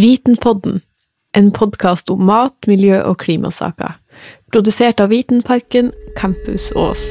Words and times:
Vitenpodden, 0.00 0.80
en 1.36 1.50
podkast 1.50 2.08
om 2.10 2.22
mat, 2.24 2.54
miljø 2.64 3.02
og 3.04 3.18
klimasaker. 3.20 3.98
Produsert 4.48 5.02
av 5.02 5.10
Vitenparken, 5.12 5.90
Campus 6.16 6.70
Ås. 6.72 7.02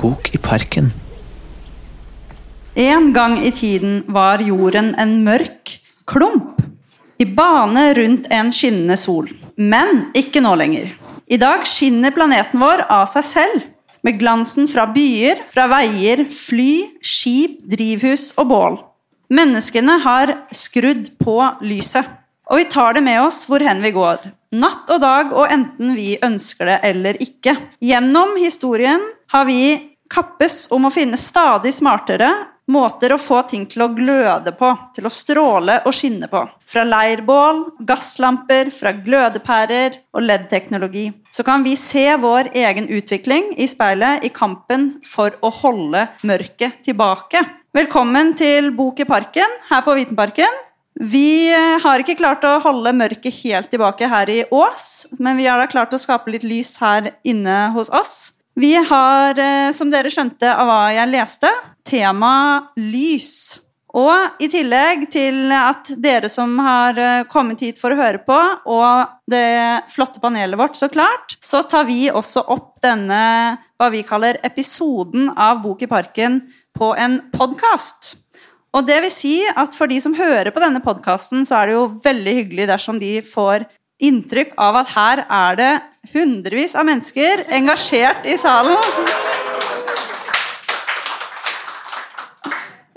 Bok 0.00 0.32
i 0.32 0.40
parken. 0.40 0.92
En 2.72 3.12
gang 3.12 3.36
i 3.44 3.52
tiden 3.52 4.04
var 4.08 4.40
jorden 4.40 4.94
en 4.96 5.18
mørk 5.26 5.78
klump 6.08 6.62
i 7.20 7.28
bane 7.28 7.90
rundt 7.98 8.32
en 8.32 8.54
skinnende 8.54 8.96
sol. 8.96 9.28
Men 9.60 10.06
ikke 10.16 10.40
nå 10.40 10.56
lenger. 10.56 10.94
I 11.28 11.36
dag 11.36 11.68
skinner 11.68 12.14
planeten 12.16 12.62
vår 12.62 12.88
av 12.88 13.10
seg 13.12 13.34
selv, 13.36 13.74
med 14.06 14.18
glansen 14.20 14.68
fra 14.70 14.86
byer, 14.92 15.40
fra 15.52 15.66
veier, 15.70 16.24
fly, 16.32 16.98
skip, 17.02 17.58
drivhus 17.68 18.30
og 18.38 18.50
bål. 18.52 18.78
Menneskene 19.34 19.98
har 20.04 20.32
skrudd 20.54 21.10
på 21.20 21.36
lyset, 21.66 22.06
og 22.48 22.62
vi 22.62 22.68
tar 22.72 22.96
det 22.96 23.04
med 23.04 23.20
oss 23.20 23.42
hvor 23.48 23.60
hen 23.64 23.82
vi 23.84 23.92
går. 23.92 24.22
Natt 24.56 24.88
og 24.94 25.02
dag, 25.04 25.34
og 25.36 25.50
enten 25.52 25.92
vi 25.98 26.14
ønsker 26.24 26.70
det 26.70 26.78
eller 26.88 27.18
ikke. 27.20 27.52
Gjennom 27.84 28.38
historien 28.40 29.02
har 29.34 29.44
vi 29.48 29.60
kappes 30.08 30.64
om 30.72 30.88
å 30.88 30.92
finne 30.92 31.20
stadig 31.20 31.74
smartere 31.76 32.30
måter 32.68 33.14
å 33.14 33.20
få 33.20 33.40
ting 33.48 33.64
til 33.70 33.84
å 33.84 33.90
gløde 33.96 34.52
på, 34.56 34.70
til 34.96 35.08
å 35.08 35.12
stråle 35.12 35.78
og 35.88 35.96
skinne 35.96 36.28
på. 36.30 36.42
Fra 36.68 36.84
leirbål, 36.84 37.64
gasslamper, 37.88 38.70
fra 38.74 38.92
glødepærer 38.92 39.98
og 40.12 40.24
LED-teknologi. 40.26 41.08
Så 41.32 41.44
kan 41.46 41.64
vi 41.64 41.74
se 41.80 42.06
vår 42.20 42.52
egen 42.56 42.88
utvikling 42.92 43.54
i 43.56 43.68
speilet 43.70 44.24
i 44.28 44.32
kampen 44.34 44.90
for 45.06 45.36
å 45.40 45.52
holde 45.62 46.06
mørket 46.28 46.82
tilbake. 46.86 47.44
Velkommen 47.76 48.34
til 48.38 48.72
Bok 48.76 49.00
i 49.00 49.08
parken 49.08 49.60
her 49.68 49.84
på 49.86 49.96
Vitenparken. 49.98 50.64
Vi 50.98 51.54
har 51.54 52.02
ikke 52.02 52.16
klart 52.18 52.42
å 52.42 52.56
holde 52.64 52.90
mørket 52.96 53.36
helt 53.44 53.68
tilbake 53.70 54.08
her 54.10 54.30
i 54.32 54.40
Ås, 54.50 55.06
men 55.22 55.38
vi 55.38 55.46
har 55.46 55.60
da 55.60 55.68
klart 55.70 55.94
å 55.94 56.00
skape 56.00 56.32
litt 56.34 56.46
lys 56.48 56.74
her 56.82 57.12
inne 57.22 57.68
hos 57.76 57.92
oss. 57.94 58.16
Vi 58.58 58.72
har, 58.74 59.38
eh, 59.38 59.70
som 59.70 59.90
dere 59.90 60.10
skjønte 60.10 60.50
av 60.50 60.66
hva 60.66 60.90
jeg 60.90 61.12
leste, 61.12 61.50
tema 61.88 62.34
lys. 62.76 63.58
Og 63.96 64.42
i 64.44 64.50
tillegg 64.52 65.06
til 65.10 65.48
at 65.54 65.88
dere 65.96 66.28
som 66.28 66.52
har 66.60 66.98
eh, 67.00 67.24
kommet 67.30 67.62
hit 67.64 67.80
for 67.80 67.94
å 67.94 67.98
høre 67.98 68.20
på, 68.26 68.36
og 68.68 69.14
det 69.30 69.88
flotte 69.88 70.20
panelet 70.20 70.60
vårt, 70.60 70.76
så 70.76 70.90
klart, 70.92 71.38
så 71.40 71.62
tar 71.64 71.88
vi 71.88 72.10
også 72.12 72.44
opp 72.52 72.76
denne 72.84 73.22
hva 73.80 73.88
vi 73.94 74.04
kaller 74.06 74.40
episoden 74.44 75.32
av 75.32 75.62
Bok 75.64 75.86
i 75.86 75.90
parken 75.90 76.42
på 76.76 76.92
en 77.00 77.22
podkast. 77.32 78.18
Og 78.76 78.84
det 78.84 79.00
vil 79.06 79.12
si 79.12 79.34
at 79.48 79.74
for 79.74 79.88
de 79.88 79.96
som 80.04 80.16
hører 80.18 80.52
på 80.52 80.62
denne 80.62 80.84
podkasten, 80.84 81.48
så 81.48 81.62
er 81.62 81.70
det 81.70 81.78
jo 81.78 81.90
veldig 82.04 82.34
hyggelig 82.42 82.68
dersom 82.68 83.00
de 83.00 83.16
får 83.24 83.64
inntrykk 84.04 84.52
av 84.60 84.82
at 84.84 84.92
her 84.94 85.24
er 85.24 85.58
det 85.58 85.72
hundrevis 86.12 86.76
av 86.78 86.86
mennesker 86.86 87.48
engasjert 87.56 88.28
i 88.28 88.36
salen. 88.38 88.76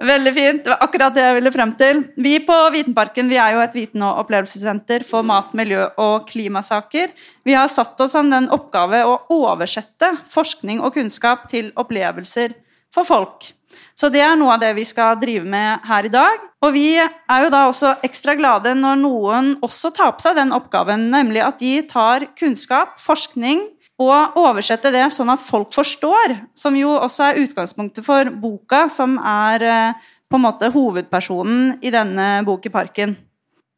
Veldig 0.01 0.31
fint. 0.33 0.63
Det 0.63 0.71
var 0.71 0.81
akkurat 0.81 1.13
det 1.13 1.21
jeg 1.21 1.37
ville 1.37 1.51
frem 1.53 1.71
til. 1.77 1.99
Vi 2.17 2.33
på 2.45 2.57
Vitenparken 2.73 3.29
vi 3.29 3.37
er 3.37 3.53
jo 3.53 3.61
et 3.61 3.75
viten- 3.77 4.01
og 4.05 4.23
opplevelsessenter 4.23 5.05
for 5.05 5.21
mat, 5.21 5.53
miljø 5.53 5.83
og 6.01 6.25
klimasaker. 6.31 7.13
Vi 7.45 7.53
har 7.53 7.69
satt 7.69 7.99
oss 8.01 8.15
som 8.17 8.29
den 8.31 8.49
oppgave 8.49 9.03
å 9.05 9.19
oversette 9.29 10.09
forskning 10.31 10.81
og 10.81 10.95
kunnskap 10.97 11.47
til 11.51 11.69
opplevelser 11.77 12.55
for 12.91 13.05
folk. 13.05 13.51
Så 13.95 14.09
det 14.11 14.23
er 14.25 14.33
noe 14.39 14.55
av 14.55 14.63
det 14.63 14.73
vi 14.75 14.83
skal 14.87 15.19
drive 15.21 15.45
med 15.47 15.85
her 15.87 16.07
i 16.07 16.11
dag. 16.11 16.47
Og 16.65 16.73
vi 16.73 16.97
er 16.97 17.43
jo 17.45 17.51
da 17.53 17.67
også 17.69 17.93
ekstra 18.05 18.35
glade 18.39 18.73
når 18.77 18.97
noen 19.03 19.53
også 19.61 19.93
tar 19.95 20.15
på 20.17 20.25
seg 20.25 20.39
den 20.39 20.55
oppgaven, 20.55 21.09
nemlig 21.13 21.43
at 21.45 21.61
de 21.61 21.75
tar 21.87 22.25
kunnskap, 22.39 22.97
forskning, 23.01 23.63
og 24.01 24.39
oversette 24.39 24.91
det 24.93 25.07
sånn 25.13 25.31
at 25.33 25.41
folk 25.43 25.71
forstår, 25.75 26.37
som 26.57 26.77
jo 26.77 26.93
også 26.95 27.29
er 27.29 27.41
utgangspunktet 27.43 28.05
for 28.05 28.31
boka, 28.41 28.87
som 28.89 29.17
er 29.17 29.65
eh, 29.67 30.07
på 30.31 30.39
en 30.39 30.45
måte 30.45 30.71
hovedpersonen 30.73 31.77
i 31.83 31.91
denne 31.93 32.29
Bok 32.47 32.65
i 32.65 32.73
parken. 32.73 33.17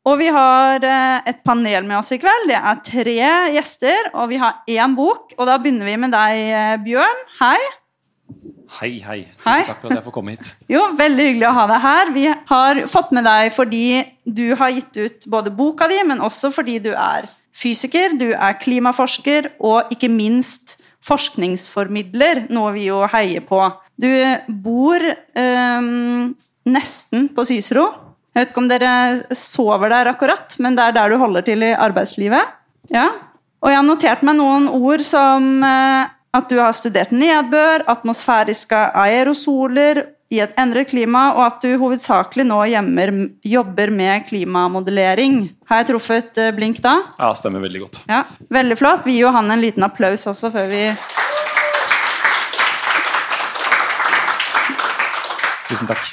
Og 0.04 0.18
vi 0.20 0.28
har 0.36 0.84
eh, 0.84 1.22
et 1.32 1.40
panel 1.48 1.88
med 1.88 1.98
oss 2.02 2.12
i 2.12 2.20
kveld. 2.20 2.50
Det 2.52 2.60
er 2.60 2.82
tre 2.84 3.20
gjester, 3.56 4.12
og 4.14 4.28
vi 4.34 4.40
har 4.42 4.60
én 4.68 4.98
bok. 4.98 5.32
Og 5.38 5.48
da 5.48 5.56
begynner 5.62 5.88
vi 5.88 5.96
med 6.02 6.12
deg, 6.12 6.42
eh, 6.44 6.74
Bjørn. 6.84 7.24
Hei. 7.40 7.60
Hei, 8.74 8.92
hei. 9.06 9.20
Hei. 9.46 9.62
takk 9.68 9.80
for 9.80 9.92
at 9.92 10.00
jeg 10.00 10.06
får 10.08 10.16
komme 10.16 10.34
hit. 10.36 10.50
Jo, 10.74 10.82
Veldig 10.98 11.30
hyggelig 11.30 11.48
å 11.48 11.54
ha 11.56 11.68
deg 11.72 11.84
her. 11.86 12.12
Vi 12.16 12.26
har 12.50 12.82
fått 12.92 13.14
med 13.16 13.28
deg 13.30 13.54
fordi 13.56 13.86
du 14.26 14.48
har 14.60 14.74
gitt 14.76 15.00
ut 15.00 15.28
både 15.32 15.54
boka 15.56 15.88
di, 15.92 16.02
men 16.10 16.24
også 16.26 16.52
fordi 16.52 16.80
du 16.84 16.92
er 16.92 17.30
fysiker, 17.54 18.18
du 18.20 18.32
er 18.34 18.58
klimaforsker 18.62 19.54
og 19.64 19.94
ikke 19.94 20.10
minst 20.12 20.78
forskningsformidler, 21.04 22.48
noe 22.54 22.72
vi 22.76 22.88
jo 22.88 23.04
heier 23.12 23.44
på. 23.46 23.60
Du 24.00 24.10
bor 24.64 25.04
ehm, 25.04 26.32
nesten 26.66 27.28
på 27.36 27.46
Cicero. 27.48 27.90
Jeg 28.34 28.40
vet 28.40 28.54
ikke 28.54 28.64
om 28.64 28.72
dere 28.72 28.94
sover 29.38 29.92
der 29.94 30.10
akkurat, 30.14 30.56
men 30.64 30.78
det 30.78 30.88
er 30.88 30.96
der 30.96 31.14
du 31.14 31.20
holder 31.22 31.46
til 31.46 31.66
i 31.68 31.76
arbeidslivet. 31.76 32.56
Ja. 32.94 33.10
Og 33.64 33.70
jeg 33.70 33.80
har 33.80 33.88
notert 33.88 34.24
meg 34.26 34.40
noen 34.40 34.66
ord 34.74 35.04
som 35.06 35.62
eh, 35.64 36.10
at 36.34 36.50
du 36.50 36.58
har 36.58 36.74
studert 36.74 37.14
nedbør, 37.14 37.86
atmosfæriske 37.94 38.80
aerosoler 39.04 40.02
i 40.34 40.40
et 40.42 40.56
endret 40.60 40.90
klima, 40.90 41.28
og 41.36 41.44
at 41.46 41.62
du 41.62 41.76
hovedsakelig 41.78 42.46
nå 42.50 42.60
hjemmer, 42.72 43.12
jobber 43.46 43.94
med 43.94 44.26
klimamodellering. 44.30 45.44
Har 45.70 45.84
jeg 45.84 45.92
truffet 45.92 46.42
eh, 46.42 46.54
blink 46.56 46.82
da? 46.84 46.96
Ja, 47.20 47.30
stemmer 47.38 47.62
veldig 47.64 47.84
godt. 47.86 48.02
Ja, 48.10 48.24
Veldig 48.54 48.78
flott. 48.80 49.06
Vi 49.06 49.18
gir 49.18 49.28
jo 49.28 49.34
han 49.36 49.52
en 49.54 49.62
liten 49.62 49.86
applaus 49.86 50.26
også 50.30 50.52
før 50.54 50.68
vi 50.72 50.84
Tusen 55.70 55.90
takk. 55.90 56.04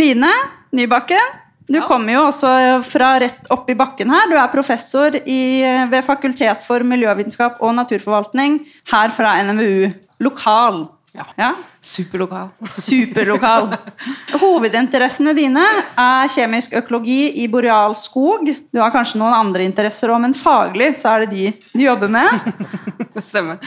Line 0.00 0.30
Nybakken, 0.74 1.34
du 1.70 1.78
kommer 1.86 2.14
jo 2.14 2.22
også 2.28 2.50
fra 2.82 3.12
rett 3.22 3.50
opp 3.54 3.68
i 3.70 3.76
bakken 3.78 4.10
her. 4.10 4.30
Du 4.30 4.36
er 4.38 4.50
professor 4.50 5.14
i, 5.20 5.62
ved 5.90 6.06
Fakultet 6.06 6.64
for 6.64 6.82
miljøvitenskap 6.86 7.60
og 7.62 7.76
naturforvaltning 7.76 8.60
her 8.90 9.12
fra 9.14 9.36
NMU 9.46 9.90
Lokal. 10.24 10.82
Ja. 11.14 11.26
ja? 11.36 11.50
Superlokal. 11.80 12.48
Superlokal. 12.68 13.70
Hovedinteressene 14.42 15.34
dine 15.36 15.64
er 15.98 16.32
kjemisk 16.32 16.76
økologi 16.80 17.42
i 17.42 17.48
boreal 17.50 17.96
skog. 17.98 18.50
Du 18.70 18.82
har 18.82 18.92
kanskje 18.94 19.20
noen 19.22 19.34
andre 19.34 19.66
interesser 19.66 20.12
òg, 20.12 20.20
men 20.26 20.36
faglig 20.36 20.92
så 21.00 21.16
er 21.16 21.26
det 21.26 21.32
de 21.34 21.48
du 21.72 21.82
jobber 21.84 22.12
med. 22.12 22.52
det 23.14 23.24
Stemmer. 23.30 23.58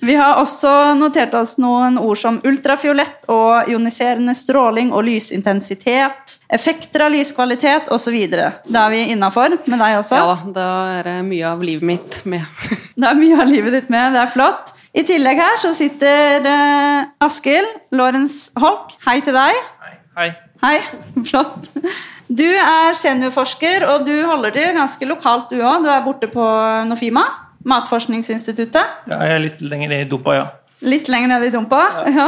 Vi 0.00 0.14
har 0.16 0.38
også 0.40 0.94
notert 0.96 1.34
oss 1.36 1.58
noen 1.60 1.98
ord 2.00 2.16
som 2.16 2.38
ultrafiolett 2.48 3.26
og 3.28 3.68
ioniserende 3.68 4.32
stråling 4.36 4.94
og 4.96 5.04
lysintensitet. 5.04 6.38
Effekter 6.48 7.04
av 7.04 7.12
lyskvalitet 7.12 7.90
osv. 7.92 8.16
Da 8.32 8.86
er 8.86 8.94
vi 8.94 9.02
innafor 9.12 9.58
med 9.66 9.76
deg 9.76 9.98
også. 10.00 10.16
Ja 10.16 10.38
da, 10.56 10.68
er 10.96 11.10
det 11.10 11.16
mye 11.28 11.52
av 11.52 11.64
livet 11.64 11.84
mitt 11.92 12.22
med. 12.24 12.48
Det 12.96 13.10
er 13.10 13.20
mye 13.20 13.42
av 13.44 13.52
livet 13.52 13.76
ditt 13.76 13.92
med. 13.92 14.16
Det 14.16 14.24
er 14.24 14.32
flott. 14.32 14.72
I 14.90 15.02
tillegg 15.06 15.38
her 15.38 15.58
så 15.62 15.70
sitter 15.76 16.42
uh, 16.42 17.10
Askild 17.22 17.68
Lorentz 17.94 18.48
Holk. 18.58 18.96
Hei 19.06 19.20
til 19.22 19.36
deg. 19.36 19.58
Hei. 20.18 20.30
Hei, 20.60 20.78
flott. 21.28 21.70
Du 22.26 22.46
er 22.46 22.96
seniorforsker, 22.98 23.86
og 23.86 24.02
du 24.08 24.14
holder 24.26 24.54
til 24.54 24.74
ganske 24.76 25.06
lokalt, 25.08 25.52
du 25.52 25.62
òg. 25.62 25.84
Du 25.86 25.90
er 25.94 26.02
borte 26.04 26.26
på 26.30 26.46
Nofima, 26.90 27.22
Matforskningsinstituttet. 27.70 29.06
Ja, 29.10 29.20
jeg 29.22 29.36
er 29.36 29.44
litt 29.46 29.62
lenger 29.62 29.94
ned 29.94 30.04
i 30.04 30.10
dumpa, 30.10 30.34
ja. 30.36 30.48
Litt 30.82 31.10
lenger 31.12 31.36
ned 31.36 31.46
i 31.46 31.54
dumpa. 31.54 31.80
Ja. 32.10 32.26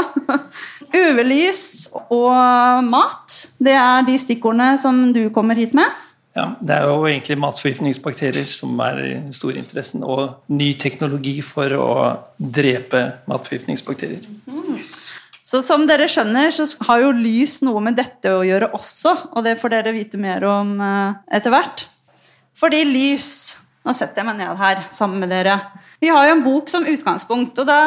UV-lys 1.03 1.65
og 2.13 2.85
mat, 2.87 3.37
det 3.59 3.75
er 3.75 4.07
de 4.07 4.17
stikkordene 4.21 4.77
som 4.79 5.09
du 5.17 5.25
kommer 5.35 5.59
hit 5.59 5.75
med. 5.75 6.02
Ja. 6.33 6.47
Det 6.61 6.77
er 6.77 6.87
jo 6.89 7.03
egentlig 7.05 7.37
matforgiftningsbakterier 7.43 8.47
som 8.49 8.79
er 8.85 9.01
den 9.03 9.35
store 9.37 9.61
interessen, 9.61 10.05
og 10.05 10.39
ny 10.53 10.73
teknologi 10.81 11.37
for 11.45 11.75
å 11.77 11.91
drepe 12.39 13.05
matforgiftningsbakterier. 13.29 14.25
Så 15.43 15.61
som 15.67 15.85
dere 15.89 16.07
skjønner, 16.09 16.53
så 16.55 16.65
har 16.87 17.03
jo 17.03 17.15
lys 17.17 17.59
noe 17.67 17.83
med 17.85 17.99
dette 17.99 18.33
å 18.33 18.45
gjøre 18.47 18.71
også, 18.79 19.17
og 19.35 19.45
det 19.45 19.59
får 19.61 19.75
dere 19.75 19.95
vite 19.97 20.21
mer 20.21 20.47
om 20.49 20.77
eh, 20.81 21.19
etter 21.37 21.53
hvert. 21.53 21.89
Fordi 22.59 22.85
lys 22.89 23.33
Nå 23.83 23.91
setter 23.99 24.21
jeg 24.21 24.29
meg 24.29 24.37
ned 24.39 24.61
her 24.61 24.85
sammen 24.95 25.19
med 25.19 25.33
dere. 25.35 25.57
Vi 25.99 26.07
har 26.07 26.29
jo 26.29 26.35
en 26.37 26.45
bok 26.45 26.69
som 26.71 26.85
utgangspunkt, 26.87 27.57
og 27.59 27.67
da 27.67 27.81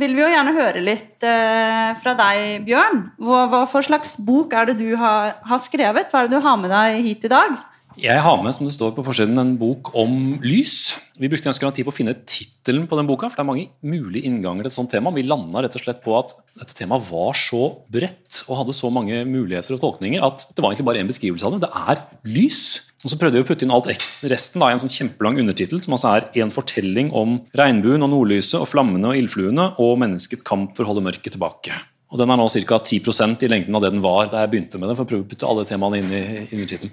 vil 0.00 0.14
vi 0.16 0.22
jo 0.22 0.30
gjerne 0.30 0.54
høre 0.56 0.82
litt 0.84 1.24
eh, 1.26 1.90
fra 2.00 2.14
deg, 2.18 2.62
Bjørn. 2.66 3.02
Hva, 3.20 3.44
hva 3.52 3.62
for 3.68 3.84
slags 3.84 4.16
bok 4.24 4.54
er 4.56 4.70
det 4.70 4.78
du 4.80 4.94
har, 5.00 5.36
har 5.44 5.60
skrevet? 5.62 6.08
Hva 6.08 6.22
er 6.22 6.30
det 6.30 6.38
du 6.38 6.46
har 6.46 6.58
med 6.60 6.72
deg 6.72 7.02
hit 7.04 7.26
i 7.28 7.32
dag? 7.32 7.58
Jeg 8.00 8.22
har 8.24 8.38
med 8.42 8.54
som 8.56 8.66
det 8.66 8.74
står 8.74 8.94
på 8.96 9.04
forsiden, 9.04 9.38
en 9.40 9.56
bok 9.60 9.92
om 9.98 10.38
lys. 10.44 10.94
Vi 11.20 11.28
brukte 11.28 11.50
ganske 11.50 11.66
lang 11.66 11.74
tid 11.76 11.86
på 11.86 11.92
å 11.92 11.96
finne 11.96 12.14
tittelen 12.24 12.86
på 12.88 12.96
den 12.98 13.08
boka, 13.08 13.28
for 13.28 13.36
det 13.36 13.44
er 13.44 13.50
mange 13.50 13.66
mulige 13.84 14.28
innganger 14.28 14.64
til 14.64 14.70
et 14.70 14.76
sånt 14.78 14.92
tema. 14.94 15.12
Vi 15.14 15.26
landa 15.26 15.64
rett 15.64 15.76
og 15.76 15.84
slett 15.84 16.00
på 16.04 16.14
at 16.18 16.32
dette 16.58 16.76
temaet 16.78 17.04
var 17.10 17.36
så 17.36 17.68
bredt 17.92 18.42
og 18.46 18.62
hadde 18.62 18.76
så 18.76 18.90
mange 18.94 19.20
muligheter 19.28 19.76
og 19.76 19.82
tolkninger 19.84 20.24
at 20.24 20.48
det 20.50 20.64
var 20.64 20.72
egentlig 20.72 20.88
bare 20.88 21.04
en 21.04 21.12
beskrivelse 21.12 21.48
av 21.48 21.56
det. 21.56 21.66
Det 21.66 21.84
er 21.92 22.02
lys. 22.32 22.62
Og 23.02 23.10
så 23.10 23.18
prøvde 23.18 23.40
vi 23.40 23.44
å 23.44 23.48
putte 23.48 23.66
inn 23.66 23.74
alt 23.74 23.90
resten 23.90 24.62
da, 24.62 24.70
i 24.70 24.76
en 24.76 24.82
sånn 24.82 24.92
kjempelang 24.92 25.40
undertittel, 25.42 25.82
som 25.82 25.96
altså 25.96 26.12
er 26.16 26.44
en 26.44 26.54
fortelling 26.54 27.10
om 27.18 27.40
regnbuen 27.58 28.06
og 28.06 28.12
nordlyset 28.14 28.60
og 28.62 28.70
flammene 28.70 29.10
og 29.10 29.18
ildfluene 29.18 29.72
og 29.82 29.96
menneskets 30.04 30.46
kamp 30.46 30.76
for 30.78 30.86
å 30.86 30.92
holde 30.92 31.04
mørket 31.08 31.34
tilbake. 31.34 31.74
Og 32.12 32.20
Den 32.20 32.30
er 32.30 32.36
nå 32.36 32.44
ca. 32.44 32.78
10% 32.78 33.42
i 33.42 33.48
lengden 33.48 33.74
av 33.74 33.82
det 33.82 33.90
den 33.94 34.04
var 34.04 34.28
da 34.28 34.42
jeg 34.42 34.52
begynte 34.52 34.78
med 34.78 34.90
den. 34.90 34.96
for 34.98 35.06
å 35.06 35.08
prøve 35.08 35.24
å 35.24 35.30
putte 35.30 35.48
alle 35.48 35.64
temaene 35.64 35.98
inn 36.02 36.12
i 36.12 36.24
undertittelen. 36.52 36.92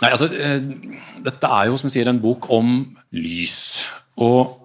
Nei, 0.00 0.10
altså, 0.10 0.30
eh, 0.32 0.58
Dette 1.22 1.52
er 1.58 1.68
jo 1.68 1.76
som 1.76 1.90
jeg 1.90 1.98
sier, 1.98 2.10
en 2.10 2.22
bok 2.22 2.48
om 2.50 2.80
lys. 3.14 3.86
Og 4.16 4.58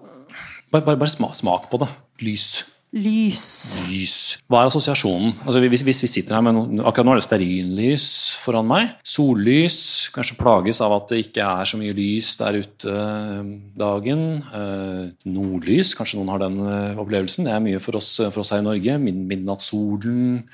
bare, 0.72 0.82
bare, 0.82 0.98
bare 0.98 1.34
smak 1.34 1.70
på 1.70 1.80
det. 1.82 1.88
Lys. 2.24 2.64
Lys. 2.88 3.76
Lys. 3.84 4.14
Hva 4.48 4.62
er 4.62 4.70
assosiasjonen? 4.70 5.34
Altså, 5.44 5.60
hvis, 5.60 5.82
hvis, 5.84 6.00
vi 6.06 6.08
sitter 6.08 6.38
her 6.38 6.44
med 6.46 6.54
noe, 6.56 6.86
Akkurat 6.88 7.04
nå 7.04 7.12
er 7.12 7.20
det 7.20 7.26
stearinlys 7.26 8.06
foran 8.40 8.64
meg. 8.68 8.94
Sollys. 9.04 10.08
Kanskje 10.14 10.38
plages 10.40 10.80
av 10.84 10.94
at 10.96 11.12
det 11.12 11.20
ikke 11.26 11.44
er 11.44 11.68
så 11.68 11.80
mye 11.80 11.92
lys 11.96 12.32
der 12.40 12.58
ute 12.62 12.94
eh, 12.94 13.52
dagen. 13.84 14.24
Eh, 14.40 15.04
nordlys. 15.28 15.92
Kanskje 15.98 16.16
noen 16.16 16.32
har 16.32 16.46
den 16.46 16.58
opplevelsen. 17.04 17.44
Det 17.44 17.52
er 17.52 17.64
mye 17.68 17.82
for 17.84 18.00
oss, 18.00 18.14
for 18.24 18.40
oss 18.40 18.54
her 18.56 18.64
i 18.64 18.68
Norge. 18.70 18.96
midnattssolen. 19.04 20.48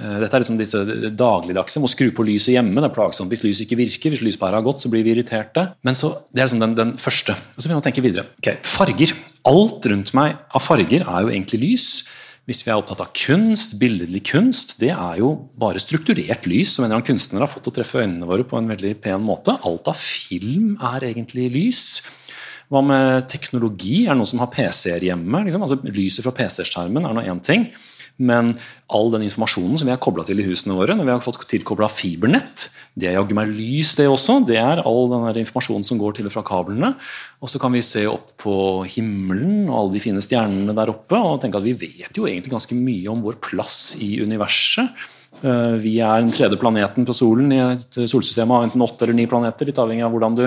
Eh, 0.00 0.16
dette 0.18 0.34
er 0.34 0.42
liksom 0.42 0.58
disse 0.58 0.80
dagligdagse. 1.14 1.82
Må 1.82 1.90
skru 1.90 2.08
på 2.14 2.26
lyset 2.26 2.56
hjemme. 2.56 2.74
Det 2.80 2.90
er 2.90 2.96
plagsomt 2.96 3.30
hvis 3.30 3.44
lyset 3.44 3.66
ikke 3.66 3.78
virker. 3.78 4.14
Hvis 4.14 4.24
lyspæra 4.26 4.58
har 4.58 4.66
gått, 4.66 4.82
så 4.82 4.90
blir 4.90 5.06
vi 5.06 5.14
irriterte. 5.14 5.68
Men 5.86 5.98
så, 5.98 6.16
Det 6.32 6.42
er 6.42 6.48
liksom 6.48 6.64
den, 6.64 6.74
den 6.78 6.92
første. 6.98 7.36
Og 7.54 7.62
så 7.62 7.68
begynner 7.68 7.80
vi 7.80 7.84
å 7.84 7.88
tenke 7.90 8.04
videre. 8.04 8.26
Okay, 8.42 8.58
farger. 8.66 9.14
Alt 9.46 9.86
rundt 9.92 10.14
meg 10.16 10.36
av 10.54 10.64
farger 10.64 11.06
er 11.06 11.26
jo 11.26 11.30
egentlig 11.30 11.62
lys. 11.62 11.88
Hvis 12.44 12.60
vi 12.60 12.72
er 12.72 12.76
opptatt 12.76 13.00
av 13.00 13.12
kunst, 13.16 13.78
billedlig 13.80 14.20
kunst, 14.28 14.74
det 14.82 14.90
er 14.92 15.20
jo 15.22 15.30
bare 15.56 15.80
strukturert 15.80 16.44
lys 16.50 16.74
som 16.74 16.84
en 16.84 16.90
eller 16.90 16.98
annen 16.98 17.06
kunstner 17.08 17.40
har 17.40 17.48
fått 17.48 17.70
å 17.70 17.72
treffe 17.72 18.02
øynene 18.02 18.28
våre 18.28 18.44
på 18.44 18.58
en 18.58 18.68
veldig 18.68 18.98
pen 19.00 19.24
måte. 19.24 19.54
Alt 19.64 19.88
av 19.88 19.96
film 19.96 20.74
er 20.92 21.06
egentlig 21.08 21.46
lys. 21.54 21.86
Hva 22.68 22.82
med 22.84 23.30
teknologi? 23.32 24.02
Er 24.04 24.12
det 24.12 24.20
noen 24.20 24.28
som 24.28 24.42
har 24.42 24.52
PC-er 24.52 25.08
hjemme? 25.08 25.40
Liksom? 25.46 25.64
Altså, 25.64 25.80
lyset 25.88 26.24
fra 26.26 26.34
PC-skjermen 26.36 27.08
er 27.08 27.16
nå 27.16 27.24
én 27.24 27.40
ting. 27.44 27.68
Men 28.22 28.52
all 28.94 29.08
den 29.10 29.24
informasjonen 29.26 29.78
som 29.80 29.88
vi 29.88 29.94
har 29.94 30.02
kobla 30.02 30.22
til 30.26 30.38
i 30.38 30.46
husene 30.46 30.76
våre, 30.78 30.94
når 30.94 31.08
vi 31.08 31.14
har 31.16 31.24
fått 31.24 31.40
tilkobla 31.50 31.88
fibernett, 31.90 32.68
det 32.94 33.08
er 33.10 33.16
jaggu 33.16 33.34
meg 33.34 33.50
lys, 33.50 33.96
det 33.98 34.06
også. 34.06 34.38
Det 34.46 34.60
er 34.60 34.84
all 34.86 35.08
den 35.10 35.40
informasjonen 35.42 35.86
som 35.86 35.98
går 35.98 36.14
til 36.18 36.28
og 36.30 36.34
fra 36.36 36.44
kablene. 36.46 36.92
Og 37.42 37.50
så 37.50 37.58
kan 37.62 37.74
vi 37.74 37.82
se 37.82 38.04
opp 38.06 38.36
på 38.44 38.54
himmelen 38.86 39.66
og 39.66 39.78
alle 39.80 39.96
de 39.96 40.04
fine 40.04 40.22
stjernene 40.22 40.76
der 40.78 40.94
oppe 40.94 41.18
og 41.18 41.40
tenke 41.42 41.58
at 41.58 41.66
vi 41.66 41.74
vet 41.80 42.14
jo 42.14 42.28
egentlig 42.30 42.54
ganske 42.54 42.78
mye 42.78 43.10
om 43.10 43.24
vår 43.24 43.40
plass 43.42 43.96
i 44.04 44.14
universet. 44.22 44.94
Eh, 45.42 45.74
vi 45.82 45.96
er 45.98 46.22
den 46.22 46.32
tredje 46.32 46.56
planeten 46.60 47.04
på 47.04 47.16
solen 47.16 47.50
i 47.52 47.58
et 47.60 47.98
solsystem 48.08 48.52
av 48.54 48.64
enten 48.64 48.84
åtte 48.84 49.04
eller 49.04 49.18
ni 49.18 49.26
planeter. 49.28 49.66
litt 49.66 49.80
avhengig 49.80 50.04
av 50.06 50.14
hvordan 50.14 50.38
du 50.38 50.44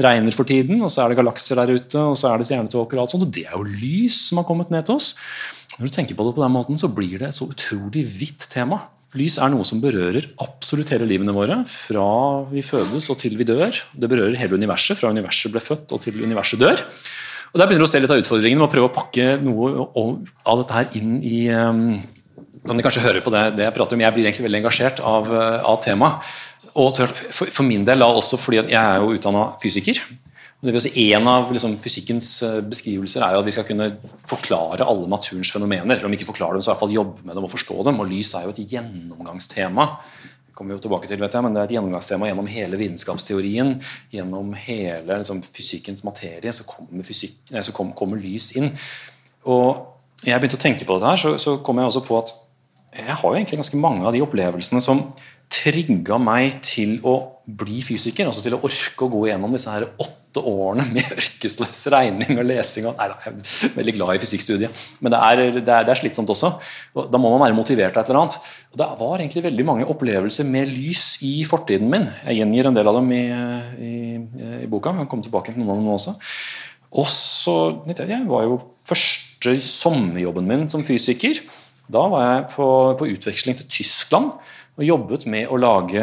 regner 0.00 0.32
for 0.32 0.48
tiden. 0.48 0.80
Og 0.82 0.90
så 0.90 1.04
er 1.04 1.12
det 1.12 1.20
galakser 1.20 1.60
der 1.60 1.76
ute, 1.76 1.98
og 2.00 2.16
så 2.16 2.32
er 2.32 2.38
det 2.38 2.48
stjernetåker. 2.48 2.96
Og 2.96 3.04
alt 3.04 3.14
sånt, 3.14 3.28
og 3.28 3.34
det 3.34 3.46
er 3.46 3.58
jo 3.58 3.68
lys 3.68 4.28
som 4.28 4.40
har 4.40 4.48
kommet 4.48 4.72
ned 4.72 4.86
til 4.88 4.96
oss. 4.96 5.14
Når 5.78 5.88
du 5.88 5.94
tenker 5.94 6.16
på 6.18 6.26
det 6.26 6.34
på 6.36 6.42
den 6.44 6.52
måten, 6.52 6.78
så 6.80 6.90
blir 6.92 7.16
det 7.20 7.30
et 7.30 7.36
så 7.36 7.48
utrolig 7.48 8.04
vidt 8.04 8.44
tema. 8.52 8.82
Lys 9.16 9.38
er 9.40 9.50
noe 9.52 9.64
som 9.68 9.80
berører 9.80 10.24
absolutt 10.40 10.92
hele 10.94 11.08
livene 11.08 11.34
våre, 11.36 11.58
fra 11.68 12.04
vi 12.48 12.62
fødes 12.64 13.10
og 13.12 13.18
til 13.20 13.36
vi 13.36 13.44
dør. 13.48 13.76
Det 13.92 14.08
berører 14.08 14.38
hele 14.40 14.56
universet, 14.56 14.96
fra 15.00 15.12
universet 15.12 15.52
ble 15.52 15.60
født 15.64 15.92
og 15.92 16.00
til 16.04 16.22
universet 16.24 16.60
dør. 16.60 16.80
Og 17.52 17.60
Der 17.60 17.68
begynner 17.68 17.84
du 17.84 17.90
å 17.90 17.92
se 17.92 18.00
litt 18.00 18.12
av 18.12 18.20
utfordringen 18.20 18.60
med 18.60 18.70
å 18.70 18.72
prøve 18.72 18.88
å 18.88 18.94
pakke 18.94 19.36
noe 19.44 19.84
av 20.48 20.62
dette 20.62 20.78
her 20.78 20.96
inn 20.96 21.18
i 21.20 21.44
um, 21.52 22.00
Som 22.64 22.78
de 22.78 22.84
kanskje 22.86 23.02
hører 23.04 23.20
på 23.20 23.32
det, 23.34 23.42
det, 23.58 23.66
jeg 23.66 23.74
prater 23.76 23.98
om, 23.98 24.04
jeg 24.04 24.14
blir 24.14 24.24
egentlig 24.24 24.46
veldig 24.46 24.60
engasjert 24.62 25.00
av, 25.04 25.28
uh, 25.28 25.60
av 25.68 25.80
temaet. 25.84 26.32
Og 26.80 26.96
for, 26.96 27.64
min 27.68 27.84
del 27.84 28.00
også 28.06 28.38
fordi 28.40 28.62
jeg 28.62 28.78
er 28.80 29.02
jo 29.02 29.12
utdanna 29.12 29.50
fysiker. 29.60 29.98
En 30.62 31.26
av 31.26 31.48
liksom, 31.50 31.72
fysikkens 31.82 32.28
eh, 32.46 32.60
beskrivelser 32.62 33.24
er 33.26 33.34
jo 33.34 33.40
at 33.42 33.46
vi 33.48 33.54
skal 33.54 33.64
kunne 33.66 33.88
forklare 34.30 34.86
alle 34.86 35.08
naturens 35.10 35.50
fenomener. 35.50 35.96
Eller 35.96 36.06
om 36.06 36.12
ikke 36.14 36.28
forklare 36.28 36.54
dem, 36.54 36.62
så 36.62 36.70
i 36.70 36.72
hvert 36.72 36.82
fall 36.84 36.94
jobbe 36.94 37.26
med 37.26 37.34
dem 37.34 37.48
og 37.48 37.50
forstå 37.50 37.80
dem. 37.88 37.98
Og 37.98 38.06
lys 38.06 38.30
er 38.38 38.44
jo 38.46 38.52
et 38.54 38.60
gjennomgangstema. 38.70 39.88
Det 40.22 40.54
kommer 40.54 40.70
vi 40.70 40.78
jo 40.78 40.84
tilbake 40.84 41.10
til, 41.10 41.18
vet 41.18 41.34
jeg, 41.34 41.42
men 41.42 41.56
det 41.56 41.64
er 41.64 41.66
et 41.66 41.74
gjennomgangstema 41.74 42.30
gjennom 42.30 42.50
hele 42.52 42.78
vitenskapsteorien. 42.78 43.74
Gjennom 44.14 44.54
hele 44.68 45.18
liksom, 45.24 45.42
fysikkens 45.42 46.04
materie 46.06 46.54
så 46.54 46.68
kommer, 46.68 47.02
fysik, 47.10 47.40
nei, 47.50 47.64
så 47.66 47.74
kom, 47.74 47.90
kommer, 47.98 48.22
lys 48.22 48.52
inn. 48.60 48.70
Og 49.50 50.22
jeg 50.22 50.38
begynte 50.38 50.60
å 50.60 50.62
tenke 50.62 50.86
på 50.86 50.94
dette 50.94 51.10
her, 51.10 51.24
så, 51.24 51.34
så 51.42 51.56
kom 51.66 51.82
jeg 51.82 51.90
også 51.90 52.06
på 52.06 52.22
at 52.22 52.36
jeg 52.92 53.08
har 53.08 53.24
jo 53.24 53.34
egentlig 53.34 53.58
ganske 53.58 53.82
mange 53.82 54.06
av 54.06 54.14
de 54.14 54.22
opplevelsene 54.22 54.82
som 54.84 55.08
trigga 55.52 56.18
meg 56.20 56.60
til 56.64 56.98
å 57.04 57.16
bli 57.42 57.82
fysiker. 57.84 58.28
altså 58.28 58.44
Til 58.44 58.56
å 58.56 58.62
orke 58.64 59.06
å 59.06 59.10
gå 59.12 59.26
gjennom 59.28 59.54
disse 59.54 59.72
her 59.72 59.86
åtte 60.00 60.42
årene 60.48 60.86
med 60.94 61.12
ørkesløs 61.16 61.82
regning 61.92 62.38
og 62.38 62.46
lesing. 62.48 62.86
Og, 62.88 62.96
nei, 62.98 63.08
jeg 63.10 63.34
er 63.34 63.76
veldig 63.76 63.94
glad 63.98 64.16
i 64.16 64.22
fysikkstudiet, 64.22 64.82
men 65.04 65.14
det 65.14 65.20
er, 65.20 65.42
det, 65.58 65.62
er, 65.66 65.86
det 65.86 65.94
er, 65.94 66.00
slitsomt 66.00 66.32
også. 66.32 66.54
Da 66.94 67.20
må 67.20 67.34
man 67.34 67.44
være 67.44 67.58
motivert 67.58 67.98
av 67.98 68.04
et 68.04 68.12
eller 68.12 68.22
annet. 68.22 68.38
Og 68.72 68.80
Det 68.80 68.90
var 69.02 69.16
egentlig 69.18 69.46
veldig 69.48 69.68
mange 69.68 69.88
opplevelser 69.92 70.48
med 70.48 70.70
lys 70.72 71.06
i 71.28 71.34
fortiden 71.48 71.90
min. 71.92 72.08
Jeg 72.24 72.40
gjengir 72.40 72.70
en 72.70 72.78
del 72.78 72.92
av 72.92 73.00
dem 73.00 73.10
i, 73.16 73.24
i, 73.76 73.94
i 74.62 74.70
boka. 74.70 74.94
Jeg 74.94 75.04
kan 75.04 75.10
komme 75.10 75.26
tilbake 75.26 75.52
til 75.52 75.60
noen 75.60 75.74
av 75.74 75.82
dem 75.82 75.92
også. 75.98 76.16
Og 76.92 77.08
så, 77.08 77.56
Jeg 77.88 78.24
var 78.28 78.46
jo 78.46 78.60
første 78.84 79.58
sommerjobben 79.64 80.48
min 80.48 80.66
som 80.68 80.84
fysiker. 80.84 81.40
Da 81.92 82.06
var 82.08 82.24
jeg 82.24 82.50
på, 82.54 82.66
på 82.98 83.08
utveksling 83.16 83.58
til 83.58 83.68
Tyskland 83.68 84.32
og 84.82 84.90
jobbet 84.90 85.26
med 85.30 85.50
å 85.50 85.60
lage 85.60 86.02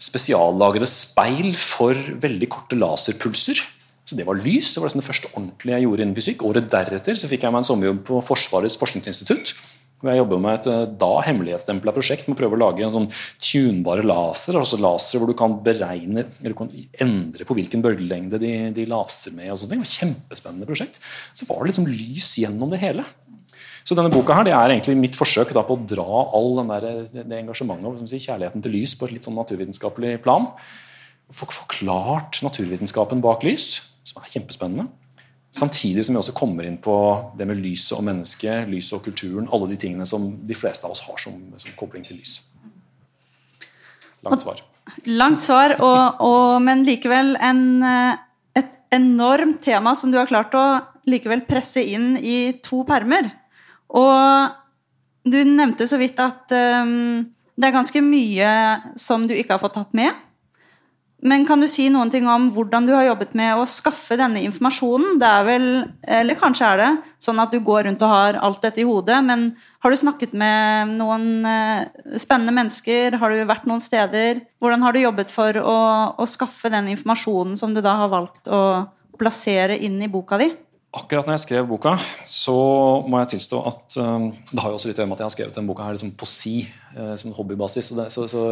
spesiallagrede 0.00 0.88
speil 0.88 1.52
for 1.56 1.96
veldig 1.96 2.48
korte 2.52 2.78
laserpulser. 2.78 3.60
Så 4.04 4.16
Det 4.16 4.26
var 4.26 4.40
lys. 4.40 4.74
Det 4.74 4.80
var 4.80 4.88
liksom 4.88 5.02
det 5.02 5.06
første 5.06 5.28
ordentlige 5.34 5.76
jeg 5.76 5.86
gjorde 5.86 6.02
innen 6.02 6.16
fysikk. 6.16 6.42
Året 6.42 6.70
deretter 6.70 7.14
så 7.14 7.28
fikk 7.30 7.44
jeg 7.44 7.52
meg 7.52 7.62
en 7.62 7.68
sommerjobb 7.68 8.00
på 8.08 8.22
Forsvarets 8.26 8.78
forskningsinstitutt. 8.80 9.54
Jeg 10.00 10.16
jobber 10.16 10.40
med 10.40 10.54
et 10.56 10.66
eh, 10.72 10.86
da 10.96 11.10
hemmelighetsstempla 11.26 11.92
prosjekt 11.92 12.24
med 12.26 12.34
å 12.34 12.40
prøve 12.40 12.56
å 12.56 12.60
lage 12.62 12.84
en 12.86 12.94
sånn 12.94 13.08
tunbare 13.44 14.02
laser. 14.02 14.56
altså 14.56 14.80
Lasere 14.80 15.20
hvor 15.20 15.28
du 15.28 15.36
kan 15.36 15.58
beregne 15.62 16.24
eller 16.40 16.56
kan 16.56 16.72
endre 17.04 17.44
på 17.44 17.56
hvilken 17.58 17.84
bølgelengde 17.84 18.40
de, 18.40 18.54
de 18.74 18.86
laser 18.88 19.36
med. 19.36 19.52
og 19.52 19.60
sånne 19.60 19.76
ting. 19.76 19.84
Det 19.84 19.84
var 19.84 19.90
et 19.90 20.00
Kjempespennende 20.00 20.70
prosjekt. 20.70 21.02
Så 21.36 21.48
var 21.50 21.60
det 21.60 21.74
liksom 21.74 21.90
lys 21.92 22.32
gjennom 22.40 22.72
det 22.72 22.80
hele. 22.80 23.04
Så 23.84 23.96
denne 23.96 24.12
boka 24.12 24.36
her, 24.36 24.46
det 24.46 24.54
er 24.54 24.74
egentlig 24.74 24.96
mitt 25.00 25.18
forsøk 25.18 25.54
da, 25.56 25.64
på 25.66 25.76
å 25.78 25.82
dra 25.88 26.22
all 26.36 26.60
der, 26.68 26.88
det 27.16 27.40
engasjementet 27.40 28.12
si, 28.12 28.20
kjærligheten 28.26 28.64
til 28.64 28.74
lys 28.76 28.94
på 28.98 29.08
et 29.08 29.16
litt 29.16 29.26
sånn 29.26 29.38
naturvitenskapelig 29.40 30.18
plan. 30.24 30.48
Forklart 31.34 32.42
naturvitenskapen 32.44 33.22
bak 33.24 33.46
lys, 33.46 33.72
som 34.06 34.20
er 34.22 34.32
kjempespennende. 34.32 34.88
Samtidig 35.50 36.04
som 36.06 36.14
vi 36.14 36.20
også 36.20 36.34
kommer 36.36 36.66
inn 36.66 36.78
på 36.78 36.94
det 37.38 37.46
med 37.50 37.58
lyset 37.58 37.96
og 37.96 38.04
mennesket, 38.06 38.68
lyset 38.70 39.00
og 39.00 39.06
kulturen. 39.08 39.48
Alle 39.50 39.72
de 39.72 39.78
tingene 39.82 40.06
som 40.06 40.28
de 40.46 40.54
fleste 40.54 40.86
av 40.86 40.94
oss 40.94 41.02
har 41.08 41.18
som, 41.18 41.40
som 41.58 41.74
kobling 41.78 42.06
til 42.06 42.20
lys. 42.20 42.36
Langt 44.26 44.44
svar. 44.44 44.62
Langt 45.08 45.42
svar, 45.42 45.74
og, 45.82 46.22
og, 46.22 46.60
men 46.62 46.84
likevel 46.86 47.34
en, 47.42 47.64
eh, 47.86 48.20
et 48.58 48.78
enormt 48.94 49.62
tema 49.64 49.94
som 49.98 50.12
du 50.12 50.18
har 50.20 50.30
klart 50.30 50.54
å 50.54 50.64
likevel 51.10 51.42
presse 51.48 51.82
inn 51.82 52.14
i 52.18 52.52
to 52.62 52.82
permer. 52.86 53.30
Og 53.98 55.30
du 55.30 55.38
nevnte 55.44 55.86
så 55.88 55.98
vidt 56.00 56.20
at 56.22 56.52
um, 56.84 57.28
det 57.60 57.68
er 57.68 57.76
ganske 57.76 58.02
mye 58.04 58.50
som 58.98 59.26
du 59.28 59.34
ikke 59.36 59.56
har 59.56 59.62
fått 59.62 59.76
tatt 59.76 59.96
med. 59.96 60.26
Men 61.20 61.42
kan 61.44 61.60
du 61.60 61.66
si 61.68 61.90
noen 61.92 62.08
ting 62.08 62.24
om 62.32 62.46
hvordan 62.54 62.86
du 62.88 62.94
har 62.94 63.04
jobbet 63.04 63.34
med 63.36 63.58
å 63.60 63.66
skaffe 63.68 64.16
denne 64.16 64.40
informasjonen? 64.46 65.18
Det 65.20 65.28
er 65.28 65.42
vel, 65.44 65.66
eller 66.16 66.38
kanskje 66.40 66.70
er 66.70 66.80
det, 66.80 66.88
sånn 67.20 67.42
at 67.42 67.52
du 67.52 67.58
går 67.64 67.84
rundt 67.84 68.04
og 68.06 68.14
har 68.14 68.38
alt 68.40 68.62
dette 68.64 68.80
i 68.80 68.86
hodet, 68.88 69.18
men 69.26 69.50
har 69.84 69.92
du 69.92 69.98
snakket 70.00 70.32
med 70.32 70.94
noen 70.96 71.44
uh, 71.44 71.84
spennende 72.16 72.56
mennesker? 72.56 73.18
Har 73.20 73.36
du 73.36 73.44
vært 73.44 73.68
noen 73.68 73.84
steder? 73.84 74.40
Hvordan 74.64 74.86
har 74.86 74.96
du 74.96 75.02
jobbet 75.02 75.34
for 75.34 75.60
å, 75.60 75.76
å 76.16 76.30
skaffe 76.30 76.72
den 76.72 76.88
informasjonen 76.94 77.60
som 77.60 77.76
du 77.76 77.84
da 77.84 77.98
har 78.00 78.12
valgt 78.12 78.48
å 78.48 78.62
plassere 79.20 79.76
inn 79.76 80.00
i 80.00 80.08
boka 80.08 80.40
di? 80.40 80.48
Akkurat 80.90 81.26
når 81.28 81.36
jeg 81.36 81.42
skrev 81.44 81.66
boka, 81.70 81.92
så 82.26 82.54
må 83.06 83.20
jeg 83.20 83.36
tilstå 83.36 83.60
at 83.68 83.98
um, 84.02 84.24
Det 84.50 84.58
har 84.58 84.72
jo 84.72 84.78
også 84.78 84.88
litt 84.90 84.98
å 84.98 85.04
gjøre 85.04 85.10
med 85.12 85.20
at 85.20 85.22
jeg 85.22 85.28
har 85.28 85.34
skrevet 85.36 85.58
denne 85.60 85.70
boka 85.70 85.84
her 85.86 85.94
liksom 85.94 86.16
på 86.18 86.26
si, 86.26 86.54
uh, 86.96 87.12
som 87.20 87.34
hobbybasis. 87.36 87.92
Så, 87.92 87.98
det, 87.98 88.08
så, 88.10 88.26
så, 88.30 88.42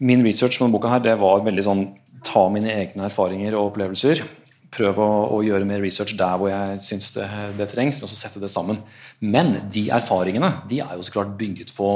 min 0.00 0.24
research 0.24 0.56
på 0.56 0.64
denne 0.64 0.72
boka 0.72 0.94
her, 0.94 1.02
det 1.04 1.18
var 1.20 1.44
veldig 1.44 1.66
sånn 1.66 1.84
ta 2.24 2.46
mine 2.54 2.72
egne 2.72 3.04
erfaringer 3.08 3.58
og 3.58 3.72
opplevelser 3.72 4.22
prøve 4.72 5.04
å, 5.04 5.16
å, 5.36 5.38
gjøre 5.44 5.66
mer 5.68 5.82
research 5.84 6.14
der 6.16 6.38
hvor 6.40 6.48
jeg 6.48 6.80
syns 6.84 7.10
det, 7.16 7.26
det, 7.58 7.68
trengs, 7.70 8.00
og 8.02 8.08
så 8.10 8.16
sette 8.16 8.40
det 8.40 8.50
sammen. 8.52 8.80
Men 9.20 9.52
de 9.72 9.84
erfaringene 9.94 10.48
de 10.70 10.80
er 10.84 10.94
jo 10.96 11.04
så 11.04 11.14
klart 11.18 11.34
bygget 11.38 11.74
på 11.76 11.88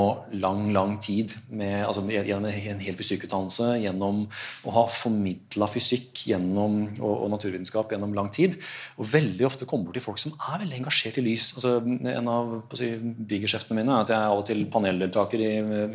lang 0.43 0.69
lang 0.77 0.97
tid. 1.03 1.33
Med, 1.49 1.87
altså, 1.87 2.05
gjennom 2.13 2.51
en 2.51 2.85
hel 2.85 2.99
fysikkutdannelse, 2.99 3.71
gjennom 3.83 4.25
å 4.67 4.77
ha 4.77 4.85
formidla 4.93 5.69
fysikk 5.73 6.27
gjennom, 6.31 6.79
og, 7.01 7.15
og, 7.15 7.27
naturvitenskap 7.33 7.95
gjennom 7.95 8.15
lang 8.17 8.31
tid. 8.35 8.59
Og 9.01 9.09
veldig 9.15 9.49
ofte 9.49 9.69
kommer 9.69 9.89
bort 9.89 9.99
til 10.01 10.05
folk 10.05 10.21
som 10.21 10.37
er 10.37 10.63
veldig 10.67 10.83
engasjert 10.83 11.21
i 11.23 11.27
lys. 11.27 11.53
Altså, 11.57 11.79
en 11.81 12.33
av 12.33 12.57
si, 12.77 12.93
bigeskjeftene 13.01 13.81
mine 13.81 13.95
er 13.95 14.05
at 14.05 14.13
jeg 14.13 14.21
er 14.21 14.35
av 14.35 14.43
og 14.43 14.49
til 14.51 14.67
paneldeltaker 14.73 15.47
i, 15.47 15.53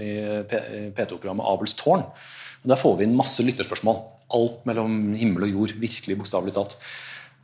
i 0.09 0.13
P2-programmet 0.97 1.45
Abels 1.45 1.77
tårn. 1.77 2.07
Der 2.61 2.77
får 2.77 2.99
vi 2.99 3.07
inn 3.07 3.17
masse 3.17 3.41
lytterspørsmål 3.41 4.01
alt 4.37 4.65
mellom 4.69 5.13
himmel 5.17 5.47
og 5.47 5.55
jord. 5.55 5.77
Virkelig 5.81 6.17
bokstavelig 6.19 6.53
talt. 6.55 6.77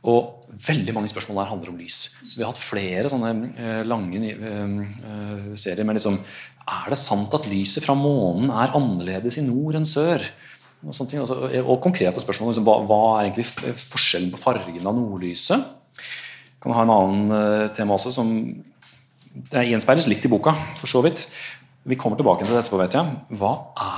Og 0.08 0.50
veldig 0.68 0.94
mange 0.94 1.10
spørsmål 1.10 1.40
der 1.40 1.50
handler 1.50 1.72
om 1.72 1.80
lys. 1.80 1.98
Så 2.22 2.36
Vi 2.36 2.44
har 2.44 2.52
hatt 2.52 2.62
flere 2.62 3.10
sånne 3.10 3.32
eh, 3.58 3.80
lange 3.88 4.20
eh, 4.30 5.48
serier 5.58 5.86
med 5.88 5.98
liksom 5.98 6.20
Er 6.68 6.92
det 6.92 7.00
sant 7.00 7.34
at 7.34 7.48
lyset 7.50 7.82
fra 7.82 7.96
månen 7.98 8.52
er 8.52 8.76
annerledes 8.78 9.40
i 9.40 9.46
nord 9.46 9.80
enn 9.80 9.88
sør? 9.88 10.22
Og, 10.86 10.94
sånne 10.94 11.10
ting, 11.10 11.22
og 11.64 11.80
konkrete 11.82 12.22
spørsmål. 12.22 12.52
Liksom, 12.52 12.68
hva, 12.68 13.00
er 13.18 13.26
egentlig 13.26 13.48
forskjellen 13.74 14.30
på 14.30 14.38
fargen 14.38 14.86
av 14.86 14.94
nordlyset? 14.94 15.64
Jeg 15.98 16.62
kan 16.62 16.74
ha 16.76 16.84
en 16.84 16.92
annen 16.94 17.72
tema 17.74 17.96
også 17.96 18.12
som 18.14 18.30
det 19.48 19.64
gjenspeiles 19.68 20.06
litt 20.10 20.24
i 20.26 20.30
boka. 20.30 20.54
for 20.78 20.86
så 20.86 21.02
vidt. 21.02 21.26
Vi 21.88 21.96
kommer 21.96 22.16
tilbake 22.16 22.44
til 22.44 22.54
det 22.54 22.62
etterpå. 22.62 22.78
vet 22.78 22.94
jeg. 22.94 23.16
Hva 23.38 23.52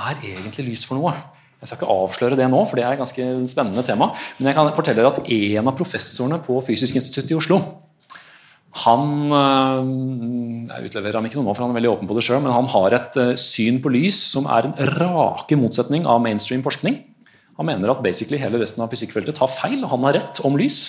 er 0.07 0.17
egentlig 0.23 0.71
lys 0.71 0.85
for 0.85 0.97
noe? 0.97 1.13
Jeg 1.61 1.69
skal 1.69 1.77
ikke 1.77 1.93
avsløre 1.93 2.37
det 2.39 2.49
nå, 2.49 2.63
for 2.65 2.79
det 2.79 2.83
er 2.87 2.95
et 2.95 3.01
ganske 3.01 3.29
spennende 3.51 3.85
tema. 3.85 4.09
Men 4.39 4.49
jeg 4.49 4.57
kan 4.57 4.73
fortelle 4.73 5.03
dere 5.03 5.13
at 5.13 5.31
en 5.37 5.69
av 5.69 5.77
professorene 5.77 6.41
på 6.41 6.57
Fysisk 6.65 6.97
institutt 6.97 7.29
i 7.31 7.37
Oslo 7.37 7.61
han 8.85 9.33
øh, 9.35 9.87
Jeg 10.69 10.87
utleverer 10.87 11.17
ham 11.19 11.27
ikke 11.27 11.39
noe 11.39 11.49
nå, 11.49 11.55
for 11.55 11.65
han 11.65 11.73
er 11.73 11.79
veldig 11.81 11.91
åpen 11.91 12.09
på 12.09 12.15
det 12.15 12.23
sjøl, 12.23 12.39
men 12.43 12.55
han 12.55 12.69
har 12.71 12.95
et 12.95 13.19
øh, 13.19 13.33
syn 13.39 13.81
på 13.83 13.91
lys 13.91 14.19
som 14.31 14.47
er 14.47 14.69
en 14.69 14.75
rake 14.95 15.57
motsetning 15.59 16.07
av 16.07 16.21
mainstream 16.23 16.63
forskning. 16.63 17.01
Han 17.59 17.67
mener 17.67 17.91
at 17.91 18.01
basically 18.03 18.39
hele 18.39 18.61
resten 18.61 18.83
av 18.83 18.89
fysikkfeltet 18.93 19.35
tar 19.37 19.51
feil, 19.51 19.81
og 19.83 19.91
han 19.91 20.07
har 20.07 20.17
rett 20.21 20.43
om 20.47 20.55
lys. 20.57 20.79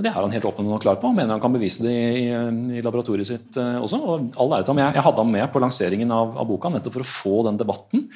Det 0.00 0.08
er 0.08 0.16
han 0.16 0.32
helt 0.32 0.46
åpen 0.48 0.70
og 0.72 0.80
klar 0.80 0.96
på. 0.96 1.10
Han 1.10 1.18
mener 1.18 1.36
han 1.36 1.42
kan 1.42 1.52
bevise 1.52 1.84
det 1.84 1.92
i, 1.92 2.28
i 2.78 2.84
laboratoriet 2.84 3.28
sitt 3.28 3.60
øh, 3.60 3.82
også. 3.84 4.00
og 4.00 4.40
all 4.40 4.56
ære 4.56 4.64
til 4.64 4.72
ham. 4.72 4.84
Jeg, 4.86 4.96
jeg, 4.96 5.04
hadde 5.10 5.24
ham 5.26 5.34
med 5.36 5.50
på 5.52 5.60
lanseringen 5.60 6.16
av, 6.16 6.38
av 6.40 6.48
boka 6.48 6.72
nettopp 6.72 6.96
for 6.96 7.04
å 7.04 7.10
få 7.12 7.42
den 7.50 7.60
debatten. 7.60 8.08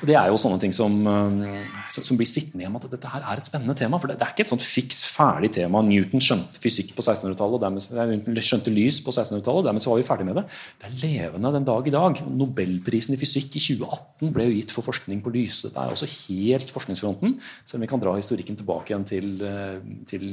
Og 0.00 0.06
Det 0.08 0.16
er 0.16 0.30
jo 0.32 0.38
sånne 0.40 0.56
ting 0.62 0.72
som, 0.72 0.94
eh, 1.06 1.64
som, 1.92 2.04
som 2.06 2.16
blir 2.16 2.28
sittende 2.28 2.64
igjen 2.64 2.72
med 2.72 2.86
at 2.86 2.94
dette 2.94 3.10
her 3.12 3.24
er 3.24 3.40
et 3.40 3.48
spennende 3.48 3.76
tema. 3.76 3.98
For 4.00 4.08
det, 4.08 4.16
det 4.20 4.26
er 4.26 4.32
ikke 4.32 4.46
et 4.46 4.52
sånt 4.52 4.64
fiks 4.64 5.02
ferdig 5.12 5.52
tema. 5.56 5.82
Newton 5.84 6.22
skjønte 6.24 6.62
fysikk 6.62 6.94
på 6.96 7.04
1600-tallet, 7.04 7.60
dermed 7.66 8.40
skjønte 8.40 8.72
lys 8.72 9.02
på 9.04 9.12
1600-tallet, 9.12 9.60
og 9.60 9.68
dermed 9.68 9.84
så 9.84 9.92
var 9.92 10.00
vi 10.00 10.06
ferdig 10.08 10.28
med 10.30 10.40
det. 10.40 10.46
Det 10.80 10.88
er 10.88 10.96
levende 11.02 11.52
den 11.58 11.68
dag 11.68 11.90
i 11.90 11.94
dag. 11.94 12.22
Nobelprisen 12.40 13.16
i 13.16 13.20
fysikk 13.20 13.60
i 13.60 13.64
2018 13.66 14.32
ble 14.36 14.48
jo 14.48 14.56
gitt 14.56 14.74
for 14.74 14.88
forskning 14.88 15.20
på 15.24 15.34
lys. 15.36 15.60
Dette 15.68 15.84
er 15.84 15.92
også 15.92 16.08
helt 16.14 16.72
forskningsfronten, 16.72 17.36
selv 17.60 17.80
om 17.80 17.84
vi 17.84 17.92
kan 17.92 18.02
dra 18.02 18.16
historikken 18.16 18.56
tilbake 18.56 18.94
igjen 18.94 19.06
til, 19.10 19.36
eh, 19.44 19.78
til 20.08 20.32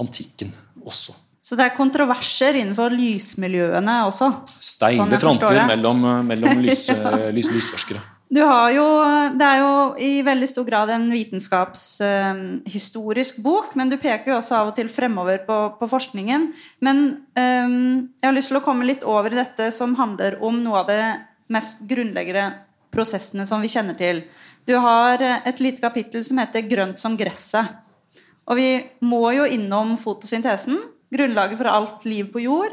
antikken 0.00 0.56
også. 0.80 1.12
Så 1.44 1.58
det 1.60 1.66
er 1.66 1.74
kontroverser 1.76 2.56
innenfor 2.56 2.94
lysmiljøene 2.96 3.98
også? 4.08 4.30
Steile 4.64 5.04
sånn 5.04 5.20
fronter 5.20 5.66
mellom, 5.68 6.00
mellom 6.24 6.64
lys, 6.64 6.86
lys, 7.36 7.52
lysforskere. 7.52 8.00
Du 8.32 8.40
har 8.40 8.70
jo, 8.72 8.84
det 9.36 9.46
er 9.46 9.58
jo 9.60 9.94
i 10.00 10.22
veldig 10.24 10.48
stor 10.48 10.64
grad 10.66 10.90
en 10.90 11.10
vitenskapshistorisk 11.12 13.38
um, 13.38 13.42
bok, 13.44 13.74
men 13.78 13.90
du 13.92 13.96
peker 14.00 14.30
jo 14.32 14.38
også 14.38 14.54
av 14.58 14.68
og 14.72 14.76
til 14.78 14.88
fremover 14.90 15.38
på, 15.46 15.76
på 15.78 15.86
forskningen. 15.90 16.52
Men 16.84 16.96
um, 17.36 18.08
jeg 18.18 18.26
har 18.26 18.36
lyst 18.36 18.48
til 18.50 18.58
å 18.58 18.64
komme 18.64 18.88
litt 18.88 19.04
over 19.04 19.30
i 19.30 19.38
dette 19.38 19.72
som 19.76 19.94
handler 20.00 20.32
om 20.42 20.64
noe 20.64 20.78
av 20.82 20.86
det 20.90 21.04
mest 21.52 21.78
grunnleggende 21.90 22.52
prosessene 22.94 23.46
som 23.46 23.60
vi 23.62 23.68
kjenner 23.70 23.94
til. 23.98 24.22
Du 24.64 24.72
har 24.80 25.20
et 25.20 25.60
lite 25.60 25.80
kapittel 25.82 26.24
som 26.24 26.38
heter 26.40 26.62
'Grønt 26.64 26.98
som 26.98 27.18
gresset'. 27.18 27.68
Og 28.48 28.56
vi 28.56 28.84
må 29.04 29.32
jo 29.36 29.44
innom 29.48 29.96
fotosyntesen, 30.00 30.78
grunnlaget 31.12 31.60
for 31.60 31.70
alt 31.70 32.04
liv 32.08 32.32
på 32.32 32.40
jord. 32.44 32.72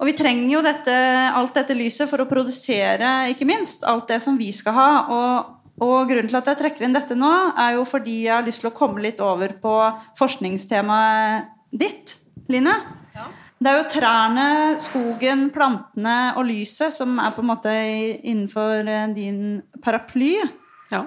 Og 0.00 0.08
vi 0.08 0.16
trenger 0.16 0.48
jo 0.54 0.60
dette, 0.64 0.92
alt 1.36 1.56
dette 1.58 1.76
lyset 1.76 2.08
for 2.08 2.22
å 2.22 2.28
produsere 2.28 3.28
ikke 3.34 3.48
minst 3.48 3.84
alt 3.84 4.08
det 4.08 4.22
som 4.24 4.38
vi 4.40 4.48
skal 4.56 4.76
ha. 4.76 4.90
Og, 5.12 5.50
og, 5.84 5.98
grunnen 6.08 6.30
til 6.30 6.38
at 6.40 6.48
jeg 6.48 6.60
trekker 6.62 6.86
inn 6.86 6.96
dette 6.96 7.18
nå, 7.18 7.32
er 7.52 7.76
jo 7.76 7.84
fordi 7.88 8.22
jeg 8.24 8.32
har 8.38 8.46
lyst 8.46 8.64
til 8.64 8.70
å 8.70 8.76
komme 8.76 9.04
litt 9.04 9.20
over 9.20 9.52
på 9.60 9.76
forskningstemaet 10.20 11.52
ditt, 11.70 12.16
Line. 12.50 12.72
Ja. 13.14 13.28
Det 13.60 13.70
er 13.70 13.76
jo 13.76 13.88
trærne, 13.92 14.46
skogen, 14.82 15.50
plantene 15.54 16.32
og 16.40 16.48
lyset 16.48 16.96
som 16.96 17.20
er 17.22 17.36
på 17.36 17.44
en 17.44 17.50
måte 17.52 17.70
innenfor 17.70 18.88
eh, 18.88 19.12
din 19.14 19.60
paraply. 19.84 20.32
Ja. 20.90 21.04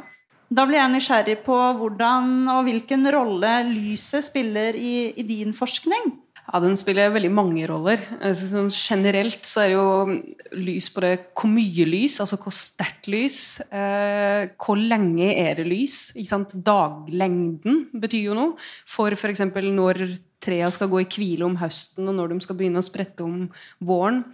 Da 0.54 0.68
blir 0.70 0.78
jeg 0.78 0.94
nysgjerrig 0.94 1.40
på 1.44 1.58
hvordan 1.82 2.46
og 2.54 2.68
hvilken 2.70 3.10
rolle 3.12 3.58
lyset 3.74 4.30
spiller 4.30 4.78
i, 4.78 5.10
i 5.18 5.26
din 5.28 5.52
forskning. 5.58 6.14
Ja, 6.44 6.60
Den 6.60 6.76
spiller 6.76 7.14
veldig 7.14 7.32
mange 7.32 7.68
roller. 7.70 8.02
Altså, 8.20 8.50
sånn 8.52 8.72
generelt 8.74 9.48
så 9.48 9.64
er 9.64 9.70
det 9.72 9.78
jo 9.78 10.60
lys 10.60 10.90
på 10.92 11.04
det 11.06 11.14
Hvor 11.32 11.48
mye 11.52 11.86
lys, 11.88 12.20
altså 12.20 12.40
hvor 12.42 12.56
sterkt 12.56 13.08
lys. 13.08 13.62
Eh, 13.72 14.52
hvor 14.60 14.80
lenge 14.80 15.32
er 15.32 15.56
det 15.62 15.68
lys? 15.70 16.12
Daglengden 16.54 17.86
betyr 17.96 18.28
jo 18.28 18.38
noe. 18.38 18.56
For 18.86 19.16
f.eks. 19.16 19.46
når 19.72 20.04
trea 20.44 20.68
skal 20.76 20.92
gå 20.92 21.06
i 21.06 21.08
hvile 21.08 21.48
om 21.48 21.56
høsten, 21.62 22.10
og 22.12 22.18
når 22.18 22.34
de 22.34 22.44
skal 22.44 22.60
begynne 22.60 22.82
å 22.82 22.86
sprette 22.86 23.24
om 23.24 23.46
våren. 23.80 24.26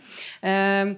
Eh, 0.41 0.95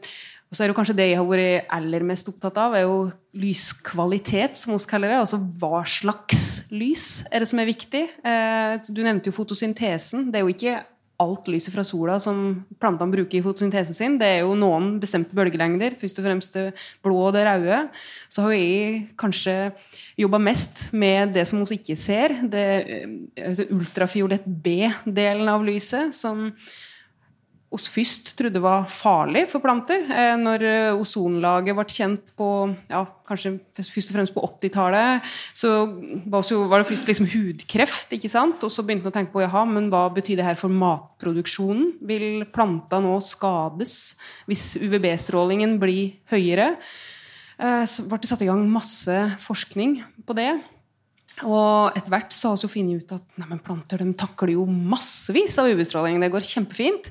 og 0.51 0.57
så 0.57 0.65
er 0.65 0.71
det 0.71 0.75
kanskje 0.75 0.95
det 0.97 1.05
jeg 1.07 1.15
har 1.15 1.27
vært 1.27 1.69
aller 1.71 2.03
mest 2.03 2.27
opptatt 2.27 2.57
av, 2.59 2.73
er 2.75 2.83
jo 2.83 2.95
lyskvalitet, 3.39 4.59
som 4.59 4.73
vi 4.75 4.79
kaller 4.87 5.13
det. 5.13 5.19
Altså 5.23 5.39
hva 5.39 5.83
slags 5.87 6.71
lys 6.75 7.21
er 7.31 7.39
det 7.43 7.47
som 7.47 7.61
er 7.63 7.69
viktig? 7.69 8.01
Eh, 8.19 8.73
du 8.91 8.99
nevnte 8.99 9.31
jo 9.31 9.37
fotosyntesen. 9.37 10.27
Det 10.27 10.41
er 10.41 10.43
jo 10.43 10.51
ikke 10.51 10.81
alt 11.21 11.49
lyset 11.51 11.73
fra 11.73 11.85
sola 11.85 12.17
som 12.21 12.41
plantene 12.81 13.13
bruker 13.13 13.39
i 13.39 13.43
fotosyntesen 13.45 13.97
sin. 13.97 14.17
Det 14.21 14.27
er 14.27 14.39
jo 14.43 14.55
noen 14.57 14.95
bestemte 15.01 15.37
bølgelengder, 15.37 15.95
først 16.01 16.21
og 16.21 16.27
fremst 16.27 16.57
det 16.57 16.67
blå 17.05 17.17
og 17.27 17.35
det 17.35 17.45
røde. 17.47 17.81
Så 18.31 18.45
har 18.45 18.55
jeg 18.57 19.01
kanskje 19.21 19.55
jobba 20.19 20.41
mest 20.41 20.89
med 20.97 21.35
det 21.37 21.47
som 21.49 21.61
vi 21.63 21.77
ikke 21.79 21.97
ser, 21.99 22.37
det 22.51 22.65
altså 23.39 23.67
ultrafiolett 23.73 24.45
B-delen 24.45 25.49
av 25.51 25.65
lyset, 25.65 26.15
som 26.17 26.49
oss 27.71 27.87
først 27.87 28.33
trodde 28.35 28.59
var 28.59 28.87
farlig 28.91 29.45
for 29.51 29.63
planter. 29.63 30.03
Eh, 30.11 30.33
når 30.39 30.65
eh, 30.67 30.99
ozonlaget 30.99 31.77
ble 31.77 31.85
kjent 31.87 32.31
på 32.35 32.47
ja, 32.91 33.05
kanskje 33.27 33.53
først 33.77 34.11
og 34.11 34.17
fremst 34.17 34.35
på 34.35 34.43
80-tallet, 34.43 35.29
så 35.55 35.71
var 36.27 36.81
det 36.81 36.89
først 36.89 37.07
liksom 37.07 37.29
hudkreft. 37.31 38.11
ikke 38.17 38.31
sant? 38.31 38.63
Og 38.67 38.73
så 38.73 38.83
begynte 38.83 39.07
man 39.07 39.13
å 39.13 39.17
tenke 39.21 39.35
på 39.35 39.45
jaha, 39.45 39.63
men 39.69 39.87
hva 39.93 40.03
betyr 40.11 40.41
det 40.41 40.49
her 40.49 40.59
for 40.59 40.73
matproduksjonen? 40.73 41.93
Vil 42.09 42.43
planta 42.51 42.99
nå 43.03 43.15
skades 43.23 44.17
hvis 44.51 44.73
UVB-strålingen 44.81 45.77
blir 45.79 46.17
høyere? 46.33 46.73
Eh, 47.55 47.85
så 47.87 48.03
ble 48.09 48.19
det 48.19 48.33
satt 48.33 48.43
i 48.43 48.49
gang 48.51 48.65
masse 48.67 49.15
forskning 49.45 50.01
på 50.27 50.35
det. 50.35 50.51
Og 51.47 51.95
etter 51.95 52.11
hvert 52.11 52.35
så 52.35 52.51
har 52.51 52.59
vi 52.59 52.69
funnet 52.73 53.05
ut 53.05 53.15
at 53.15 53.39
nei, 53.39 53.61
planter 53.63 54.03
takler 54.19 54.57
jo 54.57 54.67
massevis 54.67 55.55
av 55.61 55.71
UV-stråling. 55.71 56.19
Det 56.19 56.33
går 56.35 56.45
kjempefint. 56.51 57.07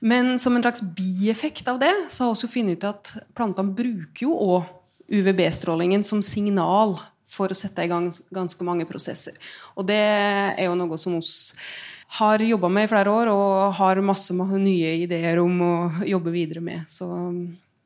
Men 0.00 0.38
som 0.38 0.56
en 0.56 0.62
slags 0.62 0.82
bieffekt 0.82 1.68
av 1.68 1.80
det 1.82 1.92
så 2.08 2.24
har 2.24 2.32
vi 2.32 2.36
også 2.36 2.50
funnet 2.52 2.78
ut 2.78 2.88
at 2.88 3.14
plantene 3.36 3.74
bruker 3.74 4.28
jo 4.28 4.34
òg 4.34 4.74
UVB-strålingen 5.08 6.04
som 6.04 6.20
signal 6.22 6.98
for 7.28 7.52
å 7.52 7.56
sette 7.56 7.84
i 7.84 7.90
gang 7.90 8.08
ganske 8.34 8.64
mange 8.64 8.86
prosesser. 8.88 9.36
Og 9.76 9.86
det 9.88 10.00
er 10.00 10.66
jo 10.68 10.76
noe 10.78 10.98
som 11.00 11.16
vi 11.18 11.24
har 12.18 12.40
jobba 12.40 12.70
med 12.72 12.86
i 12.86 12.90
flere 12.90 13.12
år 13.12 13.30
og 13.32 13.74
har 13.76 14.00
masse 14.04 14.32
nye 14.32 14.94
ideer 15.02 15.40
om 15.42 15.58
å 15.64 15.72
jobbe 16.08 16.32
videre 16.32 16.62
med. 16.64 16.86
Så 16.88 17.08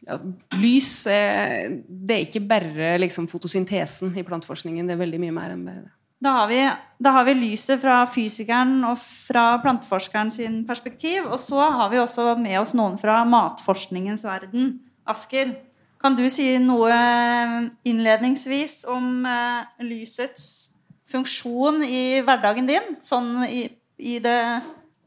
ja, 0.07 0.19
lys 0.59 1.07
er, 1.11 1.81
Det 1.87 2.15
er 2.15 2.29
ikke 2.29 2.47
bare 2.47 2.95
liksom, 3.03 3.29
fotosyntesen 3.31 4.15
i 4.19 4.27
planteforskningen. 4.27 4.87
Det 4.87 4.95
er 4.97 5.03
veldig 5.03 5.21
mye 5.23 5.35
mer 5.35 5.57
enn 5.57 5.67
det. 5.67 5.77
Da 6.23 6.37
har, 6.37 6.47
vi, 6.53 6.61
da 7.03 7.11
har, 7.17 7.27
vi, 7.27 7.35
lyset 7.35 7.81
fra 7.83 7.97
fysikeren 8.07 8.77
og 8.87 9.01
fra 9.01 9.57
planteforskeren 9.63 10.31
sin 10.31 10.61
perspektiv. 10.69 11.27
Og 11.27 11.41
så 11.43 11.59
har 11.59 11.91
vi 11.91 11.99
også 11.99 12.37
med 12.39 12.61
oss 12.61 12.77
noen 12.79 12.95
fra 13.01 13.25
matforskningens 13.27 14.23
verden. 14.29 14.77
Asker, 15.11 15.57
kan 16.03 16.15
du 16.19 16.23
si 16.31 16.47
noe 16.63 16.95
innledningsvis 17.87 18.85
om 18.91 19.27
uh, 19.27 19.67
lysets 19.83 20.71
funksjon 21.11 21.83
i 21.83 22.23
hverdagen 22.23 22.71
din? 22.71 22.97
Sånn 23.03 23.43
i, 23.49 23.67
i 23.99 24.17
det 24.23 24.39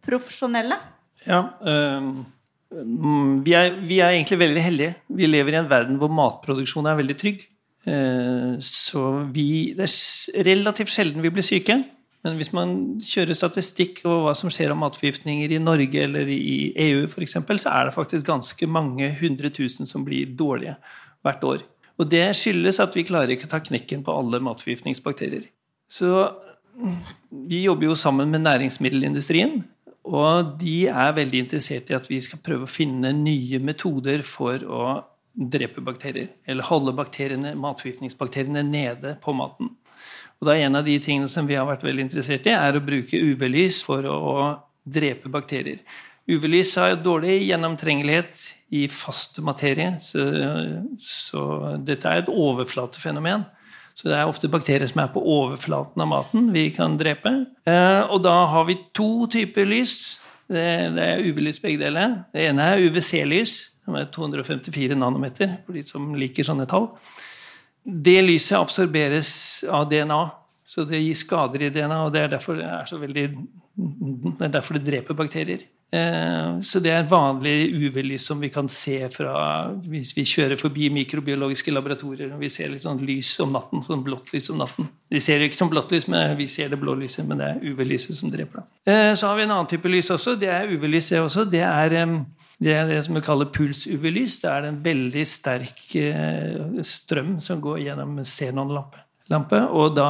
profesjonelle? 0.05 0.77
Ja. 1.25 1.41
Øh, 1.63 2.12
vi, 3.45 3.55
er, 3.55 3.79
vi 3.88 4.03
er 4.03 4.17
egentlig 4.17 4.39
veldig 4.43 4.63
heldige. 4.67 4.95
Vi 5.07 5.31
lever 5.31 5.55
i 5.55 5.62
en 5.63 5.72
verden 5.72 6.00
hvor 6.01 6.12
matproduksjon 6.12 6.91
er 6.91 7.00
veldig 7.00 7.17
trygg. 7.24 7.45
Eh, 7.86 8.56
så 8.65 9.04
vi 9.34 9.74
Det 9.77 9.86
er 9.86 10.48
relativt 10.48 10.89
sjelden 10.89 11.22
vi 11.22 11.30
blir 11.30 11.46
syke. 11.46 11.84
Men 12.25 12.39
hvis 12.39 12.50
man 12.58 12.72
kjører 13.06 13.38
statistikk 13.38 14.01
over 14.08 14.24
hva 14.25 14.32
som 14.34 14.50
skjer 14.50 14.72
av 14.74 14.80
matforgiftninger 14.82 15.51
i 15.54 15.62
Norge 15.62 16.01
eller 16.08 16.25
i 16.25 16.74
EU, 16.88 17.06
for 17.12 17.22
eksempel, 17.22 17.60
så 17.62 17.70
er 17.70 17.86
det 17.86 17.94
faktisk 17.94 18.25
ganske 18.25 18.68
mange 18.68 19.12
hundre 19.20 19.51
tusen 19.54 19.86
som 19.86 20.06
blir 20.08 20.32
dårlige 20.34 20.74
hvert 21.22 21.46
år. 21.46 21.62
Og 22.01 22.10
det 22.10 22.25
skyldes 22.36 22.82
at 22.82 22.98
vi 22.98 23.06
klarer 23.06 23.36
ikke 23.36 23.46
å 23.46 23.54
ta 23.54 23.62
knekken 23.62 24.01
på 24.04 24.15
alle 24.18 24.42
matforgiftningsbakterier. 24.42 25.46
Så 25.86 26.10
vi 27.30 27.62
jobber 27.68 27.92
jo 27.92 27.96
sammen 27.96 28.34
med 28.34 28.42
næringsmiddelindustrien. 28.42 29.62
Og 30.06 30.58
de 30.62 30.88
er 30.89 31.15
veldig 31.18 31.46
interessert 31.46 31.89
i 31.89 31.98
at 31.98 32.10
vi 32.10 32.20
skal 32.22 32.42
prøve 32.46 32.65
å 32.65 32.70
finne 32.70 33.13
nye 33.15 33.62
metoder 33.62 34.25
for 34.25 34.65
å 34.65 34.82
drepe 35.36 35.84
bakterier. 35.84 36.30
Eller 36.48 36.68
holde 36.68 36.94
bakteriene, 36.96 37.56
matforgiftningsbakteriene 37.60 38.63
nede 38.65 39.15
på 39.24 39.36
maten. 39.36 39.74
Og 40.39 40.50
da 40.50 40.56
er 40.56 40.65
En 40.65 40.75
av 40.75 40.86
de 40.86 40.98
tingene 41.00 41.30
som 41.32 41.48
vi 41.48 41.56
har 41.56 41.68
vært 41.68 41.84
veldig 41.84 42.08
interessert 42.08 42.48
i, 42.48 42.56
er 42.56 42.75
å 42.75 42.84
bruke 42.84 43.18
UV-lys 43.18 43.82
for 43.84 44.06
å 44.06 44.60
drepe 44.86 45.30
bakterier. 45.32 45.80
UV-lys 46.27 46.75
har 46.75 46.96
dårlig 47.04 47.44
gjennomtrengelighet 47.46 48.42
i 48.74 48.88
fast 48.89 49.38
materie, 49.46 49.96
så, 50.01 50.25
så, 51.00 51.42
dette 51.86 52.10
er 52.10 52.24
et 52.24 52.32
overflatefenomen. 52.32 53.46
Så 53.96 54.10
det 54.10 54.18
er 54.18 54.27
ofte 54.27 54.50
bakterier 54.51 54.89
som 54.92 55.06
er 55.06 55.12
på 55.13 55.22
overflaten 55.22 56.01
av 56.04 56.10
maten 56.12 56.50
vi 56.51 56.68
kan 56.75 56.98
drepe. 57.00 57.32
Eh, 57.63 58.01
og 58.10 58.25
da 58.25 58.42
har 58.51 58.65
vi 58.68 58.75
to 58.98 59.27
typer 59.32 59.70
lys. 59.70 60.18
Det 60.51 60.65
er 61.00 61.24
UV-lys 61.24 61.62
begge 61.63 61.80
deler. 61.86 62.18
Det 62.36 62.50
ene 62.50 62.65
er 62.74 62.84
UVC-lys, 62.89 63.54
som 63.86 63.98
er 64.00 64.10
254 64.13 64.98
nanometer, 64.98 65.60
for 65.65 65.77
de 65.77 65.86
som 65.86 66.13
liker 66.18 66.48
sånne 66.48 66.65
tall. 66.70 66.89
Det 67.86 68.18
lyset 68.25 68.58
absorberes 68.58 69.30
av 69.70 69.86
DNA, 69.92 70.24
så 70.65 70.84
det 70.89 71.04
gir 71.04 71.18
skader 71.18 71.68
i 71.68 71.70
DNA. 71.70 72.00
og 72.08 72.13
Det 72.13 72.24
er 72.24 72.32
derfor 72.34 72.58
det, 72.58 72.65
er 72.65 73.00
veldig, 73.00 73.25
det, 73.77 74.46
er 74.48 74.54
derfor 74.56 74.80
det 74.80 74.88
dreper 74.88 75.18
bakterier. 75.18 75.68
Eh, 75.94 76.62
så 76.65 76.80
det 76.82 76.89
er 76.89 77.06
vanlig 77.06 77.70
UV-lys 77.70 78.25
som 78.25 78.39
vi 78.42 78.50
kan 78.50 78.65
se 78.72 78.98
fra 79.13 79.36
hvis 79.86 80.15
vi 80.18 80.25
kjører 80.25 80.58
forbi 80.58 80.89
mikrobiologiske 80.89 81.72
laboratorier. 81.72 82.34
og 82.34 82.42
Vi 82.42 82.50
ser 82.50 82.74
litt 82.74 82.82
sånn 82.82 83.04
lys 83.06 83.36
om 83.46 83.54
natten, 83.54 83.86
sånn 83.86 84.01
blått 84.04 84.34
lys 84.34 84.50
om 84.50 84.63
natten. 84.63 84.89
Vi 85.13 85.22
ser 85.22 85.38
det 85.38 85.51
ikke 85.51 85.62
som 85.62 85.70
blått 85.70 85.94
lys, 85.94 86.10
men 86.10 86.34
vi 86.39 86.50
ser 86.50 86.74
det 86.74 86.82
blå 86.82 86.98
lyset, 86.98 87.27
men 87.30 87.38
det 87.44 87.51
er 87.51 87.62
UV-lyset 87.62 88.18
som 88.18 88.34
dreper. 88.34 88.65
det. 88.65 88.98
så 89.22 89.30
har 89.30 89.38
vi 89.38 89.46
en 89.46 89.54
annen 89.54 89.70
type 89.70 89.94
lys 89.94 90.10
også. 90.10 90.34
Det 90.42 90.50
er 90.50 90.74
UV-lys, 90.74 91.12
det 91.13 91.22
også. 91.22 91.46
Det 91.46 91.62
er 91.62 92.00
det 92.63 92.71
er 92.71 92.88
det 92.88 93.01
som 93.03 93.17
vi 93.17 93.24
kaller 93.25 93.50
puls-UV-lys. 93.51 94.39
Det 94.43 94.51
er 94.51 94.69
en 94.69 94.77
veldig 94.83 95.25
sterk 95.27 95.81
eh, 96.00 96.79
strøm 96.88 97.35
som 97.43 97.59
går 97.63 97.81
gjennom 97.83 98.21
xenonlampe. 98.24 99.01
Og 99.75 99.97
da 99.97 100.09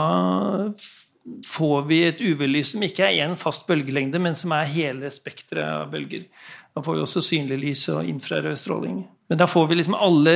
får 1.45 1.87
vi 1.89 2.01
et 2.05 2.21
UV-lys 2.21 2.75
som 2.75 2.85
ikke 2.85 3.07
er 3.07 3.25
én 3.25 3.33
fast 3.39 3.65
bølgelengde, 3.67 4.21
men 4.21 4.37
som 4.37 4.53
er 4.53 4.69
hele 4.69 5.09
spekteret 5.13 5.65
av 5.65 5.89
bølger. 5.93 6.27
Da 6.75 6.83
får 6.85 6.97
vi 6.97 7.05
også 7.05 7.23
synlig 7.23 7.59
lys 7.63 7.87
og 7.93 8.05
infrarød 8.05 8.59
stråling. 8.61 9.01
Men 9.31 9.41
da 9.41 9.47
får 9.49 9.69
vi 9.71 9.79
liksom 9.79 9.97
alle 9.97 10.35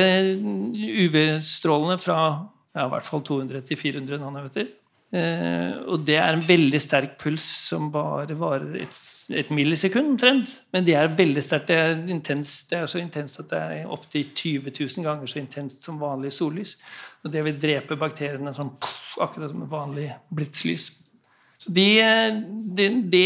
UV-strålene 1.05 1.99
fra 2.01 2.19
ja, 2.73 2.85
i 2.85 2.91
hvert 2.93 3.05
fall 3.05 3.21
200 3.25 3.65
til 3.67 3.77
400 3.77 4.21
nanometer. 4.21 4.69
Eh, 5.09 5.71
og 5.89 6.03
det 6.05 6.19
er 6.21 6.35
en 6.35 6.43
veldig 6.45 6.79
sterk 6.83 7.15
puls 7.17 7.41
som 7.41 7.87
bare 7.89 8.35
varer 8.37 8.75
et, 8.83 8.97
et 9.33 9.49
millisekund 9.49 10.13
omtrent. 10.13 10.59
Men 10.73 10.85
det 10.85 10.95
er 10.99 11.09
veldig 11.09 11.43
sterkt. 11.43 11.71
Det 11.71 11.79
det 12.69 12.77
er 12.77 12.85
så 12.85 13.01
intenst 13.01 13.41
at 13.41 13.49
det 13.49 13.59
er 13.59 13.89
opptil 13.89 14.27
20 14.35 14.69
000 14.69 15.07
ganger 15.07 15.25
så 15.25 15.39
intenst 15.41 15.85
som 15.85 16.01
vanlig 16.01 16.33
sollys. 16.35 16.77
Og 17.23 17.33
det 17.33 17.43
vil 17.45 17.57
drepe 17.61 17.97
bakteriene 17.99 18.53
sånn, 18.53 18.75
akkurat 19.19 19.49
som 19.51 19.65
vanlig 19.69 20.11
blitslys. 20.29 20.91
Så 21.59 21.73
det 21.75 21.89
de, 22.77 22.85
de 23.11 23.25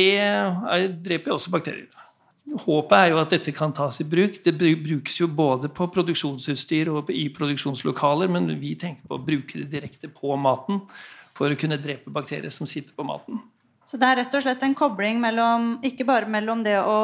dreper 1.04 1.36
også 1.36 1.52
bakterier. 1.54 1.92
Håpet 2.64 2.96
er 2.98 3.12
jo 3.12 3.20
at 3.22 3.32
dette 3.32 3.54
kan 3.56 3.72
tas 3.76 4.00
i 4.04 4.08
bruk. 4.08 4.40
Det 4.44 4.54
brukes 4.56 5.20
jo 5.20 5.28
både 5.32 5.70
på 5.72 5.88
produksjonsutstyr 5.94 6.90
og 6.92 7.12
i 7.14 7.28
produksjonslokaler, 7.34 8.32
men 8.32 8.50
vi 8.60 8.74
tenker 8.80 9.08
på 9.08 9.20
å 9.20 9.26
bruke 9.26 9.62
det 9.62 9.70
direkte 9.72 10.10
på 10.12 10.36
maten 10.40 10.82
for 11.38 11.52
å 11.52 11.60
kunne 11.60 11.80
drepe 11.82 12.14
bakterier 12.14 12.54
som 12.54 12.70
sitter 12.70 12.96
på 12.96 13.06
maten. 13.08 13.42
Så 13.84 14.00
det 14.00 14.10
er 14.10 14.22
rett 14.22 14.36
og 14.38 14.44
slett 14.46 14.64
en 14.64 14.76
kobling 14.78 15.20
mellom, 15.22 15.78
ikke 15.84 16.08
bare 16.08 16.30
mellom 16.30 16.64
det 16.64 16.78
å, 16.80 17.00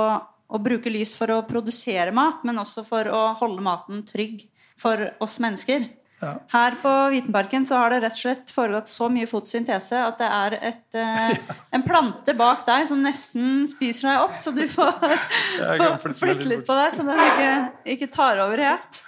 å 0.47 0.61
bruke 0.63 0.91
lys 0.91 1.11
for 1.17 1.31
å 1.33 1.41
produsere 1.47 2.13
mat, 2.15 2.45
men 2.47 2.61
også 2.61 2.85
for 2.87 3.09
å 3.11 3.23
holde 3.41 3.63
maten 3.65 4.05
trygg 4.07 4.45
for 4.79 5.09
oss 5.19 5.39
mennesker. 5.43 5.89
Ja. 6.19 6.33
Her 6.51 6.75
på 6.81 6.91
Vitenparken 7.13 7.65
så 7.67 7.77
har 7.79 7.93
det 7.93 8.01
rett 8.03 8.17
og 8.17 8.19
slett 8.19 8.49
foregått 8.51 8.89
så 8.91 9.07
mye 9.11 9.27
fotosyntese 9.29 10.01
at 10.03 10.17
det 10.19 10.27
er 10.35 10.55
et, 10.71 10.97
eh, 10.99 11.53
en 11.75 11.85
plante 11.85 12.35
bak 12.35 12.65
deg 12.67 12.89
som 12.89 12.99
nesten 13.03 13.63
spiser 13.71 14.09
deg 14.09 14.23
opp, 14.25 14.35
så 14.39 14.51
du 14.55 14.65
får, 14.67 14.97
får 16.03 16.17
flytte 16.19 16.49
litt 16.51 16.65
på 16.67 16.75
deg 16.75 16.91
så 16.95 17.07
den 17.07 17.23
ikke, 17.23 17.53
ikke 17.95 18.11
tar 18.11 18.43
over 18.43 18.63
helt. 18.67 18.99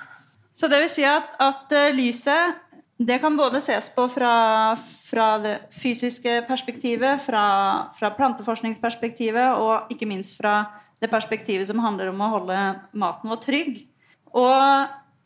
Så 0.56 0.70
det 0.72 0.80
vil 0.84 0.92
si 0.92 1.04
at, 1.08 1.36
at 1.42 1.76
uh, 1.76 1.90
lyset 1.96 2.60
det 3.08 3.18
kan 3.22 3.38
både 3.38 3.62
ses 3.64 3.90
på 3.96 4.06
fra, 4.12 4.32
fra 5.08 5.28
det 5.42 5.56
fysiske 5.74 6.42
perspektivet, 6.48 7.22
fra, 7.24 7.46
fra, 7.98 8.12
planteforskningsperspektivet 8.18 9.58
og 9.58 9.94
ikke 9.94 10.10
minst 10.10 10.38
fra 10.38 10.66
det 11.02 11.10
perspektivet 11.10 11.66
som 11.70 11.82
handler 11.82 12.12
om 12.12 12.22
å 12.22 12.32
holde 12.36 12.60
maten 12.94 13.32
vår 13.32 13.42
trygg. 13.42 13.80
Og 14.38 14.54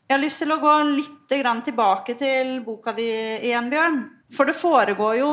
jeg 0.06 0.14
har 0.14 0.22
lyst 0.22 0.42
til 0.44 0.54
å 0.54 0.62
gå 0.62 0.76
litt 0.94 1.36
tilbake 1.66 2.16
til 2.20 2.60
boka 2.64 2.94
di 2.96 3.10
igjen, 3.50 3.70
Bjørn. 3.74 4.00
For 4.34 4.48
det 4.48 4.56
foregår 4.58 5.20
jo 5.20 5.32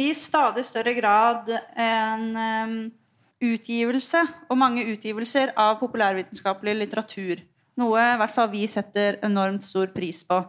i 0.00 0.12
stadig 0.16 0.64
større 0.66 0.94
grad 0.96 1.50
en 1.76 2.90
utgivelse, 3.42 4.22
og 4.48 4.58
mange 4.58 4.86
utgivelser, 4.86 5.52
av 5.58 5.76
populærvitenskapelig 5.82 6.76
litteratur. 6.78 7.42
Noe 7.80 8.02
i 8.14 8.18
hvert 8.20 8.34
fall 8.34 8.50
vi 8.52 8.66
setter 8.70 9.18
enormt 9.26 9.64
stor 9.66 9.90
pris 9.94 10.22
på. 10.28 10.42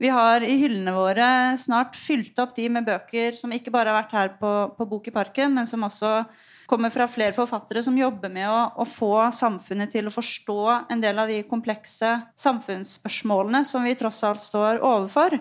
Vi 0.00 0.08
har 0.08 0.40
i 0.40 0.54
hyllene 0.56 0.94
våre 0.96 1.26
snart 1.60 1.96
fylt 1.98 2.38
opp 2.40 2.54
de 2.56 2.70
med 2.72 2.86
bøker 2.86 3.36
som 3.36 3.52
ikke 3.52 3.72
bare 3.74 3.92
har 3.92 4.00
vært 4.00 4.14
her 4.16 4.30
på, 4.40 4.52
på 4.78 4.86
Bok 4.88 5.10
i 5.10 5.12
parken, 5.12 5.52
men 5.58 5.68
som 5.68 5.84
også 5.84 6.22
kommer 6.70 6.92
fra 6.94 7.04
flere 7.10 7.34
forfattere 7.36 7.82
som 7.84 7.98
jobber 7.98 8.32
med 8.32 8.46
å, 8.48 8.60
å, 8.80 8.86
få 8.88 9.26
samfunnet 9.34 9.92
til 9.92 10.08
å 10.08 10.14
forstå 10.14 10.60
en 10.94 11.02
del 11.02 11.20
av 11.20 11.28
de 11.28 11.42
komplekse 11.50 12.14
samfunnsspørsmålene 12.38 13.64
som 13.68 13.84
vi 13.84 13.96
tross 13.98 14.22
alt 14.24 14.44
står 14.44 14.80
overfor. 14.80 15.36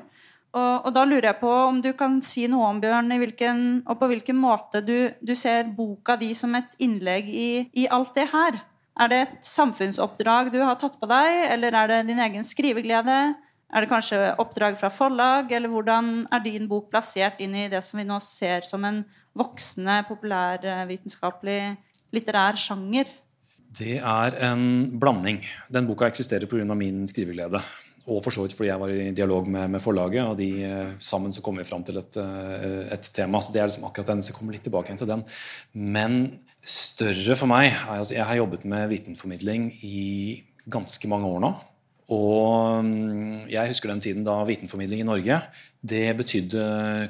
Og, 0.49 0.73
og, 0.73 0.91
da 0.95 1.05
lurer 1.05 1.29
jeg 1.29 1.39
på 1.39 1.55
om 1.69 1.79
du 1.85 1.91
kan 1.95 2.17
si 2.25 2.47
noe 2.49 2.71
om, 2.73 2.79
Bjørn, 2.81 3.13
hvilken, 3.21 3.65
og 3.85 3.99
på 4.01 4.09
hvilken 4.09 4.39
måte 4.41 4.81
du, 4.83 4.97
du, 5.21 5.35
ser 5.37 5.69
boka 5.77 6.17
di 6.19 6.33
som 6.35 6.57
et 6.57 6.73
innlegg 6.81 7.29
i, 7.29 7.51
i 7.77 7.85
alt 7.87 8.15
det 8.17 8.31
her. 8.33 8.63
Er 8.99 9.11
det 9.11 9.19
et 9.23 9.37
samfunnsoppdrag 9.47 10.49
du 10.51 10.59
har 10.65 10.75
tatt 10.81 10.97
på 10.99 11.07
deg, 11.07 11.45
eller 11.53 11.77
er 11.77 11.93
det 11.93 12.07
din 12.09 12.19
egen 12.25 12.43
skriveglede? 12.43 13.19
Er 13.69 13.85
det 13.85 13.91
kanskje 13.91 14.19
oppdrag 14.41 14.79
fra 14.79 14.89
forlag, 14.89 15.51
eller 15.53 15.69
hvordan 15.69 16.23
er 16.33 16.41
din 16.41 16.65
bok 16.69 16.89
plassert 16.89 17.41
inn 17.43 17.53
i 17.53 17.67
det 17.69 17.83
som 17.85 17.99
vi 18.01 18.07
nå 18.07 18.17
ser 18.23 18.65
som 18.65 18.85
en 18.87 19.03
voksende 19.37 20.01
populærvitenskapelig 20.09 21.61
litterær 22.15 22.57
sjanger? 22.57 23.11
Det 23.77 23.99
er 23.99 24.39
en 24.49 24.63
blanding. 24.99 25.43
Den 25.69 25.85
boka 25.85 26.09
eksisterer 26.09 26.49
pga. 26.49 26.73
min 26.73 27.07
skriveglede. 27.07 27.61
Og 28.09 28.23
for 28.23 28.33
så 28.33 28.41
vidt 28.41 28.55
fordi 28.57 28.71
jeg 28.71 28.81
var 28.81 28.89
i 28.89 29.11
dialog 29.13 29.47
med, 29.47 29.67
med 29.69 29.83
forlaget, 29.83 30.25
og 30.25 30.37
de 30.39 30.63
eh, 30.65 30.93
sammen 30.97 31.31
så 31.31 31.43
kom 31.45 31.59
vi 31.59 31.67
fram 31.67 31.83
til 31.85 31.99
et, 32.01 32.17
eh, 32.17 32.87
et, 32.95 33.09
tema. 33.13 33.41
Så 33.41 33.53
det 33.53 33.61
er 33.61 33.69
liksom 33.69 33.85
akkurat 33.85 34.07
den, 34.07 34.23
så 34.25 34.33
kommer 34.33 34.55
litt 34.55 34.65
tilbake 34.65 34.95
til 34.97 35.09
den. 35.09 35.21
Men 35.73 36.39
større 36.65 37.37
for 37.39 37.47
meg 37.47 37.71
altså 37.87 38.15
Jeg 38.17 38.25
har 38.25 38.35
jobbet 38.41 38.65
med 38.65 38.89
vitenformidling 38.89 39.69
i 39.85 40.41
ganske 40.65 41.07
mange 41.07 41.29
år 41.29 41.43
nå. 41.45 41.53
Og 42.09 42.85
mm, 42.85 43.49
jeg 43.51 43.69
husker 43.69 43.91
den 43.91 44.01
tiden 44.01 44.25
da 44.25 44.39
vitenformidling 44.47 45.03
i 45.03 45.07
Norge 45.07 45.41
det 45.79 46.05
betydde 46.17 46.63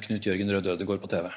Knut 0.03 0.27
Jørgen 0.27 0.51
Rød 0.51 0.73
Ødegård 0.75 1.01
på 1.01 1.09
TV. 1.11 1.29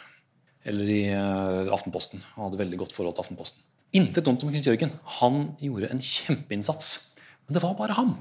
Eller 0.69 0.91
i 0.91 1.03
uh, 1.15 1.71
Aftenposten. 1.75 2.23
Han 2.35 2.49
hadde 2.49 2.61
veldig 2.61 2.81
godt 2.83 2.97
forhold 2.97 3.17
til 3.17 3.25
Aftenposten. 3.25 3.63
Intet 3.97 4.27
dumt 4.27 4.43
om 4.45 4.51
Knut 4.51 4.67
Jørgen. 4.67 4.93
Han 5.21 5.41
gjorde 5.63 5.91
en 5.93 6.03
kjempeinnsats. 6.03 7.17
Men 7.47 7.57
det 7.57 7.63
var 7.65 7.79
bare 7.79 7.97
ham. 7.99 8.17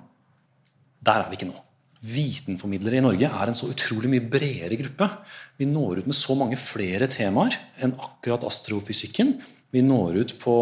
Der 1.02 1.24
er 1.24 1.30
vi 1.30 1.40
ikke 1.40 1.50
nå. 1.50 1.58
Vitenformidlere 2.02 2.98
i 2.98 3.04
Norge 3.06 3.30
er 3.30 3.50
en 3.50 3.58
så 3.58 3.70
utrolig 3.70 4.10
mye 4.10 4.26
bredere 4.26 4.78
gruppe. 4.80 5.10
Vi 5.58 5.68
når 5.70 6.02
ut 6.02 6.10
med 6.10 6.18
så 6.18 6.38
mange 6.38 6.58
flere 6.58 7.10
temaer 7.12 7.58
enn 7.82 7.94
akkurat 7.94 8.46
astrofysikken. 8.48 9.36
Vi 9.72 9.84
når 9.86 10.18
ut 10.20 10.34
på 10.42 10.56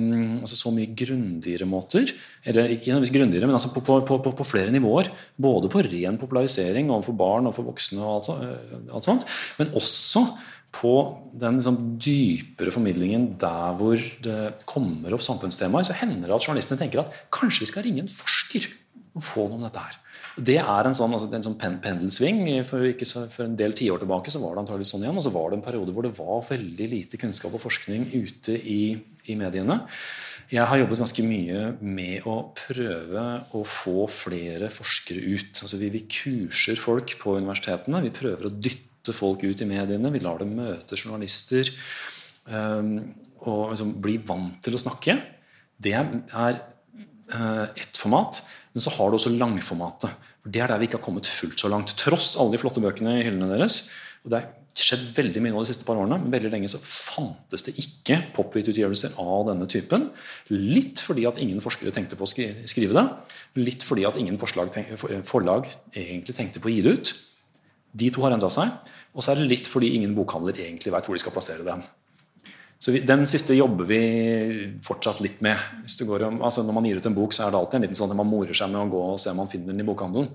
mm, 0.00 0.40
altså, 0.40 0.56
så 0.56 0.72
mye 0.72 0.94
grundigere 0.96 1.68
måter. 1.68 2.08
Eller 2.44 2.72
ikke 2.72 2.96
grundigere, 3.12 3.48
men 3.48 3.58
altså 3.58 3.72
på, 3.74 3.82
på, 3.84 4.00
på, 4.06 4.32
på, 4.32 4.46
flere 4.48 4.72
nivåer. 4.72 5.10
Både 5.36 5.70
på 5.72 5.84
ren 5.84 6.18
popularisering 6.20 6.90
overfor 6.90 7.18
barn 7.18 7.50
og 7.50 7.56
for 7.56 7.68
voksne, 7.68 8.00
og 8.00 8.16
alt, 8.16 8.30
så, 8.30 8.38
alt 8.96 9.08
sånt, 9.08 9.28
men 9.60 9.74
også 9.76 10.24
på 10.74 10.94
den 11.38 11.60
liksom, 11.60 11.76
dypere 12.02 12.72
formidlingen 12.74 13.28
der 13.40 13.76
hvor 13.78 14.00
det 14.24 14.38
kommer 14.66 15.14
opp 15.14 15.22
samfunnstemaer, 15.22 15.86
så 15.86 15.96
hender 16.00 16.26
det 16.26 16.34
at 16.34 16.48
journalistene 16.48 16.80
tenker 16.80 17.04
at 17.04 17.20
kanskje 17.34 17.62
vi 17.62 17.70
skal 17.70 17.86
ringe 17.86 18.02
en 18.04 18.10
forsker. 18.10 18.72
og 19.14 19.22
få 19.22 19.44
noe 19.46 19.60
om 19.60 19.62
dette 19.62 19.78
her. 19.78 20.00
Det 20.34 20.56
er 20.58 20.88
en 20.88 20.96
sånn, 20.96 21.12
altså, 21.14 21.28
en 21.30 21.44
sånn 21.46 21.58
pen 21.60 21.76
pendelsving. 21.82 22.40
For, 22.66 22.82
så, 23.06 23.24
for, 23.30 23.46
en 23.46 23.56
del 23.58 23.74
tiår 23.76 24.02
tilbake 24.02 24.32
så 24.34 24.40
var 24.42 24.56
det 24.56 24.64
antagelig 24.64 24.88
sånn 24.90 25.04
igjen. 25.04 25.18
Og 25.20 25.26
så 25.26 25.32
var 25.34 25.50
det 25.50 25.60
en 25.60 25.66
periode 25.66 25.94
hvor 25.94 26.06
det 26.06 26.14
var 26.16 26.42
veldig 26.48 26.88
lite 26.90 27.20
kunnskap 27.22 27.54
og 27.54 27.62
forskning 27.62 28.08
ute 28.16 28.56
i, 28.58 28.80
i 29.30 29.36
mediene. 29.38 29.78
Jeg 30.50 30.66
har 30.68 30.80
jobbet 30.80 31.00
ganske 31.00 31.24
mye 31.24 31.60
med 31.80 32.26
å 32.28 32.34
prøve 32.58 33.22
å 33.56 33.62
få 33.64 34.08
flere 34.12 34.68
forskere 34.74 35.22
ut. 35.22 35.54
Altså 35.54 35.78
vi, 35.80 35.92
vi 35.94 36.02
kurser 36.10 36.80
folk 36.82 37.14
på 37.22 37.38
universitetene. 37.38 38.02
Vi 38.04 38.12
prøver 38.14 38.50
å 38.50 38.52
dytte 38.52 39.14
folk 39.16 39.46
ut 39.46 39.62
i 39.62 39.70
mediene. 39.70 40.12
Vi 40.12 40.24
lar 40.24 40.42
dem 40.42 40.52
møte 40.58 40.98
journalister. 40.98 41.70
Um, 42.50 43.14
og 43.44 43.70
liksom 43.72 43.96
bli 44.04 44.18
vant 44.26 44.58
til 44.64 44.76
å 44.76 44.82
snakke. 44.82 45.16
Det 45.80 45.94
er 45.94 46.60
uh, 47.32 47.66
ett 47.70 47.96
format. 47.96 48.42
Men 48.74 48.82
så 48.82 48.90
har 48.96 49.10
du 49.10 49.16
også 49.18 49.32
langformatet. 49.38 50.10
For 50.42 50.50
Det 50.50 50.60
er 50.62 50.72
der 50.72 50.82
vi 50.82 50.88
ikke 50.88 50.98
har 50.98 51.06
kommet 51.06 51.30
fullt 51.30 51.60
så 51.62 51.70
langt. 51.70 51.94
Tross 52.00 52.34
alle 52.36 52.56
de 52.56 52.60
flotte 52.60 52.82
bøkene 52.82 53.20
i 53.20 53.24
hyllene 53.26 53.50
deres. 53.52 53.88
og 54.24 54.32
det 54.32 54.38
er 54.40 54.52
skjedd 54.74 55.04
veldig 55.14 55.42
mye 55.44 55.52
nå 55.54 55.60
de 55.62 55.68
siste 55.70 55.84
par 55.86 55.98
årene, 56.00 56.16
men 56.18 56.32
veldig 56.32 56.50
lenge 56.50 56.68
så 56.72 56.80
fantes 56.80 57.62
det 57.66 57.76
ikke 57.78 58.16
pop-hit-utgivelser 58.34 59.18
av 59.22 59.44
denne 59.50 59.68
typen. 59.70 60.08
Litt 60.50 61.02
fordi 61.04 61.26
at 61.28 61.38
ingen 61.42 61.60
forskere 61.62 61.92
tenkte 61.94 62.18
på 62.18 62.26
å 62.26 62.32
skrive 62.32 62.96
det. 62.96 63.04
Litt 63.60 63.86
fordi 63.86 64.06
at 64.08 64.18
ingen 64.18 64.40
forlag 64.40 64.74
egentlig 65.94 66.34
tenkte 66.34 66.62
på 66.62 66.72
å 66.72 66.74
gi 66.74 66.82
det 66.82 66.96
ut. 66.96 67.12
De 67.94 68.10
to 68.10 68.24
har 68.24 68.34
endra 68.34 68.50
seg. 68.50 68.72
Og 69.14 69.22
så 69.22 69.32
er 69.32 69.42
det 69.42 69.50
litt 69.52 69.70
fordi 69.70 69.92
ingen 69.94 70.16
bokhandler 70.16 70.58
egentlig 70.58 70.90
vet 70.94 71.06
hvor 71.06 71.14
de 71.14 71.22
skal 71.22 71.36
plassere 71.36 71.66
den. 71.66 71.84
Så 72.78 72.92
vi, 72.92 73.00
Den 73.06 73.24
siste 73.30 73.56
jobber 73.56 73.86
vi 73.88 74.00
fortsatt 74.84 75.22
litt 75.24 75.40
med. 75.44 75.60
Om, 76.04 76.42
altså 76.44 76.64
når 76.66 76.76
man 76.76 76.88
gir 76.88 77.00
ut 77.00 77.08
en 77.08 77.16
bok, 77.16 77.32
så 77.32 77.46
er 77.46 77.54
det 77.54 77.60
alltid 77.60 77.78
en 77.78 77.86
liten 77.86 77.98
sånn 77.98 78.12
at 78.12 78.18
man 78.18 78.28
morer 78.28 78.56
seg 78.56 78.72
med 78.72 78.82
å 78.82 78.90
gå 78.92 79.02
og 79.14 79.22
se 79.22 79.32
om 79.32 79.40
man 79.40 79.50
finner 79.50 79.72
den 79.72 79.84
i 79.84 79.88
bokhandelen. 79.88 80.28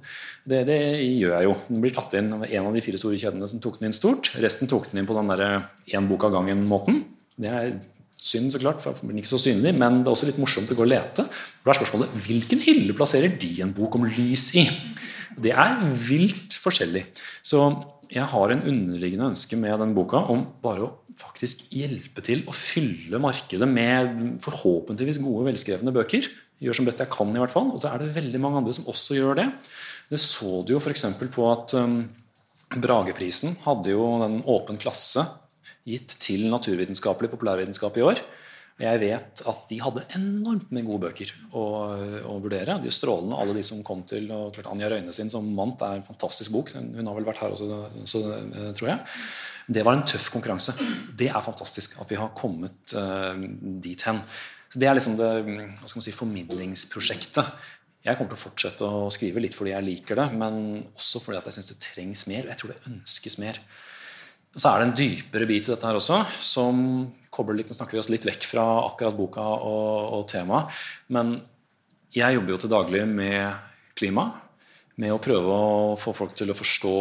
Det, 0.43 0.63
det, 0.69 0.79
gjør 1.19 1.35
jeg 1.35 1.49
jo. 1.49 1.53
Den 1.67 1.83
blir 1.83 1.95
tatt 1.95 2.15
inn 2.17 2.33
av 2.39 2.47
en 2.47 2.71
av 2.71 2.75
de 2.75 2.83
fire 2.85 3.01
store 3.01 3.19
kjedene 3.21 3.51
som 3.51 3.61
tok 3.63 3.79
den 3.79 3.91
inn 3.91 3.97
stort. 3.97 4.31
Resten 4.41 4.71
tok 4.71 4.89
den 4.91 5.03
inn 5.03 5.09
på 5.09 5.17
den 5.17 5.33
én 5.35 6.09
bok 6.09 6.25
av 6.27 6.35
gangen-måten. 6.39 7.03
Det 7.39 7.51
er 7.53 7.73
synd, 8.19 8.51
så 8.51 8.59
klart, 8.61 8.81
for 8.83 8.97
den 8.97 9.11
blir 9.11 9.21
ikke 9.21 9.31
så 9.31 9.41
synlig, 9.41 9.71
men 9.79 10.01
det 10.01 10.09
er 10.09 10.15
også 10.15 10.27
litt 10.27 10.41
morsomt 10.41 10.71
å 10.73 10.77
gå 10.77 10.83
og 10.83 10.91
lete. 10.91 11.25
Da 11.63 11.71
er 11.71 11.79
spørsmålet 11.79 12.17
hvilken 12.25 12.63
hylle 12.65 12.95
plasserer 12.97 13.37
de 13.39 13.53
en 13.63 13.75
bok 13.75 13.95
om 13.99 14.07
lys 14.09 14.49
i? 14.59 14.65
Det 15.39 15.53
er 15.55 15.85
vilt 16.07 16.57
forskjellig. 16.59 17.05
Så 17.45 17.61
jeg 18.11 18.25
har 18.31 18.51
en 18.51 18.65
underliggende 18.65 19.31
ønske 19.31 19.59
med 19.59 19.77
den 19.79 19.93
boka 19.95 20.25
om 20.33 20.43
bare 20.63 20.87
å 20.87 20.93
faktisk 21.19 21.67
hjelpe 21.75 22.23
til 22.25 22.45
å 22.47 22.55
fylle 22.55 23.19
markedet 23.21 23.67
med 23.69 24.39
forhåpentligvis 24.43 25.19
gode, 25.23 25.49
velskrevne 25.49 25.93
bøker. 25.95 26.29
Gjør 26.59 26.79
som 26.79 26.87
best 26.87 27.03
jeg 27.03 27.11
kan, 27.11 27.31
i 27.35 27.41
hvert 27.41 27.53
fall. 27.53 27.69
Og 27.73 27.81
så 27.83 27.91
er 27.91 28.01
det 28.01 28.15
veldig 28.15 28.41
mange 28.43 28.61
andre 28.61 28.75
som 28.75 28.87
også 28.91 29.19
gjør 29.19 29.39
det. 29.41 29.47
Det 30.09 30.19
så 30.21 30.61
du 30.65 30.73
jo 30.75 30.81
f.eks. 30.81 31.05
på 31.35 31.45
at 31.51 31.75
um, 31.79 32.01
Brageprisen 32.69 33.55
hadde 33.65 33.93
jo 33.93 34.09
den 34.23 34.41
åpen 34.49 34.79
klasse 34.81 35.25
gitt 35.87 36.13
til 36.21 36.49
naturvitenskapelig 36.51 37.31
populærvitenskap 37.31 37.97
i 37.97 38.05
år. 38.05 38.21
Og 38.79 38.85
Jeg 38.85 38.99
vet 39.01 39.41
at 39.51 39.63
de 39.67 39.77
hadde 39.83 40.05
enormt 40.15 40.69
med 40.71 40.85
gode 40.87 41.09
bøker 41.09 41.31
å, 41.51 41.63
å 42.31 42.35
vurdere. 42.39 42.77
De 42.79 42.87
er 42.87 42.95
strålende, 42.95 43.35
alle 43.35 43.57
de 43.57 43.63
som 43.65 43.81
kom 43.83 44.05
til. 44.07 44.29
og 44.31 44.53
klart 44.55 44.69
Anja 44.71 44.87
Røyne 44.91 45.15
sin 45.15 45.31
som 45.31 45.47
vant, 45.57 45.81
er 45.83 45.99
en 45.99 46.07
fantastisk 46.07 46.53
bok. 46.55 46.71
Hun 46.77 47.09
har 47.09 47.17
vel 47.17 47.27
vært 47.27 47.41
her 47.43 47.55
også, 47.55 47.81
så, 48.07 48.23
tror 48.79 48.93
jeg. 48.93 49.01
Det 49.69 49.83
var 49.85 49.97
en 49.97 50.05
tøff 50.07 50.31
konkurranse. 50.33 50.73
Det 51.15 51.29
er 51.29 51.45
fantastisk 51.45 51.99
at 52.01 52.09
vi 52.09 52.17
har 52.17 52.31
kommet 52.37 52.95
uh, 52.97 53.37
dit 53.83 54.01
hen. 54.07 54.23
det 54.73 54.87
er 54.87 54.97
liksom 54.97 55.17
det 55.17 55.29
hva 55.45 55.85
skal 55.85 55.99
man 55.99 56.05
si, 56.07 56.15
formidlingsprosjektet. 56.15 57.51
Jeg 58.05 58.15
kommer 58.15 58.31
til 58.31 58.39
å 58.39 58.45
fortsette 58.47 58.87
å 58.87 59.11
skrive 59.13 59.43
litt 59.43 59.55
fordi 59.57 59.73
jeg 59.73 59.85
liker 59.85 60.17
det, 60.21 60.27
men 60.39 60.59
også 60.95 61.21
fordi 61.21 61.41
jeg 61.41 61.57
syns 61.57 61.71
det 61.73 61.79
trengs 61.83 62.25
mer. 62.31 62.45
Og 62.45 62.53
jeg 62.53 62.61
tror 62.61 62.73
det 62.73 62.91
ønskes 62.93 63.39
mer. 63.43 63.61
Så 64.55 64.65
er 64.71 64.81
det 64.81 64.87
en 64.87 64.97
dypere 64.97 65.45
bit 65.45 65.67
i 65.67 65.73
dette 65.73 65.85
her 65.85 65.99
også, 65.99 66.23
som 66.41 66.79
kobler 67.29 67.59
litt, 67.59 67.69
Nå 67.69 67.77
snakker 67.77 67.97
vi 67.97 68.01
oss 68.01 68.09
litt 68.09 68.25
vekk 68.25 68.47
fra 68.49 68.65
akkurat 68.87 69.17
boka 69.17 69.45
og, 69.45 70.15
og 70.17 70.23
temaet. 70.31 70.73
Men 71.13 71.35
jeg 72.15 72.39
jobber 72.39 72.55
jo 72.55 72.61
til 72.63 72.71
daglig 72.73 73.03
med 73.11 73.67
klima 73.99 74.31
med 74.99 75.13
å 75.15 75.21
prøve 75.23 75.55
å 75.55 75.95
få 75.99 76.11
folk 76.15 76.33
til 76.35 76.51
å 76.51 76.57
forstå 76.57 76.93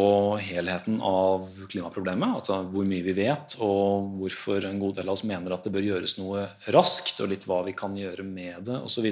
helheten 0.45 1.01
av 1.03 1.43
klimaproblemet. 1.71 2.37
Altså 2.37 2.61
hvor 2.71 2.87
mye 2.87 3.03
vi 3.03 3.15
vet, 3.17 3.57
og 3.65 4.13
hvorfor 4.21 4.69
en 4.69 4.79
god 4.79 5.01
del 5.01 5.09
av 5.09 5.17
oss 5.17 5.25
mener 5.27 5.55
at 5.55 5.67
det 5.67 5.73
bør 5.75 5.87
gjøres 5.89 6.15
noe 6.21 6.45
raskt, 6.75 7.19
og 7.19 7.31
litt 7.33 7.47
hva 7.49 7.59
vi 7.67 7.75
kan 7.75 7.97
gjøre 7.97 8.23
med 8.23 8.69
det, 8.69 8.79
osv. 8.87 9.09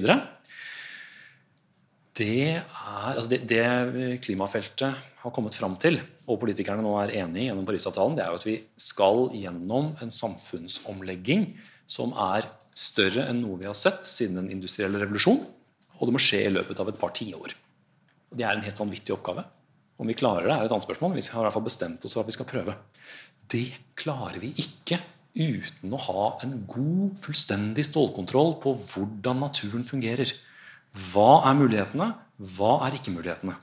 Det, 2.18 2.40
er, 2.56 3.12
altså 3.12 3.28
det, 3.34 3.42
det 3.52 3.68
klimafeltet 4.24 5.04
har 5.20 5.36
kommet 5.36 5.60
fram 5.60 5.76
til, 5.84 6.00
og 6.28 6.40
politikerne 6.40 6.84
nå 6.84 6.96
er 7.04 7.18
enige 7.20 7.50
gjennom 7.50 7.68
Parisavtalen, 7.68 8.16
det 8.16 8.24
er 8.24 8.32
jo 8.32 8.40
at 8.40 8.48
vi 8.48 8.58
skal 8.80 9.28
gjennom 9.36 9.92
en 10.00 10.14
samfunnsomlegging 10.14 11.50
som 11.88 12.16
er 12.32 12.48
større 12.78 13.28
enn 13.28 13.44
noe 13.44 13.60
vi 13.60 13.68
har 13.68 13.78
sett 13.78 14.08
siden 14.08 14.40
den 14.40 14.52
industrielle 14.56 15.02
revolusjon. 15.04 15.44
Og 15.98 16.08
det 16.08 16.14
må 16.14 16.22
skje 16.22 16.46
i 16.46 16.52
løpet 16.54 16.80
av 16.80 16.92
et 16.92 17.00
par 17.02 17.16
tiår. 17.18 17.56
Det 18.34 18.46
er 18.46 18.56
en 18.56 18.66
helt 18.66 18.80
vanvittig 18.82 19.16
oppgave. 19.16 19.46
Om 19.98 20.10
vi 20.10 20.18
klarer 20.18 20.46
det, 20.46 20.56
er 20.56 20.68
et 20.68 20.74
annet 20.74 20.86
spørsmål. 20.86 21.16
Vi 21.18 21.26
har 21.32 21.42
i 21.42 21.48
hvert 21.48 21.56
fall 21.56 21.68
bestemt 21.68 22.04
oss 22.06 22.14
for 22.14 22.22
at 22.22 22.30
vi 22.30 22.36
skal 22.36 22.50
prøve. 22.50 22.76
Det 23.50 23.68
klarer 23.98 24.38
vi 24.44 24.52
ikke 24.62 25.00
uten 25.38 25.94
å 25.94 26.02
ha 26.08 26.26
en 26.46 26.58
god, 26.70 27.18
fullstendig 27.22 27.86
stålkontroll 27.86 28.58
på 28.62 28.74
hvordan 28.78 29.42
naturen 29.46 29.86
fungerer. 29.88 30.34
Hva 31.12 31.48
er 31.50 31.58
mulighetene? 31.58 32.12
Hva 32.58 32.74
er 32.88 32.98
ikke-mulighetene? 32.98 33.56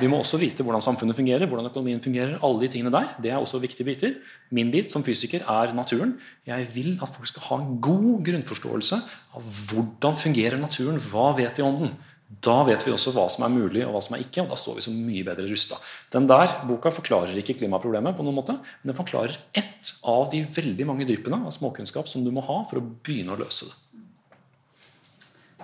Vi 0.00 0.08
må 0.08 0.18
også 0.22 0.38
vite 0.40 0.64
hvordan 0.64 0.82
samfunnet 0.82 1.16
fungerer, 1.16 1.44
hvordan 1.48 1.68
økonomien 1.68 2.00
fungerer. 2.00 2.38
alle 2.42 2.60
de 2.60 2.68
tingene 2.68 2.92
der, 2.92 3.14
Det 3.20 3.30
er 3.30 3.36
også 3.36 3.60
viktige 3.60 3.84
biter. 3.84 4.14
Min 4.50 4.70
bit 4.70 4.90
som 4.90 5.02
fysiker 5.04 5.44
er 5.44 5.74
naturen. 5.74 6.18
Jeg 6.46 6.66
vil 6.74 6.98
at 7.02 7.08
folk 7.08 7.26
skal 7.26 7.42
ha 7.42 7.56
en 7.60 7.80
god 7.80 8.24
grunnforståelse 8.24 8.96
av 9.36 9.42
hvordan 9.42 10.14
fungerer 10.16 10.58
naturen. 10.58 10.96
Hva 10.96 11.36
vet 11.36 11.56
de 11.56 11.62
om 11.62 11.78
den? 11.78 11.96
Da 12.42 12.56
vet 12.66 12.86
vi 12.86 12.92
også 12.94 13.12
hva 13.14 13.26
som 13.30 13.44
er 13.44 13.52
mulig 13.52 13.82
og 13.84 13.92
hva 13.94 14.00
som 14.02 14.16
er 14.16 14.24
ikke, 14.24 14.42
og 14.42 14.52
da 14.52 14.58
står 14.58 14.78
vi 14.78 14.84
så 14.86 14.92
mye 14.94 15.24
bedre 15.26 15.46
rusta. 15.50 15.78
Den 16.14 16.26
der 16.30 16.56
boka 16.68 16.90
forklarer 16.94 17.36
ikke 17.38 17.58
klimaproblemet, 17.60 18.16
på 18.16 18.24
noen 18.26 18.38
måte, 18.38 18.56
men 18.56 18.92
den 18.92 18.98
forklarer 18.98 19.36
ett 19.52 19.92
av 20.08 20.30
de 20.32 20.40
veldig 20.56 20.86
mange 20.88 21.06
dypene 21.08 21.42
av 21.44 21.54
småkunnskap 21.54 22.08
som 22.10 22.24
du 22.24 22.32
må 22.34 22.44
ha 22.46 22.62
for 22.70 22.80
å 22.80 22.86
begynne 23.04 23.36
å 23.36 23.40
løse 23.40 23.68
det. 23.68 23.80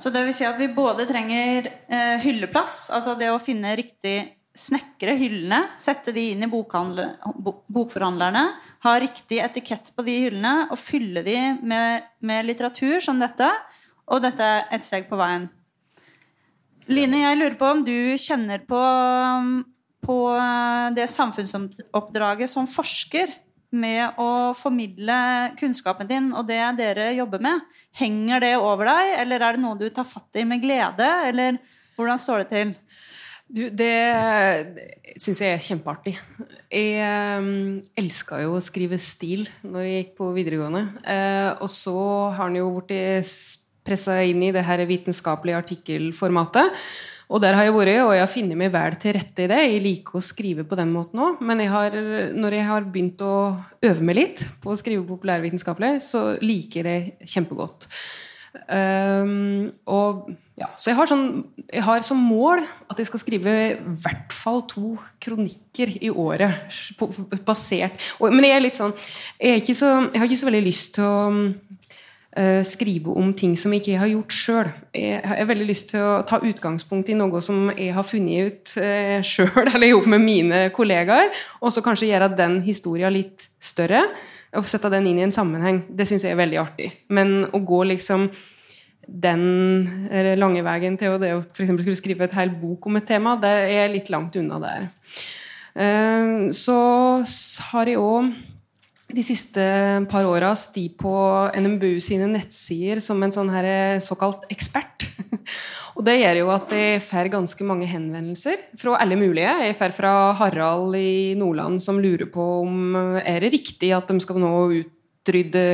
Så 0.00 0.12
det 0.12 0.22
vil 0.24 0.37
si 0.37 0.46
at 0.48 0.56
vi 0.56 0.70
både 0.72 1.04
trenger 1.09 1.66
eh, 1.68 2.20
hylleplass, 2.22 2.88
altså 2.96 3.16
det 3.20 3.28
å 3.33 3.40
finne 3.42 3.74
riktig 3.76 4.16
snekre 4.56 5.14
hyllene, 5.20 5.61
sette 5.80 6.12
de 6.16 6.30
inn 6.33 6.44
i 6.44 6.48
bokforhandlerne, 6.50 8.44
ha 8.85 8.94
riktig 9.00 9.42
etikett 9.44 9.92
på 9.94 10.04
de 10.06 10.16
hyllene 10.24 10.54
og 10.70 10.80
fylle 10.80 11.22
de 11.26 11.37
med, 11.61 12.09
med 12.24 12.48
litteratur 12.48 13.00
som 13.04 13.20
dette. 13.20 13.48
Og 14.11 14.22
dette 14.24 14.42
er 14.42 14.72
et 14.74 14.87
steg 14.87 15.06
på 15.11 15.18
veien. 15.20 15.46
Line, 16.88 17.20
jeg 17.20 17.38
lurer 17.38 17.58
på 17.58 17.68
om 17.68 17.84
du 17.84 18.16
kjenner 18.18 18.62
på, 18.66 18.80
på 20.06 20.18
det 20.96 21.06
samfunnsoppdraget 21.12 22.50
som 22.50 22.68
forsker 22.70 23.34
med 23.70 24.18
å 24.18 24.50
formidle 24.58 25.16
kunnskapen 25.60 26.08
din 26.10 26.30
og 26.34 26.48
det 26.48 26.62
dere 26.80 27.12
jobber 27.14 27.42
med. 27.42 27.62
Henger 28.00 28.42
det 28.42 28.54
over 28.58 28.90
deg, 28.90 29.14
eller 29.22 29.46
er 29.46 29.56
det 29.56 29.62
noe 29.62 29.78
du 29.78 29.86
tar 29.94 30.08
fatt 30.08 30.40
i 30.40 30.46
med 30.48 30.62
glede? 30.62 31.06
Eller 31.28 31.60
hvordan 31.98 32.20
står 32.20 32.44
det 32.44 32.50
til? 32.50 32.74
Du, 33.50 33.64
det 33.74 33.94
syns 35.18 35.40
jeg 35.42 35.56
er 35.56 35.64
kjempeartig. 35.64 36.12
Jeg 36.70 37.40
um, 37.42 37.80
elska 37.98 38.38
jo 38.44 38.54
å 38.54 38.62
skrive 38.62 38.98
stil 39.02 39.48
når 39.66 39.86
jeg 39.86 39.96
gikk 39.96 40.12
på 40.20 40.28
videregående. 40.36 40.84
Uh, 41.02 41.58
og 41.58 41.70
så 41.72 41.96
har 42.36 42.50
den 42.50 42.60
jo 42.60 42.70
blitt 42.78 43.34
pressa 43.90 44.20
inn 44.22 44.46
i 44.46 44.53
det 44.55 44.62
her 44.64 44.87
vitenskapelige 44.88 45.59
artikkelformatet. 45.59 46.79
Og 47.31 47.38
der 47.38 47.55
har 47.55 47.68
jeg 47.68 47.74
vært, 47.76 48.00
og 48.03 48.14
jeg 48.16 48.24
har 48.24 48.31
funnet 48.31 48.59
meg 48.59 48.72
vel 48.74 48.96
til 48.98 49.14
rette 49.14 49.44
i 49.44 49.50
det. 49.50 49.59
Jeg 49.62 49.83
liker 49.85 50.18
å 50.18 50.24
skrive 50.24 50.64
på 50.66 50.79
den 50.79 50.90
måten 50.90 51.20
òg. 51.22 51.44
Men 51.46 51.62
jeg 51.62 51.70
har, 51.70 51.94
når 52.35 52.57
jeg 52.57 52.66
har 52.66 52.88
begynt 52.90 53.22
å 53.22 53.35
øve 53.87 54.07
meg 54.07 54.18
litt 54.18 54.42
på 54.62 54.72
å 54.72 54.79
skrive 54.79 55.07
populærvitenskapelig, 55.07 55.92
så 56.03 56.24
liker 56.42 56.83
jeg 56.83 56.88
det 56.88 57.31
kjempegodt. 57.31 57.87
Um, 58.50 59.70
og 59.87 60.33
ja, 60.59 60.66
Så 60.74 60.90
jeg 60.90 60.96
har, 60.98 61.07
sånn, 61.07 61.26
jeg 61.70 61.85
har 61.87 62.03
som 62.03 62.18
mål 62.18 62.64
at 62.90 62.98
jeg 62.98 63.07
skal 63.07 63.22
skrive 63.22 63.53
i 63.70 63.76
hvert 64.03 64.35
fall 64.35 64.64
to 64.68 64.96
kronikker 65.22 65.92
i 66.03 66.11
året. 66.11 66.66
basert 67.46 67.94
og, 68.18 68.35
Men 68.35 68.48
jeg 68.48 68.57
er 68.57 68.64
litt 68.64 68.81
sånn 68.81 68.92
jeg, 69.38 69.62
så, 69.70 70.11
jeg 70.11 70.18
har 70.18 70.26
ikke 70.26 70.40
så 70.42 70.50
veldig 70.50 70.66
lyst 70.66 70.96
til 70.98 71.07
å 71.07 71.14
skrive 72.62 73.10
om 73.18 73.32
ting 73.34 73.56
som 73.58 73.72
ikke 73.74 73.90
jeg 73.90 74.00
har 74.00 74.10
gjort 74.12 74.34
sjøl. 74.34 74.68
Jeg 74.94 75.22
har 75.26 75.48
veldig 75.48 75.66
lyst 75.66 75.88
til 75.90 76.04
å 76.04 76.20
ta 76.28 76.38
utgangspunkt 76.46 77.10
i 77.10 77.16
noe 77.18 77.40
som 77.42 77.72
jeg 77.74 77.94
har 77.96 78.06
funnet 78.06 78.46
ut 78.46 78.74
eh, 78.78 79.18
sjøl, 79.26 79.66
eller 79.74 79.90
gjort 79.90 80.10
med 80.14 80.22
mine 80.22 80.60
kollegaer, 80.76 81.32
og 81.58 81.74
så 81.74 81.82
kanskje 81.82 82.12
gjøre 82.12 82.30
den 82.38 82.60
historia 82.66 83.10
litt 83.10 83.48
større. 83.58 84.04
Og 84.54 84.66
sette 84.66 84.90
den 84.90 85.06
inn 85.06 85.18
i 85.20 85.22
en 85.22 85.34
sammenheng. 85.34 85.84
Det 85.94 86.08
syns 86.10 86.24
jeg 86.26 86.34
er 86.34 86.40
veldig 86.40 86.58
artig. 86.58 86.88
Men 87.14 87.44
å 87.54 87.60
gå 87.62 87.84
liksom 87.86 88.24
den 89.06 89.44
lange 90.38 90.62
veien 90.66 90.96
til 90.98 91.16
det 91.22 91.30
å 91.36 91.42
eksempel 91.42 91.82
skulle 91.84 91.98
skrive 91.98 92.26
et 92.26 92.34
hel 92.34 92.50
bok 92.58 92.86
om 92.86 92.98
et 92.98 93.06
tema, 93.06 93.36
det 93.42 93.52
er 93.74 93.90
litt 93.90 94.10
langt 94.10 94.38
unna 94.38 94.58
der. 94.62 94.88
Eh, 95.74 96.50
så 96.54 96.78
har 97.70 97.90
jeg 97.90 98.02
òg 98.02 98.30
de 99.14 99.22
siste 99.24 99.62
par 100.10 100.26
åra 100.28 100.52
sti 100.58 100.86
på 100.98 101.12
NMBU 101.56 101.98
sine 102.02 102.28
nettsider 102.30 103.00
som 103.02 103.20
en 103.22 103.34
sånn 103.34 103.50
her 103.52 103.98
såkalt 104.04 104.46
ekspert. 104.52 105.08
Og 105.98 106.04
det 106.06 106.20
gjør 106.20 106.40
jo 106.42 106.52
at 106.54 106.72
jeg 106.74 107.02
får 107.04 107.32
ganske 107.32 107.66
mange 107.66 107.88
henvendelser 107.90 108.62
fra 108.80 108.96
alle 109.02 109.18
mulige. 109.20 109.52
Jeg 109.66 109.76
får 109.80 109.96
fra 109.96 110.14
Harald 110.38 110.96
i 110.98 111.34
Nordland 111.38 111.82
som 111.82 112.00
lurer 112.00 112.30
på 112.30 112.46
om 112.62 112.96
er 113.20 113.42
det 113.44 113.52
riktig 113.56 113.92
at 113.96 114.08
de 114.10 114.16
skal 114.22 114.40
nå 114.40 114.54
utrydde 114.78 115.64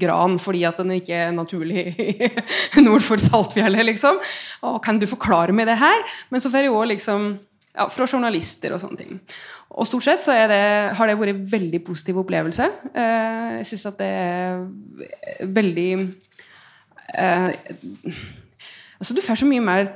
gran 0.00 0.36
fordi 0.42 0.66
at 0.68 0.82
den 0.82 0.96
ikke 0.98 1.24
er 1.28 1.34
naturlig 1.36 1.86
nord 2.86 3.06
for 3.06 3.22
Saltfjellet, 3.22 3.86
liksom. 3.94 4.20
Og 4.68 4.82
kan 4.84 5.00
du 5.00 5.08
forklare 5.10 5.54
meg 5.56 5.70
det 5.70 5.80
her? 5.80 6.06
Men 6.30 6.44
så 6.44 6.52
får 6.52 6.66
jeg 6.66 6.74
òg 6.74 6.90
liksom 6.92 7.34
ja, 7.74 7.88
fra 7.90 8.06
journalister 8.06 8.74
og 8.74 8.82
sånne 8.82 9.00
ting. 9.00 9.18
Og 9.74 9.88
stort 9.90 10.06
sett 10.06 10.22
så 10.22 10.36
det, 10.50 10.60
har 10.94 11.10
det 11.10 11.18
vært 11.18 11.34
en 11.34 11.42
veldig 11.50 11.80
positiv 11.86 12.20
opplevelse. 12.22 12.68
Eh, 12.94 13.50
jeg 13.58 13.68
syns 13.72 13.88
at 13.90 13.98
det 13.98 14.12
er 14.14 15.50
veldig 15.50 15.90
eh, 17.18 17.50
Altså, 18.94 19.16
du 19.16 19.20
får 19.24 19.42
så 19.42 19.48
mye 19.50 19.64
mer 19.64 19.90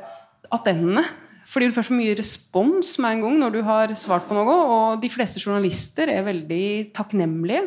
attendende. 0.53 1.07
Fordi 1.49 1.71
du 1.71 1.73
får 1.73 1.87
så 1.87 1.95
mye 1.97 2.17
respons 2.19 2.91
med 3.01 3.15
en 3.15 3.23
gang 3.25 3.37
når 3.41 3.55
du 3.55 3.63
har 3.65 3.93
svart 3.97 4.27
på 4.29 4.37
noe. 4.37 4.57
Og 4.69 5.01
de 5.01 5.09
fleste 5.09 5.41
journalister 5.41 6.11
er 6.13 6.27
veldig 6.27 6.91
takknemlige. 6.97 7.63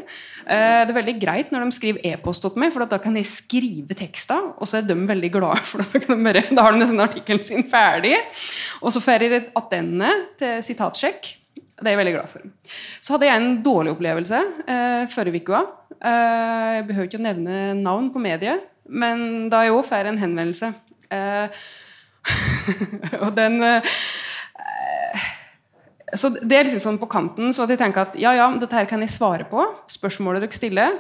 Eh, 0.46 0.84
det 0.86 0.94
er 0.94 1.00
veldig 1.00 1.16
greit 1.24 1.54
når 1.54 1.66
de 1.66 1.78
skriver 1.80 2.06
e-post 2.12 2.46
til 2.46 2.62
meg, 2.62 2.70
for 2.76 2.86
da 2.86 3.00
kan 3.02 3.18
jeg 3.18 3.32
skrive 3.32 3.98
tekster, 3.98 4.52
og 4.54 4.70
så 4.70 4.82
er 4.82 4.86
de 4.86 5.00
veldig 5.10 5.34
glade, 5.34 5.66
for 5.72 5.82
da, 5.82 5.98
de 5.98 6.20
bare, 6.28 6.46
da 6.52 6.68
har 6.68 6.76
de 6.76 6.84
nesten 6.84 7.02
artikkelen 7.02 7.42
sin 7.46 7.66
ferdig. 7.72 8.18
Og 8.84 8.94
så 8.94 9.02
får 9.02 9.26
jeg 9.26 9.46
attende 9.58 10.14
til 10.38 10.62
sitatsjekk. 10.70 11.38
Det 11.82 11.90
er 11.90 11.96
jeg 11.96 12.02
veldig 12.04 12.14
glad 12.14 12.30
for. 12.30 12.46
Så 13.02 13.16
hadde 13.16 13.28
jeg 13.28 13.42
en 13.42 13.54
dårlig 13.66 13.96
opplevelse 13.96 14.42
eh, 14.70 15.04
forrige 15.10 15.42
uke. 15.42 15.62
Eh, 15.98 16.68
jeg 16.78 16.88
behøver 16.90 17.10
ikke 17.10 17.22
å 17.22 17.26
nevne 17.26 17.62
navn 17.80 18.12
på 18.14 18.22
mediet, 18.22 18.68
men 18.86 19.50
da 19.52 19.64
jeg 19.66 19.74
òg 19.74 19.84
får 19.88 20.10
en 20.10 20.20
henvendelse 20.20 20.72
eh, 21.14 21.62
Og 23.24 23.32
den 23.34 23.62
eh, 23.66 23.82
Så 26.14 26.30
det 26.36 26.58
er 26.58 26.68
liksom 26.68 26.84
sånn 26.84 27.02
på 27.02 27.10
kanten, 27.10 27.54
så 27.56 27.66
at 27.66 27.74
jeg 27.74 27.82
tenker 27.82 28.06
at 28.06 28.18
ja, 28.20 28.34
ja, 28.38 28.50
dette 28.62 28.78
her 28.78 28.90
kan 28.90 29.02
jeg 29.02 29.14
svare 29.14 29.46
på. 29.50 29.64
Spørsmålet 29.90 30.44
dere 30.44 30.58
stiller. 30.58 31.00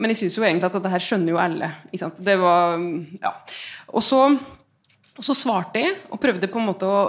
Men 0.00 0.12
jeg 0.12 0.22
syns 0.22 0.38
jo 0.38 0.44
egentlig 0.46 0.70
at 0.70 0.76
dette 0.78 0.92
her 0.92 1.02
skjønner 1.04 1.34
jo 1.34 1.40
alle. 1.42 1.68
Det 1.92 2.36
var, 2.40 2.78
ja. 3.20 3.32
og, 3.92 4.00
så, 4.04 4.22
og 5.18 5.26
så 5.26 5.36
svarte 5.36 5.82
jeg, 5.82 5.98
og 6.08 6.20
prøvde 6.22 6.48
på 6.48 6.60
en 6.62 6.68
måte 6.70 6.88
å 6.88 7.02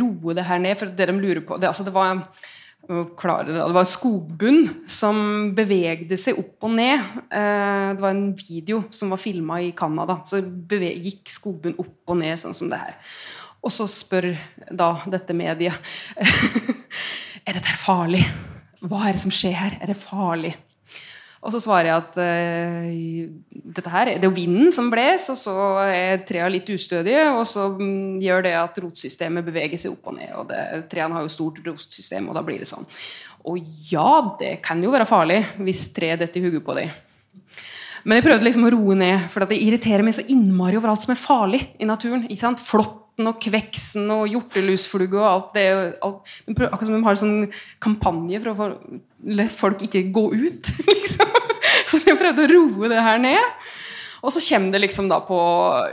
roe 0.00 0.36
det 0.36 0.46
her 0.48 0.62
ned. 0.62 0.78
For 0.78 0.90
det 0.92 1.08
de 1.10 1.18
lurer 1.18 1.44
på 1.46 1.58
det, 1.60 1.70
altså 1.70 1.86
det 1.86 1.94
var 1.96 2.24
klare, 3.18 3.66
var 3.74 3.84
skogbunn 3.84 4.62
som 4.88 5.50
bevegde 5.56 6.16
seg 6.20 6.38
opp 6.40 6.68
og 6.68 6.76
ned. 6.78 7.02
Eh, 7.28 7.88
det 7.94 8.04
var 8.04 8.14
en 8.14 8.30
video 8.38 8.84
som 8.90 9.12
var 9.12 9.20
filma 9.20 9.60
i 9.60 9.74
Canada. 9.76 10.20
Så 10.24 10.40
gikk 10.40 11.28
skogbunn 11.28 11.76
opp 11.78 12.08
og 12.08 12.20
ned, 12.22 12.38
sånn 12.40 12.56
som 12.56 12.72
det 12.72 12.80
her. 12.80 12.96
Og 13.60 13.74
så 13.74 13.88
spør 13.90 14.30
da 14.70 14.92
dette 15.10 15.34
mediet 15.34 15.74
Er 17.48 17.56
dette 17.56 17.78
farlig. 17.80 18.20
Hva 18.84 19.06
er 19.08 19.16
det 19.16 19.22
som 19.22 19.32
skjer 19.32 19.54
her? 19.56 19.76
Er 19.80 19.88
det 19.90 19.96
farlig? 19.96 20.52
Og 21.38 21.54
så 21.54 21.60
svarer 21.62 21.86
jeg 21.86 22.02
at 22.02 22.16
uh, 22.18 23.62
dette 23.76 23.92
her, 23.92 24.10
det 24.16 24.26
er 24.26 24.26
jo 24.26 24.34
vinden 24.34 24.72
som 24.74 24.88
bles, 24.90 25.28
og 25.30 25.38
så 25.38 25.54
er 25.86 26.24
trærne 26.26 26.50
litt 26.56 26.70
ustødige, 26.74 27.28
og 27.30 27.44
så 27.46 27.68
um, 27.78 28.18
gjør 28.22 28.42
det 28.48 28.54
at 28.58 28.80
rotsystemet 28.82 29.46
beveger 29.46 29.78
seg 29.78 29.94
opp 29.94 30.10
og 30.10 30.18
ned. 30.18 30.32
og 30.34 30.50
Trærne 30.90 31.18
har 31.18 31.26
jo 31.26 31.32
stort 31.32 31.62
rotsystem, 31.66 32.26
og 32.26 32.38
da 32.38 32.42
blir 32.46 32.58
det 32.62 32.70
sånn. 32.70 32.88
Og 33.48 33.62
ja, 33.92 34.10
det 34.40 34.58
kan 34.66 34.82
jo 34.82 34.90
være 34.92 35.06
farlig 35.08 35.42
hvis 35.62 35.88
treet 35.94 36.20
detter 36.20 36.42
i 36.42 36.48
hodet 36.48 36.64
på 36.66 36.74
dem. 36.80 36.90
Men 38.08 38.18
jeg 38.18 38.24
prøvde 38.24 38.46
liksom 38.46 38.66
å 38.66 38.72
roe 38.72 38.94
ned, 38.98 39.26
for 39.30 39.44
det 39.46 39.58
irriterer 39.60 40.04
meg 40.06 40.16
så 40.16 40.24
innmari 40.32 40.78
over 40.78 40.92
alt 40.92 41.02
som 41.04 41.12
er 41.14 41.20
farlig 41.20 41.60
i 41.78 41.86
naturen. 41.88 42.26
ikke 42.26 42.40
sant? 42.40 42.62
Flåtten 42.62 42.97
og 43.26 43.40
kveksen 43.42 44.06
og 44.14 44.28
hjortelusflugge 44.30 45.18
og 45.18 45.28
alt 45.28 45.52
det. 45.58 45.66
Alt, 46.04 46.34
akkurat 46.46 46.86
som 46.86 46.96
de 46.96 47.04
har 47.06 47.20
sånn 47.20 47.36
kampanje 47.82 48.42
for 48.44 48.62
å 48.62 48.78
la 49.34 49.48
folk 49.50 49.82
ikke 49.88 50.06
gå 50.14 50.24
ut. 50.36 50.72
liksom. 50.92 51.38
Så 51.88 52.02
de 52.04 52.16
prøvde 52.18 52.46
å 52.46 52.52
roe 52.52 52.90
det 52.92 53.02
her 53.02 53.22
ned. 53.22 53.70
Og 54.22 54.34
så 54.34 54.42
kommer 54.42 54.74
det 54.74 54.82
liksom 54.82 55.08
da 55.10 55.20
på, 55.24 55.38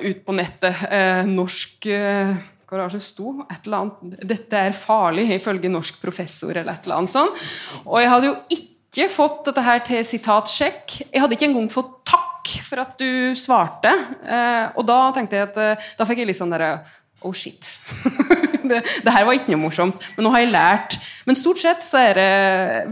ut 0.02 0.22
på 0.26 0.36
nettet 0.36 0.86
eh, 0.90 1.24
norsk 1.30 1.90
eh, 1.94 2.36
det 2.66 3.02
sto? 3.04 3.46
Et 3.46 3.68
eller 3.68 3.78
annet 3.78 4.24
'Dette 4.26 4.58
er 4.58 4.72
farlig', 4.74 5.36
ifølge 5.38 5.70
norsk 5.70 6.02
professor, 6.02 6.52
eller 6.52 6.74
et 6.74 6.86
eller 6.86 6.98
annet 6.98 7.14
sånt. 7.14 7.46
Og 7.86 8.02
jeg 8.02 8.10
hadde 8.10 8.28
jo 8.28 8.36
ikke 8.58 9.10
fått 9.10 9.46
dette 9.46 9.62
her 9.62 9.80
til 9.86 10.04
sitatsjekk. 10.04 10.98
Jeg 11.14 11.22
hadde 11.22 11.38
ikke 11.38 11.50
engang 11.52 11.70
fått 11.72 11.94
takk 12.10 12.50
for 12.66 12.82
at 12.82 12.98
du 13.00 13.36
svarte. 13.38 13.94
Eh, 14.26 14.66
og 14.76 14.86
da 14.86 15.12
tenkte 15.14 15.38
jeg 15.38 15.50
at 15.52 15.58
eh, 15.62 15.90
da 15.98 16.06
fikk 16.10 16.24
jeg 16.24 16.32
litt 16.32 16.40
sånn 16.42 16.54
derre 16.54 16.80
Oh 17.26 17.34
shit. 17.36 17.72
det, 18.70 18.82
det, 18.86 19.14
her 19.14 19.26
var 19.28 19.38
ikke 19.38 19.54
noe 19.54 19.66
morsomt. 19.66 20.02
Men 20.16 20.28
nå 20.28 20.34
har 20.36 20.44
jeg 20.44 20.54
lært. 20.54 20.98
Men 21.28 21.40
stort 21.40 21.62
sett 21.64 21.86
så 21.86 22.02
er 22.12 22.20
det 22.20 22.34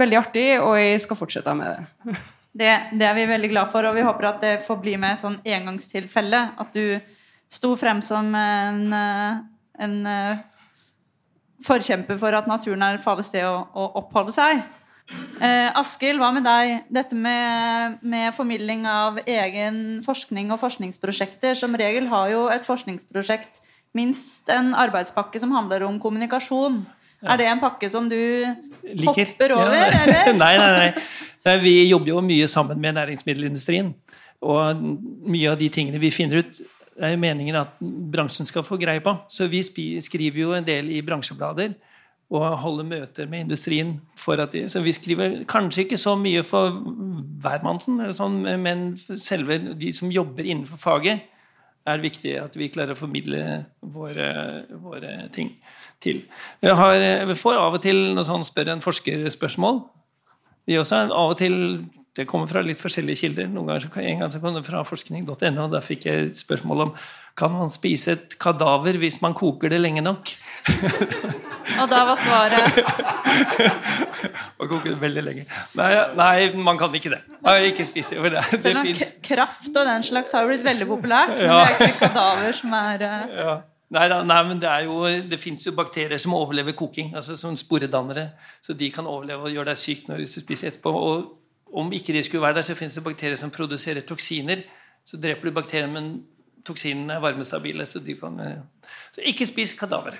veldig 0.01 0.19
artig, 0.19 0.47
og 0.59 0.77
jeg 0.79 1.01
skal 1.05 1.19
fortsette 1.19 1.57
med 1.57 1.73
det. 1.73 2.15
det. 2.63 2.75
Det 2.99 3.09
er 3.09 3.17
vi 3.19 3.27
veldig 3.33 3.51
glad 3.53 3.73
for, 3.73 3.89
og 3.89 3.97
vi 3.97 4.05
håper 4.05 4.29
at 4.31 4.45
det 4.45 4.53
får 4.67 4.81
bli 4.83 4.97
med 4.97 5.15
et 5.15 5.25
sånn 5.25 5.39
engangstilfelle. 5.45 6.45
At 6.61 6.73
du 6.75 6.97
sto 7.53 7.75
frem 7.77 8.01
som 8.05 8.33
en, 8.33 8.87
en 8.93 9.97
forkjemper 11.63 12.17
for 12.21 12.35
at 12.35 12.49
naturen 12.49 12.83
er 12.85 12.97
et 12.97 13.03
farlig 13.03 13.27
sted 13.27 13.45
å, 13.45 13.59
å 13.73 13.91
oppholde 14.01 14.33
seg. 14.35 14.63
Eh, 15.43 15.69
Askild, 15.75 16.21
hva 16.21 16.31
med 16.35 16.45
deg? 16.47 16.85
Dette 16.93 17.17
med, 17.17 17.99
med, 18.01 18.31
formidling 18.35 18.85
av 18.87 19.19
egen 19.25 20.01
forskning 20.05 20.53
og 20.53 20.61
forskningsprosjekter. 20.61 21.57
Som 21.59 21.75
regel 21.79 22.07
har 22.11 22.31
jo 22.31 22.45
et 22.53 22.65
forskningsprosjekt 22.67 23.61
minst 23.97 24.49
en 24.53 24.73
arbeidspakke 24.77 25.39
som 25.41 25.53
handler 25.55 25.85
om 25.87 25.99
kommunikasjon. 26.01 26.81
Ja. 27.23 27.33
Er 27.33 27.39
det 27.39 27.47
en 27.51 27.61
pakke 27.61 27.87
som 27.89 28.09
du 28.11 28.17
Liker. 28.17 29.13
hopper 29.13 29.55
over, 29.55 29.77
ja. 29.79 29.87
eller? 30.03 30.33
nei, 30.37 30.53
nei, 30.59 30.71
nei. 31.43 31.57
Vi 31.63 31.73
jobber 31.89 32.13
jo 32.13 32.21
mye 32.23 32.47
sammen 32.51 32.79
med 32.83 32.97
næringsmiddelindustrien. 32.97 33.93
Og 34.43 34.83
mye 35.31 35.51
av 35.51 35.59
de 35.59 35.69
tingene 35.71 36.01
vi 36.03 36.11
finner 36.11 36.43
ut, 36.43 36.61
er 36.99 37.15
meningen 37.17 37.55
at 37.57 37.79
bransjen 37.81 38.45
skal 38.45 38.65
få 38.67 38.77
greie 38.81 39.01
på. 39.03 39.15
Så 39.31 39.47
vi 39.51 39.63
skriver 39.63 40.39
jo 40.39 40.53
en 40.57 40.67
del 40.67 40.91
i 40.93 41.01
bransjeblader 41.05 41.73
og 42.33 42.45
holder 42.63 42.87
møter 42.87 43.27
med 43.29 43.45
industrien. 43.45 43.95
De, 44.51 44.63
så 44.69 44.81
vi 44.81 44.93
skriver 44.95 45.43
kanskje 45.49 45.85
ikke 45.85 45.99
så 46.01 46.15
mye 46.17 46.43
for 46.47 46.79
hvermannsen, 47.43 47.99
sånn, 48.17 48.39
men 48.63 48.85
selve 48.97 49.59
de 49.77 49.91
som 49.93 50.11
jobber 50.11 50.47
innenfor 50.47 50.81
faget, 50.81 51.27
er 51.89 52.03
viktig 52.03 52.35
at 52.39 52.55
vi 52.55 52.69
klarer 52.71 52.95
å 52.95 52.99
formidle 52.99 53.41
våre, 53.93 54.29
våre 54.83 55.15
ting 55.35 55.51
til. 56.03 56.23
Vi, 56.61 56.71
har, 56.71 56.95
jeg 57.01 57.39
får 57.39 57.59
av 57.59 57.77
og 57.77 57.83
til 57.83 57.99
noe 58.15 58.27
sånn 58.27 58.45
spør 58.47 58.73
en 58.75 58.83
forskerspørsmål. 58.83 59.83
Vi 60.69 60.79
også 60.79 61.03
av 61.09 61.33
og 61.33 61.37
til 61.41 61.57
Det 62.13 62.27
kommer 62.29 62.45
fra 62.45 62.61
litt 62.61 62.77
forskjellige 62.77 63.23
kilder. 63.23 63.47
Noen 63.49 63.71
ganger, 63.71 63.95
en 63.97 64.19
gang 64.19 64.29
så 64.29 64.37
kom 64.37 64.53
det 64.53 64.61
fra 64.67 64.83
forskning.no. 64.85 65.63
Da 65.73 65.79
fikk 65.81 66.03
jeg 66.05 66.27
et 66.27 66.37
spørsmål 66.37 66.83
om 66.83 66.91
kan 67.37 67.51
man 67.51 67.69
spise 67.71 68.13
et 68.13 68.35
kadaver 68.41 68.97
hvis 69.01 69.17
man 69.21 69.33
koker 69.33 69.71
det 69.73 69.79
lenge 69.81 70.03
nok. 70.05 70.29
Og 71.81 71.89
da 71.89 72.03
var 72.05 72.17
svaret 72.19 72.75
Man 74.59 74.69
koker 74.69 74.89
det 74.91 74.97
veldig 75.01 75.23
lenge. 75.23 75.45
Nei, 75.79 75.89
nei, 76.17 76.37
man 76.55 76.77
kan 76.79 76.93
ikke 76.95 77.13
det. 77.15 77.21
Nei, 77.43 77.55
ikke 77.71 77.87
spise 77.87 78.19
det. 78.21 78.31
det 78.51 78.61
Selv 78.61 78.81
om 78.83 78.89
kraft 79.25 79.71
og 79.71 79.87
den 79.87 80.05
slags 80.05 80.35
har 80.35 80.47
blitt 80.47 80.63
veldig 80.65 80.87
populært, 80.87 81.33
men 81.37 81.49
ja. 81.49 81.61
det 81.63 81.71
er 81.73 81.93
ikke 81.93 82.09
kadaver 82.09 82.57
som 82.59 82.75
er 82.79 83.05
uh... 83.07 83.21
ja. 83.43 83.55
Nei, 83.93 84.07
nei, 84.09 84.39
men 84.47 84.61
det, 84.61 84.69
er 84.69 84.87
jo, 84.87 85.03
det 85.29 85.37
fins 85.37 85.67
jo 85.67 85.73
bakterier 85.77 86.17
som 86.21 86.33
overlever 86.33 86.73
koking, 86.73 87.11
altså 87.13 87.35
som 87.37 87.53
sporedannere. 87.57 88.31
Så 88.63 88.73
de 88.77 88.89
kan 88.93 89.05
overleve 89.05 89.49
og 89.49 89.53
gjøre 89.53 89.69
deg 89.69 89.77
syk 89.77 90.07
når 90.09 90.23
du 90.23 90.29
spiser 90.31 90.71
etterpå. 90.71 90.93
Og 90.97 91.77
om 91.77 91.91
ikke 91.93 92.15
de 92.15 92.23
skulle 92.25 92.41
være 92.41 92.57
der, 92.57 92.65
så 92.65 92.77
fins 92.77 92.97
det 92.97 93.03
bakterier 93.05 93.37
som 93.37 93.53
produserer 93.53 94.01
toksiner. 94.07 94.63
Så 95.05 95.19
dreper 95.21 95.49
du 95.49 95.53
bakteriene, 95.53 95.93
men 95.93 96.09
toksinene 96.65 97.17
er 97.17 97.23
varmestabile. 97.23 97.85
Så, 97.85 98.03
de 98.03 98.15
kan, 98.19 98.39
eh, 98.39 98.89
så 99.11 99.25
ikke 99.25 99.49
spis 99.49 99.73
kadaver. 99.79 100.19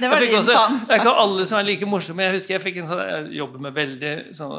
Det 0.00 0.10
var 0.10 0.20
din 0.20 0.34
også, 0.34 0.52
Det 0.52 0.92
er 0.92 0.96
ikke 1.00 1.22
alle 1.22 1.46
som 1.46 1.58
er 1.58 1.62
like 1.62 1.86
morsomme. 1.86 2.22
Jeg 2.22 2.32
husker 2.32 2.54
jeg 2.54 2.62
fikk 2.62 2.76
en 2.82 2.88
sånn, 2.90 3.08
jeg 3.08 3.26
jobber 3.38 3.58
med 3.64 3.72
veldig 3.76 4.12
sånn, 4.36 4.52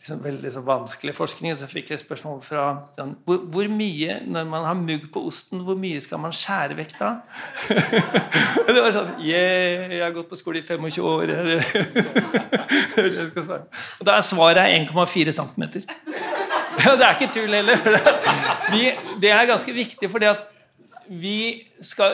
liksom 0.00 0.22
veldig 0.24 0.52
sånn 0.56 0.66
vanskelig 0.66 1.14
forskning. 1.14 1.56
Så 1.58 1.66
fikk 1.70 1.90
jeg 1.92 1.98
et 2.00 2.04
spørsmål 2.04 2.40
fra 2.42 2.64
sånn, 2.96 3.14
hvor, 3.26 3.38
hvor, 3.54 3.66
mye, 3.70 4.20
når 4.26 4.44
man 4.50 4.64
har 4.66 4.76
mugg 4.78 5.02
på 5.14 5.20
osten, 5.30 5.62
hvor 5.66 5.76
mye 5.78 6.00
skal 6.02 6.18
man 6.22 6.32
skjære 6.34 6.74
vekk 6.80 6.92
da? 6.98 7.10
det 8.66 8.80
var 8.80 8.90
sånn 8.96 9.10
Yeah, 9.24 9.92
jeg 9.94 10.02
har 10.02 10.12
gått 10.16 10.30
på 10.32 10.40
skole 10.40 10.58
i 10.58 10.66
25 10.66 11.06
år. 11.06 11.26
Og 14.00 14.04
da 14.08 14.12
er 14.18 14.24
svaret 14.26 14.90
1,4 14.90 15.30
cm. 15.38 15.64
Ja, 16.82 16.96
det 16.98 17.06
er 17.06 17.14
ikke 17.18 17.30
tull 17.34 17.54
heller. 17.54 17.78
Vi, 18.74 18.88
det 19.22 19.30
er 19.30 19.46
ganske 19.48 19.72
viktig, 19.74 20.10
fordi 20.10 20.26
at 20.30 20.48
vi, 21.08 21.36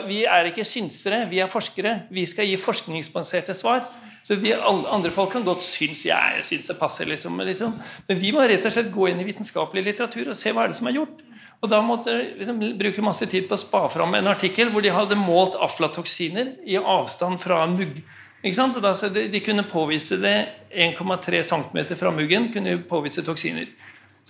vi 0.07 0.21
er 0.27 0.49
ikke 0.49 0.65
synsere, 0.67 1.23
vi 1.29 1.39
er 1.39 1.49
forskere. 1.51 2.01
Vi 2.11 2.25
skal 2.29 2.49
gi 2.49 2.59
forskningsbaserte 2.59 3.55
svar. 3.57 3.85
Så 4.23 4.35
vi, 4.37 4.53
andre 4.53 5.09
folk 5.11 5.31
kan 5.33 5.43
godt 5.43 5.63
synes 5.65 6.03
jeg 6.05 6.45
synes 6.45 6.67
det 6.69 6.77
passer, 6.77 7.05
liksom, 7.09 7.39
liksom. 7.39 7.73
Men 8.07 8.19
vi 8.21 8.31
må 8.31 8.43
rett 8.45 8.65
og 8.65 8.73
slett 8.73 8.91
gå 8.93 9.07
inn 9.09 9.21
i 9.21 9.25
vitenskapelig 9.25 9.83
litteratur 9.87 10.29
og 10.29 10.37
se 10.37 10.53
hva 10.53 10.67
er 10.67 10.73
det 10.73 10.77
som 10.77 10.91
er 10.91 10.99
gjort. 10.99 11.23
Og 11.61 11.69
da 11.69 11.81
måtte 11.85 12.13
jeg 12.13 12.35
liksom, 12.39 12.61
bruke 12.77 13.05
masse 13.05 13.25
tid 13.29 13.47
på 13.49 13.57
å 13.57 13.61
spa 13.61 13.83
fram 13.93 14.13
en 14.17 14.29
artikkel 14.29 14.69
hvor 14.73 14.85
de 14.85 14.93
hadde 14.93 15.17
målt 15.17 15.57
aflatoksiner 15.61 16.55
i 16.69 16.77
avstand 16.77 17.41
fra 17.41 17.63
mugg. 17.69 18.01
De, 18.41 19.25
de 19.29 19.41
kunne 19.45 19.65
påvise 19.69 20.17
det 20.21 20.35
1,3 20.73 21.41
cm 21.45 21.81
fra 21.97 22.13
muggen. 22.13 22.49
kunne 22.53 22.77
påvise 22.89 23.25
toksiner. 23.25 23.69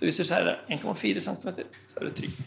Så 0.01 0.07
hvis 0.07 0.17
du 0.17 0.23
skjærer 0.25 0.63
1,4 0.73 1.21
cm, 1.21 1.49
så 1.93 1.99
er 2.01 2.07
du 2.07 2.13
trygg. 2.17 2.33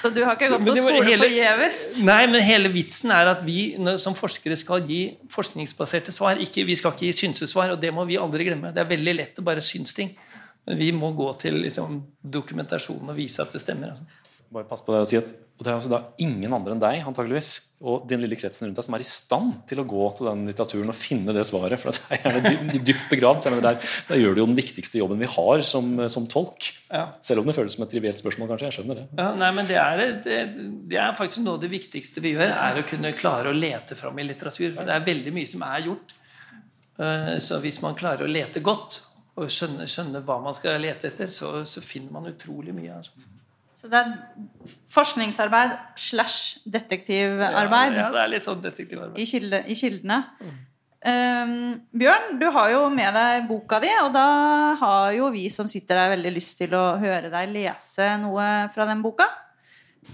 Så 0.00 0.10
du 0.10 0.18
har 0.26 0.34
ikke 0.34 0.48
gått 0.50 0.64
på 0.66 0.74
det 0.74 0.82
var 0.82 0.96
skole 0.98 1.18
forgjeves? 1.22 1.76
Nei, 2.02 2.24
men 2.26 2.42
hele 2.42 2.68
vitsen 2.74 3.12
er 3.14 3.30
at 3.30 3.44
vi 3.46 3.60
som 4.02 4.16
forskere 4.18 4.56
skal 4.58 4.82
gi 4.88 4.98
forskningsbaserte 5.30 6.12
svar. 6.12 6.40
Ikke, 6.42 6.64
vi 6.66 6.74
skal 6.76 6.96
ikke 6.96 7.06
gi 7.06 7.12
synsesvar, 7.22 7.76
og 7.76 7.78
det 7.80 7.92
må 7.94 8.02
vi 8.08 8.18
aldri 8.18 8.48
glemme. 8.48 8.72
Det 8.74 8.82
er 8.82 8.90
veldig 8.90 9.14
lett 9.14 9.38
å 9.38 9.46
bare 9.46 9.62
synes 9.64 9.94
ting. 9.94 10.10
Men 10.66 10.80
vi 10.80 10.90
må 10.92 11.12
gå 11.16 11.28
til 11.40 11.60
liksom, 11.62 12.00
dokumentasjon 12.20 13.14
og 13.14 13.16
vise 13.16 13.46
at 13.46 13.54
det 13.54 13.62
stemmer. 13.62 13.94
Altså. 13.94 14.42
Bare 14.50 14.66
pass 14.68 14.82
på 14.82 14.96
deg 14.96 15.06
å 15.06 15.08
si 15.08 15.20
at 15.22 15.30
og 15.60 15.66
det 15.66 15.70
er 15.70 15.76
altså 15.76 15.90
da 15.92 15.98
ingen 16.24 16.54
andre 16.56 16.72
enn 16.72 16.80
deg 16.80 17.02
antageligvis, 17.04 17.48
og 17.84 18.06
din 18.08 18.20
lille 18.22 18.36
kretsen 18.36 18.66
rundt 18.66 18.78
deg 18.80 18.84
som 18.86 18.94
er 18.96 19.02
i 19.04 19.08
stand 19.08 19.50
til 19.68 19.82
å 19.82 19.84
gå 19.88 20.06
til 20.16 20.26
den 20.30 20.46
litteraturen 20.48 20.88
og 20.92 20.96
finne 20.96 21.32
det 21.36 21.42
svaret. 21.48 21.76
For 21.80 21.92
det 21.92 22.00
er 22.16 22.22
gjerne 22.24 22.52
dy- 22.72 22.80
dypt 22.90 23.06
begravd. 23.12 23.42
så 23.44 23.50
jeg 23.50 23.58
mener, 23.58 23.66
Der, 23.76 23.90
der 24.08 24.20
gjør 24.22 24.34
du 24.36 24.40
jo 24.42 24.46
den 24.50 24.56
viktigste 24.56 24.98
jobben 25.02 25.20
vi 25.20 25.28
har 25.32 25.62
som, 25.68 25.90
som 26.12 26.26
tolk. 26.32 26.70
Ja. 26.90 27.06
Selv 27.24 27.40
om 27.44 27.48
det 27.48 27.54
føles 27.56 27.76
som 27.76 27.84
et 27.84 27.92
trivielt 27.92 28.20
spørsmål, 28.20 28.48
kanskje. 28.54 28.70
Jeg 28.70 28.76
skjønner 28.78 29.00
det. 29.02 29.06
Ja, 29.20 29.28
nei, 29.36 29.50
men 29.60 29.68
det 29.68 29.78
er, 29.80 30.02
det, 30.24 30.38
det 30.92 31.00
er 31.04 31.16
faktisk 31.20 31.44
noe 31.44 31.56
av 31.56 31.62
det 31.64 31.70
viktigste 31.76 32.24
vi 32.24 32.34
gjør, 32.38 32.52
er 32.56 32.80
å 32.80 32.86
kunne 32.88 33.12
klare 33.16 33.52
å 33.52 33.56
lete 33.56 33.96
fram 34.00 34.18
i 34.20 34.26
litteratur. 34.28 34.72
For 34.76 34.88
det 34.88 34.96
er 34.96 35.06
veldig 35.12 35.32
mye 35.38 35.52
som 35.52 35.64
er 35.68 35.86
gjort. 35.88 36.16
Eh, 37.00 37.36
Så 37.40 37.60
hvis 37.64 37.80
man 37.84 37.96
klarer 38.00 38.24
å 38.24 38.32
lete 38.32 38.60
godt, 38.64 39.02
og 39.40 39.48
skjønne, 39.48 39.86
skjønne 39.88 40.20
hva 40.26 40.40
man 40.44 40.52
skal 40.56 40.80
lete 40.82 41.08
etter, 41.08 41.28
så, 41.32 41.62
så 41.64 41.80
finner 41.80 42.12
man 42.12 42.28
utrolig 42.28 42.74
mye. 42.76 42.96
Altså. 42.98 43.12
Så 43.80 43.88
det 43.88 43.96
er 43.96 44.10
forskningsarbeid 44.92 45.70
slash 45.96 46.58
detektivarbeid 46.68 47.94
Ja, 47.96 48.10
det 48.12 48.24
er 48.26 48.32
litt 48.34 48.44
sånn 48.44 48.60
detektivarbeid. 48.60 49.16
i, 49.16 49.24
kilde, 49.28 49.62
i 49.64 49.76
kildene. 49.78 50.18
Um, 51.00 51.78
Bjørn, 51.96 52.34
du 52.36 52.44
har 52.52 52.74
jo 52.74 52.82
med 52.92 53.14
deg 53.16 53.46
boka 53.48 53.78
di, 53.80 53.88
og 54.02 54.10
da 54.12 54.26
har 54.82 55.14
jo 55.16 55.30
vi 55.32 55.46
som 55.48 55.70
sitter 55.70 55.96
der, 55.96 56.10
veldig 56.12 56.34
lyst 56.34 56.58
til 56.60 56.76
å 56.76 56.98
høre 57.00 57.32
deg 57.32 57.54
lese 57.54 58.10
noe 58.20 58.50
fra 58.74 58.84
den 58.90 59.00
boka. 59.00 59.30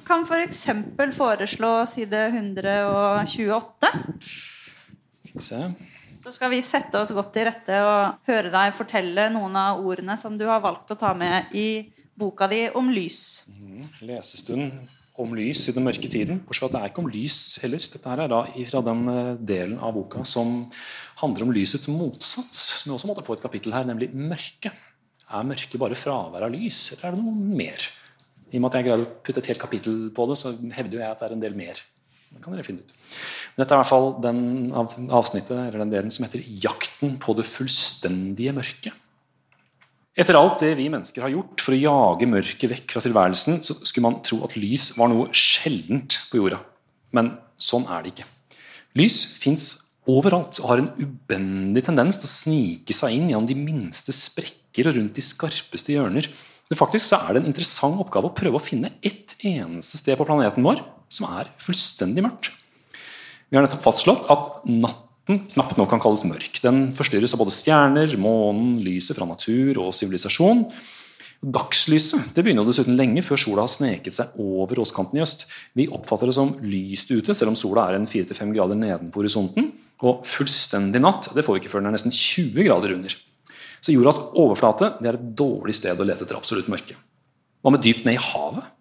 Kan 0.07 0.23
f.eks. 0.29 0.63
For 0.95 1.17
foreslå 1.19 1.73
side 1.91 2.23
128. 2.37 3.91
Se. 5.43 5.61
Så 6.23 6.33
skal 6.35 6.55
vi 6.55 6.63
sette 6.63 7.03
oss 7.03 7.11
godt 7.15 7.35
til 7.35 7.49
rette 7.51 7.83
og 7.87 8.31
høre 8.31 8.55
deg 8.55 8.79
fortelle 8.79 9.27
noen 9.35 9.59
av 9.59 9.83
ordene 9.83 10.15
som 10.19 10.39
du 10.39 10.47
har 10.47 10.63
valgt 10.63 10.95
å 10.95 10.99
ta 10.99 11.13
med 11.19 11.51
i 11.55 11.69
boka 12.17 12.49
di 12.51 12.65
om 12.75 12.89
lys. 12.91 13.47
Lesestund 14.05 14.89
om 15.21 15.33
lys 15.37 15.65
i 15.71 15.75
den 15.77 15.87
mørke 15.87 16.09
tiden. 16.13 16.41
Bortsett 16.45 16.65
fra 16.65 16.69
at 16.69 16.75
det 16.75 16.81
er 16.83 16.93
ikke 16.93 17.03
om 17.05 17.11
lys 17.13 17.39
heller. 17.63 17.81
Dette 17.93 18.13
her 18.13 18.23
er 18.25 18.33
da 18.33 18.43
fra 18.71 18.83
den 18.85 19.03
eh, 19.13 19.31
delen 19.53 19.79
av 19.81 19.95
boka 19.97 20.25
som 20.29 20.59
handler 21.23 21.47
om 21.47 21.55
lysets 21.57 21.89
motsats. 21.93 22.63
Som 22.83 22.91
vi 22.91 22.97
også 22.99 23.11
måtte 23.11 23.25
få 23.27 23.39
et 23.39 23.45
kapittel 23.45 23.75
her, 23.77 23.87
nemlig 23.89 24.11
mørke. 24.13 24.75
Er 25.27 25.49
mørke 25.49 25.81
bare 25.81 25.99
fravær 25.99 26.47
av 26.47 26.53
lys, 26.53 26.91
eller 26.95 27.09
er 27.09 27.17
det 27.17 27.25
noe 27.25 27.57
mer? 27.63 27.89
I 28.53 28.59
og 28.59 28.63
med 28.63 28.69
at 28.71 28.79
jeg 28.79 28.87
greide 28.87 29.07
å 29.07 29.15
putte 29.27 29.43
et 29.43 29.51
helt 29.51 29.63
kapittel 29.63 29.97
på 30.15 30.29
det, 30.31 30.39
så 30.39 30.53
hevder 30.77 31.01
jeg 31.01 31.09
at 31.09 31.23
det 31.23 31.29
er 31.29 31.35
en 31.35 31.43
del 31.43 31.57
mer. 31.59 31.81
Det 32.27 32.43
kan 32.43 32.55
dere 32.55 32.67
finne 32.67 32.85
ut. 32.85 32.93
Dette 33.57 33.73
er 33.73 33.79
i 33.79 33.81
hvert 33.81 33.89
fall 33.89 34.13
den 34.23 34.41
avsnittet, 34.77 35.57
eller 35.57 35.83
den 35.83 35.95
delen 35.95 36.13
som 36.13 36.27
heter 36.27 36.45
'Jakten 36.45 37.17
på 37.23 37.35
det 37.39 37.49
fullstendige 37.49 38.53
mørket'. 38.53 39.06
Etter 40.17 40.39
alt 40.39 40.63
det 40.65 40.71
vi 40.79 40.87
mennesker 40.89 41.27
har 41.27 41.33
gjort 41.35 41.61
for 41.61 41.77
å 41.77 41.79
jage 41.79 42.29
mørket 42.31 42.71
vekk 42.73 42.95
fra 42.95 43.03
tilværelsen, 43.05 43.59
så 43.61 43.77
skulle 43.83 44.07
man 44.07 44.23
tro 44.25 44.39
at 44.47 44.55
lys 44.57 44.95
var 44.97 45.11
noe 45.13 45.29
sjeldent 45.37 46.23
på 46.31 46.41
jorda. 46.41 46.63
Men 47.13 47.35
sånn 47.61 47.85
er 47.93 48.01
det 48.01 48.15
ikke. 48.15 48.29
Lys 48.97 49.19
fins 49.37 49.67
overalt 50.09 50.57
og 50.63 50.71
har 50.71 50.81
en 50.81 50.93
ubendig 50.97 51.85
tendens 51.85 52.17
til 52.23 52.31
å 52.31 52.33
snike 52.33 52.97
seg 52.97 53.13
inn 53.13 53.29
gjennom 53.29 53.49
de 53.51 53.59
minste 53.61 54.15
sprekker 54.17 54.89
og 54.89 54.97
rundt 54.97 55.19
de 55.19 55.25
skarpeste 55.27 55.93
hjørner. 55.93 56.31
Men 56.71 56.81
faktisk 56.81 57.11
så 57.11 57.21
er 57.21 57.37
det 57.37 57.43
en 57.43 57.51
interessant 57.53 58.01
oppgave 58.01 58.31
å 58.31 58.37
prøve 58.37 58.57
å 58.57 58.63
finne 58.63 58.95
ett 59.05 59.37
eneste 59.45 60.01
sted 60.01 60.17
på 60.17 60.25
planeten 60.29 60.65
vår 60.65 60.81
som 61.13 61.29
er 61.29 61.53
fullstendig 61.61 62.25
mørkt. 62.25 62.55
Vi 63.51 63.59
har 63.59 63.67
nettopp 63.67 63.85
fastslått 63.85 64.25
at 64.33 64.65
natten 64.65 65.06
knapt 65.27 65.79
nok 65.79 65.91
kan 65.91 66.03
kalles 66.03 66.23
mørk. 66.29 66.61
Den 66.63 66.93
forstyrres 66.97 67.35
av 67.35 67.43
både 67.43 67.55
stjerner, 67.55 68.13
månen, 68.21 68.77
lyset 68.85 69.19
fra 69.19 69.27
natur 69.29 69.81
og 69.83 69.95
sivilisasjon. 69.97 70.67
Dagslyset 71.47 72.31
det 72.35 72.43
begynner 72.45 72.65
jo 72.65 72.73
dessuten 72.73 72.97
lenge 72.97 73.23
før 73.27 73.41
sola 73.41 73.65
har 73.67 73.71
sneket 73.71 74.17
seg 74.17 74.39
over 74.41 74.81
åskanten 74.83 75.19
i 75.19 75.25
øst. 75.25 75.45
Vi 75.77 75.89
oppfatter 75.93 76.31
det 76.31 76.37
som 76.39 76.55
lyst 76.65 77.11
ute, 77.13 77.35
selv 77.37 77.53
om 77.53 77.59
sola 77.59 77.89
er 77.91 77.99
en 77.99 78.09
4-5 78.09 78.55
grader 78.57 78.79
nedenfor 78.79 79.23
horisonten. 79.23 79.73
Og 80.07 80.25
fullstendig 80.29 81.03
natt 81.03 81.31
det 81.37 81.45
får 81.45 81.57
vi 81.57 81.65
ikke 81.65 81.75
før 81.75 81.85
den 81.85 81.91
er 81.91 81.99
nesten 81.99 82.15
20 82.15 82.67
grader 82.69 82.95
under. 82.97 83.19
Så 83.83 83.95
jordas 83.95 84.23
overflate 84.35 84.95
det 85.03 85.11
er 85.11 85.19
et 85.19 85.29
dårlig 85.39 85.77
sted 85.77 86.01
å 86.01 86.07
lete 86.07 86.25
etter 86.25 86.39
absolutt 86.39 86.71
mørke. 86.73 86.97
Hva 87.63 87.75
med 87.75 87.85
dypt 87.85 88.07
ned 88.07 88.17
i 88.17 88.25
havet? 88.31 88.73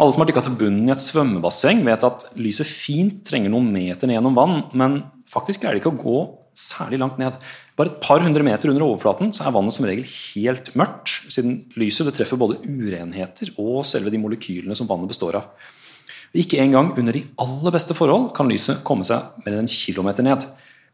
Alle 0.00 0.14
som 0.14 0.22
har 0.22 0.30
dykka 0.30 0.42
til 0.46 0.56
bunnen 0.56 0.88
i 0.88 0.92
et 0.94 1.02
svømmebasseng, 1.02 1.82
vet 1.84 2.04
at 2.06 2.22
lyset 2.40 2.68
fint 2.68 3.18
trenger 3.26 3.52
noen 3.52 3.66
meter 3.68 4.08
ned 4.08 4.16
gjennom 4.16 4.36
vann, 4.38 4.62
men 4.72 5.02
faktisk 5.30 5.62
greier 5.62 5.78
det 5.78 5.82
ikke 5.84 5.92
å 5.94 6.00
gå 6.00 6.20
særlig 6.60 6.98
langt 7.00 7.18
ned. 7.20 7.36
Bare 7.78 7.92
et 7.92 8.00
par 8.02 8.22
hundre 8.24 8.44
meter 8.46 8.72
under 8.72 8.84
overflaten 8.86 9.30
så 9.36 9.46
er 9.46 9.54
vannet 9.54 9.74
som 9.76 9.86
regel 9.88 10.06
helt 10.06 10.72
mørkt, 10.78 11.12
siden 11.32 11.60
lyset 11.80 12.10
det 12.10 12.16
treffer 12.18 12.40
både 12.40 12.58
urenheter 12.66 13.52
og 13.56 13.84
selve 13.88 14.12
de 14.12 14.20
molekylene 14.20 14.76
som 14.78 14.90
vannet 14.90 15.10
består 15.12 15.38
av. 15.40 15.70
Ikke 16.36 16.60
engang 16.62 16.92
under 16.98 17.16
de 17.16 17.24
aller 17.42 17.74
beste 17.74 17.96
forhold 17.98 18.30
kan 18.36 18.50
lyset 18.50 18.84
komme 18.86 19.06
seg 19.06 19.40
mer 19.42 19.54
enn 19.54 19.64
en 19.64 19.72
kilometer 19.72 20.26
ned. 20.26 20.44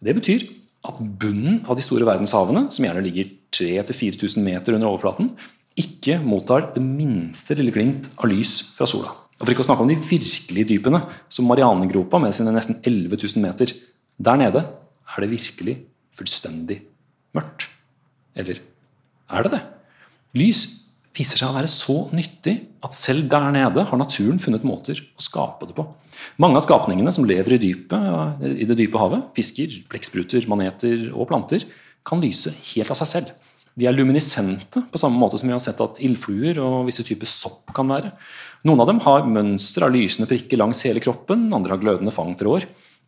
Det 0.00 0.14
betyr 0.16 0.46
at 0.86 1.00
bunnen 1.20 1.60
av 1.66 1.76
de 1.76 1.84
store 1.84 2.06
verdenshavene, 2.08 2.68
som 2.72 2.86
gjerne 2.86 3.04
ligger 3.04 3.32
3000-4000 3.56 4.44
meter 4.44 4.76
under 4.76 4.92
overflaten, 4.92 5.32
ikke 5.76 6.20
mottar 6.24 6.70
det 6.72 6.80
minste 6.84 7.56
lille 7.58 7.74
glimt 7.74 8.08
av 8.16 8.30
lys 8.30 8.58
fra 8.76 8.88
sola. 8.88 9.12
Og 9.36 9.44
For 9.44 9.52
ikke 9.52 9.66
å 9.66 9.68
snakke 9.68 9.84
om 9.84 9.90
de 9.90 9.98
virkelige 10.00 10.70
dypene, 10.70 11.02
som 11.28 11.48
Marianegropa 11.50 12.20
med 12.22 12.32
sine 12.32 12.54
nesten 12.54 12.78
11 12.80 13.18
000 13.18 13.44
meter. 13.44 13.74
Der 14.16 14.40
nede 14.40 14.62
er 14.64 15.22
det 15.22 15.32
virkelig 15.32 15.76
fullstendig 16.16 16.80
mørkt. 17.36 17.68
Eller 18.36 18.60
er 19.30 19.46
det 19.46 19.52
det? 19.56 19.62
Lys 20.36 20.64
viser 21.16 21.40
seg 21.40 21.50
å 21.50 21.56
være 21.56 21.70
så 21.70 21.96
nyttig 22.16 22.56
at 22.84 22.96
selv 22.96 23.28
der 23.32 23.48
nede 23.54 23.86
har 23.88 24.00
naturen 24.00 24.40
funnet 24.40 24.66
måter 24.68 25.00
å 25.00 25.24
skape 25.24 25.68
det 25.68 25.76
på. 25.76 25.86
Mange 26.42 26.60
av 26.60 26.66
skapningene 26.66 27.12
som 27.12 27.26
lever 27.28 27.56
i, 27.56 27.60
dypet, 27.60 28.44
i 28.44 28.68
det 28.68 28.76
dype 28.78 29.00
havet, 29.00 29.30
fisker, 29.36 29.80
blekkspruter, 29.90 30.48
maneter 30.50 31.08
og 31.12 31.28
planter, 31.30 31.64
kan 32.06 32.22
lyse 32.22 32.52
helt 32.74 32.92
av 32.92 32.98
seg 33.00 33.10
selv. 33.10 33.32
De 33.76 33.88
er 33.88 33.92
luminisente, 33.92 34.80
på 34.88 35.00
samme 35.00 35.20
måte 35.20 35.36
som 35.40 35.50
vi 35.50 35.52
har 35.52 35.60
sett 35.60 35.80
at 35.84 35.98
ildfluer 36.04 36.60
og 36.64 36.86
visse 36.88 37.04
typer 37.04 37.28
sopp 37.28 37.74
kan 37.76 37.88
være. 37.92 38.12
Noen 38.64 38.80
av 38.80 38.88
dem 38.88 39.02
har 39.04 39.28
mønster 39.28 39.84
av 39.84 39.92
lysende 39.92 40.28
prikker 40.30 40.60
langs 40.60 40.80
hele 40.88 41.02
kroppen, 41.04 41.50
andre 41.52 41.76
har 41.76 41.82
glødende 41.82 42.14
fangtråder. 42.14 42.64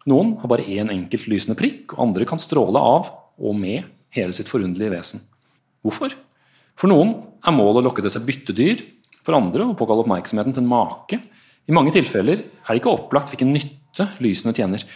Noen 0.08 0.36
har 0.40 0.50
bare 0.50 0.66
én 0.66 0.90
enkelt 0.92 1.28
lysende 1.28 1.58
prikk, 1.58 1.92
og 1.94 2.06
andre 2.08 2.26
kan 2.28 2.40
stråle 2.40 2.80
av 2.80 3.10
og 3.38 3.56
med 3.58 3.88
hele 4.16 4.34
sitt 4.36 4.48
forunderlige 4.50 4.94
vesen. 4.94 5.24
Hvorfor? 5.84 6.14
For 6.78 6.90
noen 6.90 7.16
er 7.44 7.54
målet 7.54 7.82
å 7.82 7.88
lokke 7.88 8.04
til 8.04 8.12
seg 8.14 8.24
byttedyr, 8.28 8.84
for 9.26 9.36
andre 9.36 9.66
å 9.66 9.76
påkalle 9.76 10.06
oppmerksomheten 10.06 10.54
til 10.56 10.64
en 10.64 10.70
make. 10.70 11.18
I 11.68 11.74
mange 11.76 11.92
tilfeller 11.92 12.40
er 12.40 12.70
det 12.70 12.80
ikke 12.80 12.94
opplagt 12.94 13.34
hvilken 13.34 13.52
nytte 13.52 14.08
lysene 14.24 14.54
tjener. 14.56 14.86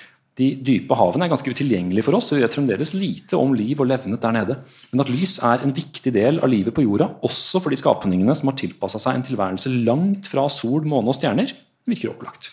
De 0.41 0.47
dype 0.65 0.97
havene 0.97 1.27
er 1.27 1.33
ganske 1.35 1.53
utilgjengelige 1.53 2.07
for 2.07 2.17
oss, 2.17 2.31
og 2.33 2.39
vi 2.39 2.47
vet 2.47 2.55
fremdeles 2.55 2.95
lite 2.97 3.37
om 3.37 3.53
liv 3.53 3.83
og 3.83 3.91
levnet 3.91 4.23
der 4.23 4.33
nede. 4.39 4.57
Men 4.95 5.05
at 5.05 5.13
lys 5.13 5.37
er 5.45 5.67
en 5.67 5.77
viktig 5.77 6.15
del 6.15 6.41
av 6.41 6.49
livet 6.49 6.73
på 6.73 6.87
jorda, 6.87 7.11
også 7.29 7.61
for 7.61 7.75
de 7.75 7.81
skapningene 7.83 8.37
som 8.39 8.49
har 8.49 8.57
tilpassa 8.63 9.03
seg 9.03 9.19
en 9.19 9.29
tilværelse 9.29 9.75
langt 9.83 10.33
fra 10.33 10.47
sol, 10.49 10.89
måne 10.89 11.13
og 11.13 11.19
stjerner, 11.19 11.53
virker 11.85 12.15
opplagt. 12.15 12.49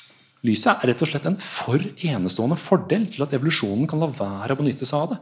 Lyset 0.48 0.72
er 0.72 0.92
rett 0.94 1.02
og 1.04 1.10
slett 1.10 1.28
en 1.28 1.38
for 1.44 1.84
enestående 2.08 2.56
fordel 2.60 3.10
til 3.12 3.26
at 3.26 3.34
evolusjonen 3.36 3.90
kan 3.92 4.00
la 4.00 4.08
være 4.08 4.56
å 4.56 4.60
benytte 4.60 4.88
seg 4.88 5.02
av 5.02 5.14
det. 5.14 5.20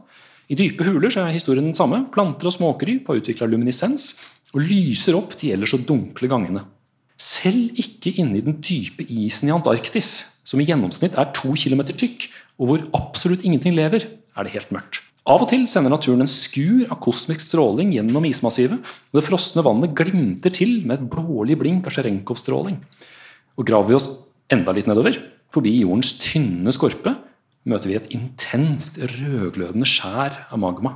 I 0.48 0.56
dype 0.56 0.86
huler 0.86 1.10
er 1.10 1.34
historien 1.34 1.66
den 1.66 1.76
samme. 1.76 2.04
Planter 2.14 2.48
og 2.48 2.54
småkryp 2.54 3.10
har 3.10 3.18
utvikla 3.18 3.48
luminisens 3.50 4.14
og 4.54 4.62
lyser 4.64 5.18
opp 5.18 5.34
de 5.40 5.50
ellers 5.52 5.74
så 5.74 5.80
dunkle 5.82 6.30
gangene. 6.30 6.62
Selv 7.18 7.74
ikke 7.82 8.14
inni 8.22 8.40
den 8.46 8.60
dype 8.62 9.04
isen 9.10 9.50
i 9.50 9.52
Antarktis, 9.52 10.38
som 10.46 10.62
i 10.62 10.68
gjennomsnitt 10.68 11.18
er 11.18 11.32
to 11.36 11.50
kilometer 11.58 11.96
tykk, 11.98 12.28
og 12.62 12.70
hvor 12.70 12.86
absolutt 12.96 13.42
ingenting 13.44 13.74
lever, 13.76 14.06
er 14.06 14.46
det 14.46 14.54
helt 14.54 14.70
mørkt. 14.74 15.02
Av 15.28 15.42
og 15.42 15.50
til 15.50 15.66
sender 15.68 15.92
naturen 15.92 16.24
en 16.24 16.30
skur 16.30 16.86
av 16.86 17.02
kosmisk 17.04 17.42
stråling 17.44 17.90
gjennom 17.92 18.24
ismassivet, 18.24 18.78
og 18.80 19.18
det 19.18 19.26
frosne 19.26 19.66
vannet 19.66 19.92
glimter 19.98 20.54
til 20.54 20.78
med 20.86 20.94
et 20.94 21.10
blålig 21.10 21.58
blink 21.60 21.90
av 21.90 21.92
Sjerenkov-stråling. 21.92 22.78
Og 23.58 23.66
graver 23.68 23.90
vi 23.90 23.98
oss 23.98 24.08
enda 24.52 24.74
litt 24.74 24.88
nedover, 24.88 25.16
forbi 25.52 25.72
jordens 25.80 26.14
tynne 26.22 26.72
skorpe, 26.74 27.14
møter 27.68 27.90
vi 27.90 27.98
et 27.98 28.08
intenst 28.16 28.98
rødglødende 29.00 29.88
skjær 29.88 30.36
av 30.48 30.60
magma. 30.62 30.94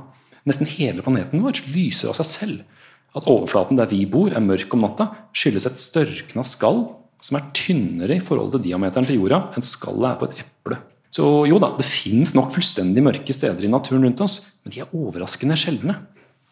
Nesten 0.49 0.69
hele 0.69 1.03
planeten 1.05 1.43
vår 1.43 1.61
lyser 1.71 2.11
av 2.11 2.17
seg 2.19 2.29
selv. 2.29 2.81
At 3.13 3.27
overflaten 3.29 3.77
der 3.77 3.91
vi 3.91 4.03
bor 4.09 4.33
er 4.33 4.43
mørk 4.43 4.73
om 4.73 4.83
natta, 4.83 5.11
skyldes 5.37 5.67
et 5.69 5.81
størkna 5.81 6.45
skall 6.47 6.87
som 7.23 7.37
er 7.39 7.51
tynnere 7.55 8.17
i 8.17 8.23
forhold 8.23 8.55
til 8.55 8.65
diameteren 8.65 9.07
til 9.07 9.21
jorda 9.21 9.45
enn 9.53 9.65
skallet 9.65 10.09
er 10.09 10.17
på 10.19 10.27
et 10.27 10.41
eple. 10.43 10.79
Så 11.13 11.27
jo 11.45 11.59
da, 11.61 11.69
det 11.77 11.85
fins 11.85 12.33
nok 12.33 12.49
fullstendig 12.55 13.03
mørke 13.05 13.35
steder 13.35 13.63
i 13.63 13.69
naturen 13.69 14.03
rundt 14.07 14.23
oss, 14.25 14.39
men 14.65 14.73
de 14.73 14.81
er 14.81 14.95
overraskende 14.97 15.57
sjeldne. 15.59 15.95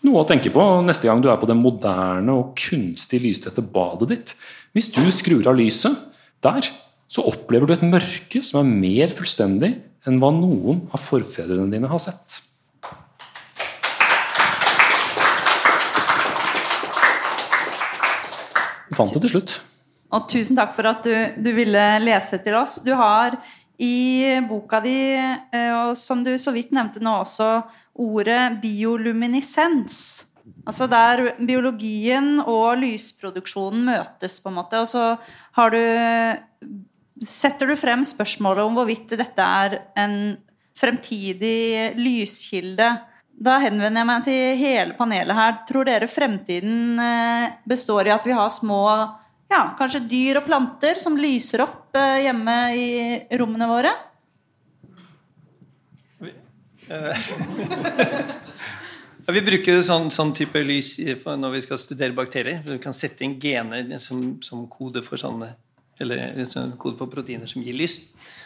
Noe 0.06 0.22
å 0.22 0.28
tenke 0.30 0.54
på 0.54 0.62
neste 0.86 1.10
gang 1.10 1.20
du 1.22 1.28
er 1.30 1.40
på 1.42 1.50
det 1.50 1.58
moderne 1.58 2.34
og 2.38 2.54
kunstig 2.58 3.20
lystette 3.22 3.62
badet 3.74 4.10
ditt. 4.14 4.34
Hvis 4.74 4.90
du 4.94 5.02
skrur 5.14 5.50
av 5.50 5.58
lyset 5.58 5.98
der, 6.46 6.70
så 7.12 7.26
opplever 7.28 7.68
du 7.68 7.74
et 7.76 7.84
mørke 7.84 8.40
som 8.46 8.62
er 8.62 8.70
mer 8.72 9.12
fullstendig 9.12 9.74
enn 10.08 10.20
hva 10.22 10.30
noen 10.32 10.86
av 10.96 11.02
forfedrene 11.04 11.68
dine 11.74 11.90
har 11.92 12.00
sett. 12.00 12.40
Vi 18.88 18.96
fant 18.96 19.12
det 19.12 19.24
til 19.26 19.34
slutt. 19.36 19.58
Og 20.12 20.28
tusen 20.32 20.58
takk 20.60 20.72
for 20.76 20.88
at 20.88 21.04
du, 21.08 21.14
du 21.40 21.52
ville 21.56 21.84
lese 22.04 22.40
til 22.44 22.56
oss. 22.60 22.80
Du 22.84 22.94
har 22.96 23.36
i 23.82 24.40
boka 24.48 24.82
di, 24.84 25.16
eh, 25.16 25.72
og 25.72 25.96
som 26.00 26.24
du 26.24 26.34
så 26.40 26.54
vidt 26.56 26.74
nevnte 26.76 27.02
nå 27.04 27.14
også, 27.24 27.50
ordet 28.04 28.60
bioluminisens. 28.64 29.98
Altså 30.68 30.88
der 30.92 31.32
biologien 31.40 32.40
og 32.44 32.80
lysproduksjonen 32.82 33.84
møtes, 33.88 34.40
på 34.44 34.52
en 34.52 34.58
måte. 34.60 34.84
Og 34.84 34.92
så 34.92 35.06
har 35.58 35.74
du 35.74 35.82
Setter 37.22 37.70
du 37.70 37.76
frem 37.78 38.02
spørsmålet 38.08 38.66
om 38.66 38.78
hvorvidt 38.80 39.14
dette 39.20 39.46
er 39.46 39.78
en 40.02 40.16
fremtidig 40.78 41.94
lyskilde. 42.00 42.88
Da 43.42 43.58
henvender 43.62 44.02
jeg 44.02 44.10
meg 44.10 44.26
til 44.26 44.58
hele 44.58 44.96
panelet 44.98 45.38
her. 45.38 45.60
Tror 45.70 45.86
dere 45.86 46.10
fremtiden 46.10 47.00
eh, 47.02 47.54
består 47.70 48.10
i 48.10 48.14
at 48.14 48.26
vi 48.26 48.34
har 48.38 48.50
små 48.54 48.82
ja, 49.52 49.62
kanskje 49.78 50.04
dyr 50.10 50.42
og 50.42 50.48
planter 50.48 51.02
som 51.02 51.18
lyser 51.20 51.66
opp 51.66 51.98
eh, 51.98 52.24
hjemme 52.26 52.58
i 52.78 52.88
rommene 53.38 53.70
våre? 53.70 53.94
Vi 59.32 59.42
bruker 59.50 59.82
sånn, 59.86 60.10
sånn, 60.14 60.34
type 60.38 60.62
lys 60.66 60.96
når 61.26 61.54
vi 61.54 61.66
skal 61.66 61.82
studere 61.82 62.18
bakterier. 62.18 62.64
Vi 62.66 62.82
kan 62.82 62.98
sette 62.98 63.26
inn 63.28 63.38
gener 63.42 64.00
som, 64.02 64.42
som 64.42 64.66
kode 64.70 65.06
for 65.06 65.22
sånne 65.22 65.54
eller 66.02 66.42
en 66.42 66.78
kode 66.82 67.00
for 67.00 67.12
proteiner 67.12 67.50
som 67.50 67.64
gir 67.64 67.78
lys. 67.78 68.00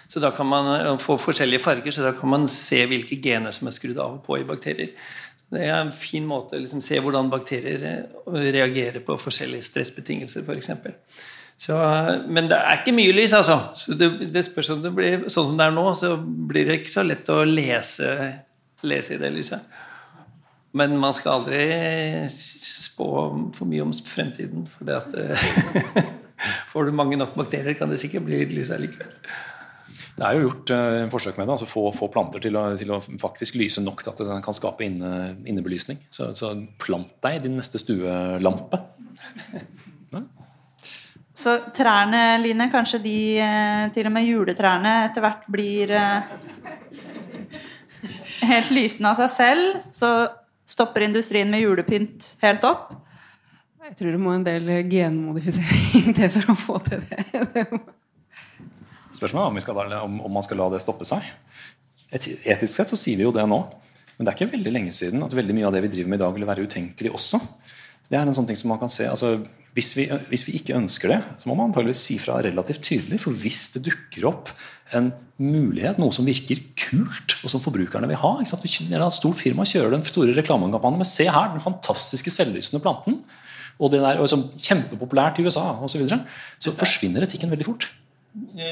Så 0.08 0.22
da 0.22 0.32
kan 0.36 0.48
man 0.48 0.72
eh, 0.76 0.98
få 1.02 1.18
forskjellige 1.22 1.64
farger, 1.64 1.92
så 1.92 2.06
da 2.06 2.14
kan 2.18 2.30
man 2.30 2.50
se 2.52 2.84
hvilke 2.90 3.18
gener 3.22 3.56
som 3.56 3.70
er 3.70 3.76
skrudd 3.76 4.00
av 4.02 4.20
og 4.20 4.26
på 4.26 4.40
i 4.40 4.48
bakterier. 4.48 4.94
Det 5.54 5.62
er 5.62 5.78
en 5.78 5.94
fin 5.94 6.26
måte 6.26 6.58
å 6.58 6.62
liksom 6.62 6.82
se 6.86 7.00
hvordan 7.02 7.32
bakterier 7.32 7.88
eh, 7.90 8.52
reagerer 8.56 9.02
på 9.06 9.18
forskjellige 9.22 9.70
stressbetingelser, 9.70 10.46
f.eks. 10.46 10.72
Så, 11.58 11.76
men 12.28 12.50
det 12.52 12.58
er 12.60 12.82
ikke 12.82 12.96
mye 12.96 13.14
lys, 13.16 13.34
altså. 13.34 13.58
Så 13.80 13.96
det, 13.96 14.10
det 14.34 14.44
spørs 14.46 14.74
om 14.76 14.84
det 14.84 14.92
blir 14.94 15.30
sånn 15.32 15.52
som 15.52 15.60
det 15.60 15.70
er 15.70 15.76
nå, 15.76 15.86
så 15.96 16.16
blir 16.20 16.68
det 16.68 16.82
ikke 16.82 16.92
så 16.92 17.06
lett 17.06 17.32
å 17.32 17.46
lese, 17.48 18.12
lese 18.84 19.16
i 19.16 19.22
det 19.22 19.32
lyset. 19.38 19.82
Men 20.76 20.98
man 21.00 21.16
skal 21.16 21.40
aldri 21.40 21.62
spå 22.28 23.10
for 23.56 23.70
mye 23.70 23.86
om 23.86 23.94
fremtiden, 23.96 24.66
for 24.68 24.90
det 24.90 24.98
at 25.00 25.16
får 26.72 26.88
du 26.88 26.96
mange 26.96 27.20
nok 27.20 27.36
bakterier, 27.38 27.78
kan 27.80 27.92
det 27.92 28.00
sikkert 28.02 28.26
bli 28.28 28.42
litt 28.44 28.56
lys 28.56 28.72
likevel. 28.80 29.14
Det 30.16 30.24
er 30.24 30.38
jo 30.38 30.46
gjort 30.46 30.72
uh, 30.72 31.02
forsøk 31.12 31.36
med 31.40 31.48
det. 31.48 31.56
altså 31.58 31.68
Få, 31.68 31.90
få 31.96 32.08
planter 32.12 32.44
til 32.44 32.56
å, 32.56 32.70
til 32.80 32.94
å, 32.96 33.02
faktisk 33.20 33.58
lyse 33.60 33.84
nok 33.84 34.04
til 34.04 34.14
at 34.14 34.24
den 34.24 34.46
kan 34.46 34.56
skape 34.56 34.88
inne, 34.88 35.12
innebelysning. 35.44 36.00
Så, 36.10 36.30
så, 36.40 36.54
plant 36.80 37.12
deg 37.26 37.42
din 37.44 37.58
neste 37.60 37.82
stuelampe. 37.82 38.80
ja. 40.16 40.24
Så 41.36 41.58
trærne, 41.76 42.38
Line, 42.40 42.70
kanskje 42.72 43.02
de, 43.04 43.18
eh, 43.44 43.82
til 43.92 44.08
og 44.08 44.14
med 44.16 44.24
juletrærne, 44.24 44.94
etter 45.10 45.26
hvert 45.26 45.44
blir 45.52 45.92
uh, 45.92 46.24
helt 48.54 48.72
lysende 48.72 49.12
av 49.12 49.20
seg 49.20 49.34
selv? 49.34 49.84
Så 49.92 50.12
stopper 50.66 51.04
industrien 51.10 51.52
med 51.52 51.66
julepynt 51.66 52.38
helt 52.40 52.64
opp? 52.64 52.94
Jeg 53.86 53.94
tror 54.00 54.16
det 54.16 54.20
må 54.22 54.32
en 54.34 54.46
del 54.46 54.70
genmodifisering 54.90 56.16
til 56.18 56.32
for 56.34 56.52
å 56.52 56.58
få 56.58 56.78
til 56.88 57.04
det. 57.06 57.66
Spørsmålet 59.14 59.68
er 59.70 60.00
om, 60.00 60.16
om, 60.26 60.32
man 60.34 60.46
skal 60.46 60.58
la 60.58 60.72
det 60.74 60.80
stoppe 60.82 61.06
seg. 61.06 61.22
Et, 62.10 62.32
etisk 62.50 62.72
sett 62.72 62.90
så 62.90 62.98
sier 62.98 63.20
vi 63.20 63.28
jo 63.28 63.34
det 63.36 63.46
nå. 63.46 63.60
Men 64.16 64.26
det 64.26 64.32
er 64.32 64.40
ikke 64.40 64.56
veldig 64.56 64.74
lenge 64.74 64.96
siden 64.96 65.22
at 65.22 65.36
veldig 65.38 65.54
mye 65.54 65.68
av 65.70 65.76
det 65.76 65.84
vi 65.86 65.92
driver 66.00 66.12
med 66.12 66.18
i 66.18 66.24
dag, 66.24 66.34
ville 66.34 66.50
være 66.50 66.66
utenkelig 66.66 67.14
også. 67.14 67.42
Det 68.10 68.18
er 68.18 68.26
en 68.26 68.34
sånn 68.38 68.50
ting 68.50 68.58
som 68.58 68.74
man 68.74 68.82
kan 68.82 68.90
se, 68.90 69.06
altså, 69.10 69.36
hvis, 69.78 69.92
vi, 69.98 70.08
hvis 70.32 70.48
vi 70.50 70.58
ikke 70.58 70.76
ønsker 70.80 71.14
det, 71.14 71.22
så 71.42 71.50
må 71.50 71.56
man 71.58 71.70
antageligvis 71.70 72.04
si 72.10 72.18
fra 72.22 72.42
relativt 72.42 72.82
tydelig. 72.90 73.22
For 73.22 73.38
hvis 73.38 73.64
det 73.76 73.86
dukker 73.86 74.30
opp 74.32 74.50
en 74.98 75.14
mulighet, 75.38 76.02
noe 76.02 76.14
som 76.16 76.26
virker 76.26 76.66
kult, 76.88 77.38
og 77.44 77.54
som 77.54 77.62
forbrukerne 77.62 78.10
vil 78.10 78.22
ha 78.24 78.38
ikke 78.42 78.56
sant? 78.56 78.66
Et 78.66 79.18
stort 79.22 79.42
firma 79.46 79.66
kjører 79.70 79.94
den 79.94 80.06
store 80.10 80.34
reklamekampanjen 80.42 81.06
men 81.06 81.14
se 81.14 81.30
her, 81.30 81.54
den 81.54 81.66
fantastiske 81.66 82.34
selvlysende 82.34 82.82
planten. 82.82 83.22
Og 83.80 83.92
det 83.92 84.02
der, 84.02 84.22
og 84.24 84.30
som 84.32 84.46
kjempepopulært 84.56 85.40
i 85.40 85.46
USA 85.46 85.66
osv. 85.76 85.92
Så, 85.92 86.02
videre, 86.02 86.22
så 86.60 86.72
forsvinner 86.76 87.26
etikken 87.26 87.52
veldig 87.52 87.68
fort. 87.68 87.90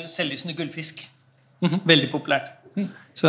Selvlysende 0.09 0.55
gullfisk. 0.55 1.09
Mm 1.61 1.69
-hmm. 1.69 1.79
Veldig 1.85 2.11
populært. 2.11 2.51
Mm. 2.75 2.89
Så 3.13 3.27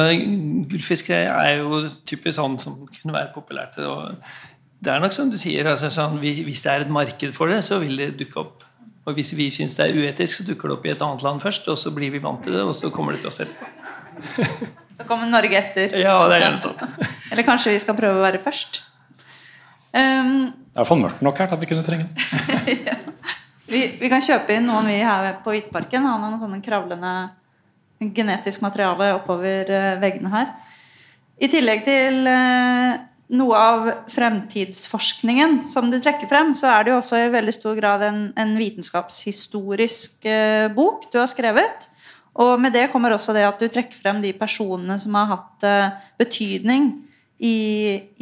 gullfisk 0.71 1.11
er 1.11 1.57
jo 1.59 1.89
typisk 2.07 2.37
sånn 2.37 2.59
som 2.59 2.89
kunne 2.89 3.15
være 3.15 3.33
populært. 3.35 3.79
Og 3.79 4.15
det 4.85 4.93
er 4.93 5.01
nok 5.01 5.13
som 5.13 5.31
du 5.31 5.37
sier, 5.39 5.67
altså 5.67 5.91
sånn, 5.91 6.19
hvis 6.19 6.63
det 6.63 6.73
er 6.73 6.81
et 6.81 6.91
marked 6.91 7.33
for 7.33 7.47
det, 7.47 7.65
så 7.65 7.79
vil 7.79 7.97
det 7.97 8.19
dukke 8.19 8.41
opp. 8.41 8.65
Og 9.05 9.19
hvis 9.19 9.35
vi 9.37 9.51
syns 9.53 9.77
det 9.77 9.91
er 9.91 9.99
uetisk, 10.01 10.39
så 10.39 10.47
dukker 10.49 10.71
det 10.71 10.79
opp 10.79 10.87
i 10.87 10.93
et 10.95 11.03
annet 11.05 11.23
land 11.23 11.41
først, 11.41 11.69
og 11.69 11.79
så 11.79 11.93
blir 11.95 12.11
vi 12.11 12.23
vant 12.25 12.43
til 12.45 12.53
det, 12.57 12.63
og 12.65 12.75
så 12.75 12.91
kommer 12.91 13.13
det 13.13 13.21
til 13.21 13.29
oss 13.29 13.41
etterpå. 13.45 13.67
så 14.97 15.05
kommer 15.05 15.29
Norge 15.29 15.59
etter. 15.59 15.97
Ja, 16.01 16.17
det 16.29 16.39
er 16.39 16.45
gjerne 16.47 16.63
sånn. 16.63 16.97
Eller 17.31 17.47
kanskje 17.47 17.75
vi 17.75 17.83
skal 17.85 17.99
prøve 17.99 18.21
å 18.21 18.25
være 18.25 18.41
først. 18.45 18.81
Um, 19.93 20.53
det 20.75 20.81
er 20.81 20.83
i 20.83 20.89
hvert 20.89 20.91
fall 20.91 21.03
mørkt 21.05 21.21
nok 21.23 21.37
her 21.39 21.47
til 21.47 21.55
at 21.55 21.61
vi 21.63 21.67
kunne 21.71 21.83
trenge 21.87 22.09
den. 22.11 22.81
ja. 22.89 22.95
Vi, 23.71 23.81
vi, 24.01 24.09
kan 24.11 24.23
kjøpe 24.23 24.57
inn 24.57 24.67
noen 24.67 24.89
vi 24.91 24.97
her 25.07 25.37
på 25.45 25.53
Hvitparken. 25.55 26.03
Har 26.03 26.19
noen 26.19 26.35
sånne 26.41 26.59
kravlende 26.65 27.13
genetisk 28.03 28.65
materiale 28.65 29.13
oppover 29.15 29.71
uh, 29.71 29.93
veggene 30.03 30.33
her. 30.35 30.51
I 31.39 31.47
tillegg 31.53 31.87
til 31.87 32.27
uh, 32.27 32.99
noe 33.39 33.63
av 33.63 33.87
fremtidsforskningen 34.11 35.61
som 35.71 35.95
du 35.95 36.01
trekker 36.03 36.27
frem, 36.31 36.51
så 36.59 36.73
er 36.75 36.83
det 36.83 36.93
jo 36.93 36.99
også 36.99 37.23
i 37.23 37.31
veldig 37.37 37.55
stor 37.55 37.79
grad 37.79 38.03
en, 38.11 38.21
en 38.35 38.59
vitenskapshistorisk 38.59 40.27
uh, 40.27 40.67
bok 40.75 41.07
du 41.15 41.21
har 41.23 41.31
skrevet. 41.31 41.87
Og 42.35 42.59
med 42.59 42.75
det 42.75 42.89
kommer 42.91 43.15
også 43.15 43.31
det 43.31 43.47
at 43.47 43.63
du 43.63 43.71
trekker 43.71 43.95
frem 43.95 44.19
de 44.27 44.35
personene 44.35 44.99
som 44.99 45.15
har 45.15 45.37
hatt 45.37 45.67
betydning 46.19 46.97
i, 47.43 47.59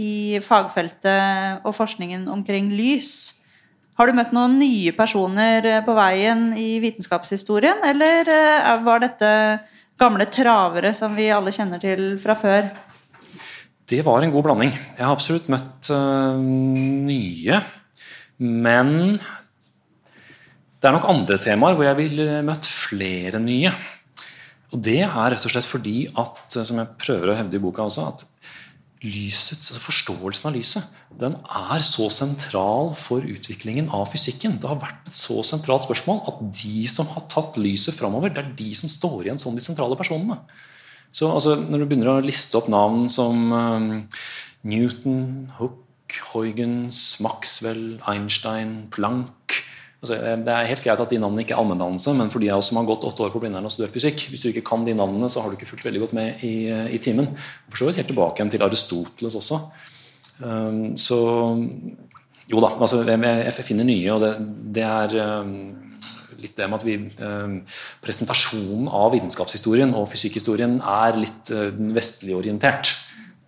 i 0.01 0.41
fagfeltet 0.43 1.67
og 1.67 1.75
forskningen 1.77 2.29
omkring 2.33 2.71
lys. 2.73 3.43
Har 4.01 4.09
du 4.09 4.17
møtt 4.17 4.33
noen 4.33 4.57
nye 4.61 4.95
personer 4.97 5.67
eh, 5.69 5.83
på 5.85 5.95
veien 5.97 6.49
i 6.57 6.79
vitenskapshistorien, 6.83 7.85
eller 7.85 8.31
eh, 8.33 8.73
var 8.87 9.03
dette 9.05 9.29
gamle 10.01 10.27
travere 10.33 10.95
som 10.97 11.13
vi 11.15 11.29
alle 11.31 11.53
kjenner 11.55 11.83
til 11.83 12.17
fra 12.23 12.35
før? 12.39 12.73
Det 13.93 14.01
var 14.07 14.25
en 14.25 14.33
god 14.33 14.47
blanding. 14.47 14.73
Jeg 14.73 15.05
har 15.05 15.13
absolutt 15.13 15.51
møtt 15.53 15.91
uh, 15.93 16.39
nye. 16.41 17.59
Men 18.43 18.93
det 20.81 20.89
er 20.89 20.95
nok 20.97 21.11
andre 21.11 21.37
temaer 21.43 21.77
hvor 21.77 21.87
jeg 21.87 21.99
ville 21.99 22.41
møtt 22.47 22.67
flere 22.67 23.43
nye. 23.43 23.71
Og 24.73 24.81
det 24.81 25.03
er 25.05 25.35
rett 25.35 25.45
og 25.45 25.53
slett 25.53 25.69
fordi 25.69 26.07
at, 26.09 26.47
som 26.57 26.81
jeg 26.81 26.95
prøver 27.03 27.31
å 27.31 27.37
hevde 27.37 27.59
i 27.59 27.63
boka 27.63 27.85
også, 27.85 28.07
at 28.09 28.25
lysets, 29.03 29.73
altså 29.73 29.83
forståelsen 29.83 30.49
av 30.51 30.57
lyset 30.57 30.99
den 31.21 31.35
er 31.45 31.83
så 31.85 32.09
sentral 32.13 32.93
for 32.97 33.25
utviklingen 33.27 33.91
av 33.93 34.07
fysikken. 34.13 34.57
Det 34.61 34.69
har 34.71 34.81
vært 34.81 35.11
et 35.11 35.17
så 35.17 35.43
sentralt 35.47 35.85
spørsmål 35.87 36.23
at 36.31 36.41
de 36.63 36.87
som 36.91 37.09
har 37.13 37.27
tatt 37.33 37.59
lyset 37.61 37.97
framover, 37.97 38.33
det 38.33 38.43
er 38.43 38.55
de 38.59 38.71
som 38.79 38.91
står 38.91 39.27
igjen 39.27 39.41
som 39.43 39.57
de 39.57 39.65
sentrale 39.65 39.99
personene. 39.99 40.39
Så 41.13 41.29
altså, 41.29 41.57
Når 41.57 41.79
du 41.79 41.87
begynner 41.87 42.15
å 42.15 42.25
liste 42.25 42.57
opp 42.57 42.71
navn 42.73 43.09
som 43.13 43.53
um, 43.53 43.91
Newton, 44.65 45.51
Hook, 45.59 46.17
Huygens, 46.33 47.21
Maxwell, 47.21 48.01
Einstein, 48.09 48.89
Planck 48.93 49.42
Altså, 50.03 50.17
eh, 50.19 50.39
det 50.43 50.53
er 50.53 50.69
helt 50.69 50.83
greit 50.85 51.03
at 51.05 51.15
de 51.15 51.21
navnene 51.23 51.45
ikke 51.45 51.55
er 51.55 51.63
allmenndannelse, 51.63 52.15
men 52.19 52.33
for 52.33 52.43
de 52.43 52.51
av 52.51 52.63
oss 52.63 52.73
som 52.73 52.81
har 52.81 52.89
gått 52.89 53.07
åtte 53.07 53.23
år 53.27 53.33
på 53.35 53.43
Blindern 53.43 53.69
og 53.69 53.75
studert 53.75 53.95
fysikk, 53.95 54.27
hvis 54.31 54.43
du 54.43 54.51
ikke 54.51 54.65
kan 54.73 54.87
de 54.87 54.97
navnene, 54.99 55.31
så 55.31 55.43
har 55.43 55.51
du 55.51 55.59
ikke 55.59 55.69
fulgt 55.71 55.87
veldig 55.87 56.03
godt 56.07 56.17
med 56.19 56.43
i, 56.47 56.55
i 56.91 56.99
timen. 57.03 57.31
For 57.71 57.83
så 57.83 57.89
vidt 57.89 58.03
helt 58.03 58.11
tilbake 58.11 58.49
til 58.51 58.67
Aristoteles 58.67 59.39
også. 59.39 59.61
Um, 60.43 60.97
så 60.99 61.19
jo 62.51 62.61
da, 62.65 62.73
altså, 62.83 63.05
jeg, 63.07 63.65
finner 63.65 63.87
nye, 63.87 64.13
og 64.13 64.25
det, 64.25 64.33
det 64.75 64.83
er 64.89 65.15
um, 65.45 65.53
litt 66.43 66.59
det 66.59 66.69
med 66.69 66.81
at 66.81 66.87
vi, 66.87 66.97
eh, 66.99 67.79
presentasjonen 68.03 68.91
av 68.91 69.13
vitenskapshistorien 69.15 69.95
og 69.99 70.09
fysikkhistorien 70.11 70.81
er 70.81 71.19
litt 71.21 71.53
eh, 71.55 71.71
vestlig 71.95 72.37
orientert. 72.39 72.91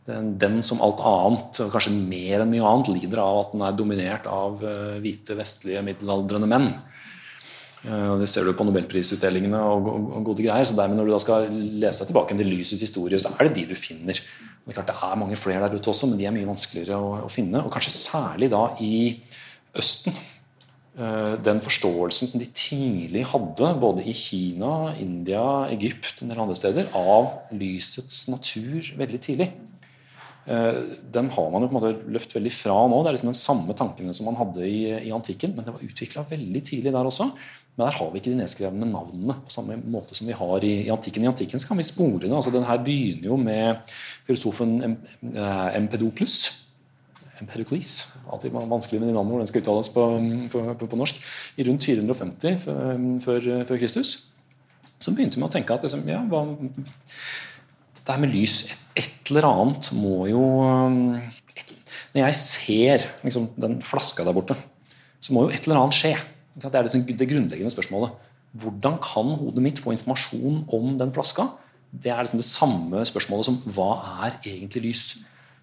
Den, 0.04 0.34
den, 0.36 0.58
som 0.60 0.82
alt 0.84 1.00
annet, 1.00 1.62
kanskje 1.72 1.94
mer 1.96 2.42
enn 2.42 2.50
mye 2.52 2.64
annet, 2.68 2.90
lider 2.92 3.22
av 3.22 3.38
at 3.40 3.54
den 3.54 3.62
er 3.64 3.76
dominert 3.78 4.26
av 4.28 4.60
uh, 4.60 4.98
hvite, 5.00 5.36
vestlige, 5.38 5.80
middelaldrende 5.86 6.48
menn. 6.50 6.66
Uh, 7.86 8.12
det 8.20 8.28
ser 8.28 8.44
du 8.44 8.52
på 8.56 8.66
nobelprisutdelingene 8.68 9.62
og, 9.64 9.88
og, 9.88 10.10
og, 10.10 10.26
gode 10.28 10.44
greier. 10.44 10.68
så 10.68 10.76
dermed 10.76 11.00
Når 11.00 11.08
du 11.08 11.14
da 11.14 11.22
skal 11.24 11.48
lese 11.48 12.04
deg 12.04 12.12
tilbake 12.12 12.36
til 12.36 12.52
lysets 12.52 12.84
historie, 12.84 13.20
så 13.20 13.32
er 13.32 13.48
det 13.48 13.56
de 13.56 13.66
du 13.72 13.74
finner. 13.80 14.20
Det 14.20 14.72
er 14.72 14.76
klart 14.76 14.92
det 14.92 15.00
er 15.08 15.18
mange 15.24 15.40
flere 15.40 15.64
der 15.64 15.80
ute 15.80 15.92
også, 15.92 16.10
men 16.10 16.20
de 16.20 16.28
er 16.28 16.36
mye 16.36 16.52
vanskeligere 16.52 17.00
å, 17.00 17.10
å 17.24 17.32
finne. 17.32 17.64
Og 17.64 17.72
kanskje 17.72 17.96
særlig 17.96 18.52
da 18.52 18.66
i 18.84 18.94
Østen. 19.80 20.16
Uh, 20.94 21.34
den 21.42 21.64
forståelsen 21.64 22.28
som 22.28 22.44
de 22.44 22.52
tidlig 22.52 23.24
hadde, 23.32 23.72
både 23.80 24.04
i 24.04 24.12
Kina, 24.14 24.92
India, 25.00 25.64
Egypt 25.72 26.20
og 26.20 26.26
en 26.26 26.36
del 26.36 26.44
andre 26.44 26.60
steder, 26.60 26.92
av 26.92 27.56
lysets 27.56 28.26
natur 28.28 28.92
veldig 29.00 29.28
tidlig. 29.32 29.54
Eh, 30.46 30.78
den 31.12 31.30
har 31.32 31.50
man 31.50 31.64
jo 31.64 31.70
på 31.70 31.72
en 31.72 31.78
måte 31.78 32.12
løpt 32.12 32.34
veldig 32.36 32.52
fra 32.52 32.76
nå. 32.90 33.00
Det 33.02 33.10
er 33.10 33.16
liksom 33.16 33.30
den 33.32 33.38
samme 33.38 33.76
tankene 33.76 34.14
som 34.16 34.28
man 34.28 34.38
hadde 34.40 34.66
i, 34.68 34.80
i 35.08 35.12
antikken. 35.14 35.54
Men 35.56 35.66
det 35.66 35.76
var 35.76 35.86
utvikla 35.86 36.26
veldig 36.28 36.64
tidlig 36.68 36.92
der 36.92 37.10
også. 37.10 37.30
Men 37.74 37.86
der 37.88 37.96
har 37.98 38.10
vi 38.10 38.20
ikke 38.20 38.30
de 38.30 38.38
nedskrevne 38.38 38.86
navnene 38.86 39.38
på 39.42 39.54
samme 39.54 39.78
måte 39.90 40.14
som 40.14 40.28
vi 40.28 40.36
har 40.36 40.66
i, 40.66 40.74
i 40.84 40.90
antikken. 40.94 41.24
I 41.24 41.30
antikken 41.32 41.62
så 41.62 41.70
kan 41.70 41.80
vi 41.80 41.86
spore 41.86 42.26
det. 42.26 42.32
altså 42.32 42.52
Den 42.54 42.68
her 42.68 42.82
begynner 42.84 43.30
jo 43.32 43.38
med 43.40 43.96
filosofen 44.28 44.76
eh, 44.84 45.70
Empedokles. 45.80 46.36
Empedokles. 47.40 47.94
Alltid 48.30 48.52
vanskelig 48.54 49.00
med 49.00 49.10
de 49.10 49.16
navnene 49.16 49.32
hvordan 49.32 49.46
den 49.46 49.50
skal 49.50 49.64
uttales 49.64 49.90
på, 49.96 50.04
på, 50.52 50.66
på, 50.78 50.90
på 50.92 51.00
norsk. 51.00 51.24
I 51.56 51.66
rundt 51.66 51.88
450 51.88 52.60
før, 53.24 53.50
før, 53.64 53.76
Kristus. 53.80 54.14
Så 55.00 55.12
begynte 55.16 55.40
vi 55.40 55.44
å 55.44 55.50
tenke 55.52 55.74
at 55.74 55.82
liksom, 55.84 56.06
ja, 56.08 56.22
hva, 56.30 56.44
dette 58.04 58.18
her 58.18 58.20
med 58.20 58.34
lys 58.36 58.58
et, 58.68 58.80
et 59.00 59.30
eller 59.32 59.46
annet 59.48 59.88
må 59.96 60.26
jo 60.28 60.42
um, 60.60 61.14
et, 61.56 61.70
Når 62.12 62.26
jeg 62.26 62.36
ser 62.36 63.06
liksom, 63.24 63.48
den 63.56 63.78
flaska 63.82 64.26
der 64.26 64.36
borte, 64.36 64.56
så 65.24 65.32
må 65.32 65.46
jo 65.46 65.54
et 65.54 65.64
eller 65.64 65.80
annet 65.80 65.96
skje. 65.96 66.12
Det 66.54 66.68
er 66.68 66.84
det, 66.84 67.16
det 67.16 67.28
grunnleggende 67.30 67.72
spørsmålet. 67.72 68.12
Hvordan 68.60 69.00
kan 69.02 69.32
hodet 69.40 69.64
mitt 69.64 69.80
få 69.80 69.94
informasjon 69.96 70.66
om 70.76 70.92
den 71.00 71.14
flaska? 71.16 71.48
Det 71.90 72.12
er 72.12 72.20
liksom 72.20 72.42
det 72.42 72.46
samme 72.46 73.02
spørsmålet 73.08 73.48
som 73.48 73.56
hva 73.72 73.88
er 74.28 74.36
egentlig 74.44 74.84
lys? 74.90 75.02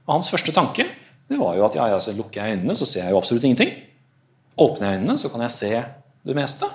Og 0.08 0.18
hans 0.18 0.34
første 0.34 0.52
tanke 0.56 0.89
det 1.30 1.38
var 1.39 1.54
jo 1.56 1.64
at 1.70 1.78
ja, 1.78 1.86
altså, 1.94 2.12
lukker 2.18 2.42
jeg 2.42 2.58
øynene, 2.58 2.76
så 2.76 2.89
ser 2.89 3.06
jeg 3.06 3.14
jo 3.14 3.22
absolutt 3.22 3.46
ingenting. 3.48 3.70
Åpner 4.60 4.89
jeg 4.89 5.00
øynene, 5.00 5.18
så 5.22 5.30
kan 5.32 5.46
jeg 5.46 5.54
se 5.56 5.70
det 6.28 6.36
meste. 6.36 6.68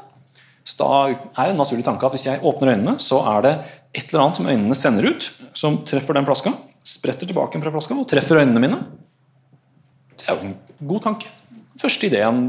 Så 0.64 0.78
da 0.78 0.86
er 1.10 1.50
en 1.50 1.60
naturlig 1.60 1.84
tanke 1.84 2.06
at 2.06 2.14
hvis 2.16 2.24
jeg 2.30 2.40
åpner 2.40 2.72
øynene, 2.72 2.96
så 3.02 3.20
er 3.34 3.44
det 3.44 3.52
et 3.96 4.10
eller 4.10 4.26
annet 4.26 4.38
som 4.38 4.48
øynene 4.50 4.76
sender 4.76 5.08
ut, 5.08 5.30
som 5.56 5.80
treffer 5.88 6.18
den 6.18 6.28
flaska, 6.28 6.52
spretter 6.86 7.28
tilbake 7.28 7.60
fra 7.62 7.72
flaska 7.74 7.96
og 7.96 8.06
treffer 8.10 8.42
øynene 8.42 8.62
mine. 8.62 8.78
Det 10.16 10.28
er 10.28 10.36
jo 10.36 10.50
en 10.50 10.54
god 10.92 11.06
tanke. 11.08 11.32
Første 11.80 12.08
ideen, 12.08 12.46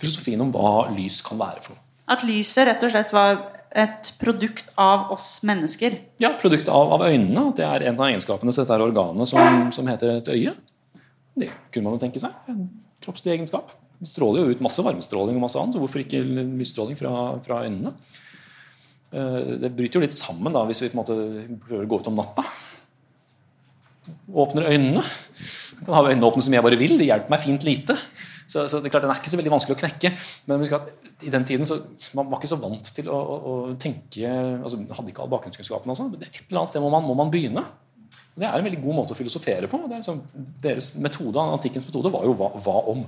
filosofien 0.00 0.42
om 0.42 0.50
hva 0.54 0.88
lys 0.94 1.20
kan 1.26 1.38
være 1.38 1.62
for 1.62 1.74
noe. 1.74 1.82
At 2.10 2.22
lyset 2.26 2.68
rett 2.68 2.84
og 2.86 2.92
slett 2.92 3.12
var 3.14 3.38
et 3.76 4.12
produkt 4.20 4.70
av 4.80 5.10
oss 5.14 5.42
mennesker? 5.46 5.98
Ja, 6.22 6.32
produkt 6.40 6.70
av, 6.72 6.94
av 6.96 7.06
øynene. 7.08 7.48
Det 7.56 7.66
er 7.66 7.88
en 7.90 7.98
av 7.98 8.06
egenskapene 8.08 8.54
til 8.54 8.62
dette 8.62 8.78
organet 8.86 9.30
som, 9.30 9.66
som 9.74 9.90
heter 9.90 10.16
et 10.16 10.30
øye. 10.32 10.54
Det 11.36 11.50
kunne 11.74 11.88
man 11.88 11.98
jo 11.98 12.04
tenke 12.06 12.22
seg. 12.22 12.36
En 12.50 12.68
kroppslig 13.04 13.34
egenskap. 13.34 13.74
Vi 14.00 14.08
stråler 14.08 14.44
jo 14.44 14.54
ut 14.54 14.62
masse 14.64 14.82
varmestråling 14.84 15.36
og 15.38 15.44
masse 15.46 15.60
annet, 15.60 15.76
så 15.76 15.82
hvorfor 15.82 16.02
ikke 16.02 16.22
lysstråling 16.22 16.98
fra, 16.98 17.12
fra 17.44 17.62
øynene? 17.64 17.92
Eh, 19.14 19.52
det 19.62 19.72
bryter 19.76 20.00
jo 20.00 20.04
litt 20.06 20.16
sammen 20.16 20.54
da, 20.54 20.64
hvis 20.68 20.82
vi 20.82 20.90
på 20.90 20.98
en 20.98 21.02
måte 21.02 21.18
prøver 21.66 21.86
å 21.86 21.90
gå 21.90 22.00
ut 22.00 22.10
om 22.10 22.18
natta. 22.18 22.46
Åpner 24.30 24.70
øynene. 24.70 25.02
Jeg 25.02 25.84
kan 25.84 25.96
ha 25.98 26.06
øynene 26.06 26.28
åpne 26.28 26.46
som 26.46 26.56
jeg 26.56 26.66
bare 26.66 26.80
vil. 26.80 26.96
Det 26.98 27.08
hjelper 27.08 27.32
meg 27.32 27.44
fint 27.44 27.66
lite. 27.66 27.96
Så, 28.46 28.62
så 28.70 28.78
det 28.78 28.88
er 28.88 28.94
klart, 28.94 29.02
Den 29.02 29.10
er 29.10 29.18
ikke 29.18 29.32
så 29.32 29.40
veldig 29.40 29.54
vanskelig 29.56 29.76
å 29.76 29.80
knekke. 29.80 30.12
Men 30.50 30.62
i 31.26 31.32
den 31.32 31.46
tiden 31.48 31.66
så, 31.68 31.80
man 32.18 32.30
var 32.30 32.40
ikke 32.40 32.52
så 32.52 32.60
vant 32.62 32.92
til 32.98 33.10
å, 33.10 33.16
å, 33.16 33.40
å 33.46 33.74
tenke 33.80 34.30
altså, 34.30 34.78
Hadde 34.78 35.10
ikke 35.12 35.24
all 35.24 35.32
bakgrunnskunnskapen. 35.32 35.92
Altså. 35.92 36.06
Et 36.22 36.44
eller 36.46 36.62
annet 36.62 36.72
sted 36.74 36.84
må 36.84 36.92
man, 36.94 37.06
må 37.06 37.18
man 37.18 37.32
begynne. 37.32 37.64
Det 38.36 38.44
er 38.44 38.58
en 38.58 38.66
veldig 38.66 38.82
god 38.84 38.98
måte 38.98 39.14
å 39.14 39.18
filosofere 39.18 39.68
på. 39.70 39.80
Liksom, 39.90 40.20
deres 40.62 40.92
metode, 41.02 41.40
Antikkens 41.56 41.88
metode 41.88 42.12
var 42.12 42.26
jo 42.28 42.34
hva, 42.36 42.50
hva, 42.60 42.78
om. 42.92 43.06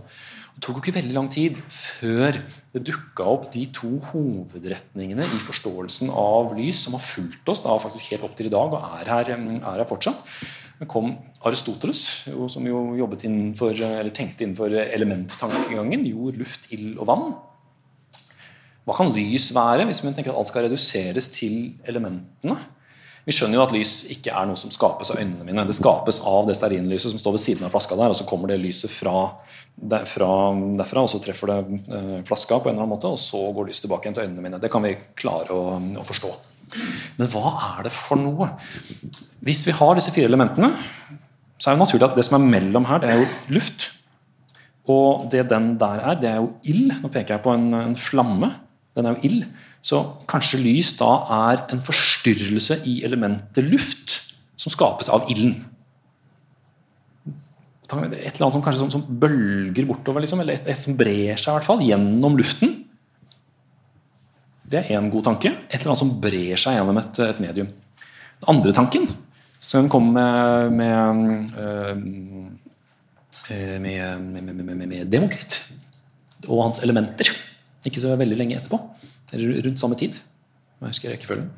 Det 0.59 0.65
tok 0.67 0.81
jo 0.81 0.83
ikke 0.83 0.97
veldig 0.97 1.15
lang 1.15 1.29
tid 1.31 1.59
før 1.71 2.35
det 2.75 2.81
dukka 2.89 3.27
opp 3.31 3.45
de 3.53 3.61
to 3.71 3.93
hovedretningene 4.09 5.23
i 5.23 5.39
forståelsen 5.39 6.11
av 6.11 6.51
lys 6.59 6.81
som 6.83 6.97
har 6.97 7.05
fulgt 7.05 7.53
oss 7.53 7.63
da 7.63 7.77
faktisk 7.79 8.11
helt 8.11 8.27
opp 8.27 8.35
til 8.35 8.49
i 8.49 8.51
dag 8.51 8.75
og 8.75 8.83
er 8.99 9.07
her, 9.07 9.31
er 9.39 9.63
her 9.69 9.87
fortsatt. 9.87 10.25
Det 10.81 10.89
kom 10.91 11.13
Aristoteles, 11.47 12.03
som 12.51 12.67
jo 12.67 12.81
jobbet 12.99 13.29
innenfor, 13.29 13.71
eller 13.79 14.11
tenkte 14.15 14.43
innenfor 14.49 14.75
elementtankegangen. 14.83 16.03
Jord, 16.11 16.43
luft, 16.43 16.67
ild 16.75 16.99
og 16.99 17.07
vann. 17.07 17.31
Hva 18.83 18.99
kan 18.99 19.15
lys 19.15 19.53
være, 19.55 19.87
hvis 19.87 20.03
man 20.03 20.19
tenker 20.19 20.35
at 20.35 20.43
alt 20.43 20.51
skal 20.51 20.67
reduseres 20.67 21.31
til 21.39 21.79
elementene? 21.87 22.59
Vi 23.29 23.35
skjønner 23.37 23.59
jo 23.59 23.65
at 23.67 23.73
lys 23.77 23.91
ikke 24.15 24.33
er 24.33 24.47
noe 24.49 24.57
som 24.57 24.73
skapes 24.73 25.11
av 25.13 25.19
øynene 25.21 25.45
mine. 25.45 25.67
Det 25.69 25.77
skapes 25.77 26.23
av 26.25 26.47
det 26.49 26.55
stearinlyset 26.57 27.13
som 27.13 27.21
står 27.21 27.35
ved 27.35 27.43
siden 27.43 27.67
av 27.67 27.75
flaska 27.75 27.99
der, 27.99 28.15
og 28.15 28.17
så 28.17 28.25
kommer 28.25 28.49
det 28.49 28.57
lyset 28.63 28.89
fra, 28.89 29.27
derfra, 29.77 30.31
derfra, 30.79 31.03
og 31.05 31.13
så 31.13 31.21
treffer 31.21 31.53
det 31.53 31.59
eh, 31.93 32.15
flaska 32.25 32.57
på 32.57 32.71
en 32.71 32.79
eller 32.79 32.87
annen 32.87 32.95
måte, 32.95 33.11
og 33.13 33.21
så 33.21 33.43
går 33.53 33.69
lyset 33.69 33.85
tilbake 33.85 34.09
igjen 34.09 34.17
til 34.17 34.25
øynene 34.25 34.47
mine. 34.47 34.63
Det 34.63 34.73
kan 34.73 34.87
vi 34.87 34.95
klare 35.21 35.53
å, 35.53 35.77
å 35.77 36.07
forstå. 36.09 36.33
Men 37.19 37.29
hva 37.35 37.53
er 37.75 37.85
det 37.85 37.93
for 37.93 38.21
noe? 38.21 38.49
Hvis 39.45 39.67
vi 39.69 39.77
har 39.77 40.01
disse 40.01 40.15
fire 40.17 40.33
elementene, 40.33 40.73
så 41.61 41.69
er 41.69 41.77
det 41.77 41.85
naturlig 41.85 42.09
at 42.09 42.17
det 42.17 42.25
som 42.25 42.39
er 42.39 42.51
mellom 42.57 42.89
her, 42.89 43.05
det 43.05 43.13
er 43.13 43.21
jo 43.21 43.29
luft. 43.59 43.91
Og 44.89 45.29
det 45.33 45.51
den 45.53 45.75
der 45.77 46.01
er, 46.01 46.17
det 46.17 46.33
er 46.33 46.41
jo 46.41 46.55
ild. 46.65 46.97
Nå 47.03 47.13
peker 47.13 47.37
jeg 47.37 47.45
på 47.45 47.53
en, 47.53 47.75
en 47.77 47.99
flamme. 47.99 48.55
Den 48.97 49.05
er 49.05 49.19
jo 49.19 49.29
ild. 49.29 49.49
Så 49.85 50.01
kanskje 50.29 50.61
lys 50.61 50.93
da 50.99 51.11
er 51.35 51.65
en 51.73 51.83
forstyrrelse 51.85 52.81
i 52.91 53.01
elementet 53.07 53.67
luft 53.67 54.17
som 54.59 54.75
skapes 54.75 55.11
av 55.15 55.29
ilden. 55.31 55.55
Et 57.89 57.95
eller 57.95 58.45
annet 58.45 58.57
som 58.59 58.65
kanskje 58.65 58.83
som, 58.83 58.91
som 58.93 59.05
bølger 59.07 59.87
bortover, 59.89 60.21
liksom, 60.25 60.43
eller 60.43 60.59
et, 60.59 60.67
et, 60.69 60.81
som 60.81 60.97
brer 60.99 61.39
seg 61.39 61.53
i 61.53 61.57
hvert 61.57 61.69
fall, 61.69 61.85
gjennom 61.87 62.37
luften. 62.37 62.75
Det 64.69 64.83
er 64.83 64.99
én 64.99 65.09
god 65.13 65.25
tanke. 65.31 65.55
Et 65.71 65.79
eller 65.79 65.95
annet 65.95 66.03
som 66.03 66.13
brer 66.21 66.61
seg 66.61 66.77
gjennom 66.77 67.01
et, 67.01 67.23
et 67.25 67.41
medium. 67.41 67.71
Den 68.43 68.51
andre 68.53 68.75
tanken, 68.77 69.09
som 69.65 69.89
kommer 69.91 70.69
med, 70.69 71.49
med, 73.49 73.81
med, 73.81 74.53
med, 74.53 74.85
med 74.85 75.09
Demokrit 75.09 75.63
og 76.47 76.67
hans 76.67 76.83
elementer. 76.85 77.33
Ikke 77.89 78.03
så 78.03 78.13
veldig 78.19 78.37
lenge 78.37 78.59
etterpå. 78.59 78.79
Eller 79.33 79.63
rundt 79.67 79.81
samme 79.81 79.99
tid. 79.99 80.19
Jeg 80.79 80.93
husker 80.93 81.13
rekkefølgen. 81.13 81.49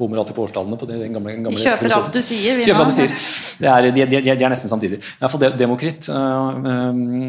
Bommer 0.00 0.20
alltid 0.22 0.36
på 0.36 0.44
årstallene. 0.46 0.78
på 0.80 0.88
den 0.88 1.12
gamle, 1.12 1.34
gamle 1.44 1.58
Vi 1.58 1.66
kjøper 1.66 1.92
alt 1.92 2.14
du 2.14 2.22
sier. 2.24 2.60
Kjøper 2.64 2.84
alt 2.84 2.92
du 2.92 2.96
sier. 2.96 3.16
Det 3.60 3.68
er, 3.68 3.88
de, 3.90 4.04
de, 4.08 4.20
de, 4.24 4.44
er 4.46 4.52
nesten 4.52 4.72
samtidig. 4.72 5.00
Demokrit 5.60 6.08
uh, 6.08 6.56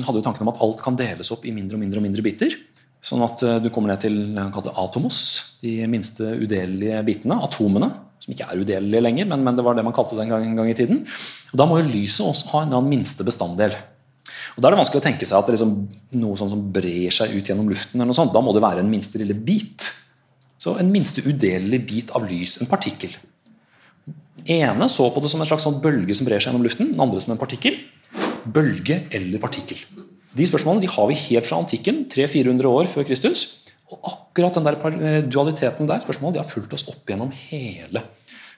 hadde 0.06 0.22
jo 0.22 0.24
tanken 0.24 0.46
om 0.46 0.54
at 0.54 0.62
alt 0.64 0.84
kan 0.86 1.00
deles 1.00 1.34
opp 1.36 1.44
i 1.44 1.56
mindre 1.56 1.76
og 1.76 1.84
mindre 1.84 2.00
og 2.00 2.06
mindre 2.06 2.24
biter. 2.24 2.56
Sånn 3.04 3.26
at 3.26 3.44
uh, 3.44 3.58
du 3.60 3.68
kommer 3.74 3.92
ned 3.92 4.06
til 4.06 4.40
atomos, 4.40 5.20
de 5.66 5.82
minste 5.92 6.32
udelelige 6.40 7.04
bitene. 7.10 7.42
Atomene. 7.44 7.92
Som 8.22 8.36
ikke 8.36 8.46
er 8.46 8.60
udelelige 8.62 9.02
lenger, 9.02 9.26
men, 9.32 9.42
men, 9.42 9.56
det 9.58 9.64
var 9.66 9.74
det 9.74 9.84
man 9.84 9.96
kalte 9.98 10.14
det 10.14 10.28
en 10.28 10.36
gang, 10.36 10.44
en 10.46 10.60
gang 10.60 10.68
i 10.70 10.78
tiden. 10.78 11.00
Og 11.52 11.56
Da 11.58 11.66
må 11.66 11.80
jo 11.80 11.90
lyset 11.90 12.22
også 12.22 12.52
ha 12.54 12.68
en 12.68 12.88
minste 12.88 13.26
bestanddel. 13.26 13.74
Og 14.56 14.62
Da 14.62 14.68
er 14.68 14.76
det 14.76 14.82
vanskelig 14.82 15.02
å 15.02 15.06
tenke 15.06 15.28
seg 15.28 15.40
at 15.40 15.48
det 15.48 15.56
liksom, 15.56 15.76
noe 16.20 16.38
sånt 16.40 16.52
som 16.54 16.64
brer 16.76 17.14
seg 17.14 17.34
ut 17.36 17.48
gjennom 17.48 17.70
luften. 17.72 18.00
eller 18.00 18.12
noe 18.12 18.18
sånt. 18.18 18.34
Da 18.34 18.42
må 18.44 18.54
det 18.54 18.64
være 18.64 18.84
en 18.84 18.92
minste 18.92 19.22
lille 19.22 19.34
bit. 19.34 19.92
Så 20.60 20.78
En 20.78 20.92
minste 20.92 21.24
udelelig 21.26 21.88
bit 21.88 22.12
av 22.12 22.28
lys. 22.30 22.60
En 22.62 22.68
partikkel. 22.68 23.16
Den 24.06 24.62
ene 24.62 24.90
så 24.90 25.10
på 25.14 25.22
det 25.22 25.30
som 25.30 25.42
en 25.42 25.48
slags 25.48 25.64
sånn 25.64 25.82
bølge 25.82 26.16
som 26.16 26.26
brer 26.26 26.40
seg 26.40 26.52
gjennom 26.52 26.66
luften. 26.66 26.92
Den 26.92 27.02
andre 27.02 27.22
som 27.22 27.34
en 27.34 27.42
partikkel. 27.42 27.80
Bølge 28.46 29.08
eller 29.12 29.40
partikkel. 29.40 29.78
De 30.36 30.48
spørsmålene 30.48 30.82
de 30.86 30.92
har 30.92 31.08
vi 31.10 31.18
helt 31.28 31.48
fra 31.48 31.60
antikken, 31.60 32.06
300-400 32.12 32.66
år 32.72 32.88
før 32.88 33.04
Kristus. 33.08 33.68
Og 33.92 34.00
akkurat 34.08 34.56
den 34.56 34.64
der 34.64 34.78
eh, 35.02 35.22
dualiteten 35.28 35.88
der, 35.88 36.00
spørsmålet, 36.00 36.38
de 36.38 36.44
har 36.44 36.48
fulgt 36.48 36.74
oss 36.74 36.88
opp 36.88 37.10
gjennom 37.10 37.32
hele 37.50 38.06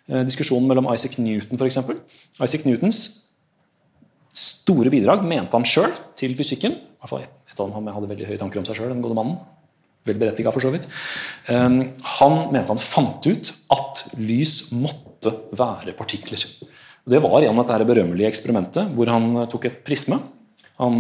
eh, 0.09 0.21
diskusjonen 0.27 0.67
mellom 0.69 0.89
Isaac 0.93 1.17
Newton 1.17 1.57
for 1.57 1.65
eksempel. 1.65 1.97
Isaac 2.37 2.67
Newtons 2.69 3.22
store 4.34 4.91
bidrag, 4.93 5.23
mente 5.27 5.55
han 5.55 5.67
sjøl, 5.67 5.93
til 6.17 6.36
fysikken. 6.38 6.75
I 6.75 7.03
hvert 7.03 7.11
fall 7.11 7.25
et, 7.25 7.57
av 7.59 7.69
dem 7.69 7.89
hadde 7.93 8.09
veldig 8.09 8.29
høye 8.31 8.41
tanker 8.41 8.61
om 8.61 8.67
seg 8.67 8.79
sjøl, 8.79 8.91
den 8.93 9.03
gode 9.03 9.17
mannen. 9.17 9.41
Vel 10.03 10.19
for 10.51 10.59
så 10.59 10.71
vidt. 10.73 10.86
Um, 11.47 11.77
han 12.17 12.34
mente 12.51 12.73
han 12.73 12.81
fant 12.81 13.23
ut 13.23 13.51
at 13.71 14.01
lys 14.19 14.73
måtte 14.75 15.31
være 15.55 15.95
partikler. 15.95 16.43
Og 17.03 17.13
det 17.13 17.21
var 17.23 17.43
gjennom 17.43 17.63
dette 17.63 17.88
berømmelige 17.88 18.31
eksperimentet 18.31 18.91
hvor 18.97 19.11
han 19.11 19.45
tok 19.51 19.69
et 19.69 19.79
prisme. 19.88 20.19
Han 20.81 20.97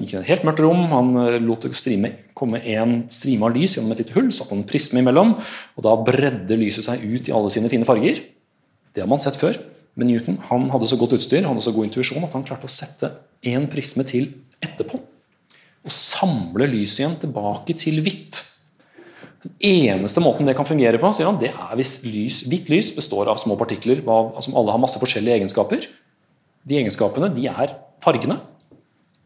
gikk 0.00 0.14
i 0.14 0.18
et 0.22 0.28
helt 0.30 0.44
mørkt 0.48 0.62
rom, 0.64 0.86
han 0.90 1.12
lot 1.44 1.66
det 1.66 1.76
strime, 1.76 2.10
komme 2.34 2.62
en 2.72 3.02
strime 3.12 3.46
av 3.46 3.54
lys 3.54 3.76
gjennom 3.76 3.92
et 3.94 4.00
lite 4.02 4.16
hull, 4.16 4.30
satte 4.32 4.56
en 4.56 4.64
prisme 4.66 5.02
imellom, 5.02 5.34
og 5.76 5.84
da 5.84 5.92
bredde 6.06 6.56
lyset 6.58 6.86
seg 6.86 7.04
ut 7.04 7.28
i 7.28 7.34
alle 7.36 7.52
sine 7.52 7.70
fine 7.70 7.86
farger. 7.86 8.22
Det 8.90 9.04
har 9.04 9.10
man 9.10 9.22
sett 9.22 9.38
før. 9.38 9.60
Men 9.98 10.10
Newton 10.10 10.38
han 10.48 10.68
hadde 10.72 10.88
så 10.90 10.98
godt 11.00 11.16
utstyr 11.18 11.42
han 11.42 11.52
hadde 11.52 11.66
så 11.66 11.74
god 11.74 11.88
intuisjon 11.88 12.26
at 12.26 12.36
han 12.36 12.46
klarte 12.46 12.68
å 12.68 12.72
sette 12.72 13.10
én 13.46 13.66
prisme 13.70 14.04
til 14.06 14.30
etterpå. 14.62 15.00
Og 15.80 15.94
samle 15.94 16.68
lyset 16.68 17.02
igjen 17.02 17.18
tilbake 17.22 17.74
til 17.80 18.02
hvitt. 18.04 18.42
Den 19.40 19.54
eneste 19.64 20.20
måten 20.20 20.44
det 20.44 20.54
kan 20.58 20.68
fungere 20.68 21.00
på, 21.00 21.10
sier 21.16 21.30
han, 21.30 21.38
det 21.40 21.54
er 21.54 21.72
hvis 21.78 22.02
lys, 22.04 22.42
hvitt 22.50 22.68
lys 22.72 22.92
består 22.92 23.30
av 23.32 23.40
små 23.40 23.56
partikler 23.60 24.02
som 24.04 24.56
alle 24.58 24.74
har 24.74 24.82
masse 24.82 25.00
forskjellige 25.00 25.40
egenskaper. 25.40 25.86
De 26.68 26.76
egenskapene 26.76 27.30
de 27.32 27.48
er 27.48 27.72
fargene. 28.04 28.36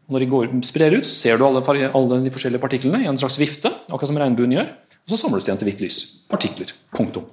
Når 0.07 0.21
de 0.21 0.29
går, 0.31 0.51
sprer 0.63 0.95
ut, 0.95 1.07
så 1.07 1.11
ser 1.11 1.39
du 1.39 1.47
alle, 1.47 1.63
alle, 1.65 2.21
de 2.23 2.31
forskjellige 2.31 2.63
partiklene 2.63 3.01
i 3.03 3.09
en 3.09 3.19
slags 3.19 3.39
vifte. 3.41 3.71
akkurat 3.89 4.11
som 4.11 4.21
regnbuen 4.21 4.53
gjør, 4.55 4.69
Og 5.05 5.13
så 5.13 5.17
samles 5.21 5.43
de 5.43 5.51
igjen 5.51 5.59
til 5.61 5.67
hvitt 5.69 5.81
lys. 5.83 5.97
Partikler. 6.29 6.71
Punktum. 6.95 7.27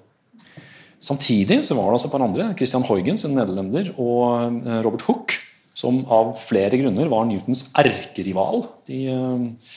Samtidig 1.03 1.63
så 1.67 1.75
var 1.75 1.91
det 1.91 1.99
altså 1.99 2.09
et 2.11 2.15
par 2.15 2.23
andre, 2.23 2.51
Christian 2.59 2.85
Huygens, 2.87 3.25
en 3.27 3.35
nederlender, 3.35 3.91
og 3.99 4.63
eh, 4.63 4.81
Robert 4.87 5.03
Hooke, 5.09 5.41
som 5.75 6.03
av 6.13 6.37
flere 6.39 6.79
grunner 6.79 7.09
var 7.11 7.27
Newtons 7.27 7.67
erkerival. 7.81 8.63
De 8.87 9.01
eh, 9.11 9.73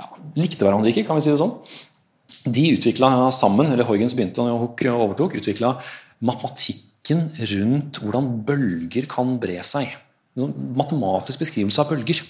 ja, 0.00 0.08
likte 0.40 0.66
hverandre 0.66 0.90
ikke, 0.90 1.06
kan 1.06 1.20
vi 1.20 1.26
si 1.26 1.30
det 1.30 1.38
sånn. 1.38 1.54
De 2.44 2.64
utvikla 2.74 3.30
sammen, 3.32 3.70
eller 3.72 3.86
Huygens 3.88 4.16
begynte 4.16 4.42
og 4.42 4.64
Hook 4.64 4.82
overtok, 4.90 5.38
utvikla 5.38 5.76
matematikken 6.24 7.28
rundt 7.52 8.02
hvordan 8.02 8.32
bølger 8.48 9.06
kan 9.10 9.36
bre 9.40 9.60
seg. 9.64 9.94
En 10.34 10.48
sånn 10.48 10.72
matematisk 10.74 11.44
beskrivelse 11.44 11.84
av 11.84 11.94
bølger. 11.94 12.24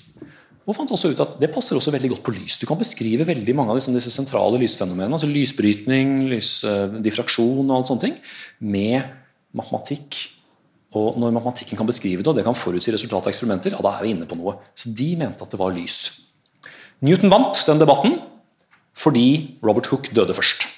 Og 0.65 0.77
fant 0.77 0.93
også 0.97 1.11
ut 1.13 1.21
at 1.21 1.35
Det 1.41 1.51
passer 1.53 1.77
også 1.77 1.93
veldig 1.93 2.15
godt 2.15 2.25
på 2.25 2.35
lys. 2.37 2.57
Du 2.61 2.67
kan 2.69 2.81
beskrive 2.81 3.27
veldig 3.29 3.55
mange 3.57 3.73
av 3.73 3.79
liksom 3.79 3.97
disse 3.97 4.13
sentrale 4.13 4.61
lysfenomenene, 4.63 5.13
altså 5.13 5.29
lysbrytning, 5.29 6.25
lysdiffraksjon 6.33 7.69
og 7.69 7.77
alt 7.77 7.91
sånne 7.91 8.07
ting, 8.07 8.17
med 8.65 9.05
matematikk. 9.57 10.21
Og 10.95 11.19
når 11.19 11.35
matematikken 11.35 11.79
kan 11.79 11.89
beskrive 11.89 12.23
det, 12.23 12.31
og 12.31 12.39
det 12.39 12.47
kan 12.47 12.57
forutsi 12.57 12.95
resultatet 12.95 13.29
av 13.29 13.33
eksperimenter, 13.35 13.75
ja, 13.75 13.83
da 13.83 13.97
er 13.97 14.07
vi 14.07 14.15
inne 14.15 14.29
på 14.31 14.39
noe. 14.39 14.57
Så 14.79 14.93
de 14.95 15.11
mente 15.21 15.45
at 15.45 15.53
det 15.53 15.61
var 15.61 15.75
lys. 15.75 15.99
Newton 17.05 17.33
vant 17.33 17.61
den 17.67 17.83
debatten 17.83 18.21
fordi 18.95 19.59
Robert 19.67 19.89
Hooke 19.91 20.15
døde 20.15 20.37
først. 20.37 20.69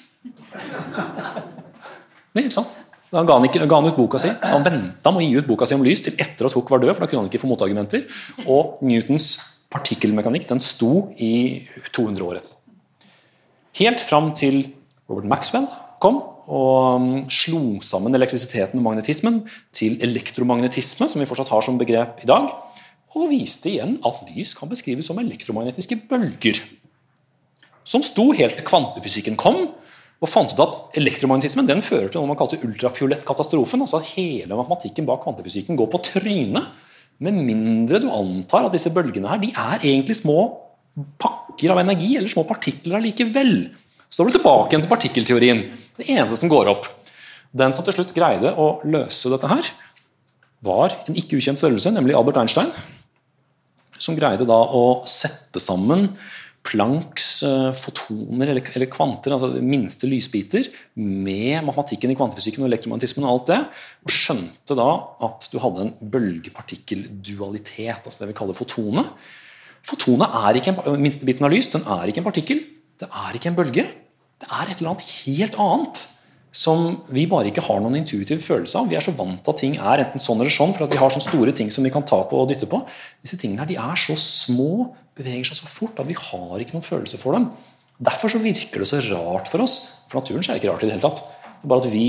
Det 2.32 2.46
er 2.46 2.52
sant. 2.52 2.72
Da 3.12 3.22
ga 3.22 3.36
han, 3.38 3.44
ikke, 3.46 3.68
ga 3.68 3.78
han 3.78 3.86
ut 3.86 3.96
boka 3.96 4.18
si. 4.20 4.32
Han 4.50 4.64
venta 4.64 5.12
med 5.12 5.22
å 5.22 5.26
gi 5.26 5.36
ut 5.38 5.46
boka 5.46 5.68
si 5.68 5.76
om 5.76 5.84
lys 5.84 6.02
til 6.04 6.16
etter 6.18 6.48
at 6.48 6.56
Hooke 6.56 6.74
var 6.74 6.82
død, 6.82 6.94
for 6.96 7.04
da 7.04 7.10
kunne 7.10 7.22
han 7.22 7.30
ikke 7.30 7.40
få 7.44 7.50
motargumenter. 7.52 8.02
Og 8.48 8.80
Newtons 8.84 9.28
partikkelmekanikk 9.76 10.48
den 10.50 10.62
sto 10.64 11.10
i 11.20 11.66
200 11.92 12.24
år 12.24 12.40
etterpå. 12.40 12.56
Helt 13.76 14.00
fram 14.00 14.32
til 14.36 14.62
Robert 15.10 15.28
Maxwell 15.28 15.68
kom 16.00 16.22
og 16.46 17.00
um, 17.00 17.06
slo 17.32 17.80
sammen 17.82 18.14
elektrisiteten 18.14 18.78
og 18.78 18.84
magnetismen 18.86 19.40
til 19.74 19.96
elektromagnetisme, 20.04 21.08
som 21.10 21.22
vi 21.22 21.26
fortsatt 21.26 21.50
har 21.50 21.64
som 21.66 21.78
begrep 21.80 22.22
i 22.22 22.28
dag, 22.30 22.52
og 23.16 23.30
viste 23.32 23.72
igjen 23.72 23.96
at 24.06 24.20
lys 24.28 24.52
kan 24.54 24.70
beskrives 24.70 25.08
som 25.10 25.18
elektromagnetiske 25.18 25.98
bølger. 26.10 26.60
Som 27.86 28.04
sto 28.06 28.28
helt 28.36 28.58
til 28.58 28.66
kvantefysikken 28.66 29.38
kom, 29.40 29.72
og 30.16 30.30
fant 30.32 30.54
ut 30.54 30.62
at 30.62 30.98
elektromagnetismen 31.00 31.66
den 31.68 31.82
fører 31.84 32.08
til 32.08 32.22
noe 32.22 32.30
man 32.30 32.38
kalte 32.40 32.60
ultrafiolettkatastrofen. 32.64 33.82
altså 33.84 34.00
Hele 34.14 34.56
matematikken 34.56 35.08
bak 35.08 35.26
kvantefysikken 35.26 35.76
går 35.76 35.90
på 35.92 36.00
trynet 36.08 36.70
med 37.22 37.38
mindre 37.40 38.00
du 38.02 38.10
antar 38.12 38.66
at 38.66 38.74
disse 38.74 38.92
bølgene 38.94 39.30
her, 39.30 39.40
de 39.40 39.52
er 39.52 39.82
egentlig 39.82 40.18
små 40.18 40.38
pakker 41.20 41.72
av 41.72 41.80
energi, 41.80 42.14
eller 42.16 42.30
små 42.30 42.44
partikler 42.48 42.98
allikevel. 42.98 43.54
Så 44.08 44.22
er 44.22 44.28
du 44.28 44.36
tilbake 44.38 44.72
igjen 44.72 44.84
til 44.84 44.92
partikkelteorien. 44.92 45.62
Det 45.96 46.08
eneste 46.12 46.38
som 46.40 46.52
går 46.52 46.70
opp. 46.72 46.88
Den 47.56 47.72
som 47.72 47.84
til 47.86 47.96
slutt 47.96 48.14
greide 48.16 48.52
å 48.60 48.76
løse 48.88 49.32
dette 49.32 49.50
her, 49.50 49.72
var 50.66 50.94
en 51.06 51.18
ikke 51.18 51.38
ukjent 51.38 51.60
størrelse, 51.60 51.92
nemlig 51.94 52.16
Albert 52.16 52.40
Einstein. 52.42 52.72
Som 54.00 54.16
greide 54.18 54.48
da 54.48 54.58
å 54.76 55.02
sette 55.08 55.60
sammen 55.62 56.10
Plancks 56.66 57.26
eh, 57.46 57.70
fotoner 57.76 58.50
eller, 58.50 58.64
eller, 58.74 58.88
kvanter, 58.90 59.32
altså 59.36 59.62
minste 59.62 60.08
lysbiter, 60.10 60.66
med 60.98 61.62
matematikken 61.66 62.10
i 62.12 62.16
kvantefysikken 62.18 62.64
og 62.64 62.70
elektromagnetismen 62.70 63.26
og 63.26 63.32
alt 63.32 63.48
det, 63.52 63.60
og 64.06 64.10
skjønte 64.14 64.78
da 64.78 64.88
at 65.28 65.40
du 65.52 65.56
hadde 65.62 65.84
en 65.86 65.94
bølgepartikkeldualitet, 66.16 68.02
altså 68.02 68.18
det 68.24 68.30
vi 68.32 68.38
kaller 68.40 68.58
fotone. 68.58 69.04
Fotone 69.86 70.26
er 70.42 70.58
ikke 70.58 70.74
en 70.74 71.00
minste 71.02 71.28
biten 71.28 71.46
av 71.46 71.52
lys, 71.54 71.70
den 71.76 71.86
er 71.86 72.10
ikke 72.10 72.20
en 72.24 72.30
partikkel, 72.32 72.58
det 72.98 73.08
er 73.12 73.30
ikke 73.38 73.50
en 73.52 73.58
bølge. 73.60 73.86
Det 74.36 74.48
er 74.52 74.68
et 74.68 74.78
eller 74.80 74.92
annet 74.92 75.10
helt 75.24 75.54
annet 75.62 75.96
som 76.54 77.02
vi 77.12 77.26
bare 77.28 77.50
ikke 77.50 77.64
har 77.66 77.80
noen 77.84 77.98
intuitiv 77.98 78.40
følelse 78.44 78.80
av. 78.80 78.88
Vi 78.90 78.96
er 78.96 79.04
så 79.04 79.12
vant 79.16 79.42
til 79.44 79.52
at 79.52 79.60
ting 79.60 79.74
er 79.76 80.02
enten 80.06 80.22
sånn 80.22 80.40
eller 80.40 80.52
sånn, 80.52 80.72
for 80.76 80.86
at 80.86 80.94
vi 80.94 81.00
har 81.00 81.12
sånne 81.12 81.26
store 81.26 81.54
ting 81.56 81.72
som 81.72 81.84
vi 81.84 81.92
kan 81.92 82.06
ta 82.06 82.22
på 82.28 82.38
og 82.40 82.48
dytte 82.50 82.68
på. 82.70 82.80
Disse 83.24 83.38
tingene 83.40 83.64
her, 83.64 83.68
de 83.70 83.76
er 83.80 84.00
så 84.00 84.16
små, 84.20 84.88
beveger 85.18 85.50
seg 85.50 85.60
så 85.60 85.68
fort, 85.68 86.00
at 86.00 86.08
vi 86.08 86.16
har 86.16 86.62
ikke 86.62 86.78
noen 86.78 86.86
følelse 86.86 87.20
for 87.20 87.36
dem. 87.36 87.50
Derfor 87.96 88.32
så 88.32 88.40
virker 88.40 88.82
det 88.82 88.88
så 88.88 89.02
rart 89.10 89.50
for 89.52 89.64
oss. 89.64 90.06
For 90.10 90.20
naturen 90.20 90.44
så 90.44 90.52
er 90.52 90.56
det 90.56 90.64
ikke 90.64 90.72
rart 90.74 90.84
i 90.84 90.88
det 90.88 90.96
hele 90.96 91.04
tatt. 91.04 91.22
Det 91.56 91.64
er 91.64 91.72
bare 91.72 91.84
at 91.84 91.92
vi 91.92 92.06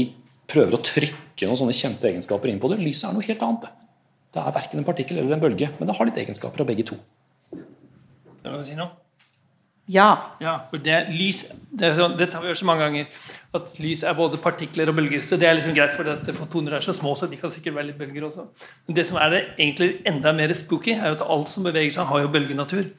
prøver 0.47 0.77
å 0.77 0.83
trykke 0.83 1.49
noen 1.49 1.59
sånne 1.59 1.75
kjente 1.75 2.09
egenskaper 2.11 2.51
inn 2.51 2.61
på 2.63 2.71
det. 2.71 2.79
Lyset 2.83 3.09
er 3.09 3.17
noe 3.17 3.27
helt 3.27 3.43
annet. 3.47 3.67
Det 4.35 4.43
er 4.43 4.55
verken 4.55 4.81
en 4.81 4.88
partikkel 4.88 5.19
eller 5.19 5.38
en 5.38 5.43
bølge, 5.43 5.71
men 5.79 5.89
det 5.89 5.95
har 5.97 6.07
litt 6.07 6.19
egenskaper 6.23 6.63
av 6.63 6.69
begge 6.69 6.88
to. 6.88 6.99
Det 7.51 8.53
du 8.53 8.63
si 8.63 8.75
noe? 8.79 9.07
Ja. 9.88 10.35
ja 10.43 10.57
for 10.69 10.83
det, 10.83 10.97
lys, 11.15 11.45
det 11.71 11.93
så, 11.95 12.09
det 12.19 12.27
har 12.33 12.43
vi 12.43 12.51
hørt 12.51 12.59
så 12.59 12.67
mange 12.67 12.83
ganger. 12.83 13.05
At 13.55 13.77
lys 13.79 14.03
er 14.03 14.17
både 14.17 14.39
partikler 14.43 14.91
og 14.91 14.97
bølger. 14.99 15.23
Så 15.23 15.39
det 15.39 15.47
er 15.47 15.55
liksom 15.55 15.75
greit, 15.77 15.95
for 15.95 16.09
at 16.11 16.27
fotoner 16.35 16.75
er 16.77 16.83
så 16.83 16.93
små, 16.93 17.15
så 17.15 17.29
de 17.31 17.39
kan 17.39 17.51
sikkert 17.53 17.77
være 17.77 17.91
litt 17.91 17.99
bølger 17.99 18.27
også. 18.27 18.47
Men 18.88 18.99
det 18.99 19.07
som 19.07 19.19
er 19.21 19.33
det 19.33 19.41
egentlig 19.55 19.89
enda 20.07 20.35
mer 20.35 20.53
spooky, 20.53 20.97
er 20.97 21.07
jo 21.11 21.19
at 21.19 21.27
alt 21.38 21.51
som 21.51 21.67
beveger 21.67 21.95
seg, 21.95 22.09
har 22.11 22.25
jo 22.25 22.33
bølgenatur. 22.35 22.91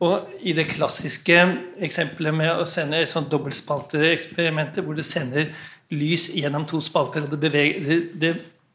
Og 0.00 0.28
i 0.40 0.52
det 0.56 0.68
klassiske 0.70 1.40
eksempelet 1.84 2.36
med 2.36 2.52
å 2.52 2.68
sende 2.68 3.00
et 3.00 3.10
sånt 3.10 3.28
dobbeltspalteeksperiment, 3.32 4.80
hvor 4.84 4.96
du 4.96 5.04
sender 5.04 5.50
lys 5.92 6.28
gjennom 6.36 6.64
to 6.68 6.80
spalter, 6.84 7.24
og 7.24 7.32
det, 7.32 7.40
beveger, 7.42 7.80
det, 7.84 7.98
det 8.20 8.34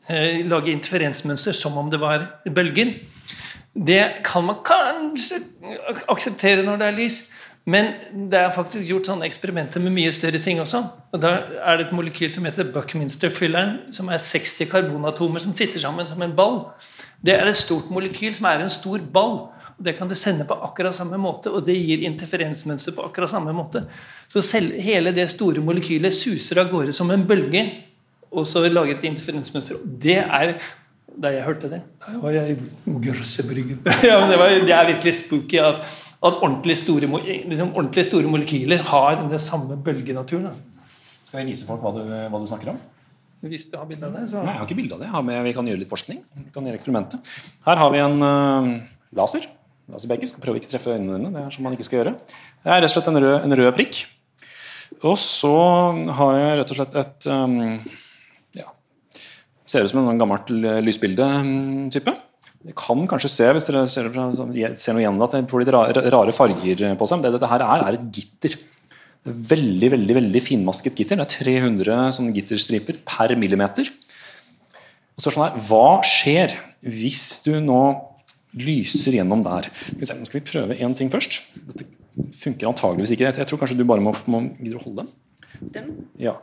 eh, 0.10 0.42
lager 0.46 0.74
interferensmønster 0.74 1.56
som 1.56 1.78
om 1.82 1.90
det 1.90 2.02
var 2.02 2.26
bølger, 2.46 2.94
det 3.76 4.04
kan 4.24 4.46
man 4.48 4.62
kanskje 4.66 5.42
akseptere 6.08 6.64
når 6.64 6.78
det 6.80 6.88
er 6.88 7.00
lys. 7.00 7.18
Men 7.66 7.88
det 8.30 8.38
er 8.38 8.52
faktisk 8.54 8.86
gjort 8.86 9.08
sånne 9.10 9.26
eksperimenter 9.26 9.82
med 9.82 9.96
mye 9.96 10.12
større 10.14 10.38
ting 10.42 10.60
også. 10.62 10.84
Og 11.16 11.22
Da 11.22 11.32
er 11.66 11.80
det 11.80 11.88
et 11.88 11.96
molekyl 11.98 12.30
som 12.30 12.46
heter 12.46 12.70
Buckminster-fylleren, 12.70 13.92
som 13.96 14.12
er 14.14 14.22
60 14.22 14.70
karbonatomer 14.70 15.42
som 15.42 15.54
sitter 15.54 15.82
sammen 15.82 16.06
som 16.06 16.22
en 16.22 16.36
ball. 16.38 16.68
Det 17.26 17.34
er 17.34 17.50
et 17.50 17.58
stort 17.58 17.90
molekyl 17.90 18.36
som 18.38 18.46
er 18.52 18.62
en 18.62 18.70
stor 18.70 19.00
ball. 19.00 19.50
og 19.78 19.82
Det 19.82 19.98
kan 19.98 20.08
du 20.08 20.14
sende 20.14 20.46
på 20.46 20.54
akkurat 20.54 20.94
samme 20.94 21.18
måte, 21.18 21.50
og 21.50 21.66
det 21.66 21.76
gir 21.76 22.06
interferensmønster 22.06 22.94
på 22.94 23.10
akkurat 23.10 23.34
samme 23.34 23.52
måte. 23.52 23.88
Så 24.28 24.42
selv, 24.42 24.78
hele 24.80 25.12
det 25.12 25.30
store 25.30 25.60
molekylet 25.60 26.14
suser 26.14 26.62
av 26.62 26.70
gårde 26.70 26.94
som 26.94 27.10
en 27.10 27.26
bølge, 27.26 27.66
og 28.32 28.46
så 28.46 28.62
lager 28.70 28.94
et 28.94 29.10
interferensmønster. 29.10 29.82
Det 29.82 30.22
er 30.22 30.60
da 31.22 31.32
jeg 31.32 31.46
hørte 31.46 31.70
det. 31.72 31.82
Da 32.04 32.18
var 32.20 32.34
jeg 32.36 32.56
i 32.56 32.96
gørsebryggen. 33.08 33.80
ja, 34.04 34.20
det, 34.30 34.40
det, 34.68 34.74
er 34.76 34.90
virkelig 34.90 35.14
spooky 35.22 35.60
at 35.64 35.84
at 36.26 36.42
ordentlig 36.42 36.76
store, 36.80 37.10
liksom, 37.10 37.72
ordentlig 37.76 38.06
store 38.08 38.32
molekyler 38.32 38.82
har 38.90 39.20
den 39.22 39.42
samme 39.42 39.78
bølgenaturen. 39.86 40.50
Altså. 40.50 40.90
Skal 41.28 41.42
jeg 41.42 41.52
vise 41.52 41.68
folk 41.68 41.84
hva 41.84 41.92
du, 41.96 42.02
hva 42.32 42.42
du 42.42 42.48
snakker 42.50 42.74
om? 42.74 42.82
Hvis 43.46 43.68
du 43.70 43.76
har 43.78 43.86
bilde 43.86 44.08
av 44.08 44.16
det, 44.16 44.24
så 44.32 44.40
Nei, 44.40 44.54
Jeg 44.54 44.62
har 44.62 44.66
ikke 44.66 44.78
bilde 44.80 44.96
av 44.96 45.04
det. 45.04 45.10
Med, 45.28 45.38
vi 45.46 45.54
kan 45.54 45.68
gjøre 45.70 45.82
litt 45.84 45.92
forskning. 45.92 46.22
Vi 46.40 46.52
kan 46.56 46.66
gjøre 46.66 46.80
eksperimentet. 46.80 47.32
Her 47.68 47.82
har 47.82 47.94
vi 47.94 48.02
en 48.02 48.18
uh, 48.24 48.70
laser. 49.20 49.46
Laserbeger. 49.92 50.32
Skal 50.32 50.42
prøve 50.42 50.58
å 50.58 50.62
ikke 50.62 50.72
treffe 50.72 50.96
øynene 50.96 51.20
dine. 51.20 51.32
Det 51.36 51.44
er 51.44 51.54
som 51.54 51.68
man 51.68 51.76
ikke 51.78 51.86
skal 51.86 52.02
gjøre. 52.02 52.16
Det 52.26 52.74
er 52.74 52.82
rett 52.82 52.90
og 52.90 52.96
slett 52.96 53.12
en 53.12 53.22
rød, 53.22 53.36
en 53.38 53.58
rød 53.60 53.72
prikk. 53.78 54.02
Og 55.04 55.18
så 55.22 55.54
har 56.18 56.40
jeg 56.40 56.58
rett 56.62 56.74
og 56.74 56.80
slett 56.80 56.98
et 57.02 57.28
um, 57.30 57.58
ja, 58.56 58.70
Ser 59.68 59.86
ut 59.86 59.92
som 59.92 60.02
en 60.06 60.22
gammelt 60.22 60.50
lysbilde-type. 60.86 62.16
Det 62.66 62.74
kan 62.80 63.04
kanskje 63.10 63.30
se 63.30 63.50
hvis 63.54 63.68
dere 63.70 63.84
ser, 63.90 64.08
ser 64.10 64.96
noe 64.96 65.04
igjen 65.04 65.22
at 65.22 65.36
det 65.36 65.44
får 65.52 65.62
litt 65.62 65.74
rare 66.16 66.34
farger 66.34 66.96
på 66.98 67.08
seg. 67.10 67.20
Men 67.20 67.28
det 67.28 67.36
dette 67.38 67.50
her 67.52 67.66
er, 67.66 67.84
er 67.86 67.98
et 68.00 68.08
gitter. 68.16 68.56
Det 69.26 69.34
er 69.34 69.44
veldig 69.52 69.92
veldig, 69.94 70.16
veldig 70.18 70.42
finmasket 70.42 70.98
gitter. 71.02 71.22
Det 71.22 71.28
er 71.28 71.62
300 71.62 72.18
sånne 72.18 72.34
gitterstriper 72.34 73.00
per 73.06 73.36
millimeter. 73.38 73.92
Og 75.16 75.22
så 75.22 75.30
er 75.32 75.38
sånn 75.38 75.62
Hva 75.70 75.88
skjer 76.06 76.58
hvis 76.86 77.26
du 77.46 77.54
nå 77.64 77.84
lyser 78.56 79.18
gjennom 79.20 79.44
der. 79.46 79.68
Skal 79.74 80.02
vi 80.02 80.10
se, 80.10 80.18
nå 80.18 80.28
skal 80.30 80.40
vi 80.40 80.48
prøve 80.48 80.80
én 80.80 80.98
ting 80.98 81.12
først. 81.12 81.42
Dette 81.70 81.88
funker 82.40 82.70
antageligvis 82.70 83.14
ikke. 83.16 83.30
Jeg 83.30 83.50
tror 83.50 83.62
kanskje 83.62 83.78
du 83.80 83.86
bare 83.88 84.04
må, 84.04 84.14
må 84.32 84.46
holde 84.84 85.04
den? 85.04 85.14
Den? 85.76 85.96
Ja. 86.22 86.38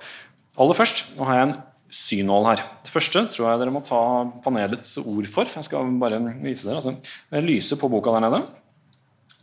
Aller 0.60 0.76
først, 0.76 1.14
nå 1.16 1.26
har 1.28 1.38
jeg 1.38 1.48
en 1.48 1.54
synål 1.92 2.48
her. 2.48 2.62
Det 2.84 2.90
første 2.90 3.22
tror 3.34 3.50
jeg 3.50 3.60
dere 3.60 3.74
må 3.74 3.82
ta 3.84 4.00
panelets 4.44 4.96
ord 5.02 5.28
for. 5.28 5.44
for 5.44 5.60
Jeg 5.60 5.68
skal 5.68 5.92
bare 6.00 6.20
vise 6.40 6.66
dere. 6.68 6.80
Altså, 6.80 6.96
jeg 7.30 7.44
lyser 7.44 7.80
på 7.80 7.90
boka 7.92 8.14
der 8.16 8.24
nede. 8.24 8.40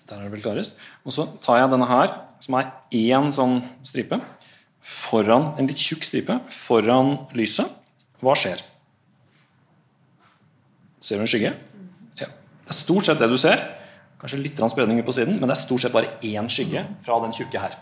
Der 0.09 0.17
er 0.17 0.25
det 0.25 0.33
vel 0.33 0.41
klarest. 0.41 0.79
Og 1.05 1.13
så 1.13 1.27
tar 1.45 1.61
jeg 1.61 1.71
denne 1.71 1.87
her, 1.89 2.13
som 2.41 2.57
er 2.57 2.71
én 2.95 3.29
sånn 3.35 3.59
stripe, 3.85 4.17
foran, 4.79 5.51
en 5.59 5.67
litt 5.69 5.77
tjukk 5.77 6.07
stripe 6.07 6.39
foran 6.55 7.15
lyset. 7.37 7.69
Hva 8.23 8.33
skjer? 8.39 8.63
Ser 10.99 11.19
du 11.19 11.27
en 11.27 11.29
skygge? 11.29 11.53
Ja. 12.19 12.31
Det 12.31 12.73
er 12.73 12.79
stort 12.79 13.07
sett 13.07 13.21
det 13.21 13.29
du 13.29 13.37
ser. 13.39 13.61
Kanskje 14.19 14.41
litt 14.41 14.57
spredning 14.73 14.99
på 15.05 15.15
siden, 15.15 15.37
men 15.37 15.47
det 15.47 15.55
er 15.55 15.61
stort 15.61 15.85
sett 15.85 15.93
bare 15.93 16.17
én 16.25 16.49
skygge 16.51 16.87
fra 17.05 17.21
den 17.23 17.35
tjukke 17.35 17.61
her. 17.61 17.77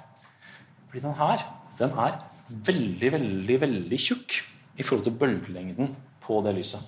Fordi 0.90 1.06
den 1.08 1.18
her 1.18 1.48
den 1.80 1.98
er 2.02 2.20
veldig, 2.68 3.10
veldig, 3.16 3.58
veldig 3.64 4.00
tjukk 4.02 4.38
i 4.78 4.86
forhold 4.86 5.08
til 5.08 5.18
bølgelengden 5.18 5.92
på 6.24 6.40
det 6.46 6.56
lyset. 6.58 6.84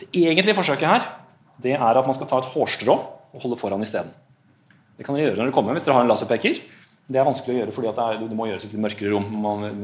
Det 0.00 0.10
egentlige 0.18 0.56
forsøket 0.56 0.90
her 0.90 1.10
det 1.62 1.76
er 1.76 1.98
at 1.98 2.06
man 2.06 2.16
skal 2.16 2.28
ta 2.30 2.40
et 2.42 2.50
hårstrå 2.50 2.94
og 2.94 3.42
holde 3.42 3.58
foran 3.58 3.84
isteden. 3.84 4.10
Det 4.98 5.06
kan 5.06 5.14
dere 5.14 5.28
gjøre 5.28 5.42
når 5.42 5.50
dere 5.50 5.54
kommer 5.54 5.76
hvis 5.76 5.86
dere 5.86 5.98
har 5.98 6.06
en 6.06 6.10
laserpeker. 6.10 6.58
Det 7.04 7.20
er 7.20 7.26
vanskelig 7.26 7.52
å 7.52 7.58
gjøre 7.58 7.72
fordi 7.76 7.90
det, 7.92 8.04
er, 8.04 8.20
det 8.30 8.36
må 8.38 8.46
gjøres 8.48 8.64
i 8.64 8.68
et 8.70 8.80
mørkere 8.80 9.10
rom. 9.12 9.26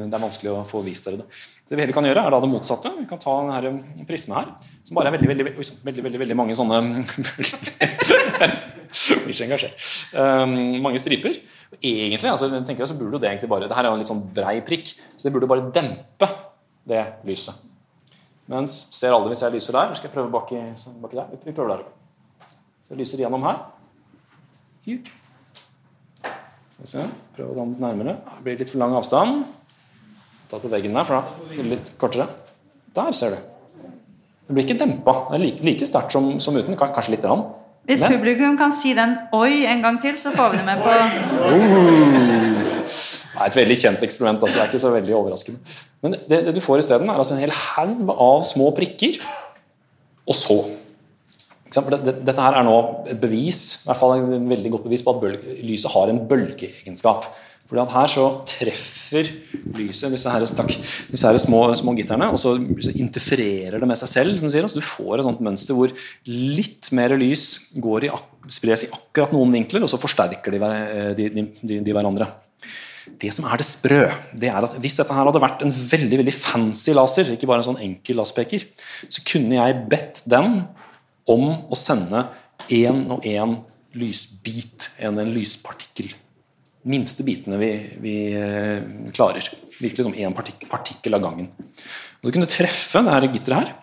Det 0.01 0.07
er 0.09 0.23
vanskelig 0.23 0.53
å 0.55 0.67
få 0.67 0.81
vist 0.87 1.07
dere 1.07 1.21
det. 1.21 1.27
Det 1.69 1.77
vi 1.77 1.85
heller 1.85 1.95
kan 1.95 2.09
gjøre, 2.09 2.23
er 2.27 2.35
da 2.35 2.41
det 2.43 2.51
motsatte. 2.51 2.91
Vi 2.97 3.07
kan 3.11 3.21
ta 3.23 3.35
denne 3.63 4.07
prisme 4.09 4.39
her, 4.39 4.49
som 4.87 4.97
bare 4.97 5.11
er 5.11 5.15
veldig, 5.15 5.29
veldig, 5.31 5.47
veldig, 5.47 5.67
veldig, 5.87 6.05
veldig, 6.07 6.21
veldig 6.25 6.39
mange 6.41 6.57
sånne 6.59 6.81
Ikke 9.31 9.45
engasjert. 9.45 9.85
Um, 10.17 10.57
mange 10.83 10.99
striper. 10.99 11.37
Egentlig 11.79 12.33
altså, 12.33 12.49
tenker 12.57 12.83
jeg, 12.83 12.91
så 12.91 12.99
burde 12.99 13.21
det 13.23 13.31
egentlig 13.31 13.51
bare 13.53 13.69
Det 13.71 13.77
her 13.77 13.87
er 13.87 13.93
jo 13.93 13.99
en 13.99 14.03
litt 14.03 14.11
sånn 14.11 14.25
brei 14.35 14.57
prikk, 14.67 14.91
så 15.15 15.29
det 15.29 15.35
burde 15.37 15.51
bare 15.51 15.69
dempe 15.77 16.27
det 16.91 17.05
lyset. 17.29 17.55
Mens 18.51 18.75
ser 18.97 19.15
alle 19.15 19.31
hvis 19.31 19.45
jeg 19.45 19.55
lyser 19.55 19.77
der? 19.77 19.95
Skal 19.95 20.11
jeg 20.11 20.15
prøve 20.17 20.33
baki, 20.33 20.59
baki 21.03 21.19
der? 21.21 21.35
Vi 21.45 21.55
prøver 21.55 21.77
der 21.77 21.85
oppe. 21.85 22.49
Så 22.87 22.95
jeg 22.97 23.03
lyser 23.05 23.23
gjennom 23.23 23.47
her. 23.47 23.61
Prøv 27.37 27.53
å 27.53 27.55
danne 27.55 27.77
litt 27.77 27.83
nærmere. 27.85 28.17
Det 28.27 28.43
blir 28.47 28.59
litt 28.59 28.73
for 28.73 28.83
lang 28.83 28.97
avstand. 28.99 29.45
Ta 30.51 30.59
på 30.59 30.71
veggen 30.73 30.97
der, 30.97 31.07
for 31.07 31.21
da 31.21 31.47
blir 31.47 31.63
det 31.63 31.71
litt 31.77 31.93
kortere. 32.01 32.27
Der 32.97 33.15
ser 33.15 33.37
du. 33.37 33.51
Det 34.49 34.57
blir 34.57 34.67
ikke 34.67 34.81
dempa. 34.81 35.15
Det 35.29 35.37
er 35.37 35.45
like, 35.45 35.63
like 35.69 35.87
sterkt 35.87 36.17
som, 36.17 36.33
som, 36.43 36.57
uten. 36.59 36.75
Kanskje 36.81 37.15
litt. 37.15 37.27
Rann. 37.29 37.45
Hvis 37.87 38.03
Men. 38.03 38.17
publikum 38.17 38.57
kan 38.59 38.73
si 38.73 38.95
den 38.95 39.15
'oi' 39.33 39.67
en 39.71 39.83
gang 39.83 40.01
til, 40.03 40.19
så 40.19 40.31
får 40.35 40.51
vi 40.51 40.57
det 40.59 40.67
med 40.67 40.83
på 40.83 40.91
oh. 40.91 41.61
Det 43.31 43.47
er 43.47 43.47
et 43.47 43.57
veldig 43.57 43.77
kjent 43.77 44.03
eksperiment. 44.03 44.43
Altså. 44.43 44.59
Det 44.59 44.63
er 44.65 44.69
ikke 44.73 44.83
så 44.83 44.91
veldig 44.91 45.15
overraskende. 45.15 45.59
Men 46.01 46.17
det, 46.17 46.43
det 46.47 46.55
du 46.57 46.63
får 46.65 46.81
isteden, 46.83 47.11
er 47.11 47.21
altså 47.21 47.37
en 47.37 47.43
hel 47.45 47.53
haug 47.55 48.13
av 48.15 48.45
små 48.49 48.71
prikker, 48.77 49.21
og 50.31 50.37
så 50.37 50.61
dette 51.71 52.35
her 52.35 52.57
er 52.59 52.67
nå 52.67 52.79
et 53.07 53.21
bevis, 53.21 53.61
i 53.85 53.91
hvert 53.91 54.01
fall 54.01 54.17
et 54.17 54.49
veldig 54.51 54.73
godt 54.75 54.89
bevis 54.89 55.05
på 55.07 55.13
at 55.15 55.45
lyset 55.63 55.93
har 55.93 56.11
en 56.11 56.19
bølgeegenskap. 56.31 57.29
Fordi 57.71 57.85
at 57.85 57.93
Her 57.95 58.09
så 58.11 58.25
treffer 58.51 59.29
lyset 59.79 60.11
disse, 60.11 60.31
her, 60.35 60.43
takk, 60.59 60.73
disse 60.75 61.29
her 61.29 61.37
små, 61.39 61.61
små, 61.79 61.95
gitterne, 61.95 62.27
og 62.35 62.41
så, 62.43 62.57
interfererer 62.99 63.79
det 63.79 63.87
med 63.87 64.01
seg 64.01 64.11
selv. 64.11 64.39
som 64.41 64.51
Du 64.51 64.55
sier. 64.57 64.67
Altså, 64.67 64.83
du 64.83 64.89
får 64.89 65.21
et 65.21 65.29
sånt 65.29 65.45
mønster 65.47 65.79
hvor 65.79 65.95
litt 66.27 66.91
mer 66.99 67.15
lys 67.15 67.45
i, 67.79 68.11
spres 68.51 68.89
i 68.89 68.91
akkurat 68.91 69.31
noen 69.37 69.55
vinkler, 69.55 69.87
og 69.87 69.93
så 69.93 70.03
forsterker 70.03 70.51
de, 70.51 70.59
de, 71.15 71.47
de, 71.63 71.79
de 71.79 71.95
hverandre. 71.95 72.27
Det 73.21 73.31
som 73.33 73.47
er 73.49 73.61
det 73.61 73.67
sprø, 73.67 74.03
det 74.37 74.51
er 74.51 74.67
at 74.67 74.77
hvis 74.83 74.99
dette 74.99 75.15
her 75.17 75.25
hadde 75.25 75.43
vært 75.43 75.65
en 75.65 75.73
veldig 75.73 76.21
veldig 76.21 76.35
fancy 76.37 76.93
laser, 76.97 77.33
ikke 77.33 77.49
bare 77.49 77.63
en 77.63 77.71
sånn 77.71 77.83
enkel 77.87 78.21
laserpeker, 78.21 78.67
så 79.09 79.25
kunne 79.27 79.57
jeg 79.57 79.79
bedt 79.91 80.23
den 80.29 80.63
om 81.31 81.47
å 81.71 81.79
sende 81.79 82.27
én 82.71 83.07
og 83.11 83.27
én 83.27 83.57
lysbit, 83.99 84.91
en, 85.03 85.19
en 85.19 85.33
lyspartikkel. 85.35 86.13
Minste 86.91 87.25
bitene 87.27 87.59
vi, 87.61 87.73
vi 88.01 88.15
eh, 88.37 88.85
klarer. 89.17 89.49
Virkelig 89.81 90.07
som 90.07 90.17
én 90.17 90.37
partikkel, 90.37 90.69
partikkel 90.71 91.17
av 91.17 91.25
gangen. 91.25 91.51
Og 92.21 92.29
Du 92.29 92.35
kunne 92.37 92.51
treffe 92.51 93.03
det 93.05 93.17
her 93.17 93.29
gitteret 93.33 93.59
her. 93.61 93.75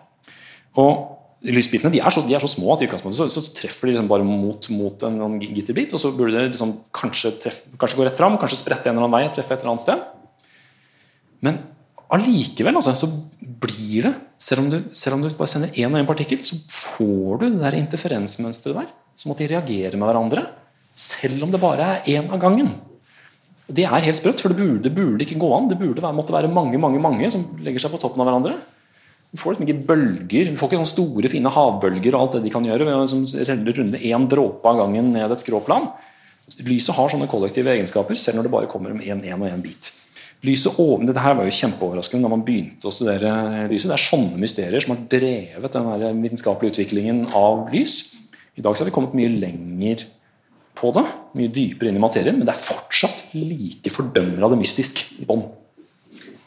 Og 0.78 1.17
Lysbitene 1.46 1.92
de 1.94 2.00
er, 2.02 2.10
så, 2.10 2.24
de 2.26 2.34
er 2.34 2.42
så 2.42 2.48
små 2.50 2.72
at 2.74 2.80
i 2.82 2.88
utgangspunktet 2.88 3.20
så, 3.20 3.28
så 3.30 3.54
treffer 3.54 3.86
de 3.86 3.92
liksom 3.92 4.08
bare 4.10 4.26
mot, 4.26 4.64
mot 4.74 5.04
en, 5.06 5.18
en 5.22 5.36
gitterbit. 5.38 5.92
Og 5.94 6.02
så 6.02 6.10
burde 6.16 6.34
de 6.34 6.48
liksom 6.50 6.72
kanskje, 6.96 7.30
treffe, 7.44 7.76
kanskje, 7.78 7.98
gå 8.00 8.06
rett 8.08 8.18
fram, 8.18 8.38
kanskje 8.42 8.58
sprette 8.58 8.90
en 8.90 8.96
eller 8.96 9.06
annen 9.06 9.14
vei, 9.14 9.34
treffe 9.34 9.54
et 9.54 9.62
eller 9.62 9.76
annet 9.76 9.84
sted. 9.84 10.02
Men 11.46 11.60
allikevel 12.10 12.80
altså, 12.80 12.96
så 12.98 13.10
blir 13.38 14.08
det, 14.08 14.14
selv 14.42 14.64
om, 14.64 14.72
du, 14.72 14.80
selv 14.96 15.14
om 15.14 15.22
du 15.22 15.28
bare 15.30 15.52
sender 15.52 15.78
én 15.78 15.92
og 15.92 16.00
én 16.00 16.08
partikkel, 16.08 16.42
så 16.46 16.58
får 16.74 17.38
du 17.38 17.46
det 17.46 17.60
der 17.62 17.78
interferensmønsteret 17.78 18.80
der. 18.80 18.90
Som 19.18 19.34
at 19.34 19.42
de 19.42 19.48
reagerer 19.50 19.94
med 19.98 20.10
hverandre. 20.10 20.44
Selv 20.98 21.46
om 21.46 21.54
det 21.54 21.62
bare 21.62 21.86
er 21.86 22.10
én 22.16 22.26
av 22.34 22.42
gangen. 22.42 22.72
Det 23.68 23.84
er 23.84 24.06
helt 24.06 24.16
sprøtt, 24.16 24.42
for 24.42 24.50
det 24.50 24.58
burde, 24.58 24.90
burde, 24.94 25.22
ikke 25.22 25.38
gå 25.38 25.52
an. 25.54 25.70
Det 25.70 25.78
burde 25.78 26.02
være, 26.02 26.16
måtte 26.16 26.34
være 26.34 26.50
mange 26.50 26.80
mange, 26.80 26.98
mange 27.02 27.30
som 27.30 27.44
legger 27.62 27.84
seg 27.84 27.94
på 27.94 28.00
toppen 28.02 28.22
av 28.24 28.30
hverandre. 28.30 28.56
Du 29.28 29.36
får 29.36 29.54
liksom 29.54 29.66
ikke 29.66 29.86
bølger, 29.88 30.48
du 30.48 30.56
får 30.56 30.70
ikke 30.70 30.78
sånne 30.78 30.88
store, 30.88 31.28
fine 31.28 31.50
havbølger 31.52 32.14
og 32.14 32.22
alt 32.22 32.38
det 32.38 32.46
de 32.46 32.52
kan 32.52 32.64
gjøre 32.64 32.86
ved 32.88 32.96
å 32.96 33.02
liksom 33.04 33.74
runde 33.76 34.00
én 34.08 34.24
dråpe 34.30 34.70
av 34.70 34.80
gangen 34.80 35.12
ned 35.12 35.34
et 35.34 35.42
skråplan. 35.42 35.90
Lyset 36.64 36.96
har 36.96 37.12
sånne 37.12 37.28
kollektive 37.28 37.74
egenskaper, 37.74 38.16
selv 38.16 38.38
når 38.38 38.48
det 38.48 38.52
bare 38.54 38.70
kommer 38.72 38.94
om 38.94 39.02
én 39.04 39.20
og 39.20 39.48
én 39.50 39.64
bit. 39.64 39.92
Lyset 40.46 40.78
over, 40.80 41.02
dette 41.04 41.20
her 41.20 41.34
var 41.36 41.48
jo 41.48 41.52
kjempeoverraskende 41.52 42.24
da 42.24 42.30
man 42.30 42.44
begynte 42.46 42.88
å 42.88 42.94
studere 42.94 43.66
lyset. 43.68 43.90
Det 43.90 43.96
er 43.98 44.04
sånne 44.06 44.40
mysterier 44.40 44.84
som 44.84 44.94
har 44.94 45.04
drevet 45.10 45.76
den 45.76 46.22
vitenskapelige 46.24 46.76
utviklingen 46.76 47.24
av 47.36 47.66
lys. 47.74 47.98
I 48.56 48.64
dag 48.64 48.78
har 48.78 48.88
vi 48.88 48.94
kommet 48.94 49.16
mye 49.18 49.34
lenger 49.34 50.06
på 50.78 50.92
det, 50.94 51.04
mye 51.36 51.52
dypere 51.52 51.90
inn 51.90 51.98
i 51.98 52.02
materien, 52.02 52.38
men 52.38 52.46
det 52.46 52.54
er 52.54 52.64
fortsatt 52.64 53.34
like 53.34 53.92
fordømmer 53.92 54.46
av 54.46 54.54
det 54.54 54.60
mystisk 54.62 55.02
i 55.18 55.26
bånn. 55.28 55.44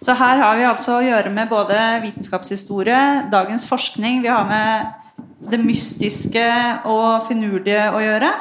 Så 0.01 0.15
her 0.17 0.39
har 0.41 0.55
vi 0.57 0.65
altså 0.65 0.95
å 0.97 1.03
gjøre 1.05 1.29
med 1.29 1.49
både 1.51 1.77
vitenskapshistorie, 2.01 3.29
dagens 3.29 3.67
forskning, 3.69 4.23
vi 4.23 4.31
har 4.33 4.47
med 4.49 5.21
det 5.51 5.59
mystiske 5.61 6.47
og 6.89 7.27
finurlige 7.27 7.83
å 7.93 8.01
gjøre. 8.01 8.31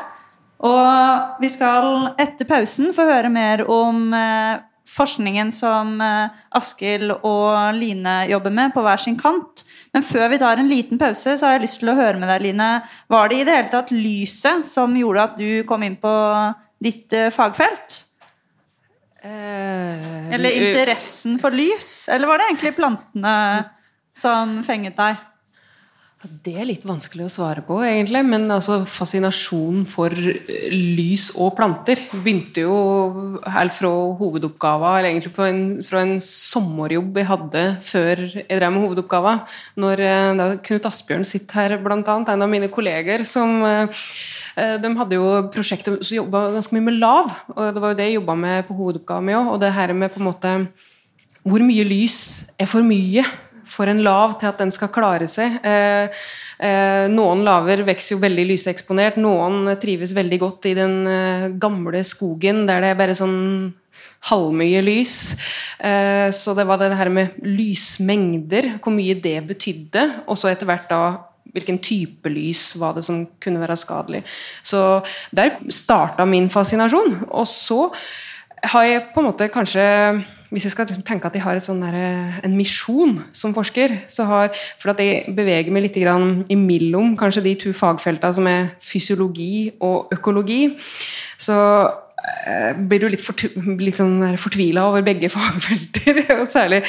Og 0.64 1.36
vi 1.40 1.50
skal 1.52 2.10
etter 2.20 2.48
pausen 2.48 2.94
få 2.96 3.04
høre 3.08 3.28
mer 3.32 3.66
om 3.68 4.08
eh, 4.16 4.60
forskningen 4.88 5.52
som 5.52 5.94
eh, 6.04 6.32
Askild 6.56 7.12
og 7.18 7.76
Line 7.76 8.16
jobber 8.32 8.56
med 8.56 8.72
på 8.72 8.84
hver 8.84 9.00
sin 9.00 9.20
kant. 9.20 9.64
Men 9.92 10.04
før 10.04 10.28
vi 10.32 10.40
tar 10.40 10.60
en 10.60 10.68
liten 10.70 11.00
pause, 11.00 11.36
så 11.36 11.46
har 11.46 11.58
jeg 11.58 11.66
lyst 11.68 11.82
til 11.84 11.92
å 11.92 11.98
høre 11.98 12.20
med 12.20 12.28
deg, 12.32 12.44
Line. 12.48 12.70
Var 13.12 13.28
det 13.28 13.40
i 13.40 13.48
det 13.48 13.56
hele 13.58 13.72
tatt 13.72 13.92
lyset 13.92 14.68
som 14.68 14.96
gjorde 14.96 15.28
at 15.28 15.40
du 15.40 15.50
kom 15.68 15.84
inn 15.84 16.00
på 16.00 16.14
ditt 16.80 17.12
eh, 17.16 17.32
fagfelt? 17.34 18.06
Eh, 19.20 20.30
eller 20.34 20.50
interessen 20.56 21.36
for 21.40 21.52
lys? 21.52 22.08
Eller 22.08 22.30
var 22.30 22.40
det 22.40 22.50
egentlig 22.50 22.76
plantene 22.78 23.34
som 24.16 24.60
fenget 24.66 24.96
deg? 24.96 25.26
Det 26.20 26.52
er 26.52 26.66
litt 26.68 26.82
vanskelig 26.84 27.24
å 27.24 27.32
svare 27.32 27.62
på, 27.64 27.78
egentlig. 27.80 28.20
Men 28.28 28.42
altså, 28.52 28.82
fascinasjonen 28.84 29.86
for 29.88 30.12
eh, 30.12 30.66
lys 30.68 31.30
og 31.40 31.54
planter 31.56 32.02
begynte 32.12 32.66
jo 32.66 32.74
helt 33.48 33.72
fra 33.72 33.92
hovedoppgaven, 34.18 34.98
eller 34.98 35.08
egentlig 35.14 35.32
fra 35.36 35.48
en, 35.48 35.62
fra 35.86 36.02
en 36.04 36.18
sommerjobb 36.24 37.22
jeg 37.22 37.28
hadde 37.30 37.64
før 37.86 38.22
jeg 38.26 38.44
drev 38.50 38.74
med 38.74 38.84
hovedoppgaven. 38.84 39.40
Når 39.80 40.04
eh, 40.10 40.44
Knut 40.68 40.90
Asbjørn 40.92 41.24
sitter 41.24 41.62
her, 41.62 41.76
blant 41.80 42.12
annet, 42.12 42.34
en 42.34 42.44
av 42.44 42.52
mine 42.52 42.68
kolleger, 42.72 43.24
som 43.24 43.56
eh, 43.64 44.04
de 44.82 44.90
hadde 44.98 45.16
jo 45.16 45.26
prosjekter 45.54 45.98
som 46.00 46.16
jobba 46.16 46.46
ganske 46.54 46.74
mye 46.76 46.86
med 46.88 46.98
lav. 47.00 47.30
og 47.56 47.74
Det 47.74 47.82
var 47.82 47.92
jo 47.92 47.98
det 47.98 48.08
jeg 48.08 48.18
jobba 48.18 48.34
med 48.36 48.66
på 48.68 48.76
hovedoppgaven 48.78 49.28
min 49.28 49.38
òg. 49.38 49.52
Og 49.54 49.60
det 49.62 49.72
her 49.72 49.92
med 49.92 50.12
på 50.12 50.20
en 50.20 50.28
måte 50.30 50.56
Hvor 51.42 51.62
mye 51.64 51.84
lys 51.88 52.50
er 52.60 52.68
for 52.68 52.84
mye? 52.84 53.24
for 53.70 53.90
en 53.90 54.02
lav 54.04 54.36
til 54.40 54.50
at 54.50 54.60
den 54.60 54.72
skal 54.74 54.92
klare 54.92 55.28
seg. 55.30 55.60
Eh, 55.66 56.22
eh, 56.66 57.06
noen 57.12 57.44
laver 57.46 57.84
vokser 57.86 58.16
jo 58.16 58.22
veldig 58.22 58.46
lyseksponert, 58.52 59.20
noen 59.20 59.76
trives 59.82 60.14
veldig 60.16 60.40
godt 60.42 60.70
i 60.70 60.76
den 60.78 60.96
eh, 61.10 61.50
gamle 61.60 62.02
skogen 62.06 62.64
der 62.68 62.82
det 62.82 62.92
er 62.92 63.00
bare 63.00 63.18
sånn 63.18 63.38
halvmye 64.28 64.82
lys. 64.84 65.14
Så 66.36 66.52
det 66.52 66.66
var 66.68 66.76
det 66.76 66.90
her 66.92 67.08
med 67.08 67.38
lysmengder, 67.40 68.66
hvor 68.84 68.92
mye 68.92 69.14
det 69.16 69.38
betydde. 69.48 70.02
Og 70.28 70.36
så 70.36 70.50
etter 70.50 70.68
hvert 70.68 70.90
da 70.92 70.98
hvilken 71.54 71.78
type 71.82 72.30
lys 72.32 72.74
var 72.80 72.96
det 72.96 73.04
som 73.06 73.24
kunne 73.42 73.62
være 73.62 73.78
skadelig. 73.78 74.24
Så 74.62 75.00
der 75.36 75.56
starta 75.68 76.26
min 76.26 76.50
fascinasjon. 76.50 77.16
Og 77.30 77.46
så 77.46 77.88
har 78.74 78.84
jeg 78.84 79.08
på 79.14 79.22
en 79.22 79.30
måte 79.30 79.48
kanskje 79.48 79.86
Hvis 80.50 80.64
jeg 80.64 80.72
skal 80.72 80.86
liksom 80.86 81.04
tenke 81.06 81.28
at 81.28 81.34
jeg 81.34 81.44
har 81.44 81.58
sånn 81.62 81.78
der, 81.80 81.94
en 82.42 82.56
misjon 82.58 83.20
som 83.32 83.54
forsker 83.54 83.94
så 84.10 84.24
har, 84.26 84.48
For 84.82 84.90
at 84.90 84.98
jeg 84.98 85.30
beveger 85.36 85.70
meg 85.70 85.84
litt 85.84 85.96
imellom 85.96 87.14
kanskje 87.16 87.44
de 87.44 87.54
to 87.54 87.72
fagfeltene 87.72 88.34
som 88.34 88.48
er 88.50 88.72
fysiologi 88.82 89.70
og 89.78 90.10
økologi, 90.10 90.74
så 91.38 91.54
Eh, 91.54 92.09
blir 92.88 93.02
du 93.02 93.08
litt, 93.10 93.22
fort, 93.24 93.44
litt 93.80 93.98
sånn 93.98 94.22
fortvila 94.40 94.86
over 94.90 95.04
begge 95.06 95.30
fagfelter. 95.34 96.22
og 96.38 96.46
Særlig 96.48 96.82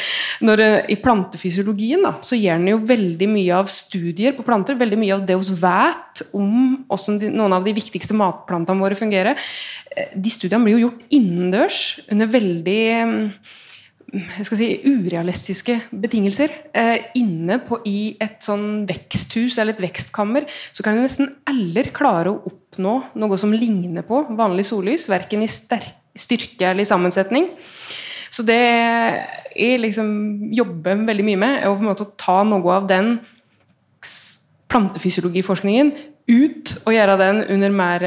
når 0.45 0.63
eh, 0.65 0.91
i 0.95 0.99
plantefysiologien 1.01 2.03
da, 2.05 2.15
så 2.25 2.39
gir 2.39 2.57
den 2.57 2.71
jo 2.73 2.81
veldig 2.89 3.29
mye 3.31 3.61
av 3.61 3.71
studier 3.71 4.35
på 4.37 4.45
planter. 4.47 4.79
Veldig 4.79 4.99
mye 5.01 5.15
av 5.17 5.25
det 5.27 5.37
vi 5.41 5.57
vet 5.61 6.25
om 6.37 6.51
hvordan 6.87 7.33
noen 7.37 7.57
av 7.57 7.65
de 7.65 7.75
viktigste 7.77 8.17
matplantene 8.17 8.83
våre 8.83 8.97
fungerer. 8.97 9.39
Eh, 9.95 10.13
de 10.15 10.33
studiene 10.33 10.65
blir 10.65 10.79
jo 10.79 10.87
gjort 10.87 11.17
innendørs 11.17 11.81
under 12.11 12.31
veldig 12.31 12.83
skal 13.01 13.60
si, 14.43 14.69
urealistiske 14.85 15.77
betingelser. 15.91 16.53
Eh, 16.73 17.11
inne 17.19 17.59
på, 17.65 17.79
i 17.87 18.15
et 18.21 18.41
sånn 18.43 18.83
veksthus 18.89 19.57
eller 19.61 19.75
et 19.75 19.83
vekstkammer 19.87 20.47
så 20.71 20.85
kan 20.85 20.99
nesten 20.99 21.31
alle 21.49 21.85
klare 21.93 22.33
å 22.33 22.41
oppnå 22.51 22.95
noe 23.19 23.39
som 23.39 23.53
ligner 23.55 24.05
på 24.07 24.23
vanlig 24.37 24.67
sollys, 24.69 25.09
verken 25.11 25.45
i 25.45 25.49
styrke 25.49 26.71
eller 26.71 26.83
i 26.83 26.89
sammensetning. 26.89 27.49
Så 28.31 28.45
det 28.47 28.61
jeg 29.51 29.81
liksom 29.83 30.51
jobber 30.55 31.01
veldig 31.07 31.27
mye 31.27 31.39
med, 31.39 31.57
er 31.59 31.67
å 31.67 31.75
på 31.75 31.83
en 31.83 31.91
måte 31.91 32.07
ta 32.19 32.41
noe 32.47 32.77
av 32.77 32.87
den 32.87 33.17
plantefysiologiforskningen 34.71 35.91
ut 36.31 36.75
og 36.85 36.95
gjøre 36.95 37.17
den 37.19 37.41
under 37.51 37.73
mer 37.75 38.05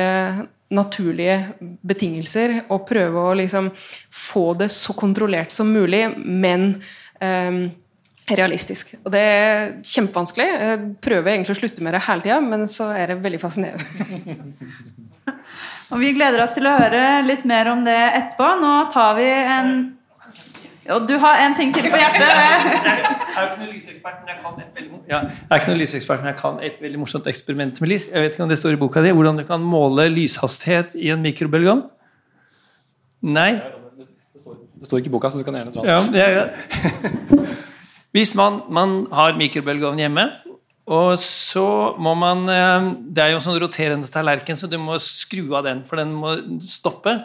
naturlige 0.75 1.39
betingelser 1.87 2.61
og 2.69 2.85
prøve 2.89 3.23
å 3.23 3.39
liksom 3.39 3.71
få 4.11 4.51
det 4.61 4.71
så 4.75 4.97
kontrollert 4.99 5.55
som 5.55 5.71
mulig, 5.73 6.05
men 6.19 6.75
um, 7.23 7.65
realistisk. 8.31 8.95
Og 9.05 9.13
det 9.13 9.23
er 9.23 9.73
kjempevanskelig. 9.85 10.47
Jeg 10.47 10.85
prøver 11.05 11.35
egentlig 11.35 11.57
å 11.57 11.61
slutte 11.61 11.85
med 11.85 11.97
det 11.97 12.05
hele 12.07 12.25
tida, 12.25 12.39
men 12.45 12.69
så 12.71 12.91
er 12.97 13.13
det 13.13 13.21
veldig 13.25 13.41
fascinerende. 13.43 14.69
og 15.93 16.01
Vi 16.01 16.15
gleder 16.17 16.45
oss 16.45 16.57
til 16.57 16.69
å 16.69 16.77
høre 16.79 17.05
litt 17.27 17.45
mer 17.49 17.71
om 17.75 17.85
det 17.87 17.99
etterpå. 18.07 18.49
Nå 18.63 18.73
tar 18.95 19.19
vi 19.19 19.29
en 19.29 19.77
jo, 20.89 20.99
du 21.09 21.15
har 21.23 21.41
en 21.47 21.55
ting 21.57 21.73
til 21.75 21.87
på 21.91 22.01
hjertet. 22.01 22.25
Jeg 22.25 23.41
er 23.41 23.49
ikke 23.49 23.61
noen 23.61 23.73
lysekspert, 23.73 24.21
men 24.21 24.31
jeg 24.31 24.39
kan 24.43 24.59
et 24.61 24.77
veldig, 24.79 24.99
ja, 25.11 25.21
er 25.49 25.61
ikke 25.61 25.71
noen 25.73 25.81
lysekspert, 25.81 26.23
men 26.23 26.31
jeg 26.31 26.39
kan 26.41 26.61
et 26.69 26.77
veldig 26.85 27.01
morsomt 27.03 27.31
eksperiment 27.31 27.81
med 27.83 27.93
lys. 27.95 28.07
Jeg 28.11 28.27
vet 28.27 28.37
ikke 28.37 28.45
om 28.47 28.53
det 28.53 28.59
står 28.61 28.77
i 28.77 28.81
boka 28.83 29.03
di, 29.05 29.13
hvordan 29.17 29.41
du 29.41 29.45
kan 29.49 29.65
måle 29.65 30.07
lyshastighet 30.13 30.95
i 31.01 31.11
en 31.15 31.25
mikrobølgeovn? 31.25 31.85
Nei? 33.35 33.51
Det 34.85 34.89
står 34.91 35.01
ikke 35.01 35.13
i 35.13 35.15
boka, 35.17 35.33
så 35.33 35.41
du 35.41 35.47
kan 35.47 35.57
gjerne 35.57 35.73
dra 35.75 35.85
den. 35.89 36.19
Ja, 36.19 36.29
ja, 36.31 37.45
Hvis 38.15 38.35
man, 38.39 38.61
man 38.71 39.07
har 39.11 39.39
mikrobølgeovn 39.41 39.99
hjemme, 39.99 40.29
og 40.85 41.15
så 41.19 41.95
må 41.97 42.13
man 42.13 42.45
eh, 42.53 42.91
Det 43.17 43.23
er 43.23 43.31
jo 43.33 43.39
en 43.39 43.45
sånn 43.47 43.57
roterende 43.63 44.11
tallerken, 44.13 44.59
så 44.61 44.69
du 44.69 44.77
må 44.77 44.99
skru 45.01 45.47
av 45.57 45.65
den, 45.65 45.81
for 45.89 45.97
den 45.97 46.13
må 46.13 46.37
stoppe. 46.61 47.17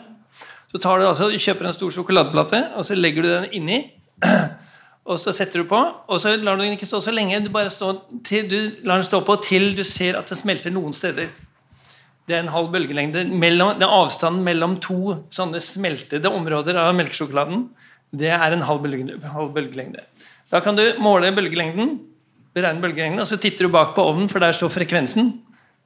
Så 0.70 0.78
tar 0.78 1.00
du 1.00 1.08
altså, 1.08 1.30
du 1.32 1.42
kjøper 1.42 1.66
en 1.66 1.76
stor 1.76 1.94
sjokoladeplate, 1.94 2.62
og 2.78 2.86
så 2.86 2.98
legger 2.98 3.26
du 3.26 3.30
den 3.32 3.48
inni. 3.58 3.84
Og 5.10 5.18
så 5.18 5.32
setter 5.34 5.64
du 5.64 5.66
på, 5.66 5.78
og 6.06 6.20
så 6.22 6.36
lar 6.38 6.60
du 6.60 6.62
den 6.62 6.76
ikke 6.76 6.86
stå 6.86 7.00
så 7.02 7.10
lenge. 7.10 7.40
Du, 7.42 7.48
bare 7.50 7.72
stå 7.74 7.88
til, 8.28 8.44
du 8.46 8.84
lar 8.86 9.00
den 9.00 9.08
stå 9.08 9.24
på 9.26 9.40
til 9.42 9.72
du 9.74 9.82
ser 9.88 10.20
at 10.20 10.30
den 10.30 10.38
smelter 10.38 10.70
noen 10.70 10.94
steder. 10.94 11.32
Det 12.30 12.36
er 12.36 12.44
en 12.44 12.52
halv 12.54 12.68
bølgelengde. 12.76 13.24
Mellom, 13.32 13.72
det 13.80 13.88
er 13.88 13.96
avstanden 13.96 14.46
mellom 14.46 14.76
to 14.84 15.16
sånne 15.34 15.64
smeltede 15.66 16.30
områder 16.30 16.78
av 16.78 16.92
melkesjokoladen. 17.00 17.64
Det 18.14 18.30
er 18.30 18.54
en. 18.54 18.68
Halv 18.68 18.84
bølgelengde. 19.56 20.06
Da 20.54 20.62
kan 20.62 20.78
du 20.78 20.84
måle 21.02 21.34
bølgelengden, 21.34 21.96
beregne 22.54 22.86
bølgelengden, 22.86 23.24
og 23.24 23.32
så 23.32 23.40
titter 23.42 23.66
du 23.66 23.74
bak 23.74 23.96
på 23.98 24.06
ovnen, 24.12 24.30
for 24.30 24.46
der 24.46 24.54
står 24.54 24.76
frekvensen 24.78 25.40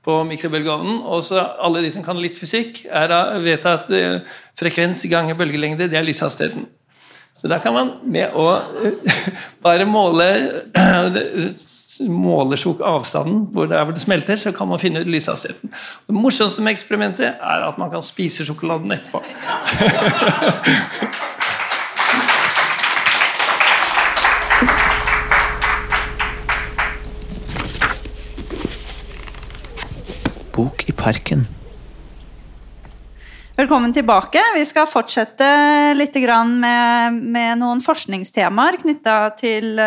på 0.04 0.20
mikrobølgeovnen. 0.28 1.02
Og 1.08 1.24
så 1.28 1.42
alle 1.64 1.84
de 1.86 1.92
som 1.94 2.06
kan 2.06 2.20
litt 2.20 2.40
fysikk, 2.40 2.86
er, 2.92 3.16
vet 3.44 3.68
at 3.70 3.92
eh, 3.96 4.20
frekvens 4.60 5.06
ganger 5.12 5.40
bølgelengde, 5.40 5.90
det 5.92 6.00
er 6.00 6.08
lyshastigheten. 6.08 6.68
Så 7.34 7.50
da 7.50 7.58
kan 7.58 7.74
man 7.74 7.96
med 8.06 8.36
å 8.38 8.46
bare 9.66 9.88
måle 9.90 10.28
målesjok 12.10 12.82
avstanden 12.86 13.48
hvor 13.54 13.68
det, 13.70 13.78
er 13.78 13.86
hvor 13.86 13.96
det 13.96 14.04
smelter, 14.04 14.40
så 14.40 14.54
kan 14.56 14.70
man 14.70 14.82
finne 14.82 15.04
lyshastigheten. 15.06 15.74
Det 16.08 16.16
morsomste 16.16 16.64
med 16.66 16.78
eksperimentet 16.78 17.34
er 17.34 17.68
at 17.68 17.80
man 17.82 17.92
kan 17.94 18.06
spise 18.06 18.48
sjokoladen 18.48 18.94
etterpå. 18.96 19.24
Bok 30.54 30.84
i 30.90 30.94
parken. 30.94 31.48
Velkommen 33.58 33.94
tilbake. 33.94 34.42
Vi 34.54 34.66
skal 34.70 34.86
fortsette 34.86 35.48
litt 35.98 36.14
med, 36.14 37.14
med 37.34 37.58
noen 37.58 37.82
forskningstemaer 37.82 38.78
knytta 38.84 39.16
til, 39.38 39.82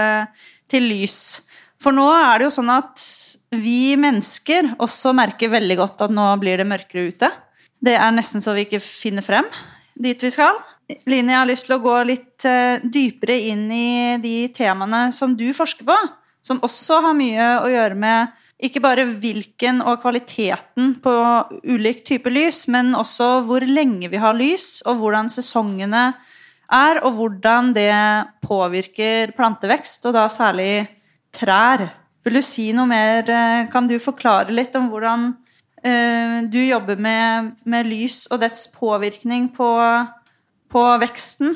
til, 0.66 0.88
lys. 0.90 1.42
For 1.78 1.94
nå 1.94 2.06
er 2.10 2.38
det 2.38 2.48
jo 2.48 2.54
sånn 2.56 2.72
at 2.74 3.02
vi 3.54 3.94
mennesker 3.94 4.72
også 4.82 5.12
merker 5.14 5.52
veldig 5.54 5.76
godt 5.78 6.02
at 6.08 6.14
nå 6.14 6.26
blir 6.42 6.58
det 6.58 6.66
mørkere 6.66 7.12
ute. 7.14 7.30
Det 7.78 7.94
er 7.94 8.14
nesten 8.16 8.42
så 8.42 8.56
vi 8.56 8.66
ikke 8.66 8.82
finner 8.82 9.22
frem 9.22 9.46
dit 9.94 10.18
vi 10.18 10.32
skal. 10.34 10.58
Line, 11.06 11.30
jeg 11.30 11.38
har 11.38 11.46
lyst 11.46 11.68
til 11.68 11.76
å 11.76 11.82
gå 11.82 11.94
litt 12.06 12.46
eh, 12.46 12.82
dypere 12.82 13.38
inn 13.52 13.68
i 13.70 14.18
de 14.22 14.48
temaene 14.54 15.12
som 15.14 15.38
du 15.38 15.46
forsker 15.54 15.86
på, 15.86 15.96
som 16.42 16.58
også 16.66 17.00
har 17.06 17.16
mye 17.18 17.52
å 17.62 17.70
gjøre 17.70 17.98
med 18.02 18.34
ikke 18.56 18.80
bare 18.80 19.04
hvilken 19.20 19.82
og 19.84 20.00
kvaliteten 20.00 20.94
på 21.04 21.14
ulik 21.68 22.04
type 22.08 22.30
lys, 22.32 22.64
men 22.72 22.94
også 22.96 23.42
hvor 23.44 23.64
lenge 23.68 24.08
vi 24.08 24.20
har 24.20 24.36
lys, 24.36 24.80
og 24.88 25.02
hvordan 25.02 25.28
sesongene 25.32 26.06
er, 26.72 27.00
og 27.04 27.18
hvordan 27.18 27.74
det 27.76 27.92
påvirker 28.44 29.34
plantevekst, 29.36 30.08
og 30.08 30.16
da 30.16 30.24
særlig 30.32 30.86
trær. 31.36 31.84
Vil 32.24 32.40
du 32.40 32.42
si 32.42 32.70
noe 32.74 32.88
mer? 32.90 33.28
Eh, 33.28 33.66
kan 33.70 33.86
du 33.86 33.98
forklare 34.02 34.54
litt 34.54 34.74
om 34.78 34.88
hvordan 34.90 35.28
uh, 35.36 36.38
du 36.48 36.58
jobber 36.58 36.98
med, 36.98 37.52
med, 37.68 37.86
lys 37.86 38.24
og 38.32 38.40
dets 38.42 38.66
påvirkning 38.72 39.50
på, 39.54 39.68
på, 40.72 40.86
veksten? 41.04 41.54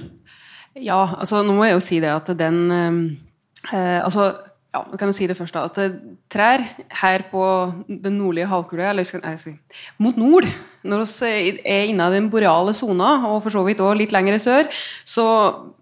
Ja, 0.79 1.01
altså 1.19 1.41
nå 1.43 1.57
må 1.57 1.67
jeg 1.67 1.75
jo 1.75 1.83
si 1.83 1.99
det 2.05 2.13
at 2.13 2.31
den 2.39 2.61
eh, 2.71 3.99
altså 4.05 4.31
ja, 4.71 4.83
jeg 4.93 4.99
kan 5.01 5.11
jo 5.11 5.15
si 5.17 5.27
det 5.27 5.37
først 5.39 5.57
da, 5.57 5.65
at 5.67 5.79
eh, 5.83 5.97
Trær 6.31 6.63
her 7.01 7.25
på 7.31 7.43
den 7.89 8.21
nordlige 8.21 8.47
halvkule, 8.47 8.85
eller 8.87 9.07
skal 9.07 9.25
jeg 9.27 9.41
si, 9.43 9.55
mot 9.99 10.19
nord, 10.21 10.47
når 10.87 11.03
vi 11.03 11.57
er 11.67 11.89
inne 11.91 12.07
i 12.07 12.15
den 12.15 12.29
boreale 12.31 12.75
sona, 12.77 13.17
og 13.33 13.43
for 13.43 13.55
så 13.55 13.65
vidt 13.67 13.83
også 13.83 13.99
litt 13.99 14.15
lenger 14.15 14.39
sør, 14.39 14.71
så 15.05 15.27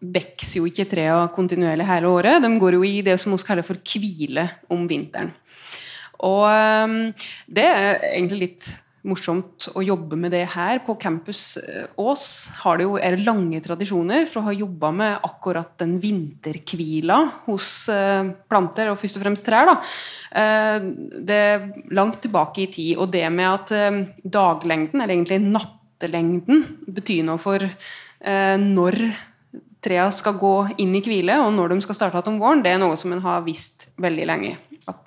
vokser 0.01 0.63
jo 0.63 0.71
ikke 0.71 0.89
trærne 0.89 1.29
kontinuerlig 1.37 1.87
hele 1.87 2.09
året. 2.09 2.41
De 2.43 2.51
går 2.61 2.79
jo 2.79 2.83
i 2.87 3.03
det 3.05 3.19
som 3.21 3.37
vi 3.37 3.43
kaller 3.45 3.67
for 3.67 3.77
hvile 3.77 4.49
om 4.73 4.89
vinteren. 4.89 5.35
Og 6.25 6.49
um, 6.49 7.01
det 7.47 7.65
er 7.69 8.01
egentlig 8.15 8.41
litt 8.41 8.71
morsomt 9.07 9.69
å 9.79 9.83
jobbe 9.85 10.17
med 10.19 10.33
det 10.35 10.45
her. 10.55 10.81
På 10.87 10.97
Campus 11.01 11.57
eh, 11.61 11.87
Ås 12.01 12.25
har 12.63 12.79
det 12.79 12.89
jo, 12.89 12.97
er 12.99 13.19
lange 13.23 13.61
tradisjoner 13.63 14.27
for 14.29 14.41
å 14.41 14.49
ha 14.49 14.57
jobba 14.57 14.91
med 14.95 15.29
akkurat 15.29 15.77
den 15.81 15.97
vinterhvila 16.03 17.21
hos 17.47 17.71
eh, 17.93 18.33
planter, 18.51 18.91
og 18.91 18.99
først 19.01 19.21
og 19.21 19.25
fremst 19.25 19.47
trær. 19.47 19.71
Da. 19.71 19.77
Eh, 20.43 20.91
det 21.31 21.39
er 21.53 21.69
langt 21.95 22.21
tilbake 22.25 22.65
i 22.65 22.69
tid. 22.75 22.93
Og 22.99 23.11
det 23.15 23.25
med 23.35 23.49
at 23.49 23.75
daglengden, 24.25 25.03
eller 25.03 25.15
egentlig 25.15 25.41
nattelengden, 25.47 26.65
betyr 26.89 27.25
noe 27.27 27.41
for 27.43 27.63
når 28.19 28.97
trea 29.85 30.09
skal 30.11 30.35
gå 30.41 30.55
inn 30.83 30.97
i 30.99 31.03
hvile, 31.05 31.37
og 31.39 31.53
når 31.55 31.71
de 31.71 31.85
skal 31.85 31.95
starte 31.95 32.19
igjen 32.19 32.33
om 32.35 32.41
våren, 32.43 32.65
det 32.65 32.73
er 32.73 32.81
noe 32.83 32.97
som 32.99 33.13
en 33.15 33.23
har 33.23 33.45
visst 33.47 33.87
veldig 34.03 34.27
lenge. 34.27 34.57
At 34.91 35.07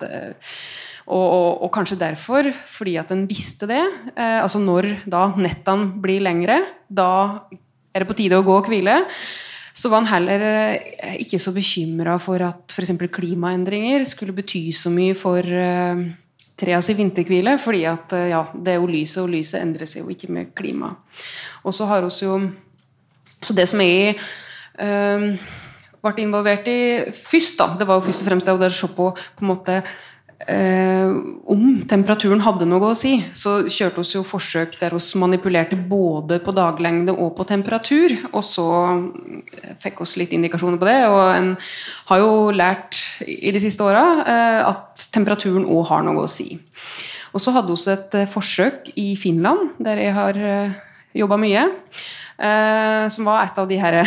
og, 1.06 1.22
og, 1.22 1.48
og, 1.66 1.70
kanskje 1.74 1.98
derfor, 2.00 2.48
fordi 2.52 2.96
at 3.00 3.10
en 3.14 3.26
visste 3.30 3.66
det. 3.70 3.82
Eh, 4.14 4.38
altså 4.42 4.60
når 4.62 4.90
da 5.10 5.28
nettene 5.34 6.02
blir 6.02 6.22
lengre, 6.22 6.60
da 6.88 7.48
er 7.92 8.04
det 8.04 8.08
på 8.10 8.18
tide 8.18 8.38
å 8.38 8.46
gå 8.46 8.54
og 8.60 8.70
hvile. 8.70 9.00
Så 9.72 9.88
var 9.88 10.04
han 10.04 10.12
heller 10.12 10.44
eh, 10.46 11.18
ikke 11.24 11.40
så 11.42 11.54
bekymra 11.54 12.18
for 12.22 12.44
at 12.46 12.74
f.eks. 12.74 12.94
klimaendringer 13.12 14.04
skulle 14.08 14.36
bety 14.36 14.66
så 14.76 14.92
mye 14.94 15.16
for 15.18 15.42
eh, 15.42 16.04
treas 16.62 16.90
i 16.92 16.96
vinterhvile, 16.98 17.56
fordi 17.58 17.82
at 17.90 18.14
uh, 18.14 18.26
ja, 18.30 18.42
det 18.54 18.74
er 18.74 18.78
jo 18.80 18.90
lyset, 18.90 19.22
og 19.24 19.32
lyset 19.32 19.62
endrer 19.62 19.88
seg 19.88 20.04
jo 20.04 20.14
ikke 20.14 20.30
med 20.32 20.52
klima. 20.58 20.92
Og 21.66 21.74
så 21.74 21.88
har 21.90 22.04
vi 22.04 22.26
jo 22.26 22.38
Så 23.42 23.54
det 23.54 23.64
som 23.66 23.80
jeg 23.82 24.14
eh, 24.78 25.22
ble 26.02 26.22
involvert 26.22 26.68
i 26.70 27.10
først, 27.10 27.56
da, 27.58 27.72
det 27.74 27.88
var 27.88 27.98
jo 27.98 28.06
først 28.06 28.22
og 28.22 28.28
fremst 28.28 28.46
det 28.46 28.54
å 28.54 28.68
se 28.70 28.86
på, 28.94 29.08
på 29.10 29.42
en 29.42 29.50
måte 29.50 29.80
eh, 29.80 29.88
om 30.50 31.82
temperaturen 31.86 32.40
hadde 32.42 32.66
noe 32.66 32.90
å 32.90 32.96
si, 32.98 33.14
så 33.36 33.60
kjørte 33.70 34.02
vi 34.02 34.16
jo 34.16 34.24
forsøk 34.26 34.74
der 34.80 34.96
vi 34.96 35.20
manipulerte 35.20 35.76
både 35.76 36.40
på 36.42 36.54
daglengde 36.56 37.14
og 37.14 37.36
på 37.36 37.46
temperatur. 37.46 38.14
Og 38.32 38.42
så 38.46 38.66
eh, 38.90 39.76
fikk 39.82 40.02
vi 40.02 40.22
litt 40.22 40.34
indikasjoner 40.34 40.80
på 40.80 40.88
det. 40.88 40.98
Og 41.10 41.22
en 41.36 41.52
har 42.10 42.22
jo 42.22 42.32
lært 42.56 42.98
i 43.26 43.54
de 43.54 43.62
siste 43.62 43.86
åra 43.86 44.04
eh, 44.24 44.60
at 44.66 45.08
temperaturen 45.14 45.68
òg 45.68 45.86
har 45.92 46.06
noe 46.06 46.26
å 46.26 46.30
si. 46.30 46.56
Og 47.32 47.40
så 47.40 47.54
hadde 47.54 47.72
vi 47.72 47.92
et 47.92 48.18
eh, 48.18 48.28
forsøk 48.28 48.92
i 49.00 49.12
Finland, 49.20 49.76
der 49.82 50.00
jeg 50.02 50.16
har 50.16 50.38
eh, 50.38 50.74
jobba 51.16 51.38
mye. 51.40 51.68
Eh, 52.38 53.06
som 53.12 53.28
var 53.28 53.44
et 53.44 53.58
av 53.60 53.68
de 53.68 53.78
her 53.78 53.98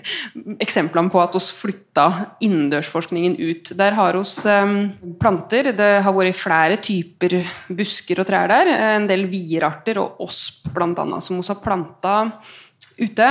eksemplene 0.64 1.10
på 1.12 1.20
at 1.22 1.34
vi 1.36 1.42
flytta 1.58 2.06
innendørsforskningen 2.46 3.36
ut. 3.40 3.74
Der 3.78 3.98
har 3.98 4.18
vi 4.18 4.24
eh, 4.52 4.74
planter. 5.20 5.72
Det 5.76 5.92
har 6.06 6.16
vært 6.16 6.38
flere 6.38 6.78
typer 6.78 7.40
busker 7.68 8.22
og 8.22 8.28
trær 8.30 8.50
der. 8.52 8.72
En 8.98 9.08
del 9.10 9.26
vierarter 9.32 10.00
og 10.02 10.22
osp 10.24 10.70
bl.a. 10.74 11.20
som 11.20 11.40
vi 11.40 11.48
har 11.48 11.62
planta 11.64 12.16
ute 12.98 13.30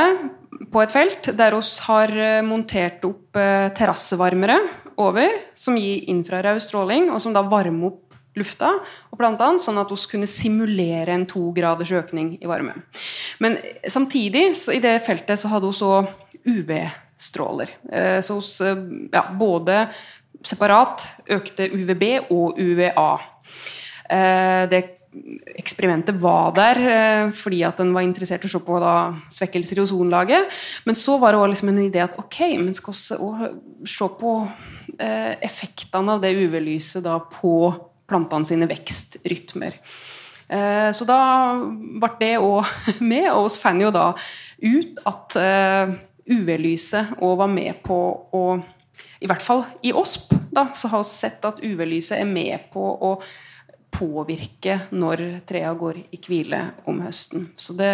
på 0.74 0.82
et 0.84 0.94
felt 0.94 1.30
der 1.38 1.56
vi 1.56 1.66
har 1.88 2.16
eh, 2.28 2.46
montert 2.46 3.04
opp 3.08 3.39
eh, 3.39 3.70
terrassevarmere 3.76 4.60
over, 5.02 5.39
som 5.58 5.78
gir 5.80 6.06
infrarød 6.12 6.62
stråling, 6.62 7.10
og 7.10 7.22
som 7.22 7.34
da 7.34 7.41
varmer 7.50 7.89
opp 7.89 8.12
lufta 8.36 8.72
og 9.12 9.20
plantene, 9.20 9.62
sånn 9.62 9.78
at 9.82 9.92
vi 9.92 10.00
kunne 10.12 10.30
simulere 10.30 11.14
en 11.14 11.26
to 11.30 11.52
graders 11.54 11.92
økning 11.94 12.36
i 12.42 12.50
varme. 12.50 12.74
Men 13.40 13.58
samtidig, 13.86 14.50
i 14.74 14.82
det 14.84 14.98
feltet, 15.06 15.40
så 15.40 15.52
hadde 15.52 15.68
vi 15.68 15.74
også 15.74 15.92
UV-stråler. 16.44 17.70
Eh, 17.92 18.22
Så 18.22 18.40
hos 18.40 18.62
eh, 18.62 18.76
ja, 19.14 19.28
både 19.40 19.88
separat 20.44 21.06
økte 21.32 21.70
UVB 21.72 22.32
og 22.32 22.60
UVA. 22.60 23.12
Eh, 24.10 24.68
Det 24.70 24.84
eksperimentet 25.62 26.18
var 26.18 26.56
der 26.56 27.30
fordi 27.38 27.60
at 27.62 27.80
en 27.84 27.92
var 27.94 28.02
interessert 28.02 28.42
i 28.42 28.50
å 28.50 28.50
se 28.50 28.60
på 28.66 28.80
da, 28.82 29.14
svekkelser 29.30 29.78
i 29.78 29.84
ozonlaget. 29.84 30.50
Men 30.88 30.98
så 30.98 31.20
var 31.22 31.32
det 31.32 31.40
også 31.40 31.50
liksom 31.52 31.70
en 31.70 31.84
idé 31.84 32.02
at 32.02 32.18
ok, 32.18 32.40
men 32.58 32.74
skal 32.74 32.96
vi 32.98 33.52
se 33.86 34.08
på 34.20 34.32
effektene 34.98 36.16
av 36.16 36.24
det 36.24 36.34
UV-lyset 36.34 37.06
på 37.30 37.54
plantene 38.10 38.47
sine 38.47 38.68
vekstrytmer. 38.70 39.78
Eh, 40.47 40.89
så 40.91 41.08
da 41.08 41.20
ble 41.72 42.12
det 42.20 42.36
òg 42.41 42.68
med, 43.12 43.30
og 43.32 43.47
vi 43.47 43.62
fant 43.64 43.84
jo 43.84 43.93
da 43.93 44.12
ut 44.64 45.04
at 45.10 45.39
eh, 45.39 45.95
UV-lyset 46.34 47.18
òg 47.24 47.39
var 47.41 47.51
med 47.51 47.82
på 47.84 47.97
å 48.32 48.43
I 49.24 49.28
hvert 49.28 49.43
fall 49.43 49.64
i 49.84 49.93
OSP 49.95 50.36
da, 50.54 50.68
så 50.76 50.91
har 50.91 51.01
vi 51.01 51.10
sett 51.10 51.45
at 51.47 51.64
UV-lyset 51.64 52.20
er 52.20 52.30
med 52.30 52.70
på 52.74 52.84
å 52.84 53.16
påvirke 53.93 54.80
når 54.91 55.24
trea 55.47 55.72
går 55.78 55.99
i 56.14 56.20
hvile 56.22 56.60
om 56.89 56.99
høsten. 57.06 57.47
Så 57.56 57.76
det, 57.78 57.93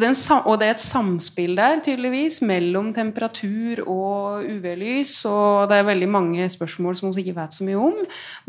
det 0.00 0.08
en, 0.08 0.16
og 0.44 0.58
det 0.60 0.68
er 0.68 0.74
et 0.74 0.82
samspill 0.82 1.54
der, 1.58 1.82
tydeligvis, 1.84 2.40
mellom 2.46 2.92
temperatur 2.96 3.84
og 3.84 4.46
UV-lys. 4.48 5.16
Og 5.30 5.68
det 5.70 5.78
er 5.78 5.88
veldig 5.90 6.10
mange 6.10 6.48
spørsmål 6.50 6.98
som 6.98 7.12
vi 7.14 7.24
ikke 7.24 7.38
vet 7.40 7.56
så 7.56 7.66
mye 7.68 7.82
om. 7.90 8.00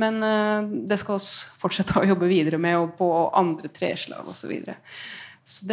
Men 0.01 0.21
eh, 0.25 0.71
det 0.89 0.99
skal 1.01 1.19
vi 1.19 1.59
fortsette 1.61 1.99
å 2.01 2.07
jobbe 2.07 2.29
videre 2.31 2.61
med, 2.61 2.79
og 2.81 2.95
på 2.99 3.11
andre 3.33 3.71
treslag 3.73 4.25
osv. 4.25 4.45
Så, 4.45 4.51
videre. 4.51 4.77
så 5.45 5.65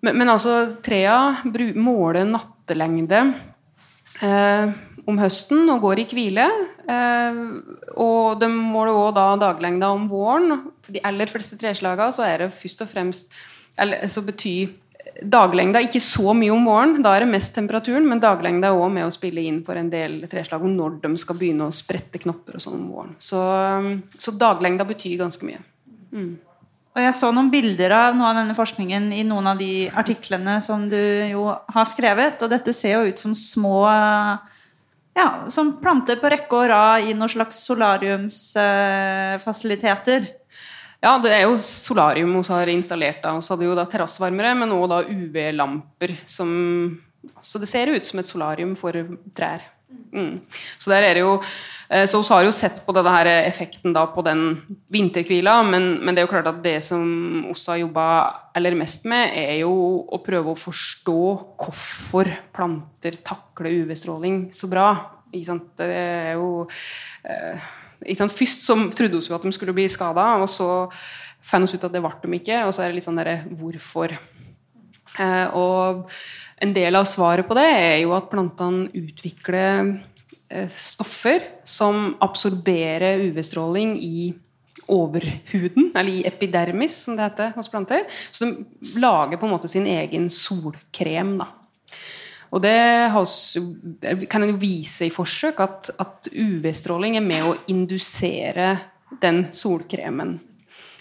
men, 0.00 0.14
men 0.14 0.30
altså, 0.30 0.76
trea 0.84 1.18
måler 1.76 2.28
nattelengde 2.28 3.24
eh, 4.22 4.76
om 5.08 5.18
høsten 5.18 5.68
og 5.72 5.82
går 5.82 6.02
i 6.02 6.08
hvile. 6.12 6.46
Eh, 6.88 7.38
og 7.98 8.40
de 8.40 8.50
måler 8.52 8.94
også 8.94 9.14
da 9.16 9.28
daglengda 9.48 9.92
om 9.94 10.08
våren. 10.10 10.58
For 10.84 10.94
de 10.94 11.04
aller 11.08 11.30
fleste 11.30 11.58
treslagene 11.60 12.28
er 12.28 12.44
det 12.44 12.52
først 12.56 12.84
og 12.84 12.92
fremst 12.92 13.38
eller, 13.78 14.02
så 14.10 14.24
betyr 14.26 14.74
daglengda 15.22 15.80
ikke 15.82 16.00
så 16.02 16.34
mye 16.36 16.52
om 16.54 16.66
våren. 16.68 16.98
Da 17.02 17.14
er 17.14 17.24
det 17.24 17.32
mest 17.32 17.54
temperaturen, 17.56 18.06
men 18.08 18.22
daglengda 18.22 18.70
er 18.70 18.78
også 18.78 18.94
med 18.94 19.06
å 19.06 19.14
spille 19.14 19.44
inn 19.46 19.62
for 19.66 19.78
en 19.78 19.90
del 19.92 20.20
treslag 20.30 20.64
om 20.64 20.74
når 20.76 20.98
de 21.04 21.14
skal 21.20 21.38
begynne 21.38 21.68
å 21.68 21.74
sprette 21.74 22.20
knopper 22.22 22.58
og 22.58 22.64
sånn 22.64 22.80
om 22.80 22.90
våren. 22.92 23.16
Så, 23.22 23.40
så 24.18 24.34
daglengda 24.38 24.86
betyr 24.88 25.18
ganske 25.22 25.48
mye. 25.48 25.62
Og 26.98 27.04
jeg 27.04 27.14
så 27.14 27.30
noen 27.30 27.50
bilder 27.52 27.92
av 27.94 28.16
noe 28.18 28.32
av 28.32 28.40
denne 28.40 28.58
forskningen 28.58 29.12
i 29.14 29.22
noen 29.26 29.52
av 29.52 29.60
de 29.60 29.86
artiklene 29.90 30.56
som 30.64 30.88
du 30.90 30.98
jo 31.30 31.44
har 31.46 31.86
skrevet, 31.86 32.42
og 32.42 32.50
dette 32.50 32.74
ser 32.74 32.96
jo 32.96 33.12
ut 33.12 33.22
som 33.22 33.36
små 33.38 33.84
ja, 35.18 35.28
som 35.50 35.72
planter 35.82 36.16
på 36.20 36.28
rekke 36.30 36.54
og 36.54 36.68
rad 36.70 37.02
i 37.06 37.14
noen 37.14 37.30
slags 37.32 37.56
solariumsfasiliteter. 37.66 40.26
Ja, 40.98 41.14
det 41.22 41.30
er 41.30 41.44
jo 41.46 41.54
solarium 41.62 42.34
vi 42.40 42.44
har 42.50 42.70
installert. 42.72 43.22
da. 43.22 43.36
Vi 43.38 43.48
hadde 43.52 43.66
jo 43.68 43.78
da 43.78 43.86
terrassevarmere, 43.86 44.54
men 44.58 44.74
da 44.90 45.02
UV-lamper. 45.06 46.16
Så 46.26 47.58
det 47.62 47.68
ser 47.70 47.94
ut 47.94 48.04
som 48.04 48.18
et 48.18 48.26
solarium 48.26 48.74
for 48.76 48.92
trær. 49.34 49.62
Mm. 50.12 50.40
Så 50.78 50.90
der 50.90 51.04
er 51.04 51.16
det 51.16 51.22
jo 51.22 51.34
eh, 51.88 52.04
så 52.08 52.20
vi 52.20 52.28
har 52.34 52.44
jo 52.44 52.52
sett 52.52 52.80
på 52.84 52.92
denne 52.96 53.12
her 53.12 53.28
effekten 53.46 53.94
da 53.96 54.06
på 54.12 54.20
den 54.24 54.60
vinterhvila, 54.92 55.62
men, 55.64 55.98
men 56.02 56.14
det 56.14 56.22
er 56.22 56.26
jo 56.26 56.32
klart 56.32 56.50
at 56.50 56.62
det 56.64 56.78
som 56.84 57.04
vi 57.48 57.54
har 57.54 57.80
jobba 57.80 58.06
aller 58.56 58.76
mest 58.76 59.08
med, 59.08 59.32
er 59.36 59.60
jo 59.62 59.72
å 60.04 60.20
prøve 60.24 60.52
å 60.52 60.60
forstå 60.60 61.20
hvorfor 61.60 62.32
planter 62.56 63.20
takler 63.24 63.84
UV-stråling 63.84 64.48
så 64.52 64.68
bra. 64.68 64.90
Det 65.28 65.88
er 65.92 66.38
jo 66.38 66.64
eh? 67.28 67.68
Først 68.04 68.66
trodde 68.68 69.20
vi 69.20 69.34
at 69.34 69.46
de 69.46 69.52
skulle 69.54 69.74
bli 69.76 69.88
skada, 69.90 70.36
og 70.42 70.48
så 70.50 70.88
fant 71.42 71.68
vi 71.68 71.78
ut 71.78 71.86
at 71.86 71.94
det 71.94 72.02
ble 72.04 72.14
de 72.22 72.40
ikke. 72.40 72.64
Og 72.66 72.74
så 72.74 72.84
er 72.84 72.90
det 72.90 72.98
litt 72.98 73.06
sånn 73.06 73.18
derre 73.18 73.40
hvorfor. 73.58 74.14
Eh, 75.18 75.56
og 75.56 76.10
en 76.62 76.74
del 76.76 76.98
av 76.98 77.08
svaret 77.08 77.48
på 77.48 77.56
det 77.58 77.68
er 77.70 77.96
jo 78.02 78.12
at 78.16 78.28
plantene 78.30 78.90
utvikler 78.98 79.94
eh, 80.50 80.68
stoffer 80.68 81.46
som 81.64 82.12
absorberer 82.24 83.24
UV-stråling 83.28 83.96
i 84.02 84.28
overhuden, 84.88 85.90
eller 85.92 86.12
i 86.12 86.24
epidermis, 86.28 86.94
som 87.04 87.16
det 87.16 87.26
heter 87.26 87.52
hos 87.56 87.68
planter. 87.68 88.06
Så 88.32 88.46
de 88.46 88.98
lager 89.00 89.36
på 89.36 89.48
en 89.48 89.52
måte 89.52 89.68
sin 89.68 89.86
egen 89.88 90.30
solkrem. 90.32 91.36
da. 91.42 91.50
Og 92.48 92.62
det 92.64 92.76
oss, 93.18 93.56
kan 94.30 94.44
en 94.44 94.54
jo 94.54 94.60
vise 94.60 95.08
i 95.08 95.12
forsøk 95.12 95.60
at, 95.60 95.90
at 96.00 96.30
UV-stråling 96.32 97.18
er 97.18 97.24
med 97.24 97.44
å 97.44 97.56
indusere 97.68 98.76
den 99.20 99.46
solkremen 99.56 100.38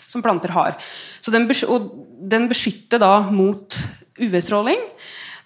som 0.08 0.24
planter 0.24 0.54
har. 0.56 0.76
Så 1.20 1.32
den, 1.32 1.48
og 1.68 1.92
den 2.32 2.48
beskytter 2.52 3.02
da 3.04 3.14
mot 3.32 3.76
UV-stråling. 4.20 4.80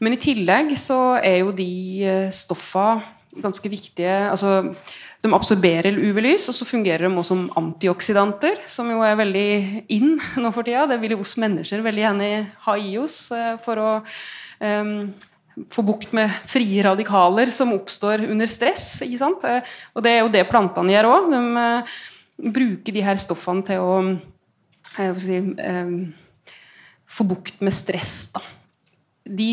Men 0.02 0.16
i 0.16 0.22
tillegg 0.22 0.74
så 0.80 1.18
er 1.22 1.41
jo 1.41 1.54
de 1.54 1.72
eh, 2.06 2.28
stoffa 2.34 3.02
ganske 3.32 3.70
viktige 3.72 4.12
altså 4.28 4.74
De 5.22 5.30
absorberer 5.38 5.93
UV-lys, 6.02 6.47
og 6.49 6.56
så 6.58 6.66
fungerer 6.66 7.06
de 7.06 7.12
også 7.14 7.36
som 7.36 7.43
antioksidanter, 7.60 8.58
som 8.66 8.88
jo 8.89 9.04
er 9.06 9.20
veldig 9.20 9.84
in 9.93 10.16
nå 10.41 10.49
for 10.49 10.66
tida. 10.66 10.88
Det 10.89 10.97
vil 10.97 11.14
jo 11.14 11.20
oss 11.22 11.36
mennesker 11.38 11.84
veldig 11.86 12.02
gjerne 12.02 12.30
ha 12.66 12.74
i 12.82 12.95
oss 12.97 13.20
eh, 13.38 13.54
for 13.62 13.78
å 13.78 13.91
eh, 14.02 14.89
få 15.70 15.84
bukt 15.86 16.14
med 16.18 16.32
frie 16.49 16.84
radikaler 16.86 17.51
som 17.53 17.74
oppstår 17.76 18.26
under 18.30 18.49
stress. 18.49 19.01
Eh, 19.01 19.76
Og 19.93 20.03
det 20.03 20.12
er 20.12 20.20
jo 20.22 20.34
det 20.34 20.47
plantene 20.49 20.95
gjør 20.95 21.09
òg. 21.12 21.30
De 21.34 21.41
eh, 21.62 21.95
bruker 22.51 22.95
de 22.95 23.05
her 23.05 23.22
stoffene 23.22 23.66
til 23.68 23.84
å 23.84 23.95
eh, 24.97 25.22
si, 25.22 25.39
få 27.12 27.28
bukt 27.28 27.62
med 27.62 27.76
stress. 27.76 28.32
Da. 28.34 28.41
De, 29.28 29.51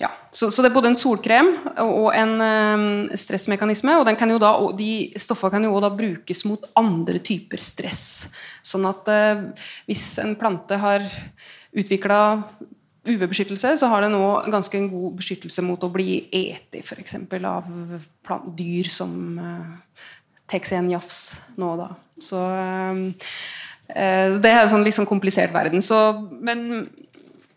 ja. 0.00 0.10
så, 0.32 0.50
så 0.50 0.62
det 0.62 0.70
er 0.70 0.74
både 0.74 0.90
en 0.92 0.98
solkrem 0.98 1.50
og 1.84 2.08
en 2.16 2.34
eh, 2.46 3.16
stressmekanisme. 3.20 3.98
Og 4.00 4.06
da, 4.42 4.52
de 4.78 4.92
stoffene 5.20 5.54
kan 5.54 5.66
jo 5.66 5.82
da 5.82 5.92
brukes 5.94 6.44
mot 6.48 6.70
andre 6.78 7.20
typer 7.22 7.60
stress. 7.62 8.04
Sånn 8.64 8.86
at 8.90 9.10
eh, 9.12 9.48
hvis 9.90 10.06
en 10.24 10.36
plante 10.40 10.78
har 10.80 11.04
utvikla 11.74 12.20
UV-beskyttelse, 13.04 13.74
så 13.80 13.90
har 13.92 14.04
den 14.04 14.16
òg 14.18 14.48
ganske 14.52 14.78
en 14.78 14.88
god 14.92 15.18
beskyttelse 15.20 15.64
mot 15.66 15.82
å 15.84 15.92
bli 15.92 16.22
eti 16.32 16.80
f.eks. 16.80 17.18
av 17.44 17.68
plant, 18.24 18.48
dyr 18.56 18.88
som 18.92 19.38
uh, 19.40 20.00
tar 20.50 20.64
seg 20.64 20.80
en 20.80 20.92
jafs 20.94 21.20
nå 21.60 21.74
og 21.74 21.82
da. 21.82 21.90
Så 22.20 22.40
uh, 22.40 23.28
eh, 23.92 24.38
det 24.40 24.52
er 24.52 24.62
en 24.62 24.72
sånn 24.72 24.86
litt 24.86 24.96
sånn 24.96 25.10
komplisert 25.10 25.52
verden. 25.54 25.84
Så, 25.84 26.00
men 26.40 26.86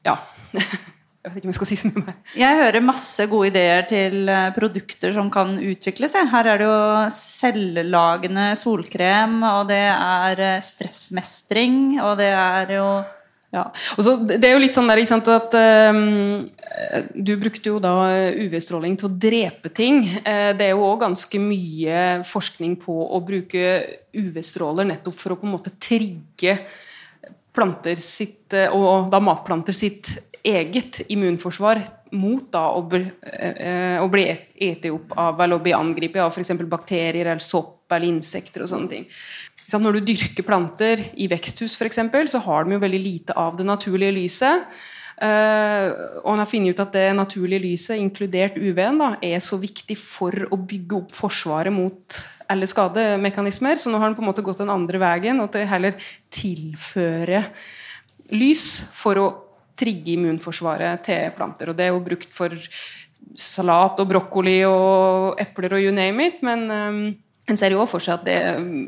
ja. 0.07 0.19
Jeg 1.27 1.33
vet 1.33 1.41
ikke 1.41 1.47
om 1.47 1.51
jeg 1.51 1.57
skal 1.57 1.67
si 1.67 1.75
så 1.75 1.89
mye 1.89 2.01
mer. 2.07 2.19
Jeg 2.39 2.57
hører 2.61 2.83
masse 2.87 3.23
gode 3.27 3.49
ideer 3.49 3.81
til 3.89 4.29
eh, 4.31 4.45
produkter 4.55 5.11
som 5.11 5.27
kan 5.33 5.57
utvikles. 5.59 6.15
Her 6.31 6.47
er 6.53 6.61
det 6.61 6.69
jo 6.69 6.77
selvlagende 7.11 8.45
solkrem, 8.55 9.41
og 9.43 9.67
det 9.67 9.81
er 9.91 10.41
eh, 10.45 10.63
stressmestring, 10.63 11.97
og 11.99 12.13
det 12.21 12.29
er 12.31 12.71
jo 12.77 12.87
Ja. 13.55 13.63
Og 13.95 14.03
så, 14.03 14.15
det 14.27 14.43
er 14.43 14.57
jo 14.57 14.61
litt 14.61 14.75
sånn 14.75 14.89
der, 14.91 14.99
at 14.99 15.53
um, 15.55 16.47
Du 17.15 17.31
brukte 17.39 17.71
jo 17.71 17.77
da 17.79 17.93
UV-stråling 18.35 18.97
til 18.99 19.07
å 19.07 19.15
drepe 19.27 19.71
ting. 19.71 20.01
Uh, 20.19 20.51
det 20.57 20.67
er 20.67 20.73
jo 20.73 20.83
òg 20.89 21.05
ganske 21.05 21.39
mye 21.41 22.01
forskning 22.27 22.75
på 22.81 22.97
å 23.07 23.21
bruke 23.23 23.63
UV-stråler 24.17 24.89
nettopp 24.91 25.17
for 25.17 25.35
å 25.35 25.39
på 25.39 25.47
en 25.47 25.55
måte 25.55 25.77
trigge 25.79 26.59
planter 27.57 27.97
sitt, 27.97 28.53
og 28.53 29.07
da 29.09 29.17
matplanter 29.23 29.73
sitt 29.73 30.11
eget 30.45 30.99
immunforsvar 31.09 31.79
mot 32.11 32.51
da 32.53 32.67
å, 32.69 32.83
bli, 32.87 33.01
å 33.97 34.05
bli 34.11 34.25
eti 34.29 34.91
opp 34.93 35.15
av 35.17 35.41
eller 35.41 35.57
å 35.57 35.63
bli 35.65 35.73
angrepet 35.73 36.21
av 36.23 36.29
f.eks. 36.29 36.53
bakterier 36.69 37.31
eller 37.31 37.43
sopp 37.43 37.91
eller 37.91 38.11
insekter 38.11 38.63
og 38.63 38.71
sånne 38.71 38.91
ting. 38.91 39.07
Når 39.67 39.97
du 39.97 40.05
dyrker 40.13 40.45
planter 40.47 41.01
i 41.19 41.27
veksthus, 41.27 41.75
eksempel, 41.83 42.29
så 42.31 42.39
har 42.45 42.63
de 42.63 42.77
jo 42.77 42.83
veldig 42.83 43.01
lite 43.03 43.35
av 43.35 43.57
det 43.59 43.65
naturlige 43.67 44.15
lyset. 44.15 44.69
Uh, 45.17 45.89
og 46.21 46.29
han 46.29 46.43
har 46.43 46.47
funnet 46.47 46.77
ut 46.77 46.83
at 46.83 46.93
det 46.93 47.07
naturlige 47.17 47.63
lyset, 47.65 47.97
inkludert 47.97 48.55
UV-en, 48.55 49.01
er 49.19 49.41
så 49.43 49.57
viktig 49.59 49.97
for 49.99 50.45
å 50.53 50.59
bygge 50.61 51.01
opp 51.01 51.11
forsvaret 51.17 51.73
mot 51.73 52.19
alle 52.47 52.69
skademekanismer. 52.69 53.75
Så 53.75 53.91
nå 53.91 53.99
har 53.99 54.11
den 54.11 54.15
på 54.19 54.23
en 54.23 54.29
måte 54.29 54.45
gått 54.45 54.61
den 54.61 54.71
andre 54.71 55.01
veien, 55.01 55.41
og 55.43 55.51
til 55.51 55.67
heller 55.67 55.97
tilføre 56.31 57.43
lys 58.37 58.63
for 58.93 59.19
å 59.19 59.27
trigge 59.77 60.15
immunforsvaret 60.15 61.03
til 61.09 61.33
planter. 61.35 61.73
Og 61.73 61.77
det 61.77 61.89
er 61.89 61.95
jo 61.95 62.05
brukt 62.05 62.31
for 62.33 62.55
salat 63.37 63.99
og 63.99 64.09
brokkoli 64.09 64.61
og 64.69 65.41
epler 65.41 65.75
og 65.75 65.83
you 65.83 65.93
name 65.93 66.29
it. 66.29 66.39
men 66.45 66.69
um, 66.71 67.01
en 67.47 67.59
ser 67.59 67.71
jo 67.71 67.85
for 67.87 68.03
seg 68.03 68.17
at 68.17 68.25
det 68.27 68.37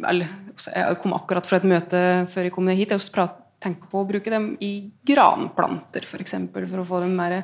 eller, 0.09 0.31
Jeg 0.67 0.97
kom 1.01 1.15
akkurat 1.17 1.47
fra 1.47 1.59
et 1.59 1.67
møte 1.69 2.01
før 2.31 2.47
jeg 2.47 2.55
kom 2.55 2.67
ned 2.67 2.79
hit. 2.79 2.91
Jeg 2.95 3.29
tenker 3.59 3.91
på 3.91 4.01
å 4.01 4.07
bruke 4.07 4.31
dem 4.31 4.51
i 4.63 4.89
granplanter, 5.07 6.03
f.eks. 6.03 6.11
For, 6.11 6.23
eksempel, 6.23 6.67
for 6.69 6.83
å 6.83 6.87
få 6.87 7.01
dem 7.03 7.15
mer, 7.19 7.41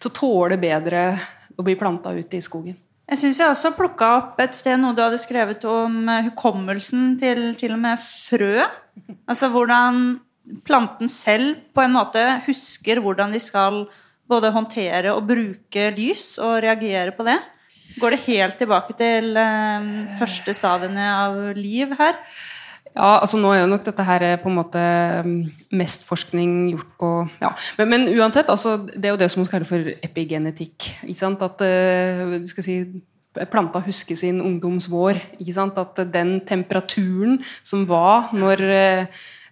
til 0.00 0.10
å 0.10 0.16
tåle 0.16 0.60
bedre 0.60 1.08
å 1.58 1.64
bli 1.66 1.76
planta 1.78 2.14
ute 2.16 2.38
i 2.38 2.44
skogen. 2.44 2.76
Jeg 3.08 3.20
syns 3.22 3.38
jeg 3.40 3.48
også 3.48 3.72
plukka 3.76 4.08
opp 4.18 4.40
et 4.44 4.56
sted 4.56 4.76
noe 4.80 4.92
du 4.92 5.00
hadde 5.00 5.20
skrevet 5.20 5.62
om 5.64 6.02
eh, 6.12 6.26
hukommelsen 6.28 7.14
til 7.20 7.54
til 7.56 7.72
og 7.72 7.80
med 7.80 8.02
frø. 8.02 8.66
Altså 9.24 9.48
hvordan 9.52 10.18
planten 10.68 11.08
selv 11.08 11.56
på 11.76 11.84
en 11.84 11.96
måte 11.96 12.24
husker 12.44 13.00
hvordan 13.04 13.32
de 13.32 13.40
skal 13.40 13.86
både 14.28 14.52
håndtere 14.52 15.14
og 15.16 15.24
bruke 15.28 15.88
lys, 15.96 16.34
og 16.42 16.60
reagere 16.64 17.14
på 17.16 17.24
det. 17.24 17.38
Går 17.98 18.14
det 18.14 18.24
helt 18.26 18.58
tilbake 18.60 18.94
til 18.98 19.32
um, 19.40 19.88
første 20.20 20.52
stadiene 20.54 21.06
av 21.14 21.38
liv 21.56 21.94
her? 21.98 22.18
Ja, 22.98 23.20
altså 23.22 23.38
nå 23.38 23.52
er 23.54 23.60
jo 23.62 23.70
nok 23.70 23.84
dette 23.86 24.02
her 24.02 24.24
eh, 24.26 24.38
på 24.42 24.50
en 24.50 24.56
måte 24.58 24.80
ehm, 24.82 25.36
mest 25.78 26.02
forskning 26.08 26.54
gjort 26.72 26.96
på 26.98 27.10
ja. 27.38 27.52
men, 27.78 27.92
men, 27.92 28.06
uansett, 28.18 28.50
altså, 28.50 28.74
det 28.90 29.06
er 29.06 29.14
jo 29.14 29.20
det 29.20 29.30
som 29.30 29.44
man 29.44 29.50
kaller 29.52 29.68
for 29.68 29.92
epigenetikk. 30.02 30.88
ikke 31.06 31.20
sant? 31.20 31.44
At 31.46 31.62
uh, 31.62 32.34
skal 32.50 32.66
si, 32.66 32.76
planta 33.52 33.84
husker 33.86 34.18
sin 34.18 34.42
ungdomsvår. 34.42 35.22
ikke 35.38 35.54
sant? 35.54 35.78
At 35.78 36.02
den 36.10 36.40
temperaturen 36.48 37.38
som 37.62 37.86
var 37.86 38.32
når 38.34 38.66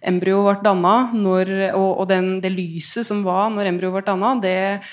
embryo 0.07 0.43
ble 0.43 0.59
danna, 0.67 0.95
og, 1.15 1.51
og 1.87 2.05
den, 2.11 2.37
det 2.43 2.51
lyset 2.51 3.07
som 3.07 3.23
var 3.25 3.47
når 3.55 3.71
embryo 3.71 3.95
ble 3.95 4.03
danna, 4.11 4.35
det 4.43 4.57
Eh, 4.57 4.87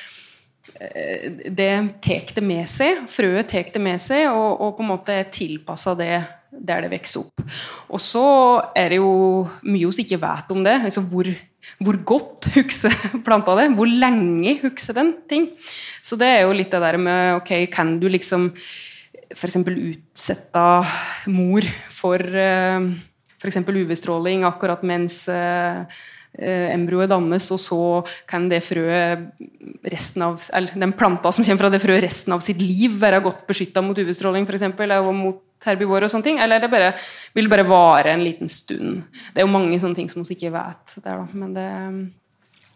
det 0.74 1.70
tar 2.02 2.32
det 2.34 2.42
med 2.44 2.66
seg. 2.70 3.04
Frøet 3.10 3.48
tar 3.50 3.70
det 3.74 3.82
med 3.82 4.00
seg, 4.02 4.26
og, 4.30 4.60
og, 4.60 4.76
på 4.76 4.84
en 4.84 4.90
måte 4.90 5.18
er 5.20 5.30
tilpassa 5.32 5.94
det 5.98 6.14
der 6.54 6.84
det 6.84 6.92
vokser 6.92 7.24
opp. 7.24 7.44
Og 7.90 8.02
så 8.02 8.26
er 8.78 8.94
det 8.94 9.00
jo 9.00 9.12
mye 9.66 9.90
vi 9.90 10.04
ikke 10.04 10.20
vet 10.22 10.52
om 10.54 10.62
det. 10.66 10.76
altså 10.86 11.02
hvor, 11.10 11.30
hvor 11.82 11.98
godt 12.06 12.50
husker 12.54 12.94
planta 13.26 13.56
det? 13.58 13.72
Hvor 13.74 13.90
lenge 13.90 14.58
husker 14.62 14.98
den 15.00 15.14
ting? 15.30 15.48
Så 16.02 16.18
det 16.20 16.30
er 16.30 16.44
jo 16.44 16.54
litt 16.54 16.70
det 16.70 16.82
der 16.84 16.98
med 16.98 17.40
ok, 17.40 17.54
Kan 17.72 17.98
du 17.98 18.08
liksom 18.08 18.52
f.eks. 19.34 19.56
utsette 19.66 20.64
mor 21.26 21.66
for 21.90 22.22
uh, 22.22 22.90
f.eks. 23.40 23.58
UV-stråling 23.66 24.44
akkurat 24.46 24.82
mens 24.86 25.24
Eh, 25.28 25.82
embryoet 26.35 27.11
dannes, 27.12 27.47
og 27.55 27.61
så 27.62 27.80
kan 28.30 28.49
det 28.51 28.62
frøet 28.66 29.28
resten 29.93 30.24
av, 30.26 30.41
eller 30.57 30.80
den 30.82 30.95
planta 30.97 31.30
som 31.32 31.47
kommer 31.47 31.66
fra 31.66 31.70
det 31.70 31.82
frøet 31.82 32.03
resten 32.03 32.35
av 32.35 32.43
sitt 32.45 32.62
liv, 32.62 32.97
være 33.01 33.22
godt 33.24 33.45
beskytta 33.49 33.82
mot 33.85 33.99
UV-stråling 33.99 34.49
f.eks., 34.49 34.66
eller 34.87 35.12
mot 35.14 35.43
herbivore 35.64 36.09
og 36.09 36.12
sånne 36.12 36.26
ting? 36.26 36.41
Eller 36.43 36.62
det 36.62 36.70
bare, 36.72 36.93
vil 37.37 37.47
det 37.47 37.55
bare 37.55 37.68
vare 37.68 38.14
en 38.14 38.24
liten 38.24 38.51
stund? 38.51 39.05
Det 39.32 39.43
er 39.43 39.47
jo 39.47 39.55
mange 39.55 39.78
sånne 39.82 39.99
ting 39.99 40.11
som 40.11 40.24
vi 40.24 40.37
ikke 40.37 40.53
vet 40.55 40.99
der, 41.05 41.22
da. 41.22 41.28
Men 41.32 41.55
det 41.57 41.68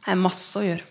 er 0.09 0.23
masse 0.23 0.61
å 0.61 0.65
gjøre. 0.65 0.87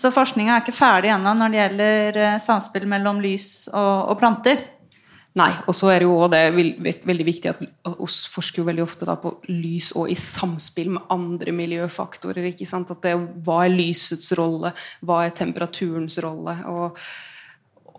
Så 0.00 0.12
forskninga 0.14 0.54
er 0.54 0.62
ikke 0.62 0.76
ferdig 0.76 1.10
ennå 1.12 1.32
når 1.36 1.50
det 1.50 1.58
gjelder 1.58 2.20
eh, 2.22 2.36
samspill 2.42 2.86
mellom 2.88 3.18
lys 3.22 3.48
og, 3.72 4.12
og 4.12 4.20
planter? 4.20 4.62
Nei. 5.38 5.50
Og 5.70 5.76
så 5.78 5.92
er 5.92 6.02
det 6.02 6.08
jo 6.08 6.16
også 6.18 6.32
det 6.32 6.94
veldig 7.06 7.26
viktig 7.26 7.52
at 7.52 7.60
oss 8.02 8.24
forsker 8.32 8.62
jo 8.62 8.66
veldig 8.66 8.82
ofte 8.82 9.14
på 9.22 9.30
lys 9.52 9.92
og 9.98 10.10
i 10.10 10.16
samspill 10.18 10.90
med 10.96 11.12
andre 11.14 11.54
miljøfaktorer. 11.54 12.48
ikke 12.50 12.66
sant? 12.66 12.90
At 12.90 13.04
det, 13.06 13.14
Hva 13.46 13.62
er 13.64 13.74
lysets 13.76 14.32
rolle? 14.38 14.74
Hva 15.06 15.22
er 15.26 15.36
temperaturens 15.38 16.18
rolle? 16.24 16.56
Og, 16.72 16.98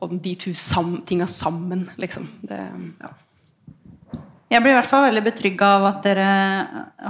og 0.02 0.16
de 0.20 0.36
to 0.36 0.52
sam, 0.58 0.98
tinga 1.08 1.28
sammen, 1.32 1.88
liksom. 2.02 2.28
Det, 2.44 2.60
ja. 3.00 3.14
Jeg 4.52 4.60
blir 4.66 4.74
i 4.74 4.76
hvert 4.76 4.92
fall 4.92 5.06
veldig 5.08 5.24
betrygga 5.24 5.68
av 5.78 5.86
at 5.88 6.04
dere 6.04 6.32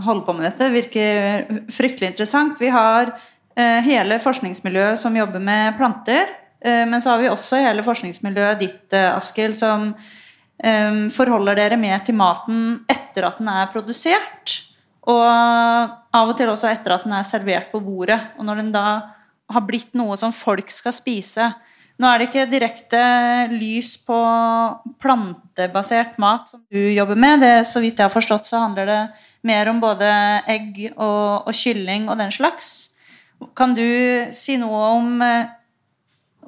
holder 0.06 0.26
på 0.28 0.36
med 0.38 0.46
dette. 0.46 0.68
Det 0.68 0.76
virker 0.76 1.64
fryktelig 1.74 2.12
interessant. 2.12 2.62
Vi 2.62 2.70
har 2.70 3.16
eh, 3.58 3.80
hele 3.88 4.22
forskningsmiljøet 4.22 5.02
som 5.02 5.18
jobber 5.18 5.42
med 5.42 5.74
planter. 5.80 6.38
Eh, 6.62 6.84
men 6.88 7.02
så 7.02 7.14
har 7.14 7.22
vi 7.22 7.30
også 7.32 7.62
hele 7.64 7.86
forskningsmiljøet 7.86 8.60
ditt, 8.62 8.94
eh, 8.94 9.10
Askild, 9.16 9.58
som 9.58 9.92
um, 9.92 11.00
forholder 11.10 11.58
dere 11.58 11.80
mer 11.82 12.04
til 12.06 12.18
maten 12.18 12.84
etter 12.92 13.26
at 13.26 13.40
den 13.42 13.50
er 13.50 13.72
produsert. 13.74 14.60
Og 15.10 15.26
av 15.26 16.30
og 16.30 16.36
til 16.38 16.52
også 16.52 16.70
etter 16.70 16.94
at 16.94 17.08
den 17.08 17.16
er 17.18 17.26
servert 17.26 17.72
på 17.72 17.82
bordet. 17.82 18.20
Og 18.38 18.46
når 18.46 18.62
den 18.62 18.72
da 18.76 18.86
har 19.52 19.66
blitt 19.68 19.96
noe 19.98 20.16
som 20.20 20.32
folk 20.32 20.70
skal 20.72 20.94
spise. 20.96 21.50
Nå 22.02 22.08
er 22.08 22.18
det 22.18 22.28
ikke 22.30 22.48
direkte 22.50 23.02
lys 23.52 23.94
på 24.06 24.18
plantebasert 25.04 26.16
mat 26.22 26.48
som 26.50 26.62
du 26.72 26.80
jobber 26.80 27.20
med. 27.20 27.44
Det, 27.44 27.54
så 27.68 27.82
vidt 27.84 28.00
jeg 28.00 28.08
har 28.08 28.14
forstått, 28.14 28.48
så 28.48 28.64
handler 28.64 28.90
det 28.90 29.02
mer 29.46 29.70
om 29.70 29.82
både 29.84 30.08
egg 30.50 30.80
og, 30.96 31.50
og 31.50 31.54
kylling 31.58 32.08
og 32.10 32.18
den 32.22 32.34
slags. 32.34 32.72
Kan 33.58 33.76
du 33.78 33.86
si 34.38 34.58
noe 34.62 34.82
om 34.96 35.22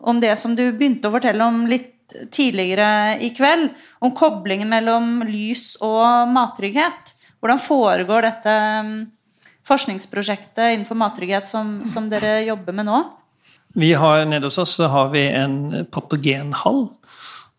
om 0.04 0.20
det 0.20 0.36
som 0.40 0.56
du 0.56 0.66
begynte 0.76 1.10
å 1.10 1.16
fortelle 1.16 1.48
om 1.48 1.64
litt 1.70 1.92
tidligere 2.34 3.18
i 3.24 3.32
kveld, 3.36 3.72
om 4.04 4.14
koblingen 4.16 4.70
mellom 4.70 5.24
lys 5.28 5.74
og 5.82 6.30
mattrygghet. 6.34 7.16
Hvordan 7.42 7.62
foregår 7.64 8.28
dette 8.28 8.56
mm, 8.86 8.94
forskningsprosjektet 9.68 10.74
innenfor 10.74 11.00
mattrygghet 11.00 11.48
som, 11.50 11.80
som 11.88 12.10
dere 12.12 12.42
jobber 12.48 12.76
med 12.76 12.90
nå? 12.90 13.00
Vi 13.74 13.94
har 13.98 14.26
Nede 14.30 14.52
hos 14.52 14.60
oss 14.62 14.78
har 14.78 15.10
vi 15.16 15.24
en 15.34 15.88
patogenhall. 15.92 16.86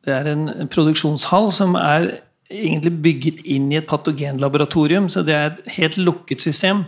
Det 0.04 0.12
er 0.14 0.28
en 0.30 0.68
produksjonshall 0.70 1.50
som 1.52 1.74
er 1.80 2.10
egentlig 2.52 2.92
bygget 3.02 3.40
inn 3.50 3.70
i 3.72 3.80
et 3.80 3.88
patogenlaboratorium. 3.90 5.08
Så 5.10 5.24
det 5.26 5.34
er 5.34 5.48
et 5.50 5.64
helt 5.78 5.98
lukket 5.98 6.44
system. 6.44 6.84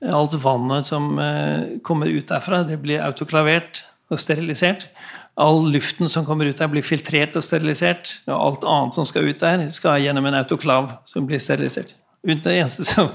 Alt 0.00 0.38
vannet 0.40 0.88
som 0.88 1.18
eh, 1.20 1.76
kommer 1.84 2.08
ut 2.08 2.30
derfra, 2.30 2.62
det 2.68 2.78
blir 2.80 3.04
autoklavert 3.04 3.82
og 4.10 4.20
sterilisert. 4.22 4.88
All 5.36 5.66
luften 5.68 6.08
som 6.08 6.24
kommer 6.24 6.48
ut 6.48 6.58
der, 6.58 6.70
blir 6.72 6.84
filtrert 6.86 7.36
og 7.36 7.44
sterilisert. 7.44 8.18
Og 8.28 8.36
alt 8.36 8.68
annet 8.76 8.98
som 8.98 9.08
skal 9.08 9.28
ut 9.28 9.42
der, 9.42 9.66
skal 9.74 10.00
gjennom 10.04 10.28
en 10.30 10.38
autoklav 10.40 10.94
som 11.08 11.26
blir 11.28 11.42
sterilisert. 11.42 11.96
Det 12.26 12.54
eneste 12.56 12.86
som 12.88 13.10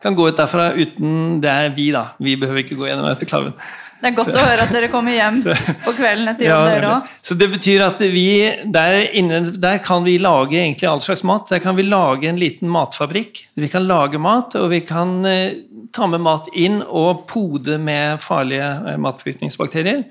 kan 0.00 0.14
gå 0.16 0.28
ut 0.28 0.36
derfra 0.38 0.70
uten 0.76 1.40
Det 1.42 1.50
er 1.50 1.72
vi, 1.74 1.90
da. 1.92 2.12
Vi 2.20 2.36
behøver 2.40 2.64
ikke 2.64 2.78
gå 2.78 2.88
gjennom 2.88 3.08
autoklaven. 3.10 3.56
Det 4.04 4.10
er 4.10 4.16
godt 4.18 4.34
så. 4.34 4.36
å 4.36 4.44
høre 4.44 4.64
at 4.66 4.72
dere 4.74 4.88
kommer 4.92 5.14
hjem 5.16 5.38
på 5.86 5.92
kvelden 5.96 6.28
etter 6.28 6.44
jobb, 6.44 6.64
ja, 6.66 6.72
dere 6.74 6.88
òg. 6.92 7.12
Så 7.24 7.36
det 7.40 7.46
betyr 7.54 7.84
at 7.86 8.02
vi 8.12 8.26
der, 8.74 8.98
inne, 9.16 9.38
der 9.56 9.78
kan 9.84 10.04
vi 10.04 10.18
lage 10.20 10.58
egentlig 10.60 10.90
all 10.90 11.00
slags 11.00 11.24
mat. 11.24 11.48
Der 11.48 11.62
kan 11.64 11.78
vi 11.78 11.86
lage 11.88 12.28
en 12.28 12.40
liten 12.40 12.68
matfabrikk. 12.72 13.46
Vi 13.56 13.70
kan 13.72 13.88
lage 13.88 14.20
mat, 14.20 14.58
og 14.60 14.68
vi 14.74 14.82
kan 14.84 15.16
eh, 15.28 15.56
ta 15.96 16.10
med 16.10 16.20
mat 16.26 16.52
inn 16.52 16.82
og 16.84 17.24
pode 17.30 17.78
med 17.80 18.20
farlige 18.24 18.68
eh, 18.92 19.00
matforgiftningsbakterier 19.00 20.04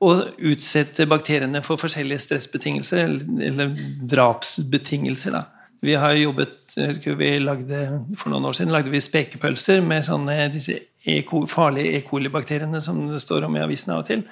og 0.00 0.40
utsette 0.48 1.04
bakteriene 1.08 1.60
for 1.64 1.80
forskjellige 1.80 2.24
stressbetingelser, 2.24 3.02
eller, 3.04 3.42
eller 3.50 3.74
drapsbetingelser. 4.08 5.36
Da. 5.36 5.42
Vi 5.84 5.96
har 5.96 6.16
jobbet 6.16 6.56
vi 7.04 7.30
lagde, 7.42 7.80
For 8.16 8.30
noen 8.30 8.46
år 8.46 8.56
siden 8.56 8.72
lagde 8.72 8.92
vi 8.92 9.00
spekepølser 9.02 9.82
med 9.84 10.06
sånne, 10.06 10.36
disse 10.52 10.78
e 11.04 11.22
farlige 11.48 11.96
E. 11.96 12.00
coli-bakteriene 12.06 12.80
som 12.84 13.06
det 13.08 13.22
står 13.22 13.48
om 13.48 13.56
i 13.56 13.62
avisen 13.64 13.92
av 13.94 14.02
og 14.02 14.10
til. 14.10 14.24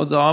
Og 0.00 0.08
da 0.08 0.24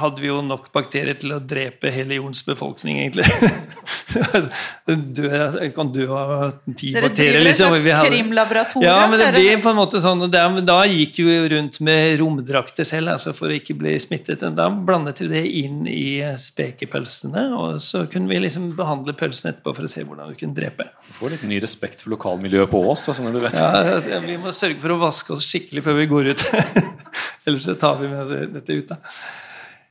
hadde 0.00 0.22
vi 0.22 0.30
jo 0.30 0.40
nok 0.44 0.68
bakterier 0.74 1.16
til 1.20 1.36
å 1.36 1.38
drepe 1.38 1.92
hele 1.94 2.18
jordens 2.18 2.42
befolkning, 2.46 2.98
egentlig. 3.04 3.26
jeg 4.86 5.72
kan 5.76 5.90
dø 5.94 6.06
av 6.10 6.56
ti 6.74 6.92
Dere 6.94 7.08
bakterier. 7.08 7.14
driver 7.14 7.40
et 7.40 7.46
liksom. 7.48 7.76
slags 7.76 8.08
krimlaboratorium, 8.08 8.86
Ja, 8.86 9.06
men 9.10 9.20
det 9.20 9.28
blir 9.36 9.62
på 9.62 9.72
en 9.72 9.78
måte 9.78 10.00
sånn 10.02 10.24
og 10.26 10.32
Da 10.66 10.78
gikk 10.90 11.20
jo 11.22 11.36
rundt 11.52 11.80
med 11.86 12.18
romdrakter 12.20 12.88
selv 12.88 13.14
altså 13.14 13.34
for 13.36 13.52
å 13.52 13.58
ikke 13.58 13.76
bli 13.78 13.94
smittet. 14.02 14.44
Da 14.56 14.68
blandet 14.70 15.22
vi 15.22 15.30
det 15.30 15.44
inn 15.62 15.84
i 15.90 16.20
spekepølsene, 16.40 17.48
og 17.56 17.80
så 17.84 18.04
kunne 18.10 18.30
vi 18.32 18.40
liksom 18.46 18.72
behandle 18.78 19.14
pølsene 19.16 19.54
etterpå 19.54 19.74
for 19.76 19.86
å 19.86 19.92
se 19.92 20.04
hvordan 20.06 20.32
vi 20.32 20.40
kunne 20.42 20.56
drepe. 20.56 20.88
Du 21.06 21.14
får 21.20 21.36
litt 21.36 21.46
ny 21.48 21.60
respekt 21.62 22.04
for 22.04 22.14
lokalmiljøet 22.16 22.72
på 22.72 22.82
Ås. 22.90 23.08
Altså, 23.12 23.26
når 23.26 23.38
du 23.38 23.42
vet. 23.44 23.60
Ja, 23.60 23.70
altså, 23.96 24.20
Vi 24.26 24.38
må 24.42 24.54
sørge 24.56 24.80
for 24.82 24.96
å 24.96 25.00
vaske 25.00 25.36
oss 25.36 25.46
skikkelig 25.46 25.84
før 25.86 26.00
vi 26.00 26.08
går 26.10 26.32
ut. 26.32 26.46
Ellers 27.46 27.66
så 27.66 27.76
tar 27.78 28.00
vi 28.00 28.10
med 28.10 28.24
oss 28.24 28.32
dette 28.56 28.74
ut. 28.74 28.88
da. 28.88 28.95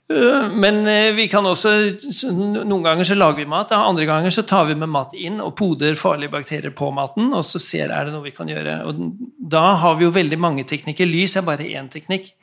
Eh, 0.10 0.49
Men 0.53 0.88
eh, 0.88 1.14
vi 1.18 1.27
kan 1.27 1.45
også, 1.49 1.72
noen 2.36 2.84
ganger 2.86 3.07
så 3.10 3.18
lager 3.18 3.41
vi 3.41 3.49
mat, 3.49 3.72
andre 3.73 4.06
ganger 4.06 4.34
så 4.34 4.44
tar 4.45 4.68
vi 4.69 4.77
med 4.77 4.91
mat 4.94 5.15
inn 5.18 5.40
og 5.41 5.56
poder 5.57 5.98
farlige 5.98 6.34
bakterier 6.36 6.73
på 6.77 6.91
maten, 6.94 7.32
og 7.34 7.45
så 7.48 7.61
ser 7.61 7.90
er 7.90 8.06
det 8.06 8.14
noe 8.14 8.27
vi 8.27 8.36
kan 8.36 8.49
gjøre. 8.49 8.84
Og 8.86 8.99
da 9.56 9.64
har 9.82 9.98
vi 9.98 10.06
jo 10.06 10.14
veldig 10.14 10.38
mange 10.38 10.68
teknikker. 10.69 11.10
Lys 11.10 11.36
er 11.40 11.48
bare 11.48 11.65
én 11.65 11.90
teknikk. 11.90 12.36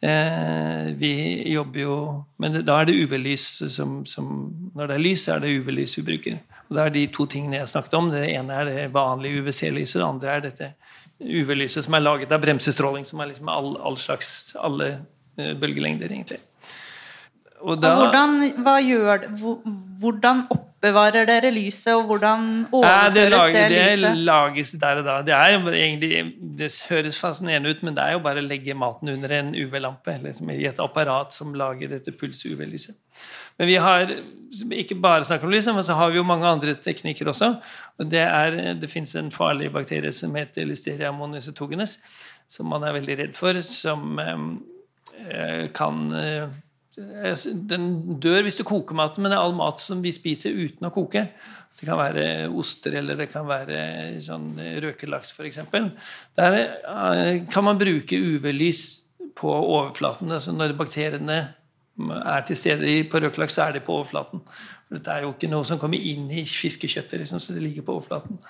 Eh, 0.00 0.94
vi 0.96 1.12
jobber 1.52 1.80
jo 1.80 1.96
Men 2.40 2.62
da 2.64 2.78
er 2.80 2.86
det 2.88 2.94
UV-lys 2.96 3.42
som, 3.68 3.98
som 4.08 4.30
Når 4.72 4.86
det 4.88 4.94
er 4.94 5.02
lys, 5.04 5.24
så 5.26 5.34
er 5.34 5.42
det 5.42 5.50
UV-lys 5.58 5.98
vi 5.98 6.06
bruker. 6.06 6.38
Og 6.70 6.76
det 6.76 6.84
er 6.84 6.94
de 6.94 7.06
to 7.12 7.26
tingene 7.26 7.58
jeg 7.58 7.68
snakket 7.74 7.98
om. 7.98 8.08
Det 8.14 8.22
ene 8.30 8.62
er 8.62 8.70
det 8.70 8.92
vanlige 8.94 9.42
UVC-lyset, 9.42 9.98
det 9.98 10.06
andre 10.06 10.36
er 10.36 10.46
dette 10.46 10.74
UV-lyset 11.20 11.84
som 11.84 11.94
er 11.98 12.06
laget 12.06 12.32
av 12.32 12.40
bremsestråling, 12.40 13.04
som 13.04 13.20
er 13.20 13.34
liksom 13.34 13.50
all, 13.52 13.74
all 13.84 13.98
slags 14.00 14.54
alle 14.56 14.94
bølgelengder, 15.60 16.12
egentlig. 16.12 16.40
Og 17.60 17.76
Og 17.76 17.96
hvordan, 17.96 18.38
gjør, 18.86 19.26
hvordan 20.00 20.46
oppbevarer 20.50 21.26
dere 21.28 21.50
lyset, 21.52 21.92
og 21.92 22.06
hvordan 22.08 22.46
overføres 22.72 23.14
det, 23.14 23.26
lager, 23.34 23.68
det, 23.68 23.98
det 24.00 24.12
lages 24.24 24.72
der 24.80 25.02
og 25.02 25.04
da. 25.04 25.16
Det, 25.26 25.34
jo 25.52 25.68
egentlig, 25.68 26.22
det 26.58 26.70
høres 26.88 27.20
fascinerende 27.20 27.74
ut, 27.74 27.82
men 27.82 27.96
det 27.96 28.06
er 28.06 28.16
jo 28.16 28.22
bare 28.24 28.40
å 28.40 28.46
legge 28.46 28.74
maten 28.74 29.12
under 29.12 29.36
en 29.36 29.52
UV-lampe. 29.52 30.16
Liksom 30.24 30.54
I 30.56 30.64
et 30.70 30.80
apparat 30.80 31.36
som 31.36 31.52
lager 31.54 31.92
dette 31.92 32.16
puls-UV-lyset. 32.16 32.96
Men 33.60 33.68
vi 33.68 33.76
har 33.76 34.08
ikke 34.72 34.96
bare 34.96 35.28
snakket 35.28 35.44
om 35.44 35.52
lyset, 35.52 35.74
men 35.76 35.84
så 35.84 35.98
har 36.00 36.10
vi 36.10 36.16
jo 36.16 36.24
mange 36.24 36.48
andre 36.48 36.74
teknikker 36.80 37.28
også. 37.28 37.52
Og 38.00 38.08
det, 38.08 38.24
er, 38.24 38.74
det 38.80 38.88
fins 38.88 39.12
en 39.20 39.28
farlig 39.34 39.68
bakterie 39.74 40.16
som 40.16 40.32
heter 40.38 40.64
Listeria 40.64 41.12
monocytogenes, 41.12 41.98
som 42.48 42.72
man 42.72 42.88
er 42.88 42.96
veldig 42.96 43.18
redd 43.20 43.36
for, 43.36 43.60
som 43.68 44.16
eh, 44.18 44.46
kan 45.76 46.02
eh, 46.16 46.48
den 47.70 48.18
dør 48.20 48.44
hvis 48.44 48.58
du 48.58 48.64
koker 48.66 48.96
maten, 48.98 49.22
men 49.22 49.32
det 49.32 49.38
er 49.38 49.44
all 49.44 49.56
mat 49.56 49.80
som 49.82 50.02
vi 50.04 50.12
spiser 50.14 50.56
uten 50.56 50.88
å 50.88 50.94
koke. 50.94 51.28
Det 51.78 51.86
kan 51.88 52.00
være 52.00 52.24
oster, 52.60 52.98
eller 53.00 53.16
det 53.16 53.30
kan 53.32 53.46
være 53.48 53.78
sånn 54.20 54.52
røkelaks, 54.84 55.32
f.eks. 55.32 55.62
Der 56.36 56.58
eh, 56.58 57.38
kan 57.50 57.64
man 57.64 57.80
bruke 57.80 58.18
UV-lys 58.18 58.82
på 59.38 59.52
overflaten. 59.54 60.32
altså 60.34 60.52
Når 60.52 60.76
bakteriene 60.76 61.38
er 62.00 62.44
til 62.48 62.58
stede 62.58 62.98
på 63.12 63.22
røkelaks, 63.22 63.56
så 63.56 63.68
er 63.68 63.78
de 63.78 63.84
på 63.86 63.96
overflaten. 63.96 64.42
For 64.88 64.98
dette 64.98 65.14
er 65.14 65.24
jo 65.24 65.32
ikke 65.32 65.50
noe 65.52 65.64
som 65.68 65.80
kommer 65.80 66.00
inn 66.00 66.28
i 66.34 66.44
fiskekjøttet, 66.44 67.22
liksom, 67.22 67.40
så 67.40 67.56
det 67.56 67.64
ligger 67.64 67.86
på 67.86 67.96
overflaten. 68.00 68.40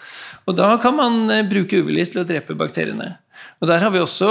Og 0.48 0.56
da 0.59 0.72
kan 0.82 0.97
man 0.98 1.22
eh, 1.30 1.47
bruke 1.47 1.84
UV-lys 1.84 2.14
til 2.14 2.24
å 2.24 2.28
drepe 2.28 2.59
bakteriene. 2.59 3.12
Og 3.60 3.68
der 3.68 3.82
har 3.84 3.92
vi 3.92 4.00
også 4.02 4.28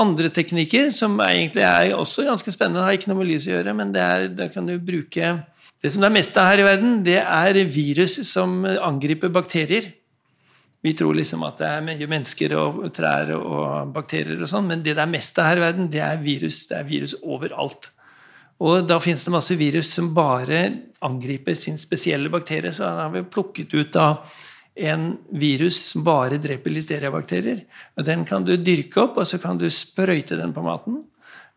andre 0.00 0.30
teknikker 0.34 0.90
som 0.94 1.18
egentlig 1.22 1.62
er 1.66 1.94
også 1.96 2.26
ganske 2.26 2.54
spennende. 2.54 2.80
Det 2.80 2.88
har 2.88 2.98
ikke 2.98 3.12
noe 3.12 3.20
med 3.20 3.30
lys 3.30 3.46
å 3.46 3.52
gjøre, 3.54 3.76
men 3.78 3.92
det 3.94 4.02
er, 4.02 4.26
da 4.34 4.48
kan 4.52 4.66
du 4.66 4.78
bruke 4.78 5.36
Det 5.82 5.90
som 5.92 6.00
det 6.00 6.08
er 6.08 6.14
mest 6.16 6.38
av 6.40 6.46
her 6.48 6.62
i 6.62 6.64
verden, 6.64 6.92
det 7.04 7.18
er 7.20 7.58
virus 7.68 8.16
som 8.26 8.64
angriper 8.64 9.28
bakterier. 9.30 9.90
Vi 10.82 10.94
tror 10.96 11.14
liksom 11.18 11.42
at 11.46 11.60
det 11.60 11.68
er 11.68 11.84
mye 11.84 12.08
mennesker 12.08 12.54
og 12.56 12.86
trær 12.96 13.34
og 13.36 13.92
bakterier 13.94 14.40
og 14.40 14.48
sånn, 14.50 14.70
men 14.70 14.82
det 14.82 14.96
det 14.96 15.04
er 15.04 15.12
mest 15.12 15.38
av 15.38 15.50
her 15.50 15.60
i 15.60 15.64
verden, 15.66 15.90
det 15.92 16.00
er 16.00 16.18
virus. 16.22 16.64
Det 16.70 16.78
er 16.78 16.88
virus 16.88 17.14
overalt. 17.22 17.90
Og 18.64 18.86
da 18.88 18.96
finnes 19.04 19.24
det 19.26 19.34
masse 19.34 19.56
virus 19.58 19.90
som 19.92 20.14
bare 20.16 20.62
angriper 21.04 21.56
sin 21.58 21.76
spesielle 21.78 22.30
bakterie. 22.32 22.72
Så 22.72 22.86
da 22.86 23.04
har 23.04 23.12
vi 23.12 23.24
plukket 23.28 23.74
ut 23.76 23.92
da 23.92 24.06
en 24.76 25.16
virus 25.32 25.78
som 25.92 26.04
bare 26.04 26.38
dreper 26.42 26.70
listeriabakterier. 26.70 27.64
Og 27.96 28.04
Den 28.04 28.24
kan 28.28 28.44
du 28.44 28.56
dyrke 28.56 29.06
opp, 29.06 29.16
og 29.16 29.26
så 29.26 29.40
kan 29.40 29.58
du 29.58 29.68
sprøyte 29.72 30.36
den 30.36 30.52
på 30.52 30.64
maten. 30.64 31.02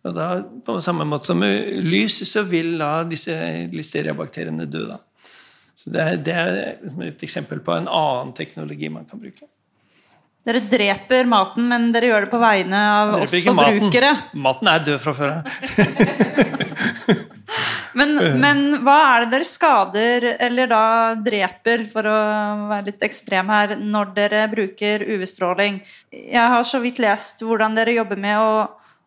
Og 0.07 0.15
da, 0.15 0.41
På 0.65 0.79
samme 0.81 1.05
måte 1.05 1.27
som 1.27 1.39
med 1.39 1.83
lys, 1.83 2.21
så 2.29 2.43
vil 2.47 2.77
da 2.79 3.03
disse 3.03 3.35
listeriabakteriene 3.73 4.65
dø. 4.65 4.87
da. 4.87 4.99
Så 5.75 5.91
Det 5.91 6.01
er, 6.01 6.17
det 6.17 6.33
er 6.33 7.07
et 7.07 7.23
eksempel 7.23 7.59
på 7.59 7.75
en 7.75 7.87
annen 7.87 8.33
teknologi 8.33 8.89
man 8.89 9.05
kan 9.05 9.19
bruke. 9.19 9.47
Dere 10.47 10.61
dreper 10.71 11.27
maten, 11.27 11.67
men 11.67 11.91
dere 11.91 12.09
gjør 12.09 12.25
det 12.25 12.31
på 12.31 12.39
vegne 12.39 12.79
av 12.79 13.13
oss 13.19 13.35
forbrukere. 13.35 14.13
Maten. 14.15 14.41
maten 14.41 14.71
er 14.71 14.85
død 14.87 14.99
fra 15.03 15.13
før 15.13 15.35
av. 15.35 16.65
Men, 17.97 18.15
men 18.41 18.63
hva 18.85 18.97
er 19.13 19.23
det 19.23 19.31
dere 19.33 19.47
skader, 19.47 20.27
eller 20.47 20.69
da 20.69 20.83
dreper, 21.25 21.85
for 21.91 22.09
å 22.09 22.17
være 22.69 22.89
litt 22.91 23.05
ekstrem 23.09 23.49
her, 23.53 23.77
når 23.79 24.11
dere 24.17 24.43
bruker 24.51 25.05
UV-stråling? 25.07 25.79
Jeg 26.13 26.55
har 26.55 26.67
så 26.67 26.81
vidt 26.83 27.01
lest 27.01 27.41
hvordan 27.45 27.77
dere 27.77 27.97
jobber 27.97 28.19
med 28.19 28.41
å, 28.41 28.51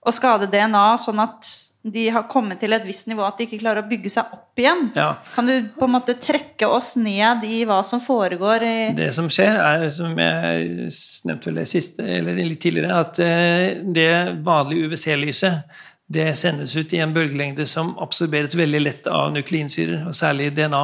å 0.03 0.15
skade 0.15 0.51
DNA, 0.51 0.87
sånn 1.03 1.23
at 1.23 1.53
de 1.83 2.05
har 2.15 2.29
kommet 2.31 2.61
til 2.63 2.75
et 2.77 2.85
visst 2.87 3.09
nivå 3.11 3.25
at 3.27 3.41
de 3.41 3.49
ikke 3.49 3.59
klarer 3.59 3.83
å 3.83 3.89
bygge 3.91 4.11
seg 4.13 4.35
opp 4.37 4.61
igjen. 4.61 4.85
Ja. 4.95 5.17
Kan 5.35 5.49
du 5.49 5.55
på 5.75 5.89
en 5.89 5.95
måte 5.97 6.15
trekke 6.21 6.69
oss 6.71 6.93
ned 6.95 7.43
i 7.49 7.65
hva 7.67 7.81
som 7.87 8.03
foregår 8.03 8.63
i 8.67 8.75
Det 8.95 9.09
som 9.17 9.27
skjer, 9.33 9.59
er, 9.59 9.89
som 9.95 10.15
jeg 10.15 10.93
nevnte 11.27 11.51
vel 11.51 11.67
siste, 11.67 12.07
eller 12.07 12.39
litt 12.39 12.63
tidligere, 12.63 13.01
at 13.03 13.19
eh, 13.25 13.83
det 13.83 14.13
vanlige 14.47 14.93
UVC-lyset 14.93 15.83
det 16.11 16.33
sendes 16.37 16.75
ut 16.77 16.93
i 16.93 17.01
en 17.01 17.15
bølgelengde 17.15 17.67
som 17.69 17.95
absorberes 18.03 18.57
veldig 18.59 18.81
lett 18.83 19.07
av 19.07 19.31
nukleinsyrer, 19.35 20.07
og 20.09 20.17
særlig 20.17 20.51
DNA, 20.57 20.83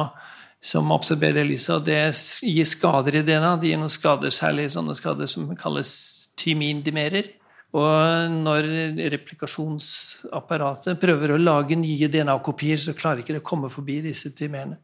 som 0.61 0.91
absorberer 0.91 1.47
lyset. 1.47 1.75
og 1.75 1.85
Det 1.85 1.99
gir 2.43 2.67
skader 2.67 3.19
i 3.19 3.23
DNA. 3.23 3.55
Det 3.59 3.69
gir 3.71 3.79
noen 3.79 3.91
skader, 3.91 4.33
særlig 4.33 4.69
sånne 4.73 4.95
skader 4.97 5.29
som 5.31 5.51
kalles 5.59 5.91
tymindimerer. 6.39 7.29
Og 7.77 8.33
når 8.33 8.65
replikasjonsapparatet 9.13 10.97
prøver 10.99 11.35
å 11.35 11.41
lage 11.41 11.77
nye 11.77 12.09
DNA-kopier, 12.09 12.81
så 12.81 12.95
klarer 12.97 13.21
ikke 13.21 13.35
det 13.35 13.43
å 13.43 13.49
komme 13.51 13.69
forbi 13.69 13.99
disse 14.07 14.31
tymerene. 14.33 14.79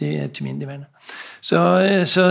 De 0.00 0.08
tymindimerene. 0.32 0.86
Så, 1.44 1.58
så 2.08 2.24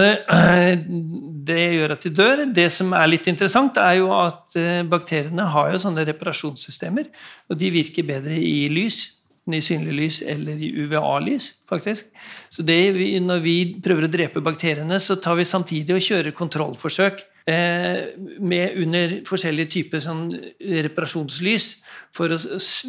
det 1.46 1.58
gjør 1.78 1.94
at 1.94 2.06
de 2.08 2.12
dør. 2.16 2.44
Det 2.50 2.68
som 2.74 2.96
er 2.98 3.12
litt 3.12 3.28
interessant, 3.30 3.78
er 3.78 4.00
jo 4.00 4.10
at 4.16 4.58
eh, 4.58 4.82
bakteriene 4.90 5.46
har 5.54 5.70
jo 5.74 5.82
sånne 5.84 6.06
reparasjonssystemer, 6.10 7.12
og 7.52 7.60
de 7.62 7.70
virker 7.74 8.08
bedre 8.08 8.40
i 8.40 8.66
lys 8.74 9.04
i 9.58 9.64
synlig 9.64 9.98
lys 9.98 10.22
eller 10.34 10.60
i 10.62 10.72
UVA-lys, 10.84 11.52
faktisk. 11.70 12.08
Så 12.52 12.64
vi, 12.68 13.14
når 13.24 13.44
vi 13.44 13.58
prøver 13.84 14.08
å 14.08 14.12
drepe 14.12 14.44
bakteriene, 14.44 15.00
så 15.00 15.18
tar 15.22 15.40
vi 15.40 15.48
samtidig 15.48 15.96
og 15.96 16.06
kjører 16.06 16.36
kontrollforsøk 16.38 17.24
eh, 17.50 18.14
med 18.40 18.78
under 18.84 19.18
forskjellige 19.28 19.74
typer 19.78 20.04
sånn 20.04 20.24
reparasjonslys 20.60 21.68
for 22.16 22.34
å 22.34 22.40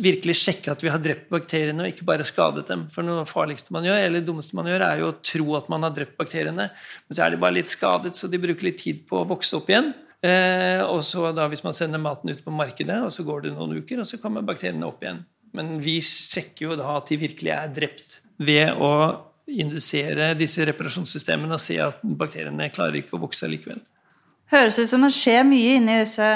virkelig 0.04 0.38
sjekke 0.40 0.74
at 0.74 0.84
vi 0.84 0.92
har 0.92 1.02
drept 1.02 1.28
bakteriene 1.32 1.84
og 1.84 1.92
ikke 1.92 2.06
bare 2.08 2.26
skadet 2.26 2.66
dem. 2.70 2.86
For 2.92 3.06
noe 3.06 3.26
farligste 3.28 3.74
man 3.74 3.86
gjør, 3.88 4.04
eller 4.06 4.26
dummeste 4.26 4.58
man 4.58 4.70
gjør, 4.70 4.86
er 4.86 5.02
jo 5.02 5.10
å 5.12 5.18
tro 5.32 5.58
at 5.58 5.68
man 5.72 5.86
har 5.86 5.94
drept 5.96 6.18
bakteriene, 6.20 6.70
men 6.72 7.18
så 7.18 7.26
er 7.26 7.34
de 7.34 7.42
bare 7.42 7.58
litt 7.58 7.72
skadet, 7.72 8.16
så 8.18 8.30
de 8.30 8.42
bruker 8.42 8.68
litt 8.68 8.80
tid 8.82 9.04
på 9.08 9.22
å 9.22 9.28
vokse 9.30 9.56
opp 9.58 9.70
igjen. 9.72 9.92
Eh, 10.22 10.80
og 10.86 11.00
så 11.02 11.32
da 11.34 11.48
hvis 11.50 11.64
man 11.66 11.74
sender 11.74 11.98
maten 12.02 12.30
ut 12.30 12.44
på 12.44 12.54
markedet, 12.54 13.00
og 13.02 13.10
så 13.14 13.24
går 13.26 13.46
det 13.46 13.56
noen 13.56 13.80
uker, 13.80 14.02
og 14.02 14.08
så 14.08 14.20
kommer 14.22 14.44
bakteriene 14.46 14.86
opp 14.86 15.02
igjen. 15.02 15.24
Men 15.56 15.76
vi 15.82 15.98
sjekker 16.04 16.70
jo 16.70 16.78
da 16.80 16.96
at 16.96 17.12
de 17.12 17.20
virkelig 17.20 17.52
er 17.54 17.72
drept 17.76 18.20
ved 18.42 18.72
å 18.80 18.92
indusere 19.52 20.32
disse 20.38 20.64
reparasjonssystemene 20.68 21.56
og 21.56 21.60
se 21.60 21.76
at 21.82 22.00
bakteriene 22.02 22.70
klarer 22.72 23.02
ikke 23.02 23.16
å 23.18 23.22
vokse 23.24 23.48
likevel. 23.50 23.82
Høres 24.52 24.76
ut 24.78 24.90
som 24.90 25.04
det 25.04 25.12
skjer 25.16 25.46
mye 25.48 25.78
inni 25.78 25.94
disse 26.02 26.26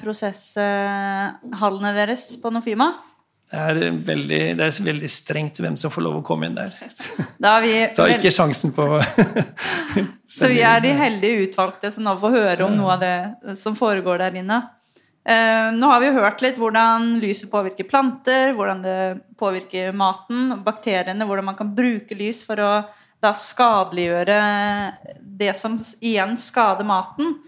prosesshallene 0.00 1.92
deres 1.96 2.30
på 2.40 2.52
Nofima. 2.54 2.94
Det 3.46 3.58
er, 3.62 3.76
veldig, 4.02 4.38
det 4.58 4.64
er 4.64 4.78
veldig 4.82 5.08
strengt 5.12 5.60
hvem 5.62 5.76
som 5.78 5.92
får 5.92 6.02
lov 6.02 6.16
å 6.18 6.22
komme 6.26 6.48
inn 6.48 6.56
der. 6.56 6.72
Da 7.42 7.58
er 7.58 7.62
vi 7.62 7.74
Ta 7.94 8.08
ikke 8.10 8.32
sjansen 8.34 8.72
på 8.74 8.86
Så 10.36 10.48
vi 10.50 10.64
er 10.66 10.80
de 10.82 10.90
heldige 10.98 11.44
utvalgte 11.44 11.92
som 11.94 12.02
nå 12.08 12.16
får 12.18 12.34
høre 12.34 12.66
om 12.66 12.74
noe 12.74 12.96
av 12.96 13.04
det 13.04 13.54
som 13.60 13.76
foregår 13.78 14.18
der 14.24 14.40
inne. 14.40 14.58
Eh, 15.26 15.68
nå 15.74 15.88
har 15.90 15.98
vi 15.98 16.06
jo 16.06 16.18
hørt 16.20 16.42
litt 16.44 16.58
hvordan 16.60 17.16
lyset 17.18 17.50
påvirker 17.50 17.88
planter, 17.90 18.52
hvordan 18.54 18.84
det 18.84 18.98
påvirker 19.40 19.90
maten, 19.96 20.52
bakteriene, 20.62 21.26
hvordan 21.26 21.48
man 21.48 21.58
kan 21.58 21.72
bruke 21.74 22.14
lys 22.14 22.44
for 22.46 22.62
å 22.62 22.70
da 23.24 23.32
skadeliggjøre 23.34 24.38
det 25.18 25.54
som 25.58 25.80
igjen 25.98 26.36
skader 26.38 26.86
maten. 26.86 27.40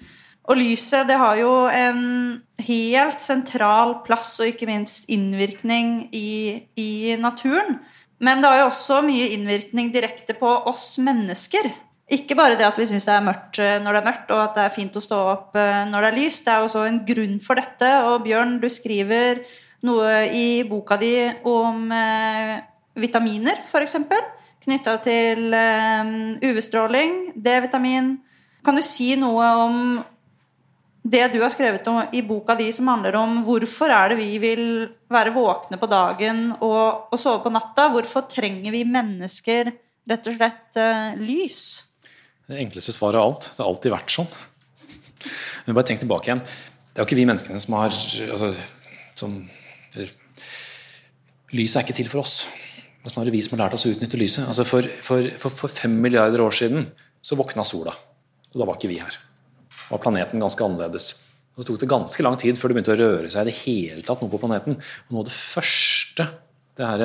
Og 0.49 0.57
lyset 0.59 1.07
det 1.07 1.19
har 1.21 1.37
jo 1.39 1.53
en 1.69 2.03
helt 2.67 3.23
sentral 3.23 3.99
plass 4.07 4.33
og 4.41 4.51
ikke 4.51 4.67
minst 4.67 5.07
innvirkning 5.13 6.09
i, 6.17 6.65
i 6.81 7.15
naturen. 7.21 7.77
Men 8.19 8.41
det 8.43 8.51
har 8.51 8.63
jo 8.65 8.71
også 8.73 9.03
mye 9.07 9.29
innvirkning 9.37 9.93
direkte 9.95 10.35
på 10.35 10.51
oss 10.67 10.97
mennesker. 11.05 11.69
Ikke 12.09 12.37
bare 12.39 12.57
det 12.57 12.65
at 12.65 12.79
vi 12.81 12.87
syns 12.89 13.05
det 13.05 13.13
er 13.13 13.25
mørkt 13.25 13.59
eh, 13.61 13.77
når 13.85 13.93
det 13.93 14.01
er 14.01 14.07
mørkt, 14.07 14.31
og 14.33 14.43
at 14.47 14.55
det 14.57 14.63
er 14.65 14.73
fint 14.73 14.95
å 14.97 15.03
stå 15.05 15.17
opp 15.35 15.57
eh, 15.61 15.85
når 15.91 16.05
det 16.05 16.11
er 16.11 16.19
lyst. 16.23 16.45
Det 16.47 16.55
er 16.55 16.65
også 16.65 16.85
en 16.89 17.03
grunn 17.09 17.37
for 17.45 17.61
dette. 17.61 17.91
Og 18.09 18.23
Bjørn, 18.25 18.57
du 18.63 18.69
skriver 18.73 19.43
noe 19.85 20.13
i 20.33 20.63
boka 20.69 20.97
di 21.01 21.13
om 21.47 21.91
eh, 21.93 22.55
vitaminer, 22.99 23.61
f.eks. 23.69 23.99
Knytta 24.65 24.97
til 25.05 25.53
eh, 25.55 26.15
UV-stråling, 26.49 27.19
D-vitamin. 27.37 28.15
Kan 28.65 28.81
du 28.81 28.85
si 28.85 29.13
noe 29.21 29.51
om 29.67 29.83
det 31.09 31.27
du 31.33 31.39
har 31.41 31.53
skrevet 31.53 31.87
om, 31.89 32.01
i 32.13 32.23
boka 32.27 32.57
di 32.59 32.69
som 32.75 32.89
handler 32.91 33.17
om 33.21 33.43
hvorfor 33.47 33.93
er 33.95 34.13
det 34.13 34.19
vi 34.19 34.31
vil 34.43 34.65
være 35.13 35.33
våkne 35.37 35.79
på 35.81 35.89
dagen 35.89 36.49
og, 36.59 37.13
og 37.13 37.21
sove 37.21 37.43
på 37.45 37.53
natta? 37.53 37.89
Hvorfor 37.93 38.27
trenger 38.29 38.75
vi 38.75 38.83
mennesker 38.89 39.73
rett 40.09 40.33
og 40.33 40.41
slett 40.41 40.81
eh, 40.81 41.21
lys? 41.21 41.88
Det 42.49 42.57
enkleste 42.63 42.95
svaret 42.97 43.21
av 43.21 43.29
alt. 43.29 43.51
Det 43.53 43.61
har 43.61 43.69
alltid 43.69 43.93
vært 43.93 44.15
sånn. 44.15 44.29
Men 45.67 45.77
bare 45.77 45.89
tenk 45.91 46.01
tilbake 46.01 46.31
igjen. 46.31 46.41
Det 46.41 46.97
er 46.97 47.05
jo 47.05 47.09
ikke 47.11 47.19
vi 47.19 47.27
menneskene 47.29 47.61
som 47.61 47.77
har 47.77 47.93
altså, 47.93 48.53
som, 49.19 49.35
Lyset 51.53 51.81
er 51.81 51.85
ikke 51.85 51.97
til 51.97 52.09
for 52.09 52.23
oss. 52.23 52.41
Det 52.49 53.09
er 53.09 53.15
snarere 53.15 53.33
vi 53.35 53.43
som 53.45 53.57
har 53.57 53.67
lært 53.67 53.77
oss 53.77 53.85
å 53.89 53.93
utnytte 53.93 54.21
lyset. 54.21 54.49
Altså 54.49 54.65
for, 54.69 54.89
for, 55.05 55.29
for, 55.41 55.55
for 55.63 55.73
fem 55.73 55.95
milliarder 56.01 56.41
år 56.45 56.57
siden 56.57 56.89
så 57.25 57.37
våkna 57.37 57.65
sola. 57.69 57.93
Og 58.53 58.57
da 58.61 58.69
var 58.69 58.81
ikke 58.81 58.91
vi 58.91 59.01
her. 59.01 59.17
Da 59.75 59.95
var 59.95 60.03
planeten 60.05 60.41
ganske 60.41 60.65
annerledes. 60.65 61.11
Og 61.53 61.63
så 61.63 61.69
tok 61.69 61.81
det 61.83 61.91
ganske 61.91 62.25
lang 62.25 62.37
tid 62.41 62.57
før 62.57 62.73
det 62.73 62.79
begynte 62.79 62.97
å 62.97 63.01
røre 63.01 63.33
seg 63.33 63.45
i 63.45 63.51
det 63.51 63.57
hele 63.61 64.05
tatt 64.07 64.25
noe 64.25 64.33
på 64.33 64.41
planeten. 64.41 64.81
Og 64.81 65.13
noe 65.13 65.25
av 65.25 65.29
det 65.29 65.37
første 65.37 66.29
det 66.79 66.89
her 66.89 67.05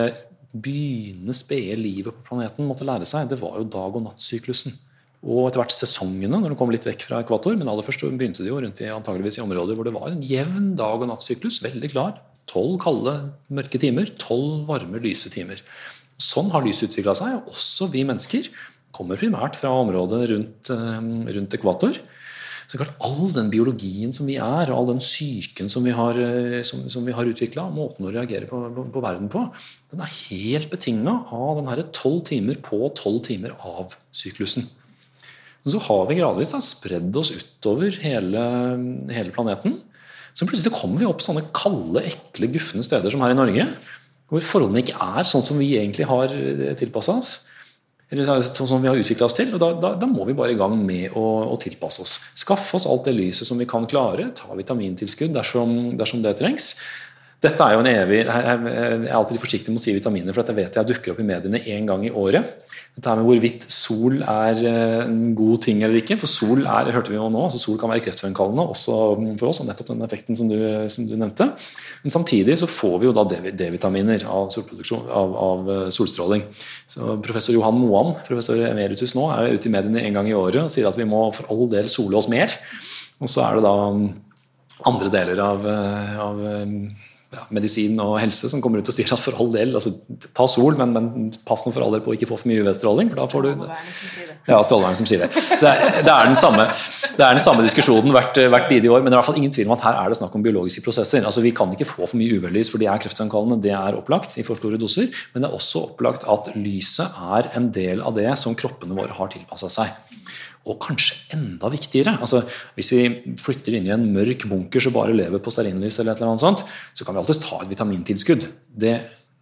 begynnende 0.53 1.36
spede 1.36 1.80
livet 1.80 2.14
på 2.14 2.28
planeten 2.30 2.68
måtte 2.70 2.86
lære 2.88 3.07
seg, 3.10 3.28
det 3.32 3.40
var 3.41 3.57
jo 3.57 3.68
dag- 3.74 3.95
og 3.98 4.03
nattsyklusen. 4.06 4.76
Og 5.24 5.48
etter 5.48 5.62
hvert 5.62 5.72
sesongene, 5.72 6.36
når 6.36 6.52
du 6.52 6.58
kom 6.60 6.72
litt 6.74 6.86
vekk 6.88 7.06
fra 7.08 7.22
ekvator. 7.24 7.56
Men 7.56 7.70
aller 7.72 7.86
først 7.86 8.04
begynte 8.12 8.44
de 8.44 8.52
jo 8.52 8.60
rundt 8.60 8.82
i, 8.84 8.90
antageligvis 8.91 9.40
i 9.40 9.45
områder 9.45 9.78
hvor 9.78 9.88
det 9.88 9.95
var 9.95 10.12
en 10.12 10.24
jevn 10.28 10.74
dag- 10.80 11.00
og 11.00 11.08
nattsyklus. 11.08 11.62
Veldig 11.64 11.94
klar. 11.95 12.18
Tolv 12.52 12.76
kalde, 12.84 13.16
mørke 13.48 13.80
timer. 13.80 14.12
Tolv 14.20 14.68
varme, 14.68 15.00
lyse 15.04 15.32
timer. 15.32 15.64
Sånn 16.20 16.52
har 16.54 16.66
lyset 16.66 16.91
utvikla 16.91 17.16
seg. 17.16 17.38
og 17.40 17.56
Også 17.56 17.88
vi 17.94 18.04
mennesker 18.08 18.52
kommer 18.94 19.18
primært 19.18 19.56
fra 19.58 19.72
området 19.74 20.28
rundt, 20.34 20.70
eh, 20.70 21.00
rundt 21.38 21.56
ekvator. 21.56 21.98
Så 22.68 22.80
klart 22.80 22.95
All 23.04 23.28
den 23.32 23.50
biologien 23.52 24.14
som 24.14 24.26
vi 24.26 24.36
er, 24.36 24.72
og 24.72 24.78
all 24.78 24.88
den 24.94 25.02
psyken 25.04 25.70
som 25.70 25.84
vi 25.84 25.91
har, 25.91 26.18
eh, 26.18 26.64
som, 26.64 26.90
som 26.90 27.06
har 27.06 27.26
utvikla, 27.26 27.68
måten 27.74 28.06
å 28.08 28.14
reagere 28.14 28.48
på, 28.50 28.60
på, 28.76 28.86
på, 28.91 29.02
verden 29.04 29.30
på, 29.30 29.44
den 29.91 30.02
er 30.02 30.16
helt 30.30 30.70
betinga 30.72 31.26
av 31.32 31.60
den 31.60 31.91
tolv 31.91 32.24
timer 32.26 32.56
på 32.56 32.90
tolv 32.98 33.24
timer 33.24 33.56
av 33.62 33.95
syklusen. 34.12 34.68
Men 35.64 35.76
så 35.76 35.80
har 35.85 36.06
vi 36.10 36.19
gradvis 36.19 36.52
da, 36.53 36.60
spredd 36.64 37.15
oss 37.19 37.31
utover 37.31 37.95
hele, 38.03 38.44
hele, 39.15 39.31
planeten. 39.35 39.80
Så 40.35 40.48
plutselig 40.49 40.76
kommer 40.76 40.99
vi 40.99 41.07
opp 41.07 41.23
sånne 41.23 41.45
kalde, 41.56 42.03
ekle, 42.10 42.49
gufne 42.52 42.84
steder 42.84 43.14
som 43.14 43.23
her 43.23 43.31
i 43.31 43.38
Norge. 43.38 43.68
Hvor 44.31 44.44
forholdene 44.44 44.84
ikke 44.84 44.98
er 44.98 45.30
sånn 45.30 45.45
som 45.45 45.60
vi 45.61 45.76
egentlig 45.77 46.07
har 46.10 46.34
eh, 46.35 46.73
tilpassa 46.80 47.15
oss. 47.22 47.34
Eller 48.14 48.27
sånn 48.27 48.69
som 48.69 48.84
vi 48.84 48.90
har 48.91 48.99
utvikla 48.99 49.26
oss 49.26 49.38
til. 49.38 49.53
og 49.56 49.61
da, 49.61 49.72
da, 49.80 49.94
da, 49.98 50.10
må 50.10 50.27
vi 50.27 50.35
bare 50.38 50.53
i 50.53 50.60
gang 50.60 50.76
med 50.77 51.15
å, 51.18 51.23
å, 51.49 51.56
tilpasse 51.61 52.03
oss. 52.03 52.18
Skaffe 52.38 52.77
oss 52.77 52.85
alt 52.90 53.07
det 53.07 53.15
lyset 53.15 53.48
som 53.48 53.57
vi 53.57 53.69
kan 53.69 53.88
klare. 53.90 54.27
Ta 54.38 54.53
vitamintilskudd 54.57 55.34
dersom, 55.34 55.95
dersom 55.98 56.22
det 56.26 56.35
trengs. 56.41 56.73
Dette 57.44 57.65
er 57.65 57.74
jo 57.76 57.82
en 57.84 57.90
evig, 57.91 58.22
Jeg 58.24 58.60
er 59.03 59.15
alltid 59.18 59.41
forsiktig 59.41 59.74
med 59.74 59.82
å 59.82 59.84
si 59.84 59.94
vitaminer, 59.95 60.32
for 60.32 60.45
dette 60.45 60.56
vet 60.56 60.78
jeg 60.80 60.88
dukker 60.88 61.11
opp 61.11 61.20
i 61.20 61.26
mediene 61.28 61.60
én 61.68 61.90
gang 61.90 62.06
i 62.07 62.11
året. 62.11 62.64
Dette 62.94 63.10
her 63.10 63.18
med 63.20 63.26
hvorvidt 63.26 63.65
sol 63.74 64.20
er 64.22 64.60
eh, 64.70 64.99
en 65.02 65.34
god 65.36 65.64
ting 65.65 65.82
eller 65.82 65.98
ikke. 65.98 66.15
For 66.22 66.30
sol 66.30 66.61
er, 66.61 66.91
hørte 66.94 67.10
vi 67.10 67.18
jo 67.18 67.26
nå, 67.34 67.41
altså 67.48 67.60
sol 67.60 67.80
kan 67.82 67.90
være 67.90 68.03
kreftfremkallende 68.06 68.68
også 68.70 68.98
for 69.40 69.49
oss. 69.49 69.60
og 69.64 69.68
nettopp 69.68 69.90
den 69.90 70.06
effekten 70.06 70.38
som 70.38 70.52
du, 70.52 70.56
som 70.94 71.07
du 71.10 71.15
nevnte. 71.18 71.49
Men 72.03 72.14
samtidig 72.14 72.60
så 72.61 72.70
får 72.70 72.99
vi 73.02 73.10
jo 73.10 73.15
da 73.18 73.26
D-vitaminer 73.28 74.28
av, 74.30 74.53
av, 74.53 75.38
av, 75.48 75.72
eh, 75.74 75.88
solstråling. 75.95 76.45
Så 76.95 77.18
Professor 77.26 77.57
Johan 77.57 77.82
Moan, 77.82 78.14
professor 78.28 78.61
emeritus 78.70 79.18
nå, 79.18 79.26
er 79.34 79.57
ute 79.57 79.68
i 79.68 79.74
mediene 79.74 80.06
en 80.06 80.20
gang 80.22 80.30
i 80.30 80.38
året 80.38 80.61
og 80.64 80.72
sier 80.72 80.88
at 80.88 80.99
vi 80.99 81.10
må 81.10 81.26
for 81.34 81.49
all 81.52 81.65
del 81.74 81.90
sole 81.91 82.22
oss 82.22 82.30
mer. 82.32 82.53
Og 83.20 83.32
så 83.32 83.44
er 83.48 83.57
det 83.57 83.65
da 83.65 83.74
andre 84.94 85.11
deler 85.18 85.41
av, 85.44 85.65
eh, 85.65 86.22
av 86.22 86.45
ja, 87.34 87.43
medisin 87.53 87.97
og 88.03 88.15
helse 88.22 88.49
som 88.51 88.61
kommer 88.64 88.81
ut 88.81 88.89
og 88.89 88.95
sier 88.95 89.10
at 89.14 89.22
for 89.22 89.38
all 89.41 89.51
del, 89.53 89.73
altså, 89.77 89.91
ta 90.35 90.45
sol, 90.49 90.77
men, 90.80 90.93
men 90.95 91.31
pass 91.47 91.65
nå 91.65 91.73
for 91.73 91.85
all 91.85 91.95
del 91.95 92.03
på 92.05 92.14
å 92.14 92.18
ikke 92.18 92.30
få 92.30 92.38
for 92.39 92.51
mye 92.51 92.61
UV-stråling. 92.64 93.11
for 93.11 93.22
da 93.22 93.27
får 93.31 93.47
du... 93.47 93.65
Ja, 94.49 94.60
strålevernet 94.65 95.01
som 95.01 95.10
sier 95.10 95.26
det. 95.26 95.30
Så 95.34 95.60
det 95.64 95.72
er, 95.72 95.99
det 96.03 96.14
er, 96.14 96.30
den, 96.30 96.38
samme, 96.39 96.68
det 97.18 97.26
er 97.26 97.38
den 97.38 97.43
samme 97.43 97.65
diskusjonen 97.65 98.14
hvert, 98.15 98.38
hvert 98.53 98.69
bidige 98.72 98.93
år, 98.93 99.01
men 99.01 99.10
det 99.10 99.15
er 99.15 99.18
i 99.18 99.22
hvert 99.22 99.31
fall 99.31 99.41
ingen 99.41 99.55
tvil 99.55 99.69
om 99.69 99.76
at 99.77 99.85
her 99.88 99.99
er 100.01 100.14
det 100.14 100.19
snakk 100.22 100.38
om 100.38 100.45
biologiske 100.45 100.85
prosesser. 100.85 101.26
Altså, 101.26 101.43
Vi 101.45 101.53
kan 101.55 101.73
ikke 101.73 101.89
få 101.89 102.05
for 102.05 102.19
mye 102.19 102.39
UV-lys, 102.39 102.72
for 102.73 102.81
de 102.81 102.89
er 102.91 103.01
kreftfremkallende. 103.03 103.61
Det 103.64 103.73
er 103.76 103.99
opplagt 103.99 104.38
i 104.38 104.45
for 104.45 104.60
store 104.60 104.80
doser. 104.81 105.10
Men 105.34 105.45
det 105.45 105.49
er 105.49 105.57
også 105.57 105.88
opplagt 105.89 106.27
at 106.30 106.53
lyset 106.57 107.23
er 107.38 107.53
en 107.57 107.72
del 107.73 108.03
av 108.05 108.18
det 108.18 108.30
som 108.41 108.57
kroppene 108.57 108.97
våre 108.97 109.15
har 109.18 109.34
tilpassa 109.34 109.72
seg. 109.73 110.12
Og 110.64 110.77
kanskje 110.80 111.35
enda 111.35 111.68
viktigere 111.68 112.14
altså 112.23 112.40
Hvis 112.77 112.94
vi 112.94 113.35
flytter 113.35 113.76
inn 113.76 113.90
i 113.90 113.91
en 113.91 114.06
mørk 114.15 114.45
bunker 114.48 114.84
som 114.84 114.95
bare 114.95 115.15
lever 115.15 115.41
på 115.44 115.52
stearinlys, 115.52 115.99
eller 115.99 116.15
eller 116.15 116.40
så 116.40 117.03
kan 117.03 117.15
vi 117.15 117.19
alltids 117.19 117.44
ta 117.44 117.60
et 117.61 117.72
vitamintilskudd. 117.72 118.48
Det 118.69 118.95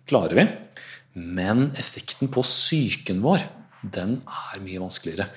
klarer 0.09 0.37
vi. 0.39 0.47
Men 1.13 1.71
effekten 1.79 2.31
på 2.31 2.43
psyken 2.45 3.21
vår, 3.21 3.43
den 3.83 4.21
er 4.25 4.61
mye 4.63 4.81
vanskeligere. 4.81 5.27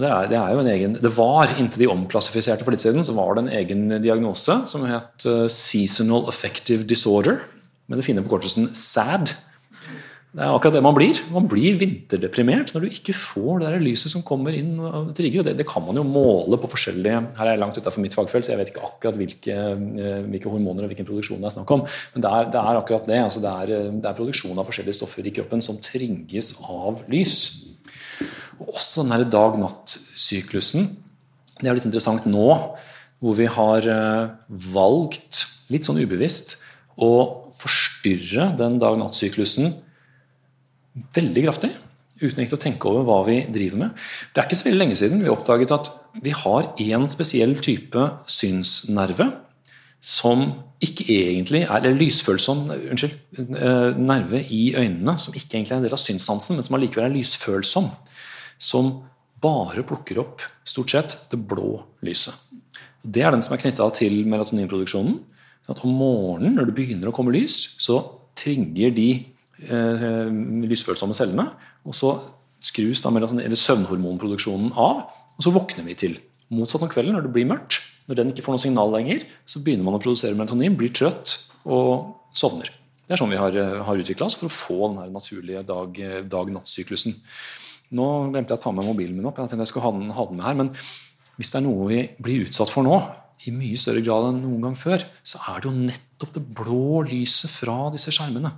Det, 0.00 0.08
er, 0.08 0.28
det, 0.30 0.38
er 0.38 0.68
egen, 0.72 0.94
det 0.96 1.10
var, 1.12 1.50
Inntil 1.60 1.84
de 1.84 1.90
omklassifiserte 1.92 2.64
for 2.64 2.72
litt 2.72 2.82
siden, 2.82 3.04
så 3.04 3.12
var 3.16 3.36
det 3.36 3.42
en 3.44 3.54
egen 3.58 3.82
diagnose 4.00 4.62
som 4.70 4.86
het 4.88 5.26
uh, 5.28 5.44
Seasonal 5.50 6.24
Affective 6.30 6.86
Disorder, 6.88 7.42
med 7.90 8.00
det 8.00 8.06
fine 8.06 8.22
forkortelsen 8.24 8.70
SAD. 8.76 9.34
Det 10.30 10.44
er 10.46 10.52
akkurat 10.54 10.76
det 10.76 10.82
man 10.84 10.94
blir. 10.94 11.18
Man 11.34 11.48
blir 11.50 11.78
vinterdeprimert 11.80 12.70
når 12.70 12.84
du 12.84 12.92
ikke 12.94 13.14
får 13.18 13.64
det 13.64 13.70
der 13.72 13.82
lyset 13.82 14.12
som 14.12 14.22
kommer 14.22 14.54
inn 14.54 14.76
og 14.78 15.08
trigger. 15.18 15.42
Det, 15.48 15.56
det 15.58 15.66
kan 15.66 15.82
man 15.82 15.98
jo 15.98 16.04
måle 16.06 16.58
på 16.62 16.70
forskjellige 16.70 17.22
Her 17.34 17.48
er 17.48 17.56
jeg 17.56 17.62
langt 17.64 17.80
utenfor 17.80 18.04
mitt 18.04 18.14
fagfelt, 18.14 18.46
så 18.46 18.52
jeg 18.52 18.60
vet 18.60 18.70
ikke 18.70 18.84
akkurat 18.86 19.18
hvilke, 19.18 19.56
eh, 19.56 20.20
hvilke 20.28 20.52
hormoner 20.52 20.86
og 20.86 20.92
hvilken 20.92 21.08
produksjon 21.08 21.42
det 21.42 21.50
er 21.50 21.56
snakk 21.56 21.74
om. 21.74 21.82
Men 22.14 22.26
det 22.26 22.30
er, 22.30 22.46
det 22.54 22.62
er 22.62 22.78
akkurat 22.78 23.10
det. 23.10 23.18
Altså 23.24 23.42
det, 23.42 23.56
er, 23.56 23.90
det, 23.90 24.04
er, 24.04 24.18
produksjon 24.20 24.62
av 24.62 24.70
forskjellige 24.70 25.00
stoffer 25.00 25.26
i 25.26 25.34
kroppen 25.40 25.66
som 25.66 25.82
trigges 25.82 26.52
av 26.70 27.02
lys. 27.10 27.36
Og 28.62 28.70
også 28.76 29.08
den 29.10 29.26
dag-natt-syklusen. 29.34 30.88
Det 31.58 31.66
er 31.66 31.74
litt 31.74 31.90
interessant 31.90 32.30
nå 32.30 32.48
hvor 33.20 33.36
vi 33.36 33.50
har 33.50 33.92
eh, 33.98 34.30
valgt, 34.78 35.44
litt 35.74 35.90
sånn 35.90 35.98
ubevisst, 35.98 36.60
å 37.02 37.12
forstyrre 37.58 38.52
den 38.60 38.78
dag-natt-syklusen 38.78 39.72
veldig 41.14 41.44
kraftig. 41.46 41.70
Uten 42.20 42.42
ikke 42.44 42.58
å 42.58 42.60
tenke 42.60 42.88
over 42.90 43.06
hva 43.08 43.20
vi 43.28 43.38
driver 43.52 43.84
med. 43.86 44.00
Det 44.34 44.42
er 44.42 44.48
ikke 44.48 44.58
så 44.58 44.68
veldig 44.68 44.80
lenge 44.82 44.98
siden 45.00 45.22
vi 45.24 45.32
oppdaget 45.32 45.72
at 45.76 45.92
vi 46.20 46.34
har 46.36 46.72
én 46.82 47.06
spesiell 47.08 47.54
type 47.64 48.08
synsnerve 48.28 49.30
som 50.00 50.46
ikke 50.80 51.04
egentlig 51.12 51.62
er 51.66 51.76
eller 51.76 51.96
lysfølsom 51.98 52.62
unnskyld, 52.72 53.16
eh, 53.36 53.98
nerve 54.00 54.40
i 54.48 54.74
øynene, 54.76 55.18
som 55.20 55.34
ikke 55.34 55.58
egentlig 55.58 55.74
er 55.74 55.76
en 55.76 55.84
del 55.84 55.96
av 55.96 56.00
synssansen, 56.00 56.56
men 56.56 56.64
som 56.64 56.76
allikevel 56.76 57.10
er 57.10 57.16
lysfølsom. 57.16 57.90
Som 58.58 59.02
bare 59.40 59.84
plukker 59.84 60.20
opp 60.20 60.44
stort 60.64 60.90
sett 60.90 61.16
det 61.30 61.40
blå 61.48 61.82
lyset. 62.04 62.34
Det 63.04 63.22
er 63.22 63.32
den 63.32 63.42
som 63.42 63.54
er 63.54 63.62
knytta 63.62 63.88
til 63.96 64.24
melatoninproduksjonen. 64.28 65.20
At 65.68 65.84
om 65.84 65.92
morgenen 65.94 66.56
når 66.56 66.68
det 66.68 66.76
begynner 66.76 67.08
å 67.08 67.14
komme 67.14 67.32
lys, 67.32 67.76
så 67.80 68.00
trigger 68.36 68.92
de 68.96 69.26
lysfølsomme 69.60 71.16
cellene. 71.16 71.50
Og 71.84 71.96
så 71.96 72.14
skrus 72.60 73.02
da 73.04 73.12
eller 73.12 73.56
søvnhormonproduksjonen 73.56 74.74
av, 74.76 75.06
og 75.36 75.44
så 75.44 75.52
våkner 75.54 75.86
vi 75.86 75.96
til. 75.96 76.18
Motsatt 76.52 76.82
om 76.84 76.90
kvelden, 76.90 77.14
når 77.16 77.28
det 77.28 77.32
blir 77.34 77.48
mørkt, 77.48 77.78
når 78.10 78.18
den 78.18 78.32
ikke 78.32 78.44
får 78.44 78.56
noe 78.56 78.64
signal 78.64 78.92
lenger, 78.92 79.22
så 79.48 79.62
begynner 79.62 79.86
man 79.86 79.96
å 79.96 80.02
produsere 80.02 80.36
melatonin, 80.36 80.76
blir 80.76 80.92
trøtt 80.92 81.36
og 81.64 82.18
sovner. 82.36 82.72
Det 83.06 83.16
er 83.16 83.20
sånn 83.22 83.32
vi 83.32 83.40
har, 83.40 83.56
eh, 83.56 83.82
har 83.82 83.98
utvikla 83.98 84.26
oss 84.26 84.36
for 84.38 84.46
å 84.46 84.54
få 84.54 84.94
den 84.94 85.12
naturlige 85.12 85.64
dag-natt-syklusen. 86.30 87.16
Nå 87.98 88.06
glemte 88.30 88.54
jeg 88.54 88.58
å 88.58 88.62
ta 88.62 88.72
med 88.72 88.86
mobilen 88.86 89.16
min 89.16 89.26
opp. 89.26 89.38
jeg 89.38 89.48
tenkte 89.48 89.66
jeg 89.66 89.72
skulle 89.72 89.82
ha 89.82 89.92
den, 89.92 90.10
ha 90.10 90.26
den 90.26 90.36
med 90.36 90.46
her, 90.46 90.54
men 90.54 90.68
hvis 91.38 91.50
det 91.50 91.58
er 91.58 91.66
noe 91.66 91.88
vi 91.88 92.08
blir 92.20 92.46
utsatt 92.46 92.70
for 92.70 92.82
nå, 92.82 93.00
i 93.46 93.52
mye 93.54 93.78
større 93.80 94.02
grad 94.04 94.28
enn 94.28 94.42
noen 94.44 94.66
gang 94.66 94.76
før, 94.76 95.02
så 95.24 95.40
er 95.48 95.62
det 95.62 95.70
jo 95.70 95.76
nettopp 95.76 96.34
det 96.36 96.42
blå 96.58 97.02
lyset 97.08 97.52
fra 97.52 97.88
disse 97.94 98.12
skjermene. 98.12 98.52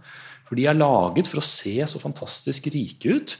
For 0.48 0.58
de 0.58 0.66
er 0.68 0.78
laget 0.78 1.30
for 1.30 1.40
å 1.40 1.46
se 1.46 1.76
så 1.88 2.00
fantastisk 2.02 2.66
rike 2.74 3.14
ut. 3.16 3.36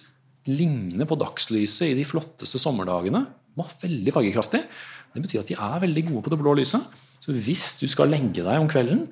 Ligne 0.48 1.06
på 1.06 1.19
dagslyset 1.19 1.90
i 1.90 1.97
de 1.98 2.06
flotteste 2.06 2.60
sommerdagene. 2.62 3.24
Veldig 3.59 4.14
fargekraftig. 4.14 4.62
Det 5.12 5.24
betyr 5.24 5.43
at 5.43 5.51
de 5.51 5.59
er 5.59 5.82
veldig 5.82 6.06
gode 6.09 6.23
på 6.24 6.32
det 6.32 6.39
blå 6.40 6.55
lyset. 6.56 6.86
Så 7.23 7.35
hvis 7.36 7.66
du 7.82 7.85
skal 7.90 8.10
legge 8.10 8.43
deg 8.43 8.56
om 8.56 8.70
kvelden, 8.70 9.06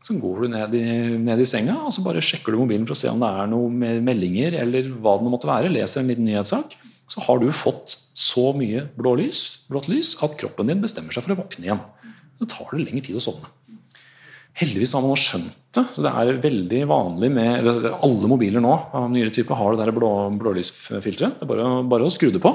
Så 0.00 0.14
går 0.16 0.46
du 0.46 0.48
ned 0.48 0.74
i, 0.78 0.84
ned 1.20 1.42
i 1.42 1.44
senga 1.44 1.74
og 1.84 1.92
så 1.92 2.00
bare 2.00 2.22
sjekker 2.24 2.54
du 2.54 2.62
mobilen 2.62 2.86
for 2.88 2.96
å 2.96 3.00
se 3.00 3.10
om 3.10 3.20
det 3.20 3.28
er 3.36 3.50
noen 3.52 4.00
meldinger 4.06 4.56
eller 4.62 4.86
hva 4.96 5.18
det 5.20 5.28
måtte 5.28 5.50
være. 5.50 5.68
Leser 5.68 6.00
en 6.00 6.08
liten 6.08 6.24
nyhetssak. 6.24 6.72
Så 7.10 7.22
har 7.26 7.40
du 7.42 7.48
fått 7.54 7.96
så 8.14 8.50
mye 8.54 8.84
blå 8.94 9.16
blått 9.18 9.88
lys 9.90 10.12
at 10.22 10.36
kroppen 10.38 10.70
din 10.70 10.82
bestemmer 10.82 11.14
seg 11.14 11.24
for 11.26 11.34
å 11.34 11.40
våkne 11.42 11.66
igjen. 11.66 11.80
Så 12.38 12.46
tar 12.52 12.70
det 12.76 12.84
lengre 12.86 13.02
tid 13.08 13.18
å 13.18 13.24
sovne. 13.24 13.50
Heldigvis 14.60 14.92
har 14.94 15.02
man 15.02 15.12
nå 15.12 15.18
skjønt 15.18 15.56
det. 15.74 15.84
så 15.94 16.04
Det 16.04 16.10
er 16.10 16.40
veldig 16.42 16.80
vanlig 16.90 17.30
med 17.32 17.68
Alle 18.02 18.30
mobiler 18.30 18.62
nå 18.62 18.72
av 18.96 19.08
nyere 19.12 19.32
type 19.34 19.54
har 19.56 19.74
det 19.74 19.84
der 19.84 19.94
blå, 19.94 20.10
blålysfilteret. 20.40 21.38
Det 21.38 21.46
er 21.46 21.50
bare, 21.50 21.68
bare, 21.86 22.06
å 22.06 22.14
skru 22.14 22.30
det 22.34 22.42
på. 22.42 22.52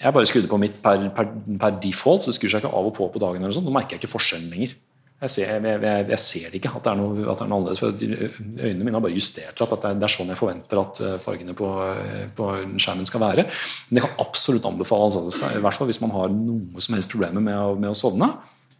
Jeg 0.00 0.14
bare 0.14 0.26
skrudde 0.26 0.50
på 0.50 0.58
mitt 0.58 0.80
per, 0.82 1.04
per, 1.14 1.28
per 1.60 1.76
default, 1.82 2.24
så 2.24 2.32
det 2.32 2.38
skrur 2.38 2.50
seg 2.50 2.64
ikke 2.64 2.74
av 2.74 2.88
og 2.88 2.96
på 2.96 3.06
på 3.12 3.22
dagen. 3.22 3.42
eller 3.42 3.54
sånt. 3.54 3.68
Nå 3.68 3.74
merker 3.74 3.96
jeg 3.96 4.02
ikke 4.02 4.14
forskjellen 4.16 4.50
lenger. 4.50 4.74
Jeg 5.22 5.30
ser, 5.30 5.50
jeg, 5.54 5.78
jeg, 5.84 6.06
jeg 6.10 6.18
ser, 6.18 6.46
det 6.50 6.58
ikke, 6.58 6.70
at 6.74 6.86
det, 6.86 6.92
er 6.92 6.98
noe, 6.98 7.12
det 7.14 7.30
er 7.30 7.46
noe 7.46 7.58
annerledes. 7.60 7.78
for 7.78 7.92
Øynene 7.94 8.86
mine 8.86 8.96
har 8.96 9.04
bare 9.04 9.14
justert 9.14 9.54
seg. 9.54 9.68
at 9.68 9.84
det 9.84 9.90
er, 9.92 10.00
det 10.00 10.06
er, 10.08 10.14
sånn 10.16 10.32
jeg 10.32 10.40
forventer 10.40 10.80
at 10.80 11.00
eh, 11.06 11.18
fargene 11.22 11.54
på, 11.54 11.68
eh, 11.86 12.24
på, 12.34 12.48
skjermen 12.74 13.06
skal 13.06 13.22
være. 13.22 13.44
Men 13.86 13.98
det 13.98 14.02
kan 14.02 14.24
absolutt 14.24 14.66
anbefales. 14.66 15.20
Altså, 15.20 15.52
I 15.54 15.62
hvert 15.62 15.78
fall 15.78 15.90
hvis 15.92 16.00
man 16.02 16.14
har 16.16 16.32
noe 16.34 16.82
som 16.82 16.96
helst 16.98 17.14
problemer 17.14 17.44
med, 17.44 17.78
med, 17.84 17.92
å 17.92 17.98
sovne. 17.98 18.32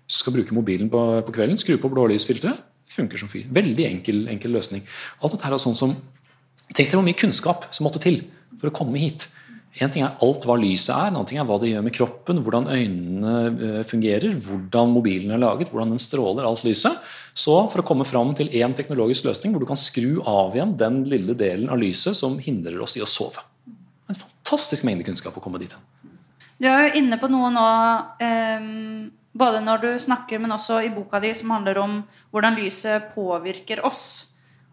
Hvis 0.02 0.18
du 0.18 0.24
skal 0.24 0.34
bruke 0.34 0.56
mobilen 0.56 0.90
på, 0.90 1.04
på 1.28 1.36
kvelden, 1.36 1.60
skru 1.62 1.76
på 1.78 1.92
blålysfilteret. 1.94 2.66
Funker 2.90 3.22
som 3.22 3.30
fyr. 3.30 3.46
Veldig 3.54 3.86
enkel, 3.86 4.24
enkel 4.34 4.58
løsning. 4.58 4.82
Alt 5.22 5.36
dette 5.36 5.46
er 5.46 5.62
sånn 5.62 5.78
som 5.78 5.94
Tenk 6.72 6.88
deg 6.88 6.96
hvor 6.96 7.04
mye 7.04 7.18
kunnskap 7.20 7.66
som 7.68 7.84
måtte 7.84 8.00
til 8.00 8.22
for 8.56 8.70
å 8.70 8.74
komme 8.74 8.96
hit. 8.96 9.26
En 9.80 9.88
ting 9.88 10.02
er 10.04 10.18
alt 10.20 10.44
hva 10.44 10.58
lyset 10.60 10.90
er, 10.92 11.06
en 11.08 11.14
annen 11.16 11.28
ting 11.30 11.38
er 11.40 11.46
hva 11.48 11.56
det 11.60 11.70
gjør 11.70 11.84
med 11.86 11.94
kroppen, 11.96 12.42
hvordan 12.44 12.66
øynene 12.68 13.36
eh, 13.48 13.78
fungerer, 13.88 14.34
hvordan 14.44 14.90
mobilen 14.92 15.32
er 15.32 15.40
laget, 15.40 15.70
hvordan 15.72 15.94
den 15.94 16.02
stråler 16.02 16.44
alt 16.44 16.64
lyset. 16.66 16.98
Så 17.32 17.54
for 17.72 17.80
å 17.80 17.86
komme 17.88 18.04
fram 18.04 18.34
til 18.36 18.52
én 18.52 18.76
teknologisk 18.76 19.24
løsning 19.30 19.54
hvor 19.54 19.64
du 19.64 19.68
kan 19.70 19.80
skru 19.80 20.20
av 20.28 20.52
igjen 20.52 20.74
den 20.76 21.00
lille 21.08 21.36
delen 21.38 21.72
av 21.72 21.80
lyset 21.80 22.18
som 22.18 22.36
hindrer 22.42 22.82
oss 22.84 22.98
i 23.00 23.04
å 23.04 23.08
sove. 23.08 23.40
En 24.12 24.18
fantastisk 24.18 24.84
mengde 24.84 25.06
kunnskap 25.08 25.38
å 25.40 25.44
komme 25.44 25.62
dit 25.62 25.72
hen. 25.72 25.88
Du 26.60 26.68
er 26.68 26.90
jo 26.90 27.00
inne 27.00 27.16
på 27.18 27.32
noe 27.32 27.48
nå, 27.54 27.64
eh, 28.20 28.68
både 29.32 29.64
når 29.64 29.86
du 29.86 29.88
snakker, 30.04 30.42
men 30.42 30.52
også 30.52 30.82
i 30.84 30.92
boka 30.92 31.22
di, 31.24 31.32
som 31.32 31.56
handler 31.56 31.80
om 31.80 31.96
hvordan 32.28 32.60
lyset 32.60 33.08
påvirker 33.16 33.80
oss. 33.88 34.04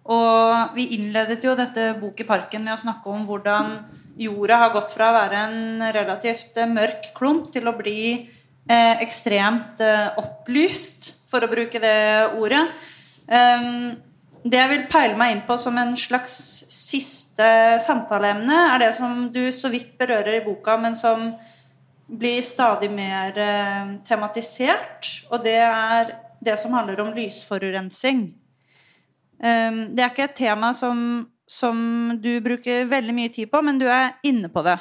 Og 0.09 0.75
vi 0.75 0.89
innledet 0.97 1.39
jo 1.45 1.55
dette 1.55 1.93
Bok 2.01 2.19
i 2.19 2.27
parken 2.27 2.65
med 2.65 2.75
å 2.75 2.81
snakke 2.81 3.11
om 3.13 3.23
hvordan 3.29 3.77
jorda 4.19 4.59
har 4.63 4.73
gått 4.75 4.91
fra 4.93 5.09
å 5.09 5.15
være 5.15 5.45
en 5.47 5.87
relativt 5.95 6.57
eh, 6.59 6.69
mørk 6.69 7.11
klump 7.17 7.49
til 7.53 7.69
å 7.69 7.75
bli 7.77 8.01
eh, 8.19 9.01
ekstremt 9.03 9.81
eh, 9.83 10.11
opplyst, 10.19 11.15
for 11.29 11.45
å 11.45 11.51
bruke 11.51 11.77
det 11.81 12.31
ordet. 12.41 12.63
Um, 13.29 13.93
det 14.41 14.57
jeg 14.57 14.71
vil 14.71 14.85
peile 14.89 15.17
meg 15.19 15.35
inn 15.35 15.43
på 15.45 15.59
som 15.61 15.75
en 15.77 15.91
slags 15.99 16.33
siste 16.73 17.49
samtaleemne, 17.85 18.55
er 18.73 18.81
det 18.81 18.93
som 18.97 19.27
du 19.33 19.43
så 19.53 19.69
vidt 19.69 19.91
berører 19.99 20.39
i 20.39 20.45
boka, 20.45 20.77
men 20.81 20.97
som 20.97 21.29
blir 22.09 22.41
stadig 22.41 22.89
mer 22.91 23.37
eh, 23.37 23.91
tematisert. 24.07 25.11
Og 25.29 25.43
det 25.45 25.59
er 25.61 26.15
det 26.41 26.55
som 26.57 26.73
handler 26.73 27.03
om 27.03 27.13
lysforurensing. 27.13 28.29
Um, 29.39 29.83
det 29.95 30.03
er 30.03 30.09
ikke 30.09 30.31
et 30.31 30.39
tema 30.39 30.73
som 30.75 31.27
som 31.49 31.77
du 32.21 32.31
bruker 32.45 32.85
veldig 32.89 33.15
mye 33.17 33.31
tid 33.33 33.49
på, 33.49 33.61
men 33.65 33.79
du 33.81 33.87
er 33.89 34.19
inne 34.27 34.51
på 34.53 34.61
det. 34.65 34.77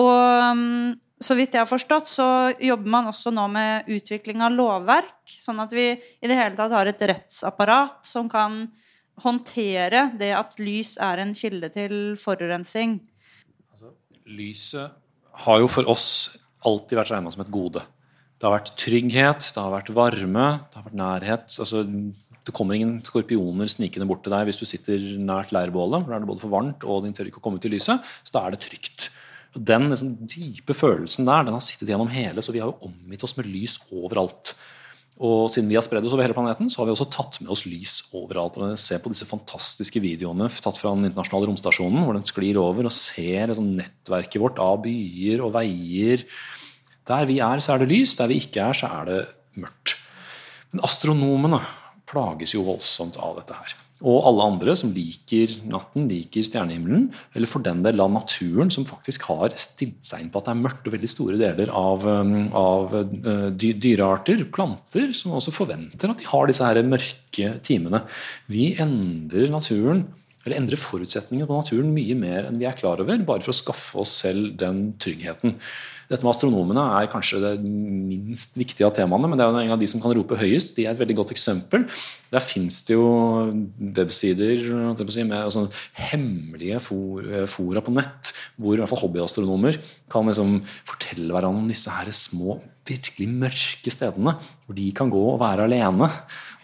Og 0.00 0.94
så 1.24 1.36
vidt 1.38 1.54
jeg 1.54 1.62
har 1.62 1.70
forstått, 1.70 2.08
så 2.10 2.26
jobber 2.62 2.90
man 2.96 3.10
også 3.10 3.32
nå 3.34 3.44
med 3.52 3.90
utvikling 3.92 4.42
av 4.44 4.56
lovverk, 4.56 5.20
sånn 5.28 5.62
at 5.62 5.72
vi 5.76 5.92
i 5.94 6.30
det 6.30 6.38
hele 6.38 6.56
tatt 6.58 6.74
har 6.74 6.90
et 6.90 7.04
rettsapparat 7.12 8.02
som 8.08 8.28
kan 8.32 8.64
håndtere 9.22 10.08
det 10.18 10.32
at 10.34 10.56
lys 10.58 10.96
er 11.02 11.22
en 11.22 11.34
kilde 11.38 11.70
til 11.74 11.94
forurensing. 12.20 12.98
Altså, 13.70 13.92
lyset 14.26 14.96
har 15.44 15.60
jo 15.62 15.70
for 15.70 15.86
oss 15.90 16.08
alltid 16.66 16.98
vært 16.98 17.12
regna 17.14 17.32
som 17.32 17.44
et 17.44 17.52
gode. 17.54 17.84
Det 18.34 18.48
har 18.48 18.56
vært 18.56 18.74
trygghet, 18.80 19.46
det 19.54 19.62
har 19.62 19.72
vært 19.72 19.92
varme, 19.94 20.46
det 20.66 20.80
har 20.80 20.86
vært 20.88 20.98
nærhet. 20.98 21.46
Altså, 21.62 21.84
det 22.44 22.52
kommer 22.52 22.76
ingen 22.76 22.98
skorpioner 23.04 23.68
snikende 23.72 24.06
bort 24.08 24.24
til 24.24 24.34
deg 24.34 24.48
hvis 24.48 24.60
du 24.60 24.66
sitter 24.68 25.00
nært 25.16 25.54
leirbålet. 25.54 26.04
for 26.04 26.12
Da 26.12 26.18
er 26.18 26.24
det 26.24 26.28
både 26.28 26.44
for 26.44 26.52
varmt, 26.52 26.84
og 26.84 27.06
den 27.06 27.16
tør 27.16 27.30
ikke 27.30 27.40
å 27.40 27.44
komme 27.46 27.60
ut 27.60 27.68
i 27.68 27.72
lyset. 27.72 28.04
Så 28.20 28.36
da 28.36 28.44
er 28.44 28.54
det 28.54 28.64
trygt. 28.66 29.08
Den 29.54 29.88
liksom, 29.92 30.14
dype 30.28 30.76
følelsen 30.76 31.28
der 31.28 31.46
den 31.46 31.56
har 31.56 31.64
sittet 31.64 31.88
gjennom 31.88 32.10
hele, 32.12 32.42
så 32.44 32.52
vi 32.52 32.60
har 32.60 32.72
jo 32.72 32.90
omgitt 32.90 33.24
oss 33.24 33.36
med 33.38 33.48
lys 33.48 33.78
overalt. 33.94 34.56
Og 35.24 35.46
siden 35.54 35.70
vi 35.70 35.76
har 35.78 35.84
spredd 35.86 36.04
oss 36.04 36.12
over 36.16 36.26
hele 36.26 36.34
planeten, 36.36 36.68
så 36.68 36.80
har 36.80 36.88
vi 36.88 36.94
også 36.96 37.06
tatt 37.14 37.38
med 37.40 37.52
oss 37.54 37.62
lys 37.70 38.00
overalt. 38.18 38.58
Og 38.58 38.74
Se 38.80 38.98
på 39.00 39.12
disse 39.12 39.28
fantastiske 39.30 40.02
videoene 40.02 40.50
tatt 40.50 40.80
fra 40.80 40.92
den 40.92 41.06
internasjonale 41.06 41.48
romstasjonen, 41.48 42.02
hvor 42.02 42.18
den 42.18 42.26
sklir 42.28 42.58
over 42.60 42.90
og 42.90 42.92
ser 42.92 43.46
liksom, 43.52 43.72
nettverket 43.78 44.42
vårt 44.42 44.60
av 44.60 44.82
byer 44.84 45.44
og 45.46 45.54
veier. 45.54 46.26
Der 47.08 47.30
vi 47.30 47.38
er, 47.46 47.62
så 47.62 47.76
er 47.76 47.84
det 47.84 47.92
lys. 47.94 48.18
Der 48.18 48.28
vi 48.28 48.42
ikke 48.42 48.66
er, 48.66 48.76
så 48.76 48.90
er 48.90 49.08
det 49.08 49.22
mørkt. 49.62 49.96
Men 50.74 50.82
astronomene 50.84 51.62
plages 52.10 52.54
jo 52.56 52.66
voldsomt 52.66 53.18
av 53.22 53.38
dette 53.40 53.56
her. 53.56 53.74
Og 54.04 54.24
alle 54.28 54.46
andre 54.50 54.74
som 54.76 54.90
liker 54.92 55.52
natten, 55.70 56.08
liker 56.10 56.44
stjernehimmelen, 56.44 57.06
eller 57.32 57.48
for 57.48 57.64
den 57.64 57.80
del 57.84 58.02
av 58.02 58.10
naturen, 58.12 58.72
som 58.72 58.86
faktisk 58.88 59.28
har 59.30 59.54
stilt 59.60 60.02
seg 60.04 60.24
inn 60.24 60.32
på 60.34 60.42
at 60.42 60.48
det 60.48 60.52
er 60.52 60.60
mørkt, 60.64 60.82
og 60.84 60.96
veldig 60.96 61.10
store 61.12 61.38
deler 61.40 61.70
av, 61.78 62.04
um, 62.04 62.34
av 62.58 62.92
dy, 63.54 63.70
dyrearter, 63.80 64.44
planter, 64.52 65.14
som 65.16 65.38
også 65.38 65.54
forventer 65.54 66.10
at 66.10 66.20
de 66.20 66.28
har 66.28 66.50
disse 66.50 66.66
her 66.66 66.82
mørke 66.84 67.54
timene. 67.64 68.02
Vi 68.50 68.74
endrer 68.82 69.48
naturen 69.54 70.04
eller 70.44 70.58
endrer 70.58 70.76
forutsetningene 70.76 71.48
på 71.48 71.56
naturen 71.56 71.92
mye 71.94 72.14
mer 72.20 72.50
enn 72.50 72.58
vi 72.60 72.66
er 72.68 72.76
klar 72.76 73.00
over, 73.00 73.22
bare 73.24 73.44
for 73.46 73.54
å 73.54 73.56
skaffe 73.56 74.02
oss 74.02 74.12
selv 74.26 74.52
den 74.60 74.90
tryggheten. 75.00 75.56
Dette 76.10 76.24
med 76.24 76.32
astronomene 76.34 76.84
er 76.98 77.10
kanskje 77.12 77.40
det 77.42 77.52
minst 77.64 78.58
viktige 78.58 78.86
av 78.88 78.94
temaene, 78.96 79.30
men 79.30 79.38
det 79.40 79.44
er 79.46 79.52
jo 79.52 79.62
en 79.64 79.74
av 79.76 79.80
de 79.80 79.88
som 79.90 80.02
kan 80.02 80.14
rope 80.16 80.38
høyest. 80.40 80.74
De 80.76 80.84
er 80.84 80.92
et 80.92 81.00
veldig 81.00 81.16
godt 81.20 81.34
eksempel. 81.34 81.86
Der 82.34 82.44
fins 82.44 82.82
det 82.88 82.96
jo 82.96 83.06
websider 83.96 84.64
med 84.94 85.54
sånne 85.54 85.70
hemmelige 86.10 86.80
fora 86.82 87.84
på 87.84 87.94
nett 87.94 88.34
hvor 88.60 88.76
i 88.76 88.80
hvert 88.82 88.90
fall 88.90 89.04
hobbyastronomer 89.04 89.78
kan 90.12 90.28
liksom 90.28 90.58
fortelle 90.86 91.32
hverandre 91.32 91.64
om 91.64 91.70
disse 91.70 91.90
her 91.90 92.10
små, 92.14 92.58
virkelig 92.86 93.30
mørke 93.30 93.92
stedene 93.92 94.36
hvor 94.66 94.76
de 94.76 94.90
kan 94.96 95.10
gå 95.12 95.22
og 95.32 95.40
være 95.42 95.66
alene 95.66 96.10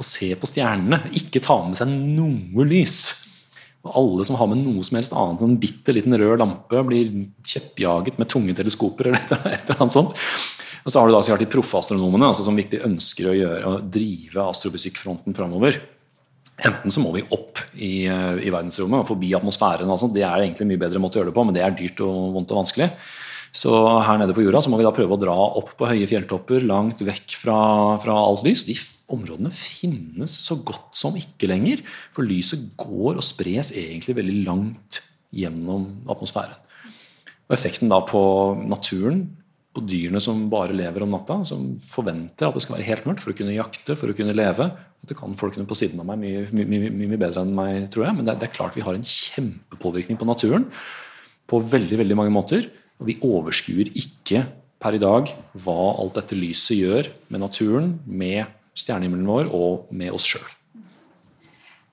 og 0.01 0.07
se 0.07 0.31
på 0.39 0.49
stjernene. 0.49 1.03
Ikke 1.17 1.43
ta 1.45 1.59
med 1.67 1.77
seg 1.79 1.91
noe 1.91 2.67
lys. 2.69 3.20
Og 3.89 3.95
alle 3.97 4.27
som 4.29 4.37
har 4.37 4.49
med 4.51 4.61
noe 4.61 4.85
som 4.85 4.99
helst 4.99 5.15
annet 5.17 5.41
enn 5.41 5.55
en 5.55 5.61
bitte 5.61 5.95
liten 5.97 6.17
rød 6.21 6.43
lampe, 6.43 6.83
blir 6.85 7.13
kjeppjaget 7.49 8.19
med 8.21 8.29
tunge 8.29 8.57
teleskoper 8.57 9.09
eller 9.09 9.23
et 9.55 9.65
eller 9.65 9.81
annet 9.81 9.95
sånt. 9.95 10.13
Og 10.85 10.93
så 10.93 11.01
har 11.01 11.09
du 11.09 11.15
da 11.15 11.39
de 11.41 11.49
proffe 11.53 11.81
astronomene 11.81 12.29
altså 12.29 12.45
som 12.47 12.57
virkelig 12.57 12.85
ønsker 12.89 13.31
å, 13.31 13.37
gjøre, 13.37 13.73
å 13.73 13.81
drive 13.85 14.45
astrofysikkfronten 14.53 15.37
framover. 15.37 15.81
Enten 16.61 16.93
så 16.93 17.01
må 17.01 17.13
vi 17.15 17.25
opp 17.33 17.61
i, 17.81 18.05
eh, 18.05 18.45
i 18.45 18.53
verdensrommet 18.53 19.01
og 19.01 19.09
forbi 19.15 19.33
atmosfæren. 19.37 19.89
Altså. 19.89 20.11
Det 20.13 20.25
er 20.27 20.45
egentlig 20.45 20.69
mye 20.69 20.83
bedre 20.83 21.01
måte 21.01 21.17
å 21.17 21.23
gjøre 21.23 21.33
det 21.33 21.39
på, 21.39 21.45
men 21.47 21.57
det 21.57 21.65
er 21.65 21.77
dyrt 21.77 22.03
og 22.05 22.37
vondt 22.37 22.53
og 22.53 22.61
vanskelig. 22.61 22.91
Så 23.51 23.75
her 24.07 24.21
nede 24.21 24.35
på 24.37 24.45
jorda 24.45 24.61
så 24.63 24.71
må 24.71 24.79
vi 24.79 24.87
da 24.87 24.95
prøve 24.95 25.17
å 25.17 25.21
dra 25.21 25.35
opp 25.59 25.75
på 25.79 25.89
høye 25.91 26.07
fjelltopper, 26.07 26.63
langt 26.69 27.03
vekk 27.03 27.35
fra, 27.35 27.59
fra 28.03 28.15
alt 28.15 28.45
lys. 28.47 28.63
De 28.69 28.77
områdene 29.11 29.51
finnes 29.55 30.37
så 30.45 30.61
godt 30.67 30.95
som 30.99 31.19
ikke 31.19 31.51
lenger. 31.51 31.83
For 32.15 32.27
lyset 32.27 32.69
går 32.79 33.19
og 33.19 33.27
spres 33.27 33.73
egentlig 33.75 34.17
veldig 34.21 34.37
langt 34.47 35.03
gjennom 35.35 35.89
atmosfæren. 36.11 36.59
Og 37.51 37.57
effekten 37.57 37.91
da 37.91 37.99
på 38.07 38.23
naturen, 38.71 39.25
på 39.75 39.83
dyrene 39.87 40.19
som 40.23 40.49
bare 40.51 40.75
lever 40.75 41.05
om 41.05 41.13
natta, 41.15 41.41
som 41.47 41.77
forventer 41.87 42.49
at 42.49 42.57
det 42.57 42.63
skal 42.65 42.77
være 42.77 42.87
helt 42.89 43.05
mørkt 43.07 43.23
for 43.23 43.33
å 43.33 43.39
kunne 43.39 43.55
jakte, 43.55 43.95
for 43.99 44.11
å 44.11 44.17
kunne 44.19 44.35
leve. 44.35 44.67
Det 45.07 45.17
kan 45.19 45.37
folkene 45.39 45.67
på 45.67 45.79
siden 45.79 46.03
av 46.03 46.09
meg 46.09 46.23
mye, 46.23 46.43
mye, 46.55 46.67
mye, 46.71 46.91
mye 47.03 47.21
bedre 47.21 47.45
enn 47.45 47.55
meg, 47.55 47.87
tror 47.95 48.09
jeg. 48.09 48.17
Men 48.19 48.27
det, 48.27 48.37
det, 48.41 48.49
er 48.49 48.57
klart 48.57 48.79
vi 48.79 48.85
har 48.87 48.99
en 48.99 49.07
kjempepåvirkning 49.07 50.19
på 50.19 50.29
naturen 50.29 50.67
på 51.51 51.59
veldig, 51.71 51.99
veldig 52.03 52.19
mange 52.19 52.35
måter. 52.35 52.67
Og 53.01 53.09
vi 53.09 53.17
overskuer 53.25 53.91
ikke 53.97 54.45
per 54.81 54.97
i 54.97 55.03
dag 55.03 55.29
hva 55.65 55.81
alt 56.01 56.17
dette 56.21 56.37
lyset 56.37 56.79
gjør 56.79 57.11
med 57.33 57.43
naturen, 57.43 57.93
med 58.05 58.49
stjernehimmelen 58.77 59.29
vår 59.29 59.51
og 59.57 59.91
med 59.93 60.13
oss 60.17 60.29
sjøl. 60.29 60.47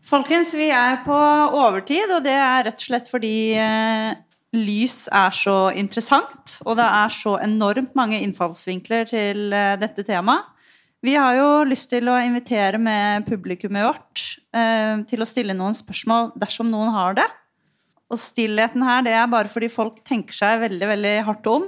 Folkens, 0.07 0.53
vi 0.55 0.69
er 0.71 1.01
på 1.03 1.15
overtid, 1.15 2.07
og 2.15 2.23
det 2.23 2.35
er 2.35 2.63
rett 2.69 2.79
og 2.79 2.85
slett 2.85 3.09
fordi 3.11 3.57
eh, 3.59 4.13
lys 4.55 5.09
er 5.11 5.33
så 5.35 5.57
interessant, 5.75 6.59
og 6.63 6.77
det 6.79 6.85
er 6.87 7.11
så 7.11 7.35
enormt 7.43 7.97
mange 7.99 8.21
innfallsvinkler 8.23 9.09
til 9.09 9.51
eh, 9.51 9.75
dette 9.81 10.05
temaet. 10.07 10.53
Vi 11.03 11.13
har 11.13 11.35
jo 11.37 11.49
lyst 11.67 11.91
til 11.91 12.07
å 12.09 12.15
invitere 12.23 12.79
med 12.81 13.27
publikummet 13.27 13.85
vårt 13.85 14.23
eh, 14.55 15.03
til 15.11 15.21
å 15.21 15.27
stille 15.29 15.55
noen 15.55 15.75
spørsmål 15.77 16.31
dersom 16.39 16.71
noen 16.71 16.95
har 16.95 17.19
det. 17.19 17.27
Og 18.07 18.19
stillheten 18.21 18.83
her, 18.87 19.03
det 19.03 19.15
er 19.19 19.31
bare 19.31 19.51
fordi 19.51 19.67
folk 19.71 19.99
tenker 20.07 20.35
seg 20.35 20.61
veldig, 20.63 20.87
veldig 20.93 21.15
hardt 21.27 21.49
om. 21.51 21.65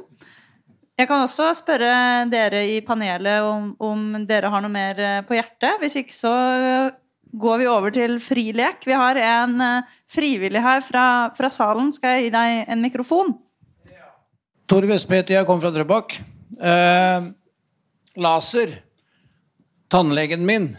Jeg 0.99 1.07
kan 1.07 1.23
også 1.23 1.49
spørre 1.55 1.91
dere 2.31 2.65
i 2.67 2.79
panelet 2.83 3.43
om, 3.47 3.69
om, 3.79 4.07
dere 4.27 4.51
har 4.51 4.63
noe 4.63 4.71
mer 4.71 4.99
eh, 4.99 5.19
på 5.27 5.37
hjertet. 5.37 5.79
Hvis 5.79 5.95
ikke 6.01 6.15
så 6.15 6.33
går 7.39 7.61
vi 7.61 7.67
over 7.71 7.93
til 7.95 8.17
frilek. 8.19 8.83
Vi 8.87 8.95
har 8.95 9.19
en 9.23 9.61
eh, 9.63 9.93
frivillig 10.11 10.63
her 10.63 10.83
fra, 10.83 11.05
fra 11.37 11.51
salen. 11.51 11.93
Skal 11.95 12.17
jeg 12.17 12.27
gi 12.27 12.33
deg 12.35 12.71
en 12.75 12.83
mikrofon? 12.83 13.31
Tor 14.69 14.85
Vestby 14.85 15.21
heter 15.21 15.39
jeg, 15.39 15.47
kommer 15.47 15.65
fra 15.65 15.73
Drøbak. 15.73 16.19
Eh, 16.59 17.29
laser. 18.19 18.75
Tannlegen 19.89 20.43
min. 20.45 20.71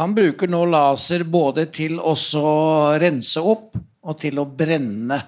Han 0.00 0.14
bruker 0.16 0.48
nå 0.48 0.64
laser 0.70 1.26
både 1.28 1.66
til 1.74 1.98
å 2.00 2.14
rense 3.02 3.42
opp 3.42 3.76
og 4.02 4.18
til 4.22 4.40
å 4.42 4.46
brenne. 4.48 5.18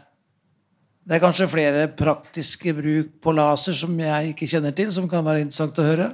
Det 1.05 1.19
er 1.19 1.23
kanskje 1.23 1.51
flere 1.53 1.89
praktiske 1.95 2.73
bruk 2.77 3.17
på 3.23 3.35
laser 3.37 3.77
som 3.77 3.93
jeg 4.01 4.33
ikke 4.33 4.49
kjenner 4.49 4.75
til, 4.77 4.91
som 4.95 5.09
kan 5.11 5.25
være 5.27 5.45
interessant 5.45 5.79
å 5.79 5.87
høre. 5.87 6.09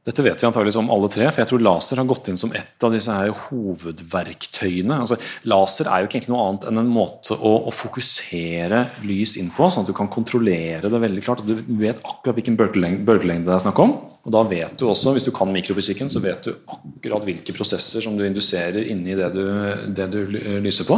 Dette 0.00 0.22
vet 0.24 0.40
vi 0.40 0.46
antageligvis 0.48 0.78
om 0.80 0.88
alle 0.94 1.10
tre, 1.12 1.26
for 1.28 1.42
jeg 1.42 1.48
tror 1.50 1.60
laser 1.60 1.98
har 2.00 2.06
gått 2.08 2.30
inn 2.32 2.38
som 2.40 2.54
et 2.56 2.84
av 2.86 2.94
disse 2.94 3.12
her 3.12 3.34
hovedverktøyene. 3.36 4.96
Altså, 4.96 5.18
laser 5.52 5.90
er 5.92 6.00
jo 6.00 6.08
ikke 6.08 6.16
egentlig 6.16 6.32
noe 6.32 6.46
annet 6.46 6.64
enn 6.70 6.80
en 6.80 6.88
måte 6.88 7.36
å, 7.36 7.52
å, 7.68 7.74
fokusere 7.74 8.80
lys 9.04 9.36
inn 9.42 9.50
på, 9.52 9.68
sånn 9.68 9.84
at 9.84 9.92
du 9.92 9.96
kan 9.98 10.08
kontrollere 10.08 10.88
det 10.88 11.02
veldig 11.04 11.26
klart. 11.26 11.44
og 11.44 11.52
Du 11.52 11.76
vet 11.82 12.00
akkurat 12.00 12.38
hvilken 12.38 12.56
bølgelengde 12.56 13.44
det 13.44 13.58
er 13.58 13.64
snakk 13.66 13.84
om. 13.84 13.92
Og 14.24 14.32
da 14.32 14.44
vet 14.48 14.80
du 14.80 14.86
også, 14.88 15.12
hvis 15.12 15.28
du 15.28 15.34
kan 15.36 15.52
mikrofysikken, 15.52 16.08
så 16.08 16.24
vet 16.24 16.48
du 16.48 16.54
akkurat 16.56 17.28
hvilke 17.28 17.56
prosesser 17.56 18.00
som 18.00 18.16
du 18.16 18.24
induserer 18.24 18.88
inni 18.88 19.18
det 19.20 19.28
du, 19.36 19.44
det 20.00 20.08
du 20.16 20.20
lyser 20.64 20.88
på. 20.88 20.96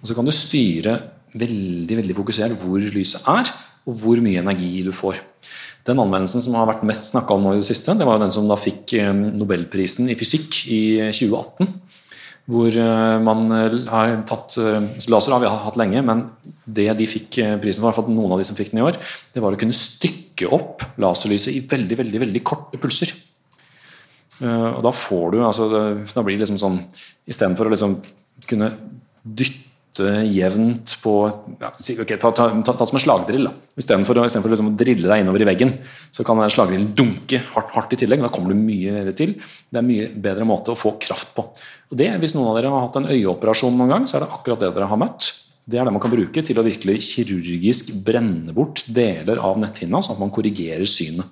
Og 0.00 0.02
så 0.02 0.18
kan 0.18 0.26
du 0.26 0.34
styre 0.34 0.98
veldig, 1.38 2.02
veldig 2.02 2.18
fokusert 2.18 2.58
hvor 2.66 2.82
lyset 2.82 3.30
er, 3.30 3.54
og 3.86 4.02
hvor 4.02 4.18
mye 4.24 4.42
energi 4.42 4.80
du 4.82 4.90
får. 4.90 5.28
Den 5.88 5.98
anvendelsen 5.98 6.42
som 6.44 6.54
har 6.54 6.68
vært 6.70 6.84
mest 6.86 7.08
snakka 7.10 7.34
om 7.34 7.46
nå 7.46 7.56
i 7.56 7.62
det 7.62 7.66
siste, 7.66 7.94
det 7.98 8.06
var 8.06 8.18
jo 8.18 8.24
den 8.24 8.34
som 8.34 8.46
da 8.50 8.58
fikk 8.58 8.94
eh, 9.00 9.10
Nobelprisen 9.10 10.10
i 10.12 10.18
fysikk 10.18 10.60
i 10.70 10.82
2018. 11.10 11.72
Hvor 12.52 12.78
eh, 12.84 13.16
man 13.26 13.42
eh, 13.56 13.74
har 13.90 14.14
tatt 14.28 14.58
Laser 15.10 15.34
har 15.34 15.42
vi 15.42 15.50
hatt 15.50 15.80
lenge, 15.80 16.04
men 16.06 16.28
det 16.62 16.86
de 16.98 17.08
fikk 17.10 17.40
prisen 17.64 17.82
for, 17.82 17.96
fall 17.96 18.12
noen 18.12 18.36
av 18.36 18.42
de 18.42 18.46
som 18.46 18.58
fikk 18.58 18.70
den 18.70 18.84
i 18.84 18.86
år, 18.86 19.00
det 19.34 19.42
var 19.42 19.54
å 19.54 19.58
kunne 19.58 19.74
stykke 19.74 20.52
opp 20.54 20.86
laserlyset 21.02 21.54
i 21.56 21.64
veldig, 21.66 21.98
veldig, 22.04 22.22
veldig 22.28 22.44
korte 22.46 22.78
pulser. 22.82 23.14
Og 24.42 24.80
da 24.82 24.90
får 24.96 25.26
du 25.30 25.36
altså, 25.44 25.66
Da 26.08 26.22
blir 26.24 26.34
det 26.34 26.40
liksom 26.40 26.56
sånn 26.58 26.78
Istedenfor 27.30 27.68
å 27.68 27.70
liksom 27.70 27.92
kunne 28.48 28.72
dytte 29.22 29.71
jevnt 30.00 30.94
på 31.02 31.12
ja, 31.60 31.68
okay, 31.74 32.16
ta, 32.16 32.30
ta, 32.32 32.48
ta, 32.64 32.72
ta, 32.72 32.86
som 32.88 32.96
en 32.96 33.02
slagdrill. 33.02 33.50
Istedenfor 33.76 34.16
for 34.22 34.52
liksom 34.52 34.70
å 34.70 34.74
drille 34.78 35.08
deg 35.10 35.22
innover 35.22 35.44
i 35.44 35.48
veggen, 35.50 35.74
så 36.10 36.24
kan 36.24 36.40
slagdrillen 36.48 36.94
dunke 36.96 37.42
hardt, 37.52 37.74
hardt, 37.74 37.92
i 37.92 38.00
tillegg. 38.00 38.22
Da 38.24 38.30
kommer 38.32 38.54
du 38.54 38.60
mye 38.60 38.94
mer 38.94 39.12
til. 39.16 39.34
Det 39.36 39.76
er 39.76 39.82
en 39.82 39.90
mye 39.90 40.08
bedre 40.24 40.48
måte 40.48 40.72
å 40.72 40.78
få 40.78 40.96
kraft 41.02 41.34
på. 41.36 41.44
Og 41.90 41.98
det, 41.98 42.08
Hvis 42.22 42.34
noen 42.36 42.50
av 42.50 42.58
dere 42.58 42.72
har 42.72 42.86
hatt 42.86 42.98
en 43.02 43.10
øyeoperasjon 43.12 43.76
noen 43.76 43.92
gang, 43.92 44.08
så 44.08 44.16
er 44.16 44.24
det 44.24 44.32
akkurat 44.32 44.64
det 44.64 44.72
dere 44.72 44.88
har 44.88 45.00
møtt. 45.00 45.28
Det 45.62 45.78
er 45.78 45.86
det 45.86 45.94
man 45.94 46.02
kan 46.02 46.10
bruke 46.10 46.42
til 46.42 46.58
å 46.58 46.66
virkelig 46.66 46.98
kirurgisk 47.12 47.92
brenne 48.02 48.54
bort 48.56 48.82
deler 48.90 49.38
av 49.38 49.60
netthinna, 49.62 50.00
sånn 50.02 50.16
at 50.16 50.22
man 50.24 50.32
korrigerer 50.34 50.88
synet. 50.88 51.28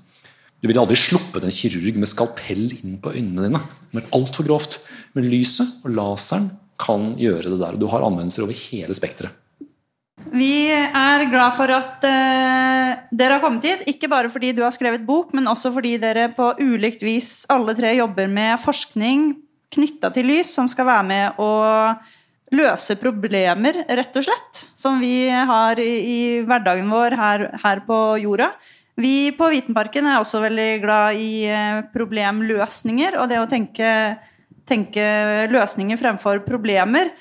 Du 0.61 0.69
ville 0.69 0.83
aldri 0.83 0.99
sluppet 1.01 1.47
en 1.47 1.55
kirurg 1.55 1.97
med 1.97 2.11
skalpell 2.11 2.67
inn 2.77 2.99
på 3.01 3.15
øynene 3.17 3.47
dine. 3.47 3.61
Det 3.65 3.95
hadde 3.95 4.03
vært 4.03 4.17
altfor 4.19 4.47
grovt. 4.47 4.83
Men 5.17 5.27
lyset 5.33 5.81
og 5.83 5.95
laseren 5.97 6.51
kan 6.81 7.13
gjøre 7.21 7.53
det 7.53 7.61
der. 7.61 7.79
Du 7.79 7.87
har 7.93 8.05
anvendelser 8.07 8.47
over 8.47 8.57
hele 8.57 8.97
spekteret. 8.97 9.37
Vi 10.31 10.69
er 10.71 11.25
glad 11.31 11.55
for 11.57 11.73
at 11.73 12.05
uh, 12.05 12.91
dere 13.11 13.37
har 13.37 13.43
kommet 13.43 13.65
hit. 13.67 13.87
Ikke 13.91 14.11
bare 14.11 14.31
fordi 14.31 14.53
du 14.55 14.63
har 14.63 14.75
skrevet 14.75 15.07
bok, 15.07 15.33
men 15.35 15.49
også 15.51 15.73
fordi 15.75 15.97
dere 16.03 16.29
på 16.37 16.53
ulikt 16.61 17.03
vis 17.03 17.47
alle 17.51 17.75
tre 17.79 17.95
jobber 17.97 18.29
med 18.31 18.61
forskning 18.63 19.33
knytta 19.75 20.11
til 20.15 20.29
lys, 20.31 20.51
som 20.55 20.69
skal 20.71 20.89
være 20.89 21.07
med 21.07 21.41
å 21.43 21.53
løse 22.51 22.97
problemer, 22.99 23.85
rett 23.87 24.17
og 24.19 24.27
slett, 24.27 24.65
som 24.75 24.99
vi 25.03 25.31
har 25.31 25.79
i, 25.79 25.93
i 26.03 26.21
hverdagen 26.47 26.91
vår 26.91 27.15
her, 27.19 27.47
her, 27.63 27.83
på 27.87 27.99
jorda. 28.25 28.51
Vi 29.01 29.31
på 29.39 29.49
Vitenparken 29.53 30.09
er 30.11 30.19
også 30.19 30.43
veldig 30.43 30.71
glad 30.83 31.21
i 31.23 31.47
uh, 31.49 31.87
problemløsninger 31.95 33.17
og 33.23 33.31
det 33.31 33.41
å 33.41 33.49
tenke 33.51 33.89
tenke 34.71 35.05
løsninger 35.51 35.99
fremfor 36.01 36.45
problemer. 36.47 37.13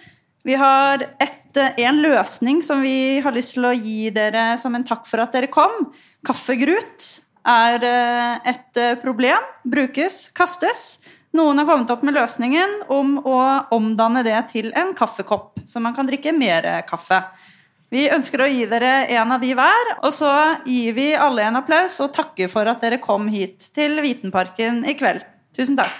Vi 0.47 0.55
har 0.55 1.03
eh, 1.19 1.83
en 1.83 2.01
løsning 2.01 2.63
som 2.63 2.81
vi 2.81 3.19
har 3.19 3.35
lyst 3.35 3.57
til 3.57 3.67
å 3.67 3.75
gi 3.75 4.09
dere 4.15 4.53
som 4.61 4.75
en 4.75 4.85
takk 4.87 5.07
for 5.09 5.21
at 5.23 5.35
dere 5.35 5.51
kom. 5.51 5.89
Kaffegrut 6.25 7.07
er 7.49 7.85
eh, 7.85 8.51
et 8.53 8.79
eh, 8.79 8.95
problem. 9.01 9.45
Brukes, 9.67 10.29
kastes. 10.35 11.01
Noen 11.35 11.61
har 11.61 11.67
kommet 11.69 11.91
opp 11.93 12.01
med 12.07 12.17
løsningen 12.17 12.79
om 12.89 13.19
å 13.21 13.39
omdanne 13.75 14.23
det 14.25 14.39
til 14.53 14.71
en 14.77 14.95
kaffekopp, 14.97 15.59
så 15.69 15.81
man 15.83 15.93
kan 15.93 16.09
drikke 16.09 16.33
mer 16.33 16.65
kaffe. 16.89 17.21
Vi 17.93 18.07
ønsker 18.13 18.41
å 18.41 18.49
gi 18.49 18.65
dere 18.69 19.05
en 19.13 19.35
av 19.35 19.41
de 19.41 19.51
hver, 19.57 19.93
og 19.99 20.13
så 20.13 20.31
gir 20.65 20.97
vi 20.97 21.11
alle 21.17 21.45
en 21.45 21.57
applaus 21.61 21.99
og 22.05 22.13
takker 22.17 22.49
for 22.49 22.69
at 22.69 22.81
dere 22.85 23.01
kom 23.01 23.29
hit 23.33 23.69
til 23.77 24.01
Vitenparken 24.01 24.81
i 24.89 24.97
kveld. 24.97 25.25
Tusen 25.57 25.77
takk. 25.77 25.93